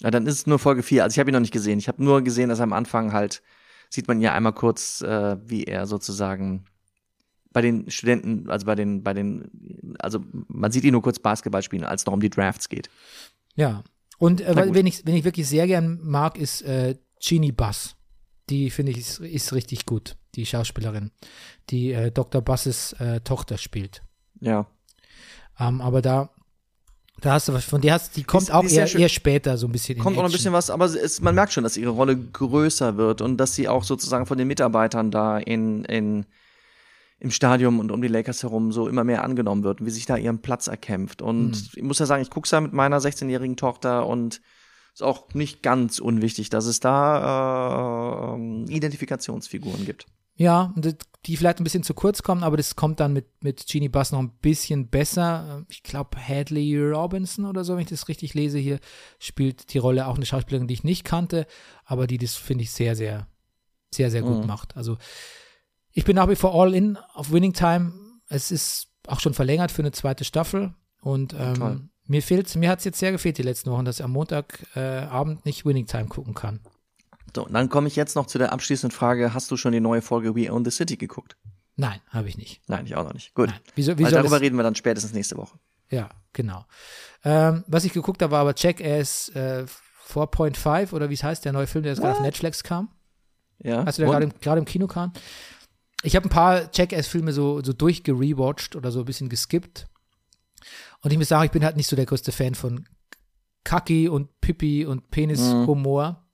Ja, 0.00 0.10
dann 0.10 0.26
ist 0.26 0.34
es 0.34 0.46
nur 0.46 0.58
Folge 0.58 0.82
4. 0.82 1.04
Also 1.04 1.14
ich 1.14 1.18
habe 1.18 1.30
ihn 1.30 1.34
noch 1.34 1.40
nicht 1.40 1.52
gesehen. 1.52 1.78
Ich 1.78 1.88
habe 1.88 2.02
nur 2.02 2.22
gesehen, 2.22 2.48
dass 2.48 2.60
er 2.60 2.64
am 2.64 2.72
Anfang 2.72 3.12
halt, 3.12 3.42
sieht 3.90 4.08
man 4.08 4.20
ja 4.20 4.34
einmal 4.34 4.52
kurz, 4.52 5.02
äh, 5.02 5.36
wie 5.44 5.64
er 5.64 5.86
sozusagen 5.86 6.64
bei 7.52 7.60
den 7.62 7.90
Studenten, 7.90 8.48
also 8.48 8.66
bei 8.66 8.74
den, 8.74 9.02
bei 9.02 9.12
den, 9.12 9.94
also 9.98 10.20
man 10.48 10.70
sieht 10.70 10.84
ihn 10.84 10.92
nur 10.92 11.02
kurz 11.02 11.18
Basketball 11.18 11.62
spielen, 11.62 11.84
als 11.84 12.02
es 12.02 12.06
noch 12.06 12.14
um 12.14 12.20
die 12.20 12.30
Drafts 12.30 12.68
geht. 12.68 12.88
Ja. 13.56 13.82
Und 14.18 14.40
äh, 14.40 14.74
wen, 14.74 14.86
ich, 14.86 15.04
wen 15.06 15.16
ich 15.16 15.24
wirklich 15.24 15.48
sehr 15.48 15.66
gern 15.66 15.98
mag, 16.02 16.38
ist 16.38 16.62
äh, 16.62 16.96
Jeannie 17.18 17.52
Bass. 17.52 17.96
Die 18.48 18.70
finde 18.70 18.92
ich 18.92 18.98
ist, 18.98 19.20
ist 19.20 19.52
richtig 19.52 19.86
gut, 19.86 20.16
die 20.34 20.44
Schauspielerin, 20.44 21.10
die 21.70 21.92
äh, 21.92 22.10
Dr. 22.10 22.42
Basses 22.42 22.92
äh, 22.94 23.20
Tochter 23.20 23.58
spielt. 23.58 24.02
Ja. 24.40 24.66
Ähm, 25.58 25.80
aber 25.80 26.02
da, 26.02 26.30
da 27.20 27.32
hast 27.32 27.48
du 27.48 27.52
was 27.52 27.64
von 27.64 27.80
der 27.80 27.94
hast, 27.94 28.16
die 28.16 28.24
kommt 28.24 28.44
ist- 28.44 28.50
auch 28.52 28.64
ist 28.64 28.72
eher, 28.72 28.92
eher 28.94 29.08
später 29.08 29.56
so 29.58 29.66
ein 29.66 29.72
bisschen 29.72 29.96
in 29.96 30.02
Kommt 30.02 30.16
auch 30.16 30.22
noch 30.22 30.28
ein 30.28 30.32
bisschen 30.32 30.52
was, 30.52 30.70
aber 30.70 30.86
es, 30.86 31.20
man 31.20 31.34
merkt 31.34 31.52
schon, 31.52 31.64
dass 31.64 31.76
ihre 31.76 31.90
Rolle 31.90 32.16
größer 32.16 32.96
wird 32.96 33.20
und 33.20 33.36
dass 33.36 33.54
sie 33.54 33.68
auch 33.68 33.84
sozusagen 33.84 34.26
von 34.26 34.38
den 34.38 34.48
Mitarbeitern 34.48 35.10
da 35.10 35.38
in, 35.38 35.84
in, 35.84 36.26
im 37.18 37.30
Stadion 37.30 37.78
und 37.80 37.90
um 37.92 38.00
die 38.00 38.08
Lakers 38.08 38.42
herum 38.42 38.72
so 38.72 38.88
immer 38.88 39.04
mehr 39.04 39.22
angenommen 39.24 39.62
wird 39.64 39.80
und 39.80 39.86
wie 39.86 39.90
sich 39.90 40.06
da 40.06 40.16
ihren 40.16 40.40
Platz 40.40 40.66
erkämpft. 40.68 41.20
Und 41.22 41.52
Hm. 41.56 41.68
ich 41.76 41.82
muss 41.82 41.98
ja 41.98 42.06
sagen, 42.06 42.22
ich 42.22 42.30
gucke 42.30 42.48
ja 42.50 42.60
mit 42.60 42.72
meiner 42.72 42.98
16-jährigen 42.98 43.56
Tochter 43.56 44.06
und 44.06 44.40
ist 44.94 45.02
auch 45.02 45.32
nicht 45.34 45.62
ganz 45.62 45.98
unwichtig, 46.00 46.50
dass 46.50 46.64
es 46.66 46.80
da 46.80 48.36
äh, 48.36 48.72
Identifikationsfiguren 48.74 49.84
gibt. 49.84 50.06
Ja, 50.40 50.72
die 51.26 51.36
vielleicht 51.36 51.60
ein 51.60 51.64
bisschen 51.64 51.82
zu 51.82 51.92
kurz 51.92 52.22
kommen, 52.22 52.42
aber 52.42 52.56
das 52.56 52.74
kommt 52.74 52.98
dann 52.98 53.12
mit, 53.12 53.26
mit 53.42 53.66
Jeannie 53.66 53.90
Bass 53.90 54.10
noch 54.10 54.20
ein 54.20 54.30
bisschen 54.40 54.88
besser. 54.88 55.66
Ich 55.68 55.82
glaube, 55.82 56.16
Hadley 56.16 56.80
Robinson 56.80 57.44
oder 57.44 57.62
so, 57.62 57.74
wenn 57.74 57.82
ich 57.82 57.90
das 57.90 58.08
richtig 58.08 58.32
lese 58.32 58.56
hier, 58.58 58.80
spielt 59.18 59.74
die 59.74 59.78
Rolle 59.78 60.06
auch 60.06 60.16
eine 60.16 60.24
Schauspielerin, 60.24 60.66
die 60.66 60.72
ich 60.72 60.82
nicht 60.82 61.04
kannte, 61.04 61.46
aber 61.84 62.06
die 62.06 62.16
das, 62.16 62.36
finde 62.36 62.64
ich, 62.64 62.70
sehr, 62.70 62.96
sehr, 62.96 63.26
sehr, 63.90 64.10
sehr 64.10 64.22
gut 64.22 64.40
Mhm. 64.40 64.46
macht. 64.46 64.78
Also 64.78 64.96
ich 65.92 66.04
bin 66.06 66.16
nach 66.16 66.30
wie 66.30 66.36
vor 66.36 66.54
all 66.54 66.74
in 66.74 66.96
auf 67.12 67.30
Winning 67.30 67.52
Time. 67.52 67.92
Es 68.28 68.50
ist 68.50 68.88
auch 69.08 69.20
schon 69.20 69.34
verlängert 69.34 69.70
für 69.70 69.82
eine 69.82 69.92
zweite 69.92 70.24
Staffel 70.24 70.72
und 71.02 71.34
ähm, 71.38 71.90
mir 72.06 72.22
fehlt, 72.22 72.56
mir 72.56 72.70
hat 72.70 72.78
es 72.78 72.86
jetzt 72.86 72.98
sehr 72.98 73.12
gefehlt 73.12 73.36
die 73.36 73.42
letzten 73.42 73.70
Wochen, 73.70 73.84
dass 73.84 73.98
ich 73.98 74.04
am 74.04 74.12
Montagabend 74.12 75.38
äh, 75.40 75.42
nicht 75.44 75.66
Winning 75.66 75.86
Time 75.86 76.06
gucken 76.06 76.32
kann. 76.32 76.60
So, 77.34 77.46
und 77.46 77.52
dann 77.52 77.68
komme 77.68 77.88
ich 77.88 77.96
jetzt 77.96 78.16
noch 78.16 78.26
zu 78.26 78.38
der 78.38 78.52
abschließenden 78.52 78.96
Frage, 78.96 79.34
hast 79.34 79.50
du 79.50 79.56
schon 79.56 79.72
die 79.72 79.80
neue 79.80 80.02
Folge 80.02 80.34
We 80.34 80.52
Own 80.52 80.64
the 80.64 80.70
City 80.70 80.96
geguckt? 80.96 81.36
Nein, 81.76 82.00
habe 82.08 82.28
ich 82.28 82.36
nicht. 82.36 82.60
Nein, 82.68 82.86
ich 82.86 82.96
auch 82.96 83.04
noch 83.04 83.14
nicht. 83.14 83.34
Gut. 83.34 83.48
Nein. 83.48 83.60
Wieso, 83.74 83.96
wie 83.98 84.04
Weil 84.04 84.10
soll 84.10 84.20
darüber 84.20 84.40
reden 84.40 84.56
wir 84.56 84.62
dann 84.62 84.74
spätestens 84.74 85.12
nächste 85.12 85.36
Woche. 85.36 85.58
Ja, 85.88 86.08
genau. 86.32 86.66
Ähm, 87.24 87.64
was 87.66 87.84
ich 87.84 87.92
geguckt 87.92 88.22
habe, 88.22 88.32
war 88.32 88.40
aber 88.40 88.54
Jackass 88.56 89.30
äh, 89.30 89.64
4.5 90.08 90.92
oder 90.92 91.10
wie 91.10 91.14
es 91.14 91.22
heißt, 91.22 91.44
der 91.44 91.52
neue 91.52 91.66
Film, 91.66 91.82
der 91.82 91.92
jetzt 91.92 92.00
gerade 92.00 92.16
auf 92.16 92.20
Netflix 92.20 92.62
kam. 92.62 92.90
Ja. 93.58 93.82
Als 93.82 93.96
der 93.96 94.08
Und? 94.08 94.40
gerade 94.40 94.58
im, 94.60 94.62
im 94.62 94.64
Kino 94.64 94.86
kam. 94.86 95.12
Ich 96.02 96.16
habe 96.16 96.26
ein 96.26 96.30
paar 96.30 96.70
Jackass-Filme 96.72 97.32
so, 97.32 97.62
so 97.62 97.72
durchgerewatcht 97.72 98.74
oder 98.74 98.90
so 98.90 99.00
ein 99.00 99.04
bisschen 99.04 99.28
geskippt. 99.28 99.86
Und 101.02 101.12
ich 101.12 101.18
muss 101.18 101.28
sagen, 101.28 101.44
ich 101.44 101.50
bin 101.50 101.64
halt 101.64 101.76
nicht 101.76 101.88
so 101.88 101.96
der 101.96 102.06
größte 102.06 102.32
Fan 102.32 102.54
von 102.54 102.86
Kaki 103.64 104.08
und 104.08 104.40
Pipi 104.40 104.86
und 104.86 105.10
Penis-Humor. 105.10 106.26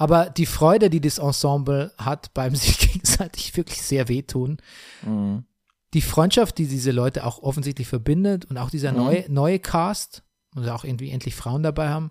Aber 0.00 0.30
die 0.30 0.46
Freude, 0.46 0.88
die 0.90 1.00
das 1.00 1.18
Ensemble 1.18 1.92
hat 1.98 2.32
beim 2.32 2.54
sich 2.56 2.78
gegenseitig 2.78 3.54
wirklich 3.56 3.82
sehr 3.82 4.08
wehtun, 4.08 4.56
Mhm. 5.02 5.44
die 5.92 6.00
Freundschaft, 6.02 6.56
die 6.58 6.66
diese 6.66 6.92
Leute 6.92 7.24
auch 7.26 7.42
offensichtlich 7.42 7.88
verbindet 7.88 8.44
und 8.46 8.56
auch 8.58 8.70
dieser 8.70 8.92
Mhm. 8.92 8.98
neue, 8.98 9.24
neue 9.28 9.58
Cast 9.58 10.22
und 10.54 10.68
auch 10.68 10.84
irgendwie 10.84 11.10
endlich 11.10 11.34
Frauen 11.34 11.62
dabei 11.62 11.88
haben, 11.88 12.10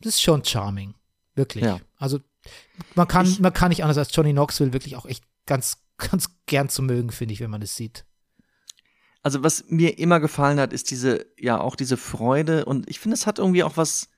das 0.00 0.14
ist 0.14 0.22
schon 0.22 0.44
charming. 0.44 0.94
Wirklich. 1.34 1.64
Ja. 1.64 1.80
Also 1.96 2.20
man 2.94 3.08
kann, 3.08 3.26
Ich- 3.26 3.40
man 3.40 3.52
kann 3.54 3.70
nicht 3.70 3.82
anders 3.82 3.96
als 3.98 4.14
Johnny 4.14 4.32
Knoxville 4.32 4.72
wirklich 4.74 4.96
auch 4.96 5.06
echt 5.06 5.24
ganz, 5.46 5.78
ganz 5.96 6.28
gern 6.46 6.68
zu 6.68 6.82
mögen, 6.82 7.10
finde 7.10 7.32
ich, 7.34 7.40
wenn 7.40 7.50
man 7.50 7.60
das 7.62 7.74
sieht. 7.76 8.04
Also 9.22 9.42
was 9.44 9.64
mir 9.68 9.98
immer 9.98 10.18
gefallen 10.20 10.58
hat, 10.60 10.72
ist 10.72 10.90
diese, 10.90 11.24
ja, 11.38 11.60
auch 11.60 11.76
diese 11.76 11.96
Freude 11.96 12.64
und 12.66 12.90
ich 12.90 12.98
finde, 12.98 13.14
es 13.14 13.26
hat 13.26 13.38
irgendwie 13.38 13.62
auch 13.62 13.76
was, 13.76 14.08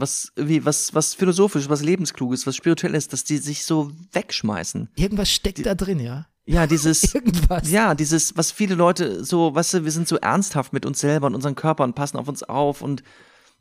was, 0.00 0.32
wie, 0.36 0.64
was, 0.64 0.94
was 0.94 1.14
philosophisch, 1.14 1.68
was 1.68 1.82
lebenskluges, 1.82 2.46
was 2.46 2.56
spirituelles, 2.56 3.08
dass 3.08 3.24
die 3.24 3.38
sich 3.38 3.64
so 3.64 3.92
wegschmeißen. 4.12 4.88
Irgendwas 4.96 5.30
steckt 5.30 5.64
da 5.64 5.74
drin, 5.74 6.00
ja. 6.00 6.26
Ja, 6.46 6.66
dieses, 6.66 7.14
Irgendwas. 7.14 7.70
ja, 7.70 7.94
dieses, 7.94 8.36
was 8.36 8.52
viele 8.52 8.74
Leute 8.74 9.24
so, 9.24 9.54
weißt 9.54 9.74
du, 9.74 9.84
wir 9.84 9.92
sind 9.92 10.08
so 10.08 10.16
ernsthaft 10.16 10.72
mit 10.72 10.86
uns 10.86 11.00
selber 11.00 11.26
und 11.26 11.34
unseren 11.34 11.54
Körpern, 11.54 11.92
passen 11.94 12.16
auf 12.16 12.28
uns 12.28 12.42
auf 12.42 12.80
und 12.80 13.02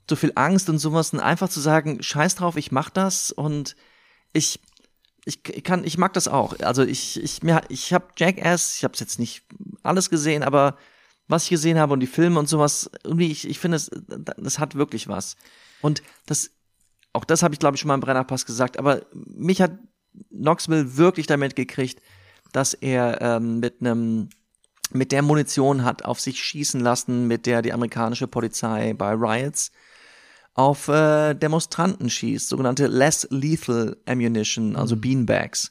so 0.09 0.15
viel 0.15 0.31
Angst 0.35 0.69
und 0.69 0.79
sowas 0.79 1.11
und 1.11 1.19
einfach 1.19 1.49
zu 1.49 1.59
sagen, 1.59 2.01
scheiß 2.01 2.35
drauf, 2.35 2.55
ich 2.55 2.71
mach 2.71 2.89
das 2.89 3.31
und 3.31 3.75
ich, 4.31 4.61
ich 5.25 5.43
kann, 5.63 5.83
ich 5.83 5.97
mag 5.97 6.13
das 6.13 6.29
auch. 6.29 6.57
Also 6.61 6.83
ich, 6.83 7.21
ich, 7.21 7.43
mir, 7.43 7.61
ich 7.67 7.91
habe 7.91 8.07
Jackass, 8.15 8.77
ich 8.77 8.83
habe 8.85 8.93
jetzt 8.97 9.19
nicht 9.19 9.43
alles 9.83 10.09
gesehen, 10.09 10.43
aber 10.43 10.77
was 11.27 11.43
ich 11.43 11.49
gesehen 11.49 11.77
habe 11.77 11.91
und 11.91 11.99
die 11.99 12.07
Filme 12.07 12.39
und 12.39 12.47
sowas, 12.47 12.89
irgendwie, 13.03 13.31
ich, 13.31 13.47
ich 13.49 13.59
finde, 13.59 13.75
es, 13.75 13.91
das 14.37 14.59
hat 14.59 14.75
wirklich 14.75 15.09
was. 15.09 15.35
Und 15.81 16.01
das, 16.25 16.51
auch 17.13 17.25
das 17.25 17.43
habe 17.43 17.53
ich, 17.53 17.59
glaube 17.59 17.75
ich, 17.75 17.81
schon 17.81 17.87
mal 17.89 17.95
im 17.95 18.01
Brennerpass 18.01 18.45
gesagt, 18.45 18.77
aber 18.79 19.05
mich 19.13 19.61
hat 19.61 19.77
Knoxville 20.29 20.97
wirklich 20.97 21.27
damit 21.27 21.55
gekriegt, 21.55 22.01
dass 22.51 22.73
er 22.73 23.21
ähm, 23.21 23.59
mit 23.59 23.81
einem 23.81 24.29
mit 24.91 25.11
der 25.11 25.21
Munition 25.21 25.83
hat 25.83 26.05
auf 26.05 26.21
sich 26.21 26.41
schießen 26.41 26.79
lassen, 26.79 27.27
mit 27.27 27.45
der 27.45 27.61
die 27.61 27.73
amerikanische 27.73 28.25
Polizei 28.27 28.93
bei 28.93 29.11
Riots 29.11 29.71
auf 30.53 30.87
äh, 30.87 31.33
Demonstranten 31.35 32.09
schießt, 32.09 32.47
sogenannte 32.47 32.87
less 32.87 33.27
lethal 33.29 33.97
ammunition, 34.05 34.75
also 34.75 34.95
Beanbags. 34.95 35.69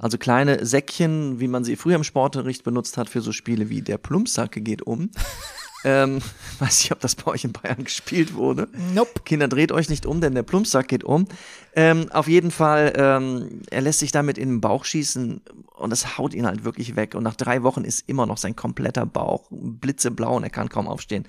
Also 0.00 0.18
kleine 0.18 0.64
Säckchen, 0.66 1.40
wie 1.40 1.48
man 1.48 1.64
sie 1.64 1.76
früher 1.76 1.96
im 1.96 2.04
Sportunterricht 2.04 2.62
benutzt 2.62 2.98
hat 2.98 3.08
für 3.08 3.22
so 3.22 3.32
Spiele 3.32 3.70
wie 3.70 3.80
der 3.80 3.98
Plumpsacke 3.98 4.60
geht 4.60 4.82
um. 4.82 5.10
ähm, 5.84 6.20
weiß 6.58 6.82
nicht, 6.82 6.92
ob 6.92 7.00
das 7.00 7.14
bei 7.14 7.30
euch 7.30 7.44
in 7.44 7.52
Bayern 7.52 7.84
gespielt 7.84 8.34
wurde. 8.34 8.68
Nope. 8.94 9.22
Kinder, 9.24 9.48
dreht 9.48 9.72
euch 9.72 9.88
nicht 9.88 10.06
um, 10.06 10.20
denn 10.20 10.34
der 10.34 10.42
Plumpsack 10.42 10.88
geht 10.88 11.04
um. 11.04 11.26
Ähm, 11.74 12.10
auf 12.12 12.28
jeden 12.28 12.50
Fall, 12.50 12.92
ähm, 12.96 13.62
er 13.70 13.80
lässt 13.80 14.00
sich 14.00 14.12
damit 14.12 14.38
in 14.38 14.48
den 14.48 14.60
Bauch 14.60 14.84
schießen 14.84 15.40
und 15.76 15.90
das 15.90 16.18
haut 16.18 16.34
ihn 16.34 16.46
halt 16.46 16.64
wirklich 16.64 16.96
weg. 16.96 17.14
Und 17.14 17.24
nach 17.24 17.36
drei 17.36 17.62
Wochen 17.62 17.84
ist 17.84 18.08
immer 18.08 18.26
noch 18.26 18.38
sein 18.38 18.56
kompletter 18.56 19.06
Bauch 19.06 19.48
blitzeblau 19.50 20.36
und 20.36 20.44
er 20.44 20.50
kann 20.50 20.68
kaum 20.68 20.86
aufstehen. 20.86 21.26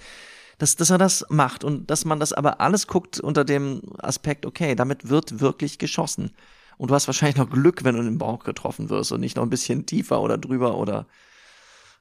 Dass, 0.59 0.75
dass 0.75 0.91
er 0.91 0.99
das 0.99 1.25
macht 1.29 1.63
und 1.63 1.89
dass 1.89 2.05
man 2.05 2.19
das 2.19 2.31
aber 2.31 2.61
alles 2.61 2.87
guckt 2.87 3.19
unter 3.19 3.43
dem 3.43 3.81
Aspekt, 3.97 4.45
okay, 4.45 4.75
damit 4.75 5.09
wird 5.09 5.39
wirklich 5.39 5.79
geschossen. 5.79 6.31
Und 6.77 6.91
du 6.91 6.95
hast 6.95 7.07
wahrscheinlich 7.07 7.37
noch 7.37 7.49
Glück, 7.49 7.83
wenn 7.83 7.95
du 7.95 8.01
in 8.01 8.07
den 8.07 8.17
Bauch 8.17 8.43
getroffen 8.43 8.89
wirst 8.89 9.11
und 9.11 9.21
nicht 9.21 9.35
noch 9.35 9.43
ein 9.43 9.49
bisschen 9.49 9.85
tiefer 9.85 10.21
oder 10.21 10.37
drüber 10.37 10.77
oder 10.77 11.07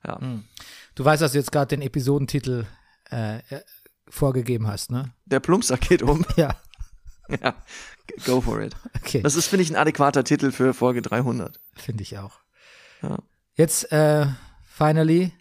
ja. 0.07 0.19
Du 0.95 1.05
weißt, 1.05 1.23
dass 1.23 1.33
du 1.33 1.39
jetzt 1.39 1.53
gerade 1.53 1.69
den 1.69 1.83
Episodentitel 1.83 2.65
äh, 3.11 3.39
äh, 3.39 3.63
vorgegeben 4.09 4.67
hast, 4.67 4.91
ne? 4.91 5.13
Der 5.25 5.41
Plumpsack 5.41 5.81
geht 5.81 6.03
um. 6.03 6.25
Ja, 6.37 6.57
ja, 7.41 7.55
go 8.27 8.41
for 8.41 8.61
it. 8.61 8.75
okay. 8.97 9.23
Das 9.23 9.37
ist, 9.37 9.47
finde 9.47 9.63
ich, 9.63 9.71
ein 9.71 9.77
adäquater 9.77 10.25
Titel 10.25 10.51
für 10.53 10.75
Folge 10.75 11.01
300. 11.03 11.61
Finde 11.75 12.03
ich 12.03 12.19
auch. 12.19 12.41
Ja. 13.01 13.19
Jetzt, 13.55 13.91
äh, 13.93 14.27
finally 14.67 15.33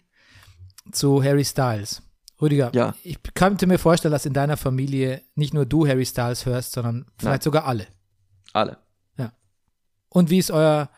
zu 0.92 1.22
Harry 1.22 1.44
Styles. 1.44 2.02
Rüdiger, 2.40 2.70
Ja. 2.74 2.94
ich 3.04 3.18
könnte 3.34 3.66
mir 3.66 3.78
vorstellen, 3.78 4.12
dass 4.12 4.26
in 4.26 4.32
deiner 4.32 4.56
Familie 4.56 5.22
nicht 5.34 5.54
nur 5.54 5.64
du 5.66 5.86
Harry 5.86 6.04
Styles 6.06 6.44
hörst, 6.46 6.72
sondern 6.72 7.06
vielleicht 7.18 7.24
Nein. 7.24 7.40
sogar 7.42 7.66
alle. 7.66 7.86
Alle. 8.52 8.78
Und 10.14 10.28
wie 10.28 10.36
ist 10.38 10.50
euer 10.50 10.90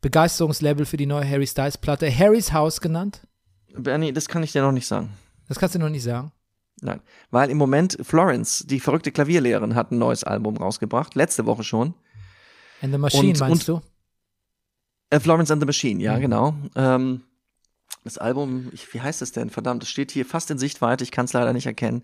Begeisterungslevel 0.00 0.86
für 0.86 0.96
die 0.96 1.04
neue 1.04 1.28
Harry 1.28 1.46
Styles 1.46 1.76
Platte? 1.76 2.10
Harry's 2.10 2.54
House 2.54 2.80
genannt? 2.80 3.26
Bernie, 3.76 4.12
das 4.12 4.28
kann 4.28 4.42
ich 4.42 4.52
dir 4.52 4.62
noch 4.62 4.72
nicht 4.72 4.86
sagen. 4.86 5.10
Das 5.48 5.58
kannst 5.58 5.74
du 5.74 5.78
noch 5.78 5.88
nicht 5.88 6.02
sagen. 6.02 6.32
Nein. 6.80 7.00
Weil 7.30 7.50
im 7.50 7.58
Moment 7.58 7.96
Florence, 8.02 8.64
die 8.66 8.80
verrückte 8.80 9.12
Klavierlehrerin, 9.12 9.74
hat 9.74 9.90
ein 9.92 9.98
neues 9.98 10.24
Album 10.24 10.56
rausgebracht. 10.56 11.14
Letzte 11.14 11.46
Woche 11.46 11.62
schon. 11.64 11.94
And 12.80 12.92
the 12.92 12.98
Machine, 12.98 13.28
Und- 13.28 13.40
meinst 13.40 13.68
du? 13.68 13.80
Äh, 15.10 15.20
Florence 15.20 15.50
and 15.50 15.60
the 15.62 15.66
Machine, 15.66 16.02
ja, 16.02 16.16
Mhm. 16.16 16.20
genau. 16.20 16.54
Ähm, 16.74 17.22
das 18.04 18.18
Album, 18.18 18.70
ich, 18.72 18.92
wie 18.94 19.00
heißt 19.00 19.22
es 19.22 19.30
denn? 19.32 19.50
Verdammt, 19.50 19.82
es 19.84 19.90
steht 19.90 20.10
hier 20.10 20.24
fast 20.26 20.50
in 20.50 20.58
Sichtweite, 20.58 21.04
ich 21.04 21.10
kann 21.12 21.26
es 21.26 21.32
leider 21.32 21.52
nicht 21.52 21.66
erkennen. 21.66 22.02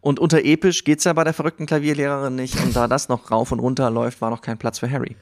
Und 0.00 0.18
unter 0.20 0.44
episch 0.44 0.84
geht's 0.84 1.04
ja 1.04 1.12
bei 1.12 1.24
der 1.24 1.34
verrückten 1.34 1.66
Klavierlehrerin 1.66 2.36
nicht. 2.36 2.58
Und 2.62 2.76
da 2.76 2.86
das 2.86 3.08
noch 3.08 3.30
rauf 3.30 3.50
und 3.52 3.58
runter 3.58 3.90
läuft, 3.90 4.20
war 4.20 4.30
noch 4.30 4.40
kein 4.40 4.56
Platz 4.58 4.78
für 4.78 4.90
Harry. 4.90 5.16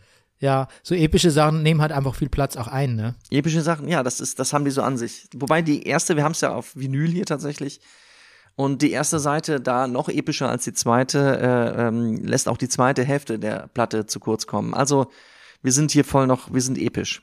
Ja, 0.45 0.68
so 0.82 0.95
epische 0.95 1.30
Sachen 1.30 1.62
nehmen 1.62 1.80
halt 1.80 1.90
einfach 1.90 2.14
viel 2.14 2.28
Platz 2.28 2.55
auch 2.59 2.68
ein, 2.68 2.97
ne? 2.97 3.14
Epische 3.30 3.62
Sachen, 3.62 3.88
ja, 3.88 4.03
das 4.03 4.20
ist, 4.20 4.38
das 4.38 4.53
haben 4.53 4.66
die 4.66 4.70
so 4.70 4.82
an 4.82 4.99
sich. 4.99 5.26
Wobei 5.34 5.62
die 5.62 5.84
erste, 5.84 6.16
wir 6.16 6.22
haben 6.22 6.32
es 6.32 6.42
ja 6.42 6.53
auf 6.55 6.76
Vinyl 6.76 7.11
hier 7.11 7.24
tatsächlich. 7.24 7.80
Und 8.55 8.82
die 8.82 8.90
erste 8.90 9.20
Seite 9.20 9.59
da 9.59 9.86
noch 9.86 10.11
epischer 10.11 10.51
als 10.51 10.64
die 10.64 10.74
zweite, 10.74 11.18
äh, 11.40 11.86
ähm, 11.86 12.16
lässt 12.26 12.47
auch 12.47 12.59
die 12.59 12.68
zweite 12.68 13.05
Hälfte 13.05 13.38
der 13.38 13.68
Platte 13.68 14.05
zu 14.05 14.20
kurz 14.20 14.47
kommen. 14.47 14.74
Also 14.74 15.11
wir 15.62 15.72
sind 15.72 15.92
hier 15.92 16.05
voll 16.05 16.26
noch, 16.26 16.53
wir 16.53 16.61
sind 16.61 16.76
episch. 16.76 17.22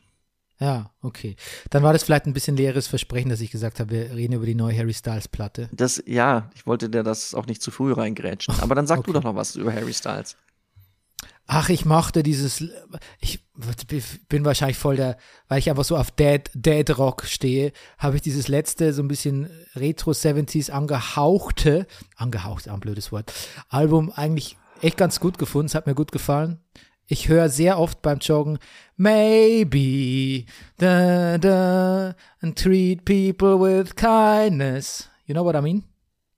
Ja, 0.59 0.89
okay. 1.03 1.35
Dann 1.69 1.83
war 1.83 1.93
das 1.93 2.01
vielleicht 2.01 2.25
ein 2.25 2.33
bisschen 2.33 2.57
leeres 2.57 2.87
Versprechen, 2.87 3.29
dass 3.29 3.39
ich 3.41 3.51
gesagt 3.51 3.79
habe, 3.79 3.91
wir 3.91 4.15
reden 4.15 4.33
über 4.33 4.47
die 4.47 4.55
neue 4.55 4.75
Harry 4.75 4.93
Styles 4.95 5.27
Platte. 5.27 5.69
Das, 5.71 6.01
ja, 6.07 6.49
ich 6.55 6.65
wollte 6.65 6.89
dir 6.89 7.03
das 7.03 7.35
auch 7.35 7.45
nicht 7.45 7.61
zu 7.61 7.69
früh 7.69 7.93
reingrätschen. 7.93 8.55
Aber 8.61 8.73
dann 8.73 8.87
sag 8.87 8.97
du 8.97 9.11
Okay. 9.11 9.13
doch 9.13 9.23
noch 9.23 9.35
was 9.35 9.55
über 9.55 9.71
Harry 9.71 9.93
Styles. 9.93 10.35
Ach, 11.47 11.69
ich 11.69 11.85
mochte 11.85 12.23
dieses, 12.23 12.63
ich 13.19 13.43
bin 14.29 14.45
wahrscheinlich 14.45 14.77
voll 14.77 14.95
der, 14.95 15.17
weil 15.47 15.59
ich 15.59 15.69
einfach 15.69 15.83
so 15.83 15.97
auf 15.97 16.11
Dead, 16.11 16.49
Dead 16.53 16.97
Rock 16.97 17.25
stehe, 17.25 17.73
habe 17.97 18.15
ich 18.15 18.21
dieses 18.21 18.47
letzte, 18.47 18.93
so 18.93 19.01
ein 19.03 19.07
bisschen 19.07 19.49
Retro 19.75 20.11
70s 20.11 20.71
angehauchte, 20.71 21.87
angehaucht, 22.15 22.69
ein 22.69 22.79
blödes 22.79 23.11
Wort, 23.11 23.33
Album 23.69 24.11
eigentlich 24.15 24.57
echt 24.81 24.97
ganz 24.97 25.19
gut 25.19 25.37
gefunden, 25.37 25.67
es 25.67 25.75
hat 25.75 25.87
mir 25.87 25.95
gut 25.95 26.11
gefallen. 26.11 26.59
Ich 27.05 27.27
höre 27.27 27.49
sehr 27.49 27.77
oft 27.77 28.01
beim 28.01 28.19
Joggen, 28.19 28.57
maybe, 28.95 30.45
da, 30.77 31.37
da, 31.37 32.15
and 32.41 32.57
treat 32.57 33.03
people 33.03 33.59
with 33.59 33.95
kindness. 33.95 35.09
You 35.25 35.33
know 35.33 35.43
what 35.43 35.55
I 35.55 35.61
mean? 35.61 35.83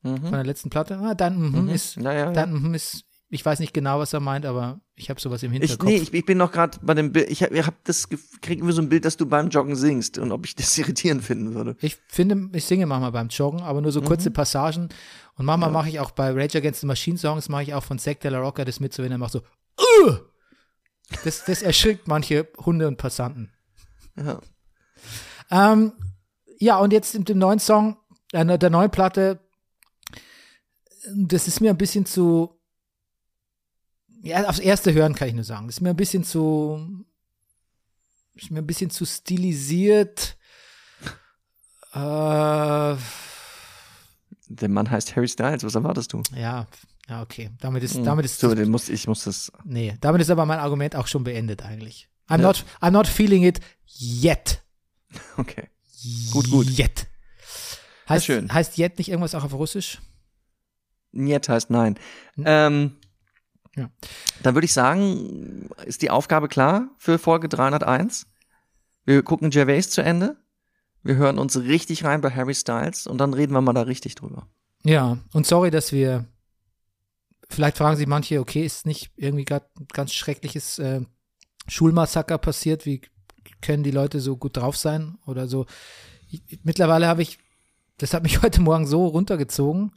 Von 0.02 0.32
der 0.32 0.44
letzten 0.44 0.70
Platte. 0.70 0.98
Ah, 0.98 1.14
dann 1.14 1.52
mhm, 1.52 1.70
ist, 1.70 1.96
Ja, 1.96 2.12
ja, 2.12 2.20
ja. 2.26 2.32
dann 2.32 2.54
mhm, 2.54 2.74
ist, 2.74 3.06
ich 3.34 3.44
weiß 3.44 3.60
nicht 3.60 3.74
genau, 3.74 4.00
was 4.00 4.14
er 4.14 4.20
meint, 4.20 4.46
aber 4.46 4.80
ich 4.96 5.10
habe 5.10 5.20
sowas 5.20 5.42
im 5.44 5.52
Ich, 5.54 5.60
Hinterkopf. 5.60 5.90
nee, 5.90 5.98
ich, 5.98 6.14
ich 6.14 6.26
bin 6.26 6.38
noch 6.38 6.52
gerade 6.52 6.78
bei 6.82 6.94
dem 6.94 7.12
Bild, 7.12 7.30
ich 7.30 7.42
habe 7.44 7.58
ich 7.58 7.66
hab 7.66 7.84
das, 7.84 8.08
kriege 8.10 8.54
irgendwie 8.54 8.74
so 8.74 8.82
ein 8.82 8.90
Bild, 8.90 9.06
dass 9.06 9.18
du 9.18 9.26
beim 9.26 9.50
Joggen 9.50 9.76
singst 9.76 10.18
und 10.18 10.32
ob 10.32 10.46
ich 10.46 10.56
das 10.56 10.78
irritierend 10.78 11.24
finden 11.24 11.54
würde. 11.56 11.76
Ich 11.82 11.98
finde, 12.08 12.50
ich 12.56 12.66
singe 12.66 12.86
manchmal 12.86 13.12
beim 13.12 13.30
Joggen, 13.30 13.62
aber 13.62 13.82
nur 13.82 13.92
so 13.92 14.02
kurze 14.02 14.30
Passagen. 14.32 14.90
Und 15.36 15.46
manchmal 15.46 15.72
mache 15.72 15.90
ich 15.90 16.00
auch 16.00 16.12
bei 16.12 16.30
Rage 16.32 16.60
Against 16.60 16.82
the 16.82 16.88
Machine 16.88 17.18
Songs, 17.18 17.50
mache 17.50 17.64
ich 17.64 17.74
auch 17.74 17.84
von 17.84 17.98
Zack 17.98 18.20
de 18.22 18.30
la 18.32 18.40
Rocca 18.40 18.64
das 18.66 18.80
mit, 18.80 18.94
so 18.94 19.02
wenn 19.04 19.12
er 19.12 19.18
macht 19.18 19.32
so, 19.34 19.42
"Ugh!" 20.06 20.20
das, 21.24 21.44
das 21.46 21.62
erschrickt 21.64 22.08
manche 22.08 22.48
Hunde 22.64 22.88
und 22.88 22.98
Passanten. 22.98 23.52
Ja. 24.16 24.40
Ähm, 25.50 25.94
ja, 26.60 26.78
und 26.78 26.94
jetzt 26.94 27.18
mit 27.18 27.30
dem 27.30 27.40
neuen 27.40 27.60
Song, 27.60 27.98
äh, 28.32 28.58
der 28.60 28.70
neuen 28.70 28.92
Platte, 28.92 29.40
das 31.16 31.48
ist 31.48 31.60
mir 31.62 31.72
ein 31.72 31.78
bisschen 31.78 32.06
zu, 32.06 32.60
ja, 34.24 34.48
aufs 34.50 34.60
erste 34.60 34.94
Hören 34.94 35.14
kann 35.16 35.28
ich 35.28 35.34
nur 35.36 35.44
sagen, 35.44 35.68
das 35.68 35.76
ist 35.78 35.82
mir 35.82 35.92
ein 35.92 35.96
bisschen 35.96 36.24
zu, 36.24 37.06
ist 38.36 38.50
mir 38.52 38.60
ein 38.60 38.68
bisschen 38.68 38.90
zu 38.90 39.06
stilisiert. 39.06 40.38
Äh, 41.94 42.96
Der 44.48 44.70
Mann 44.70 44.90
heißt 44.90 45.16
Harry 45.16 45.28
Styles, 45.28 45.64
was 45.64 45.76
erwartest 45.76 46.14
du? 46.14 46.22
ja, 46.36 46.66
Ja, 47.10 47.22
okay. 47.22 47.50
Damit 47.60 47.84
ist, 47.84 47.96
Hm. 47.96 48.06
damit 48.06 48.24
ist, 48.26 48.40
so, 48.40 48.56
den 48.56 48.70
muss, 48.72 48.88
ich 48.90 49.08
muss 49.08 49.26
das. 49.26 49.52
nee, 49.66 49.98
damit 50.00 50.22
ist 50.22 50.30
aber 50.30 50.46
mein 50.46 50.60
Argument 50.60 50.96
auch 50.96 51.08
schon 51.08 51.24
beendet 51.26 51.62
eigentlich. 51.64 52.08
I'm 52.30 52.40
Ja. 52.40 52.48
not, 52.48 52.66
I'm 52.82 52.92
not 52.92 53.08
feeling 53.08 53.44
it 53.44 53.60
yet. 54.00 54.62
Okay. 55.38 55.68
Gut, 56.32 56.50
gut. 56.50 56.68
Yet. 56.68 57.08
Heißt, 58.10 58.26
schön. 58.26 58.52
heißt 58.52 58.78
yet 58.78 58.98
nicht 58.98 59.10
irgendwas 59.10 59.36
auch 59.36 59.44
auf 59.44 59.54
Russisch? 59.54 60.00
Niet 61.12 61.48
heißt 61.48 61.70
nein. 61.70 62.00
Hm. 62.36 62.44
Ähm, 62.48 62.98
Ja. 63.76 63.90
Dann 64.44 64.56
würde 64.56 64.66
ich 64.66 64.74
sagen, 64.74 65.70
ist 65.86 66.02
die 66.02 66.12
Aufgabe 66.12 66.48
klar 66.48 66.90
für 66.98 67.18
Folge 67.18 67.50
301. 67.50 68.28
Wir 69.06 69.24
gucken 69.24 69.50
Gervais 69.50 69.90
zu 69.90 70.02
Ende. 70.02 70.38
Wir 71.02 71.16
hören 71.16 71.38
uns 71.38 71.58
richtig 71.60 72.06
rein 72.06 72.22
bei 72.22 72.30
Harry 72.30 72.56
Styles 72.56 73.08
und 73.08 73.18
dann 73.18 73.34
reden 73.34 73.54
wir 73.54 73.62
mal 73.62 73.74
da 73.74 73.82
richtig 73.82 74.16
drüber. 74.16 74.48
Ja, 74.84 75.18
und 75.34 75.46
sorry, 75.46 75.70
dass 75.72 75.92
wir, 75.92 76.26
vielleicht 77.50 77.78
fragen 77.78 77.98
sich 77.98 78.08
manche, 78.08 78.40
okay, 78.40 78.66
ist 78.66 78.86
nicht 78.86 79.12
irgendwie 79.18 79.46
gerade 79.46 79.66
ein 79.80 79.88
ganz 79.92 80.14
schreckliches 80.14 80.80
äh, 80.80 81.02
Schulmassaker 81.68 82.38
passiert? 82.38 82.86
Wie 82.86 83.02
können 83.62 83.84
die 83.84 83.92
Leute 83.92 84.20
so 84.20 84.38
gut 84.38 84.58
drauf 84.58 84.78
sein 84.78 85.18
oder 85.26 85.48
so? 85.48 85.66
Ich, 86.30 86.60
mittlerweile 86.64 87.08
habe 87.08 87.22
ich, 87.22 87.40
das 87.98 88.14
hat 88.14 88.24
mich 88.24 88.42
heute 88.42 88.62
Morgen 88.62 88.88
so 88.88 89.08
runtergezogen, 89.08 89.92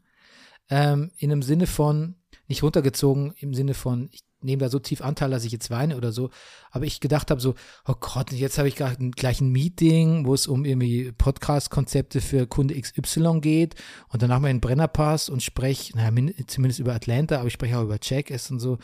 ähm, 0.70 1.12
in 1.18 1.30
einem 1.30 1.42
Sinne 1.42 1.66
von, 1.66 2.16
nicht 2.48 2.62
runtergezogen 2.62 3.32
im 3.38 3.54
Sinne 3.54 3.74
von, 3.74 4.08
ich 4.12 4.20
nehme 4.42 4.60
da 4.60 4.68
so 4.68 4.78
tief 4.78 5.00
Anteil, 5.00 5.30
dass 5.30 5.44
ich 5.44 5.50
jetzt 5.52 5.70
weine 5.70 5.96
oder 5.96 6.12
so, 6.12 6.30
aber 6.70 6.84
ich 6.84 7.00
gedacht 7.00 7.30
habe 7.30 7.40
so, 7.40 7.54
oh 7.86 7.94
Gott, 7.98 8.30
jetzt 8.32 8.58
habe 8.58 8.68
ich 8.68 8.76
gleich 8.76 9.40
ein 9.40 9.48
Meeting, 9.50 10.26
wo 10.26 10.34
es 10.34 10.46
um 10.46 10.64
irgendwie 10.64 11.10
Podcast-Konzepte 11.12 12.20
für 12.20 12.46
Kunde 12.46 12.78
XY 12.80 13.40
geht 13.40 13.74
und 14.08 14.22
danach 14.22 14.38
mal 14.38 14.50
in 14.50 14.60
Brennerpass 14.60 15.28
und 15.28 15.42
spreche, 15.42 15.96
naja, 15.96 16.10
min- 16.10 16.34
zumindest 16.46 16.80
über 16.80 16.94
Atlanta, 16.94 17.38
aber 17.38 17.46
ich 17.48 17.54
spreche 17.54 17.78
auch 17.78 17.82
über 17.84 17.98
Jackass 18.00 18.50
und 18.50 18.60
so. 18.60 18.72
Und 18.72 18.80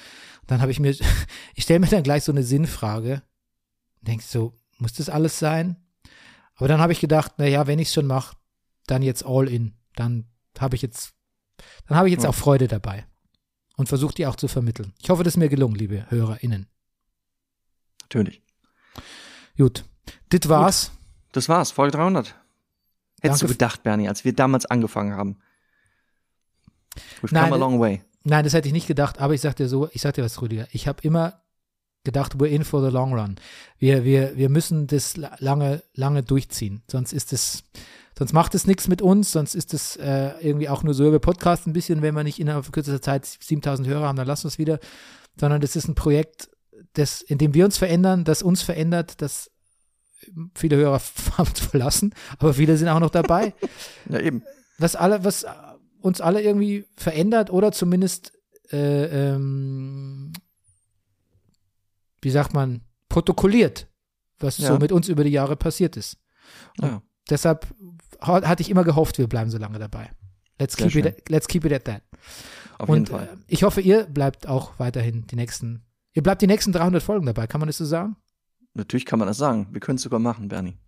dann 0.47 0.61
habe 0.63 0.73
ich 0.73 0.81
mir, 0.81 0.91
ich 1.55 1.65
stelle 1.65 1.81
mir 1.81 1.87
dann 1.87 2.03
gleich 2.03 2.25
so 2.25 2.33
eine 2.33 2.43
Sinnfrage, 2.43 3.23
denke 4.01 4.25
so, 4.27 4.55
muss 4.79 4.95
das 4.95 5.09
alles 5.11 5.39
sein? 5.39 5.77
Aber 6.57 6.67
dann 6.67 6.81
habe 6.81 6.93
ich 6.93 7.01
gedacht, 7.01 7.39
naja, 7.39 7.67
wenn 7.67 7.79
ich 7.79 7.89
es 7.89 7.95
schon 7.95 8.07
mache, 8.07 8.37
dann 8.87 9.03
jetzt 9.03 9.25
all 9.25 9.49
in. 9.49 9.75
Dann 9.97 10.27
habe 10.59 10.75
ich 10.77 10.83
jetzt, 10.83 11.13
dann 11.87 11.97
habe 11.99 12.09
ich 12.09 12.13
jetzt 12.15 12.25
Ja. 12.25 12.31
auch 12.31 12.35
Freude 12.35 12.67
dabei 12.69 13.07
und 13.77 13.89
versuche 13.89 14.15
die 14.15 14.27
auch 14.27 14.37
zu 14.37 14.49
vermitteln. 14.49 14.93
Ich 15.03 15.11
hoffe, 15.11 15.25
das 15.25 15.35
ist 15.35 15.39
mir 15.39 15.49
gelungen, 15.49 15.75
liebe 15.75 16.07
HörerInnen. 16.11 16.67
Natürlich. 18.03 18.43
Gut, 19.57 19.85
das 20.29 20.49
war's. 20.49 20.93
Das 21.33 21.49
war's, 21.49 21.71
Folge 21.71 21.97
300. 21.97 22.35
Hättest 23.23 23.43
Danke. 23.43 23.47
du 23.47 23.47
gedacht, 23.47 23.83
Bernie, 23.83 24.09
als 24.09 24.25
wir 24.25 24.35
damals 24.35 24.67
angefangen 24.67 25.15
haben. 25.15 25.39
We've 27.23 27.33
Nein, 27.33 27.45
come 27.45 27.55
a 27.55 27.59
long 27.59 27.81
way. 27.81 28.03
Nein, 28.25 28.45
das 28.45 28.53
hätte 28.53 28.69
ich 28.69 28.75
nicht 28.75 28.87
gedacht, 28.87 29.19
aber 29.19 29.35
ich 29.35 29.41
sag 29.41 29.57
dir 29.57 29.69
so, 29.69 29.89
ich 29.93 30.03
sag 30.03 30.15
dir 30.15 30.25
was, 30.25 30.41
Rüdiger. 30.43 30.67
Ich 30.73 30.87
habe 30.89 31.03
immer 31.03 31.43
gedacht, 32.05 32.35
we're 32.37 32.47
in 32.49 32.65
for 32.65 32.83
the 32.85 32.91
long 32.93 33.15
run. 33.15 33.37
Wir, 33.79 34.05
wir, 34.05 34.37
wir 34.37 34.49
müssen 34.49 34.87
das 34.87 35.17
la- 35.17 35.37
lange, 35.39 35.83
lange 35.95 36.23
durchziehen. 36.23 36.83
Sonst 36.91 37.13
ist 37.13 37.33
es, 37.33 37.65
sonst 38.19 38.33
macht 38.33 38.55
es 38.55 38.67
nichts 38.67 38.89
mit 38.89 39.01
uns, 39.03 39.33
sonst 39.33 39.55
ist 39.55 39.73
es 39.75 39.97
äh, 39.97 40.31
irgendwie 40.41 40.69
auch 40.69 40.83
nur 40.83 40.95
so 40.95 41.07
über 41.07 41.21
Podcast 41.21 41.67
ein 41.67 41.73
bisschen, 41.73 42.03
wenn 42.03 42.15
wir 42.15 42.25
nicht 42.25 42.41
innerhalb 42.41 42.65
von 42.65 42.73
kürzester 42.73 43.03
Zeit 43.03 43.27
7000 43.27 43.87
Hörer 43.89 44.07
haben, 44.09 44.17
dann 44.17 44.27
lassen 44.27 44.45
wir 44.45 44.49
es 44.49 44.59
wieder. 44.59 44.79
Sondern 45.39 45.61
das 45.61 45.77
ist 45.77 45.89
ein 45.89 45.95
Projekt, 45.95 46.51
das, 46.95 47.23
in 47.23 47.39
dem 47.39 47.55
wir 47.55 47.65
uns 47.65 47.79
verändern, 47.79 48.25
das 48.25 48.43
uns 48.43 48.63
verändert, 48.63 49.23
das 49.23 49.51
viele 50.55 50.77
Hörer 50.77 51.01
haben 51.39 51.49
uns 51.49 51.61
verlassen, 51.61 52.15
aber 52.39 52.55
viele 52.55 52.77
sind 52.77 52.89
auch 52.89 53.01
noch 53.01 53.11
dabei 53.11 53.55
Ja, 54.09 54.21
eben. 54.21 54.43
was 54.79 54.95
alle, 54.97 55.25
was 55.25 55.47
uns 56.01 56.21
alle 56.21 56.43
irgendwie 56.43 56.85
verändert 56.97 57.51
oder 57.51 57.73
zumindest, 57.73 58.33
äh, 58.73 59.35
ähm, 59.35 60.33
wie 62.23 62.31
sagt 62.31 62.55
man, 62.55 62.81
protokolliert, 63.09 63.89
was 64.39 64.59
Ja. 64.59 64.69
so 64.69 64.79
mit 64.79 64.91
uns 64.93 65.09
über 65.09 65.25
die 65.25 65.31
Jahre 65.31 65.57
passiert 65.57 65.97
ist. 65.97 66.19
Ja. 66.81 67.03
Deshalb 67.29 67.67
ha- 68.21 68.43
hatte 68.47 68.63
ich 68.63 68.71
immer 68.71 68.85
gehofft, 68.85 69.19
wir 69.19 69.29
bleiben 69.29 69.51
so 69.51 69.59
lange 69.59 69.79
dabei. 69.79 70.11
Let's 70.59 70.77
keep, 70.77 70.95
it, 70.95 71.29
let's 71.29 71.47
keep 71.49 71.65
it 71.65 71.73
at 71.73 71.85
that. 71.85 72.03
Auf 72.79 72.89
jeden 72.89 73.01
Und 73.01 73.09
Fall. 73.11 73.25
äh, 73.27 73.37
ich 73.49 73.63
hoffe, 73.65 73.81
ihr 73.81 74.05
bleibt 74.07 74.47
auch 74.47 74.79
weiterhin 74.79 75.27
die 75.27 75.37
nächsten, 75.37 75.85
ihr 76.15 76.23
bleibt 76.23 76.43
die 76.43 76.47
nächsten 76.47 76.73
300 76.73 77.03
Folgen 77.03 77.27
dabei, 77.27 77.47
kann 77.47 77.61
man 77.61 77.67
das 77.69 77.79
so 77.79 77.85
sagen? 77.85 78.17
Natürlich 78.75 79.05
kann 79.07 79.19
man 79.19 79.29
das 79.29 79.37
sagen. 79.39 79.69
Wir 79.73 79.81
können 79.81 79.97
es 79.97 80.03
sogar 80.03 80.19
machen, 80.21 80.49
Bernie. 80.49 80.79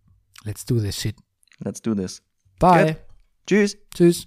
Let's 0.45 0.65
do 0.65 0.81
this 0.81 0.97
shit. 0.97 1.17
Let's 1.59 1.83
do 1.83 1.95
this. 1.95 2.23
Bye. 2.59 2.95
Gut. 2.95 2.97
Tschüss. 3.47 3.77
Tschüss. 3.95 4.27